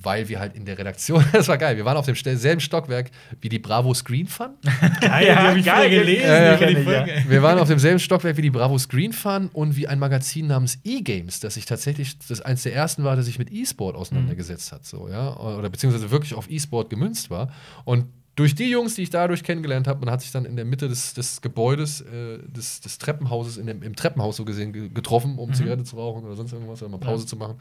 [0.04, 3.12] weil wir halt in der Redaktion, das war geil, wir waren auf dem selben Stockwerk
[3.40, 4.50] wie die Bravo Screen Fun.
[5.02, 6.28] Geil, Ja, die hab ich geil, gelesen.
[6.28, 7.06] ja, ja, die ich, ja.
[7.30, 10.80] Wir waren auf demselben Stockwerk wie die Bravo Screen Fun und wie ein Magazin namens
[10.84, 14.86] E-Games, das sich tatsächlich, das eins der ersten war, das sich mit E-Sport auseinandergesetzt hat,
[14.86, 17.52] so, ja, oder beziehungsweise wirklich auf E-Sport gemünzt war.
[17.86, 18.06] Und
[18.36, 20.88] durch die Jungs, die ich dadurch kennengelernt habe, man hat sich dann in der Mitte
[20.88, 25.38] des, des Gebäudes, äh, des, des Treppenhauses, in dem, im Treppenhaus so gesehen, ge- getroffen,
[25.38, 27.56] um Zigarette zu rauchen oder sonst irgendwas, oder mal Pause zu machen.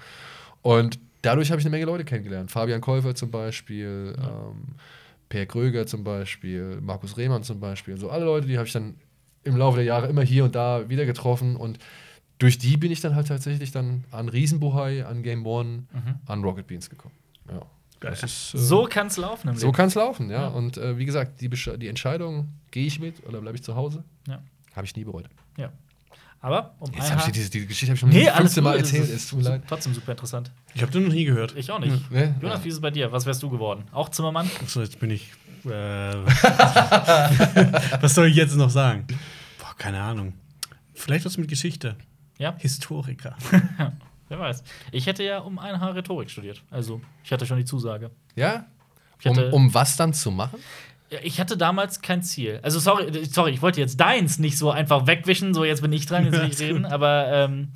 [0.62, 2.50] Und dadurch habe ich eine Menge Leute kennengelernt.
[2.50, 4.74] Fabian Käufer zum Beispiel, ähm,
[5.28, 7.96] Per Kröger zum Beispiel, Markus Rehmann zum Beispiel.
[7.96, 8.96] So alle Leute, die habe ich dann
[9.44, 11.56] im Laufe der Jahre immer hier und da wieder getroffen.
[11.56, 11.78] Und
[12.38, 15.84] durch die bin ich dann halt tatsächlich dann an Riesenbuhai, an Game One,
[16.26, 17.14] an Rocket Beans gekommen.
[17.48, 18.10] Ja.
[18.10, 19.48] Ist, äh, So kann es laufen.
[19.50, 19.76] Im so Leben.
[19.76, 20.42] kann es laufen, ja.
[20.42, 20.48] Ja.
[20.48, 24.02] Und äh, wie gesagt, die, die Entscheidung, gehe ich mit oder bleibe ich zu Hause,
[24.26, 24.42] Ja.
[24.74, 25.26] habe ich nie bereut.
[25.58, 25.70] ja.
[26.42, 28.76] Aber um Jetzt habe ich diese, die Geschichte hab ich schon Nee, 15 alles Mal
[28.78, 29.02] erzählt.
[29.04, 29.62] ist Es tut mir leid.
[29.68, 30.50] Trotzdem super interessant.
[30.74, 31.54] Ich habe den noch nie gehört.
[31.56, 32.10] Ich auch nicht.
[32.10, 32.34] Ne?
[32.40, 32.64] Jonas, Ja.
[32.64, 33.10] wie ist es bei dir?
[33.12, 33.84] Was wärst du geworden?
[33.92, 34.48] Auch Zimmermann?
[34.62, 35.32] Achso, jetzt bin ich.
[35.64, 35.68] Äh,
[38.00, 39.06] was soll ich jetzt noch sagen?
[39.58, 40.32] Boah, keine Ahnung.
[40.94, 41.96] Vielleicht was mit Geschichte.
[42.38, 43.36] Ja, Historiker.
[44.28, 44.62] wer weiß.
[44.92, 46.62] Ich hätte ja um ein Haar Rhetorik studiert.
[46.70, 48.10] Also, ich hatte schon die Zusage.
[48.36, 48.66] Ja?
[49.20, 50.58] Ich Um, hatte, um was dann zu machen?
[51.22, 52.60] Ich hatte damals kein Ziel.
[52.62, 56.06] Also, sorry, sorry, ich wollte jetzt deins nicht so einfach wegwischen, so jetzt bin ich
[56.06, 57.72] dran, jetzt will ich reden, aber ähm,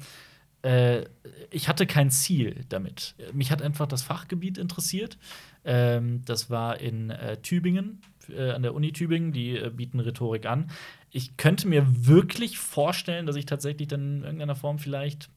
[0.65, 1.05] äh,
[1.51, 3.15] ich hatte kein Ziel damit.
[3.32, 5.19] Mich hat einfach das Fachgebiet interessiert.
[5.65, 10.47] Ähm, das war in äh, Tübingen, äh, an der Uni Tübingen, die äh, bieten Rhetorik
[10.47, 10.70] an.
[11.11, 15.28] Ich könnte mir wirklich vorstellen, dass ich tatsächlich dann in irgendeiner Form vielleicht.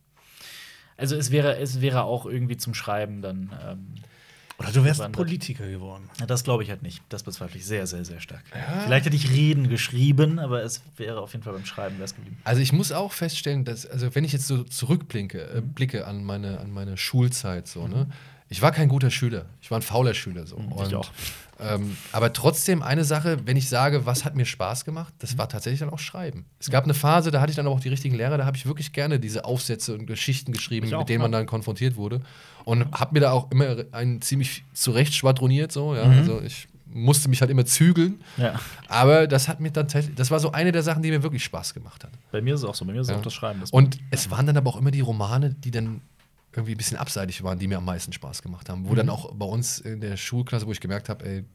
[0.96, 3.52] Also es wäre, es wäre auch irgendwie zum Schreiben dann.
[3.64, 3.88] Ähm,
[4.60, 5.16] Oder du wärst Gewandert.
[5.18, 6.10] Politiker geworden.
[6.20, 7.02] ja, Das glaube ich halt nicht.
[7.10, 8.44] Das bezweifle ich sehr, sehr, sehr stark.
[8.86, 12.38] Vielleicht hätte ich Reden geschrieben, aber es wäre auf jeden Fall beim Schreiben wär's geblieben.
[12.44, 15.74] Also ich muss auch feststellen, dass, also wenn ich jetzt so zurückblicke, äh, Mhm.
[15.74, 18.08] blicke an meine, an meine Schulzeit, so, ne?
[18.50, 19.46] Ich war kein guter Schüler.
[19.62, 20.48] Ich war ein fauler Schüler.
[20.48, 20.58] So.
[20.58, 21.12] Mhm, ich auch.
[21.60, 25.20] Ähm, aber trotzdem eine Sache, wenn ich sage, was hat mir Spaß gemacht, Mhm.
[25.20, 26.46] das war tatsächlich dann auch Schreiben.
[26.60, 28.66] Es gab eine Phase, da hatte ich dann auch die richtigen Lehrer, da habe ich
[28.66, 31.40] wirklich gerne diese Aufsätze und Geschichten geschrieben, auch, mit denen man ja.
[31.40, 32.22] dann konfrontiert wurde.
[32.68, 35.72] Und habe mir da auch immer einen ziemlich zurecht schwadroniert.
[35.72, 36.06] So, ja?
[36.06, 36.18] Mhm.
[36.18, 38.20] Also ich musste mich halt immer zügeln.
[38.36, 38.60] Ja.
[38.90, 41.46] Aber das hat mir dann tatsächlich, das war so eine der Sachen, die mir wirklich
[41.46, 42.12] Spaß gemacht hat.
[42.32, 42.84] Bei mir ist es auch so.
[42.84, 43.18] Bei mir ist es Ja.
[43.20, 43.62] auch das Schreiben.
[43.62, 46.02] Das Und es waren dann aber auch immer die Romane, die dann
[46.52, 48.90] irgendwie ein bisschen abseitig waren, die mir am meisten Spaß gemacht haben.
[48.90, 51.46] Wo dann auch bei uns in der Schulklasse, wo ich gemerkt habe, ey,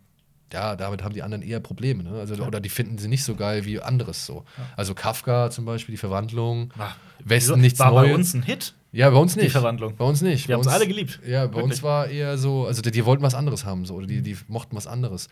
[0.51, 2.05] ja, damit haben die anderen eher Probleme.
[2.05, 2.11] Ne?
[2.13, 4.45] Also, Oder die finden sie nicht so geil wie anderes so.
[4.77, 8.09] Also Kafka zum Beispiel, die Verwandlung, Ach, Westen nichts war Neues.
[8.09, 8.75] bei uns ein Hit.
[8.93, 9.53] Ja, bei uns die nicht.
[9.53, 9.97] Verwandlung.
[9.97, 10.47] Bei uns nicht.
[10.49, 11.21] Wir haben es uns- alle geliebt.
[11.27, 11.83] Ja, bei uns Wirklich.
[11.83, 14.77] war eher so, also die, die wollten was anderes haben, so, oder die, die mochten
[14.77, 15.29] was anderes.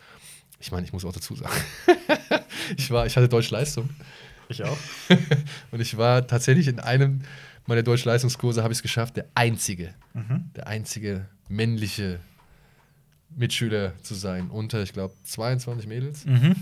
[0.59, 1.53] Ich meine, ich muss auch dazu sagen,
[2.77, 3.89] ich war, ich hatte Deutschleistung
[4.49, 4.77] Ich auch.
[5.71, 7.21] und ich war tatsächlich in einem
[7.67, 10.49] meiner Deutschleistungskurse habe ich es geschafft, der einzige, Mhm.
[10.55, 12.19] der einzige männliche
[13.35, 14.49] Mitschüler zu sein.
[14.49, 16.25] Unter, ich glaube, 22 Mädels.
[16.25, 16.55] Mhm.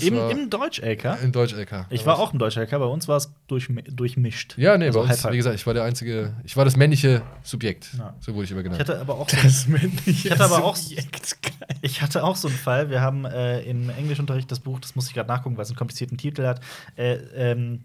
[0.00, 1.18] Im, war Im Deutsch-LK.
[1.22, 1.86] in Deutsch-LK.
[1.90, 4.56] Ich war auch im Deutsch-LK, bei uns war es durchmi durchmischt.
[4.56, 5.32] Ja, nee, Also bei uns, halb, halb.
[5.34, 7.90] wie gesagt, ich war der einzige, ich war das männliche Subjekt.
[7.98, 8.14] Ja.
[8.20, 8.80] So wurde ich immer Ich genannt.
[8.80, 11.36] hatte aber auch so Das männliche Ich hatte aber auch- Subjekt.
[11.82, 12.88] Ich hatte auch so einen Fall.
[12.90, 15.76] Wir haben äh, im Englischunterricht das Buch, das muss ich gerade nachgucken, weil es einen
[15.76, 16.60] komplizierten Titel hat.
[16.96, 17.80] Äh, ähm,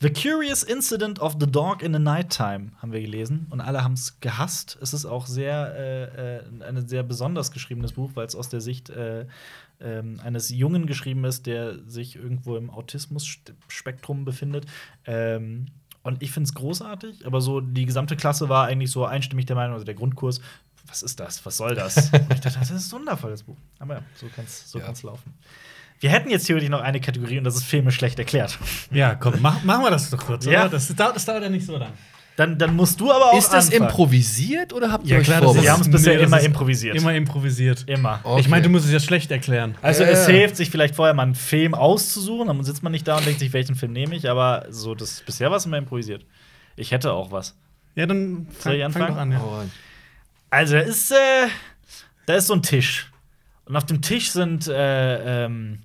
[0.00, 3.94] the Curious Incident of the Dog in the Nighttime haben wir gelesen und alle haben
[3.94, 4.78] es gehasst.
[4.82, 8.60] Es ist auch sehr äh, äh, ein sehr besonders geschriebenes Buch, weil es aus der
[8.60, 9.26] Sicht äh,
[9.80, 14.66] ähm, eines Jungen geschrieben ist, der sich irgendwo im Autismus-Spektrum befindet.
[15.06, 15.66] Ähm,
[16.02, 19.56] und ich finde es großartig, aber so die gesamte Klasse war eigentlich so einstimmig der
[19.56, 20.40] Meinung, also der Grundkurs,
[20.86, 21.44] was ist das?
[21.46, 21.96] Was soll das?
[22.12, 23.56] Und ich dachte, das ist ein wundervolles Buch.
[23.78, 24.84] Aber ja, so kann es so Ja.
[24.84, 25.32] kann's laufen.
[26.04, 28.58] Wir hätten jetzt theoretisch noch eine Kategorie und das ist Filme schlecht erklärt.
[28.90, 30.60] Ja, komm, mach, machen wir das doch kurz, Ja.
[30.62, 30.68] oder?
[30.68, 31.92] Das, dauert- das dauert ja nicht so lang.
[32.36, 33.38] Dann, dann musst du aber auch.
[33.38, 33.88] Ist das anfangen.
[33.88, 35.92] improvisiert oder habt ihr Ja, euch klar, das Wir haben es vorbereitet?
[35.92, 36.96] bisher Nee, immer improvisiert.
[36.96, 37.84] Immer improvisiert.
[37.86, 38.20] Immer.
[38.22, 38.40] Okay.
[38.42, 39.76] Ich meine, du musst es ja schlecht erklären.
[39.80, 43.08] Also Ja, es hilft, sich vielleicht vorher mal einen Film auszusuchen, dann sitzt man nicht
[43.08, 45.78] da und denkt sich, welchen Film nehme ich, aber so das bisher war es immer
[45.78, 46.26] improvisiert.
[46.76, 47.56] Ich hätte auch was.
[47.94, 49.14] Ja, dann Soll fang, ich fang anfangen?
[49.14, 49.32] doch an.
[49.32, 49.58] Ja.
[49.60, 49.70] Rein.
[50.50, 51.14] Also, da ist, äh,
[52.26, 53.10] da ist so ein Tisch.
[53.66, 55.78] Und auf dem Tisch sind, äh, ähm,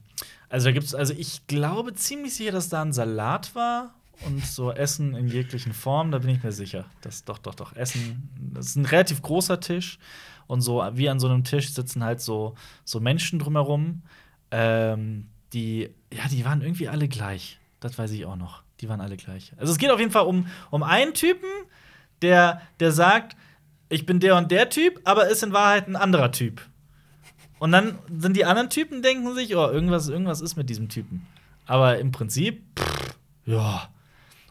[0.50, 3.94] also da gibt's, also ich glaube ziemlich sicher, dass da ein Salat war
[4.26, 6.86] und so Essen in jeglichen Formen, da bin ich mir sicher.
[7.02, 7.76] Das doch, doch, doch.
[7.76, 9.98] Essen, das ist ein relativ großer Tisch.
[10.48, 14.02] Und so wie an so einem Tisch sitzen halt so, so Menschen drumherum.
[14.52, 17.60] Ähm, die, ja, die waren irgendwie alle gleich.
[17.80, 18.64] Das weiß ich auch noch.
[18.82, 19.54] Die waren alle gleich.
[19.58, 21.50] Also es geht auf jeden Fall um, um einen Typen,
[22.22, 23.38] der, der sagt,
[23.90, 26.62] ich bin der und der Typ, aber ist in Wahrheit ein anderer Typ.
[27.60, 31.28] Und dann sind die anderen Typen, denken sich, oh, irgendwas, irgendwas ist mit diesem Typen.
[31.66, 33.16] Aber im Prinzip, pff,
[33.46, 33.90] ja.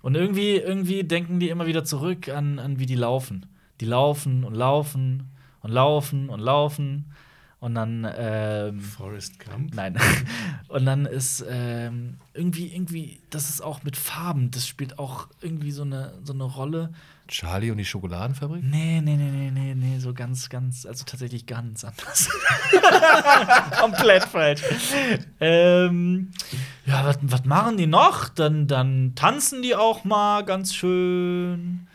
[0.02, 3.46] Und irgendwie, irgendwie denken die immer wieder zurück an, an wie die laufen.
[3.80, 5.30] Die laufen und laufen
[5.62, 7.12] und laufen und laufen.
[7.60, 9.74] Und dann, ähm, Forrest Gump.
[9.74, 9.98] Nein.
[10.68, 15.72] Und dann ist ähm, irgendwie, irgendwie, das ist auch mit Farben, das spielt auch irgendwie
[15.72, 16.92] so eine, so eine Rolle.
[17.28, 18.62] Charlie und die Schokoladenfabrik?
[18.64, 22.28] Nee, nee, nee, nee, nee, nee, so ganz, ganz, also tatsächlich ganz anders.
[23.80, 24.62] Komplett falsch.
[25.40, 26.30] Ähm,
[26.86, 28.28] ja, was- was machen die noch?
[28.28, 31.86] Dann, dann tanzen die auch mal ganz schön.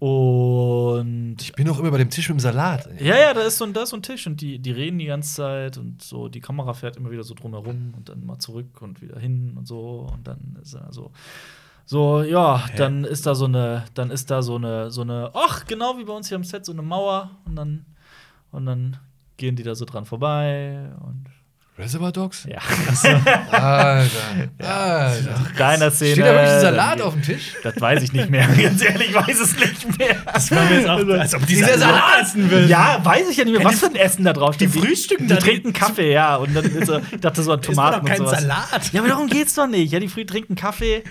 [0.00, 2.88] Und Ich bin doch immer bei dem Tisch mit dem Salat.
[3.00, 4.98] ja, ja, da ist so ein, da ist so ein Tisch und die, die reden
[4.98, 8.38] die ganze Zeit und so, die Kamera fährt immer wieder so drumherum und dann mal
[8.38, 11.10] zurück und wieder hin und so und dann ist er so.
[11.90, 15.64] So, ja, dann ist da so eine, dann ist da so eine, so eine, ach,
[15.66, 17.86] genau wie bei uns hier am Set, so eine Mauer und dann,
[18.52, 18.98] und dann
[19.38, 21.24] gehen die da so dran vorbei und
[21.78, 22.44] Reservoir Dogs?
[22.44, 22.58] ja.
[23.52, 24.10] Alter.
[24.58, 25.40] Alter.
[25.56, 26.12] Deiner Szene.
[26.12, 27.54] Steht da wirklich ein Salat dann- auf dem Tisch?
[27.62, 28.46] Das weiß ich nicht mehr.
[28.62, 30.16] Ganz ehrlich, ich weiß es nicht mehr.
[30.30, 32.68] Das war mir jetzt auch, als ob Dieser dieser Salat Salat essen will.
[32.68, 34.74] Ja, weiß ich ja nicht mehr, was für ein Essen da drauf steht.
[34.74, 36.36] die frühstücken die, die trinken Kaffee, ja.
[36.36, 38.40] Und dann ist so, ich dachte so an Tomaten doch kein und sowas.
[38.42, 38.92] Salat.
[38.92, 39.92] Ja, aber darum geht's doch nicht.
[39.92, 41.04] Ja, die früh trinken Kaffee.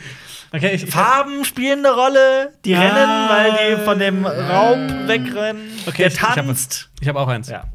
[0.54, 2.54] Okay, ich, Farben spielen eine Rolle.
[2.66, 2.80] Die Ah.
[2.82, 5.62] rennen, weil die von dem Raub wegrennen.
[5.86, 6.90] Okay, Der hab tanzt.
[7.02, 7.50] ich habe auch eins.
[7.50, 7.66] ja.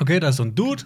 [0.00, 0.84] Okay, da ist so ein Dude.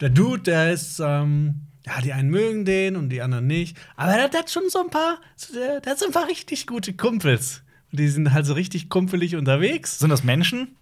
[0.00, 3.76] Der Dude, der ist, ähm, ja, die einen mögen den und die anderen nicht.
[3.96, 5.18] Aber der, der hat schon so ein paar,
[5.54, 7.62] der, der hat so ein paar richtig gute Kumpels.
[7.90, 9.98] Und die sind halt so richtig kumpelig unterwegs.
[9.98, 10.76] Sind das Menschen?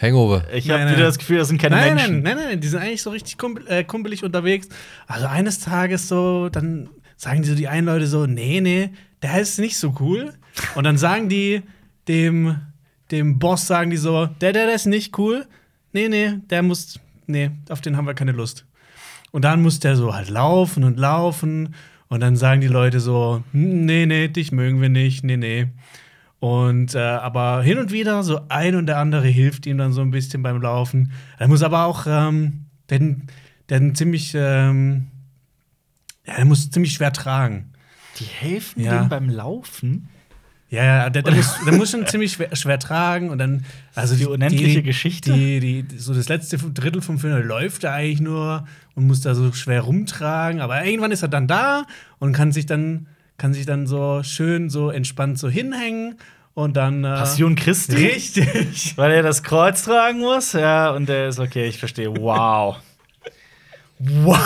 [0.00, 0.44] Hangover.
[0.54, 2.22] Ich habe wieder das Gefühl, das sind keine nein, Menschen.
[2.22, 4.68] nein, nein, nein, die sind eigentlich so richtig kumpel, äh, kumpelig unterwegs.
[5.06, 6.88] Also eines Tages so, dann
[7.20, 8.90] sagen die so die einen Leute so, nee, nee,
[9.20, 10.32] der ist nicht so cool.
[10.74, 11.62] Und dann sagen die
[12.08, 12.56] dem,
[13.10, 15.46] dem Boss, sagen die so, der, der, der ist nicht cool.
[15.92, 18.64] Nee, nee, der muss, nee, auf den haben wir keine Lust.
[19.32, 21.74] Und dann muss der so halt laufen und laufen.
[22.08, 25.66] Und dann sagen die Leute so, hm, nee, nee, dich mögen wir nicht, nee, nee.
[26.38, 30.00] Und äh, aber hin und wieder so ein und der andere hilft ihm dann so
[30.00, 31.12] ein bisschen beim Laufen.
[31.38, 33.26] Er muss aber auch, ähm, den,
[33.68, 35.08] den ziemlich, ähm,
[36.30, 37.72] ja, er muss ziemlich schwer tragen.
[38.18, 38.98] Die helfen Ja.
[38.98, 40.08] dem beim Laufen.
[40.68, 43.64] Ja, ja, der, der, muss, der muss schon ziemlich schwer, schwer tragen und dann,
[43.96, 45.32] also Die unendliche die, Geschichte.
[45.32, 49.52] Die, so das letzte Drittel vom Film läuft er eigentlich nur und muss da so
[49.52, 51.86] schwer rumtragen, aber irgendwann ist er dann da
[52.20, 56.16] und kann sich dann, kann sich dann so schön so entspannt so hinhängen
[56.54, 57.02] und dann.
[57.02, 57.96] Äh, Passion Christi.
[57.96, 58.92] Richtig.
[58.96, 60.52] Weil er das Kreuz tragen muss.
[60.52, 62.14] Ja, und der ist okay, ich verstehe.
[62.16, 62.76] Wow.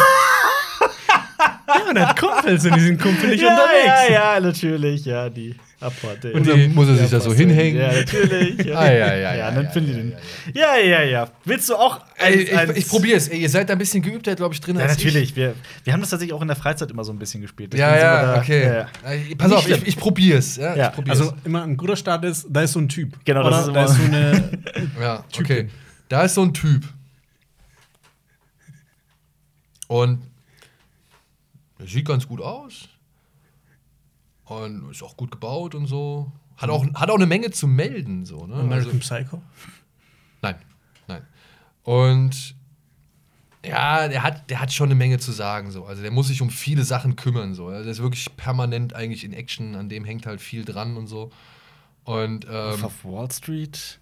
[1.67, 4.09] Ja, und er hat Kumpels und die sind kumpelig ja, unterwegs.
[4.09, 5.05] ja, ja, natürlich.
[5.05, 6.33] Ja, die Apporte.
[6.33, 7.81] Und dann muss er sich da so hinhängen.
[7.81, 8.65] Ja, natürlich.
[8.67, 10.13] Ja, Ah, ja, ja, ja, ja, dann ja, die den.
[10.55, 11.29] ja, Ja, ja.
[11.45, 13.29] Willst du auch Ey, eins- ich, eins- ich probier's.
[13.29, 15.35] Ey, ihr seid da ein bisschen geübter, glaube ich, drin Ja, als natürlich.
[15.37, 15.55] Wir,
[15.85, 17.75] wir haben das tatsächlich auch in der Freizeit immer so ein bisschen gespielt.
[17.75, 17.81] Ich.
[17.81, 18.63] Ja, ja, da- okay.
[18.65, 18.87] ja, ja.
[19.37, 20.57] Pass Nicht auf, ich, ich probier's.
[20.57, 21.11] Ja, Ja, ich.
[21.11, 23.19] Also immer ein guter Start ist, da ist so ein Typ.
[23.25, 24.51] Genau, das ist immer- da ist so eine.
[25.01, 25.69] ja, okay.
[26.09, 26.85] Da ist so ein Typ.
[29.89, 30.21] Und
[31.85, 32.89] er sieht ganz gut aus.
[34.45, 36.33] Und ist auch gut gebaut und so.
[36.57, 38.25] Hat auch, hat auch eine Menge zu melden.
[38.25, 38.55] So, ne?
[38.55, 39.43] American Also- Psycho.
[40.43, 40.57] Nein,
[41.09, 41.27] nein.
[41.83, 42.55] Und
[43.65, 45.71] ja, der hat, der hat schon eine Menge zu sagen.
[45.71, 45.85] So.
[45.85, 47.55] Also der muss sich um viele Sachen kümmern.
[47.55, 47.69] So.
[47.69, 51.07] Also der ist wirklich permanent eigentlich in Action, an dem hängt halt viel dran und
[51.07, 51.31] so.
[52.05, 53.99] Und Wolf ähm, of Wall Street,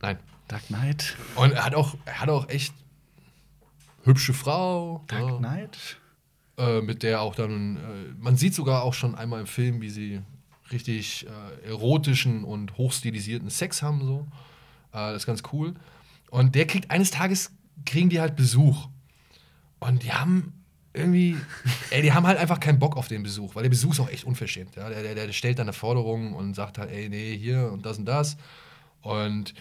[0.00, 0.18] nein.
[0.46, 1.16] Dark Knight.
[1.34, 2.72] Und er hat auch, er hat auch echt
[4.04, 5.04] hübsche Frau.
[5.08, 5.98] Dark ja, Knight?
[6.58, 7.80] Äh, mit der auch dann, äh,
[8.18, 10.20] man sieht sogar auch schon einmal im Film, wie sie
[10.72, 14.04] richtig äh, erotischen und hochstilisierten Sex haben.
[14.04, 14.26] So.
[14.92, 15.74] Äh, das ist ganz cool.
[16.30, 17.52] Und der kriegt eines Tages,
[17.86, 18.88] kriegen die halt Besuch.
[19.78, 21.36] Und die haben irgendwie,
[21.90, 24.10] ey, die haben halt einfach keinen Bock auf den Besuch, weil der Besuch ist auch
[24.10, 24.76] echt unverschämt.
[24.76, 24.88] Ja?
[24.88, 27.98] Der, der, der stellt dann eine Forderung und sagt halt, ey, nee, hier und das
[27.98, 28.36] und das.
[29.00, 29.54] Und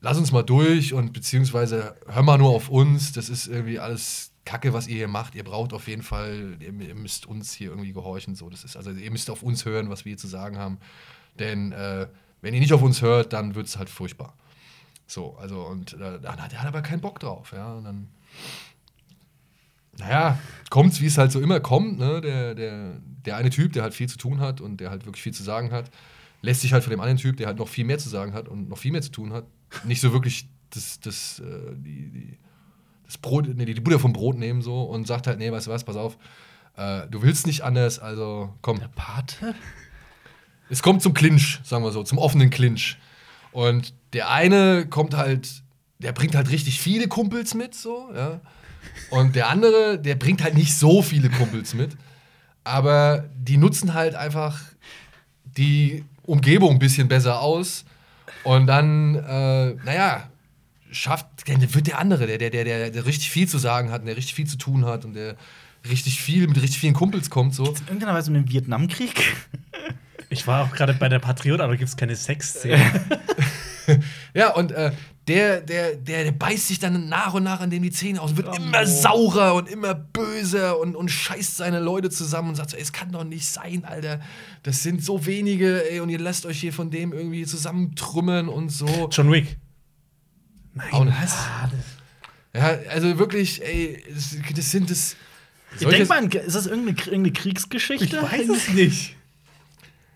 [0.00, 3.12] lass uns mal durch und beziehungsweise hör mal nur auf uns.
[3.12, 5.34] Das ist irgendwie alles Kacke, was ihr hier macht.
[5.34, 8.34] Ihr braucht auf jeden Fall, ihr, ihr müsst uns hier irgendwie gehorchen.
[8.34, 10.78] So, das ist, also ihr müsst auf uns hören, was wir hier zu sagen haben.
[11.38, 12.06] Denn äh,
[12.42, 14.34] wenn ihr nicht auf uns hört, dann wird es halt furchtbar.
[15.06, 17.74] So, also, und äh, dann hat er aber keinen Bock drauf, ja.
[17.74, 18.08] Und dann,
[19.98, 20.38] naja,
[20.70, 22.20] kommt's, wie es halt so immer kommt, ne?
[22.20, 25.22] Der, der, der eine Typ, der halt viel zu tun hat und der halt wirklich
[25.22, 25.90] viel zu sagen hat,
[26.42, 28.48] lässt sich halt von dem anderen Typ, der halt noch viel mehr zu sagen hat
[28.48, 29.44] und noch viel mehr zu tun hat,
[29.84, 32.38] nicht so wirklich das, das, äh, die, die,
[33.14, 35.70] das Brot, nee, die Butter vom Brot nehmen so und sagt halt, nee, weißt du
[35.70, 36.18] was, pass auf,
[36.76, 38.80] äh, du willst nicht anders, also komm.
[38.80, 39.54] Der Pate?
[40.70, 42.98] Es kommt zum Clinch, sagen wir so, zum offenen Clinch.
[43.52, 45.48] Und der eine kommt halt,
[45.98, 48.40] der bringt halt richtig viele Kumpels mit, so, ja.
[49.10, 51.96] Und der andere, der bringt halt nicht so viele Kumpels mit.
[52.64, 54.60] Aber die nutzen halt einfach
[55.44, 57.84] die Umgebung ein bisschen besser aus.
[58.42, 60.28] Und dann, äh, naja,
[60.94, 64.00] schafft, dann wird der andere, der, der, der, der, der richtig viel zu sagen hat
[64.00, 65.36] und der richtig viel zu tun hat und der
[65.88, 67.64] richtig viel mit richtig vielen Kumpels kommt, so.
[67.66, 69.34] In irgendeiner Weise um den Vietnamkrieg?
[70.30, 72.80] Ich war auch gerade bei der Patriot, aber da gibt es keine Sexszene.
[74.32, 74.92] Ja, und äh,
[75.28, 78.30] der, der, der, der beißt sich dann nach und nach an dem die Zähne aus
[78.30, 78.54] und wird Oh.
[78.56, 82.82] immer saurer und immer böser und, und scheißt seine Leute zusammen und sagt so, ey,
[82.82, 84.20] es kann doch nicht sein, Alter.
[84.62, 88.70] Das sind so wenige, ey, und ihr lasst euch hier von dem irgendwie zusammentrümmern und
[88.70, 89.10] so.
[89.12, 89.58] John Wick.
[90.78, 91.36] Ah, das-
[92.54, 95.16] Ja, also wirklich, ey, das, das sind das.
[95.78, 98.04] Ich denk mal, ist das irgendeine, irgendeine Kriegsgeschichte?
[98.04, 99.16] Ich weiß es nicht.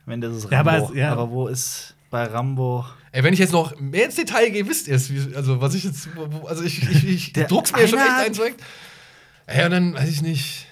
[0.07, 0.93] Wenn das ist Rambo.
[0.95, 1.31] Ja, aber, aber ja.
[1.31, 2.87] wo ist bei Rambo?
[3.11, 5.11] Ey, wenn ich jetzt noch mehr ins Detail gehe, wisst ihr es.
[5.13, 6.09] wie- Also, was ich jetzt.
[6.47, 8.55] Also, ich, ich, ich Der druck's mir schon echt weg.
[9.47, 10.67] Ey, und dann weiß ich nicht.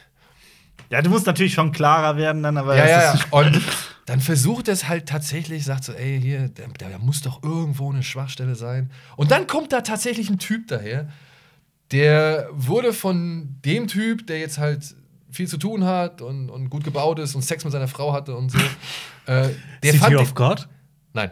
[0.90, 3.20] Ja, du musst natürlich schon klarer werden dann, aber Ja, ja, ja.
[3.30, 3.60] Und
[4.06, 8.04] dann versucht es halt tatsächlich, sagt so, ey, hier, da, da muss doch irgendwo eine
[8.04, 8.90] Schwachstelle sein.
[9.16, 11.08] Und dann kommt da tatsächlich ein Typ daher,
[11.90, 14.94] der wurde von dem Typ, der jetzt halt
[15.30, 18.36] viel zu tun hat und, und gut gebaut ist und Sex mit seiner Frau hatte
[18.36, 18.58] und so.
[19.26, 19.50] äh,
[19.82, 20.68] der City fand of den, God?
[21.12, 21.30] Nein.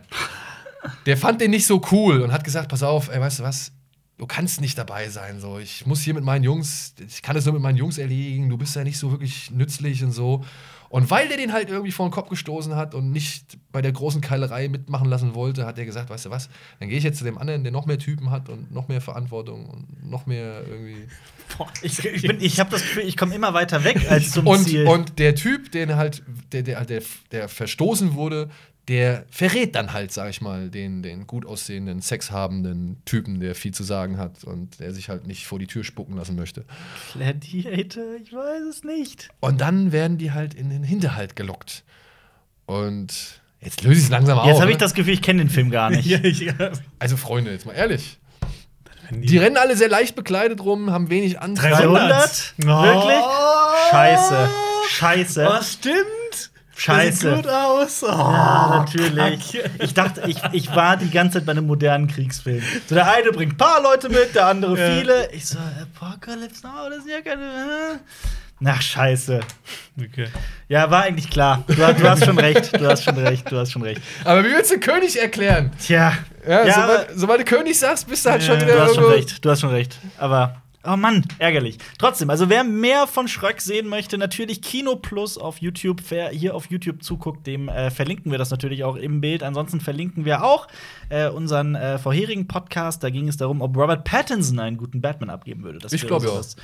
[1.07, 3.73] Der fand den nicht so cool und hat gesagt, pass auf, ey, weißt du was?
[4.19, 5.41] Du kannst nicht dabei sein.
[5.41, 5.59] So.
[5.59, 8.59] Ich muss hier mit meinen Jungs, ich kann das nur mit meinen Jungs erledigen, du
[8.59, 10.45] bist ja nicht so wirklich nützlich und so.
[10.95, 13.91] Und weil der den halt irgendwie vor den Kopf gestoßen hat und nicht bei der
[13.91, 16.49] großen Keilerei mitmachen lassen wollte, hat er gesagt, weißt du was,
[16.79, 19.01] dann gehe ich jetzt zu dem anderen, der noch mehr Typen hat und noch mehr
[19.01, 21.09] Verantwortung und noch mehr irgendwie.
[21.59, 24.47] Boah, ich, ich, bin- ich habe das Gefühl, ich komme immer weiter weg als zum
[24.47, 24.87] Und, Ziel.
[24.87, 26.23] und der Typ, den halt,
[26.53, 27.03] der, der, der,
[27.33, 28.49] der verstoßen wurde,
[28.89, 33.73] der verrät dann halt, sag ich mal, den, den gut aussehenden, sexhabenden Typen, der viel
[33.73, 36.65] zu sagen hat und der sich halt nicht vor die Tür spucken lassen möchte.
[37.15, 39.31] Gladiator, ich weiß es nicht.
[39.41, 41.83] Und dann werden die halt in den Hinterhalt gelockt.
[42.67, 44.47] Und jetzt löse ich es langsam auf.
[44.47, 46.05] Jetzt habe ich das Gefühl, ich kenne den Film gar nicht.
[46.09, 46.55] Ja, ich, ja.
[46.99, 48.19] Also, Freunde, jetzt mal ehrlich.
[49.09, 51.73] Wenn Die rennen alle sehr leicht bekleidet rum, haben wenig Antrieb.
[51.73, 52.55] 300?
[52.63, 52.67] Oh.
[52.67, 53.25] Wirklich?
[53.91, 54.49] Scheiße.
[54.89, 55.49] Scheiße.
[55.51, 55.97] Oh, stimmt.
[56.77, 57.29] Scheiße.
[57.31, 58.03] Das sieht gut aus.
[58.03, 59.53] Oh, Ja, natürlich.
[59.53, 59.71] Kacke.
[59.81, 62.63] Ich dachte, ich, ich war die ganze Zeit bei einem modernen Kriegsfilm.
[62.89, 64.99] So, der eine bringt ein paar Leute mit, der andere Ja.
[64.99, 65.31] viele.
[65.33, 67.43] Ich so, Apocalypse Now, das sind ja keine.
[67.45, 67.99] äh.
[68.67, 69.41] Ach, scheiße.
[70.01, 70.29] Okay.
[70.69, 71.65] Ja, war eigentlich klar.
[71.67, 72.79] Du, du hast schon recht.
[72.81, 73.51] Du hast schon recht.
[73.51, 74.01] Du hast schon recht.
[74.25, 75.71] Aber wie willst du König erklären?
[75.85, 76.13] Tja.
[76.49, 79.05] Ja, Ja, sobald, sobald du König sagst, bist du halt schon wieder Du hast schon
[79.05, 79.99] recht, du hast schon recht.
[80.19, 81.79] Aber, oh Mann, ärgerlich.
[81.99, 86.03] Trotzdem, also wer mehr von Schröck sehen möchte, natürlich Kino Plus auf YouTube.
[86.09, 89.43] Wer hier auf YouTube zuguckt, dem äh, verlinken wir das natürlich auch im Bild.
[89.43, 90.69] Ansonsten verlinken wir auch
[91.09, 93.03] äh, unseren äh, vorherigen Podcast.
[93.03, 95.79] Da ging es darum, ob Robert Pattinson einen guten Batman abgeben würde.
[95.79, 96.39] Das Ich glaube so ja.
[96.39, 96.57] das-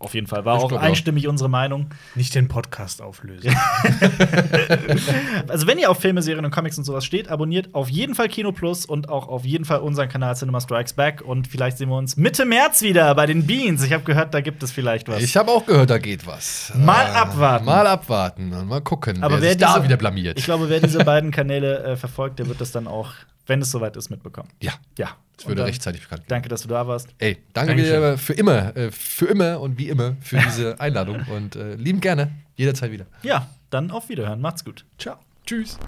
[0.00, 0.44] auf jeden Fall.
[0.44, 0.84] War Ich auch glaub auch.
[0.86, 1.86] einstimmig unsere Meinung.
[2.14, 3.54] Nicht den Podcast auflösen.
[5.48, 8.28] Also, wenn ihr auf Filme, Serien und Comics und sowas steht, abonniert auf jeden Fall
[8.28, 11.22] Kino Plus und auch auf jeden Fall unseren Kanal Cinema Strikes Back.
[11.22, 13.82] Und vielleicht sehen wir uns Mitte März wieder bei den Beans.
[13.82, 15.22] Ich habe gehört, da gibt es vielleicht was.
[15.22, 16.72] Ich habe auch gehört, da geht was.
[16.76, 17.64] Mal Äh, abwarten.
[17.64, 20.38] Mal abwarten und mal gucken, Aber wer, wer sich da diese- wieder blamiert.
[20.38, 23.12] Ich glaube, wer diese beiden Kanäle äh, verfolgt, der wird das dann auch,
[23.48, 24.48] wenn es soweit ist, mitbekommen.
[24.62, 25.16] ja, Ja.
[25.36, 26.28] es würde dann rechtzeitig bekannt werden.
[26.28, 27.08] Danke, dass du da warst.
[27.18, 31.56] Ey, danke dir für immer, äh, für immer und wie immer für diese Einladung und
[31.56, 33.06] äh, lieben gerne jederzeit wieder.
[33.22, 34.40] Ja, dann auf Wiederhören.
[34.40, 34.84] Macht's gut.
[34.98, 35.16] Ciao.
[35.46, 35.78] Tschüss.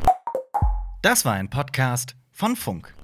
[1.02, 2.94] Das war ein Podcast von Funk.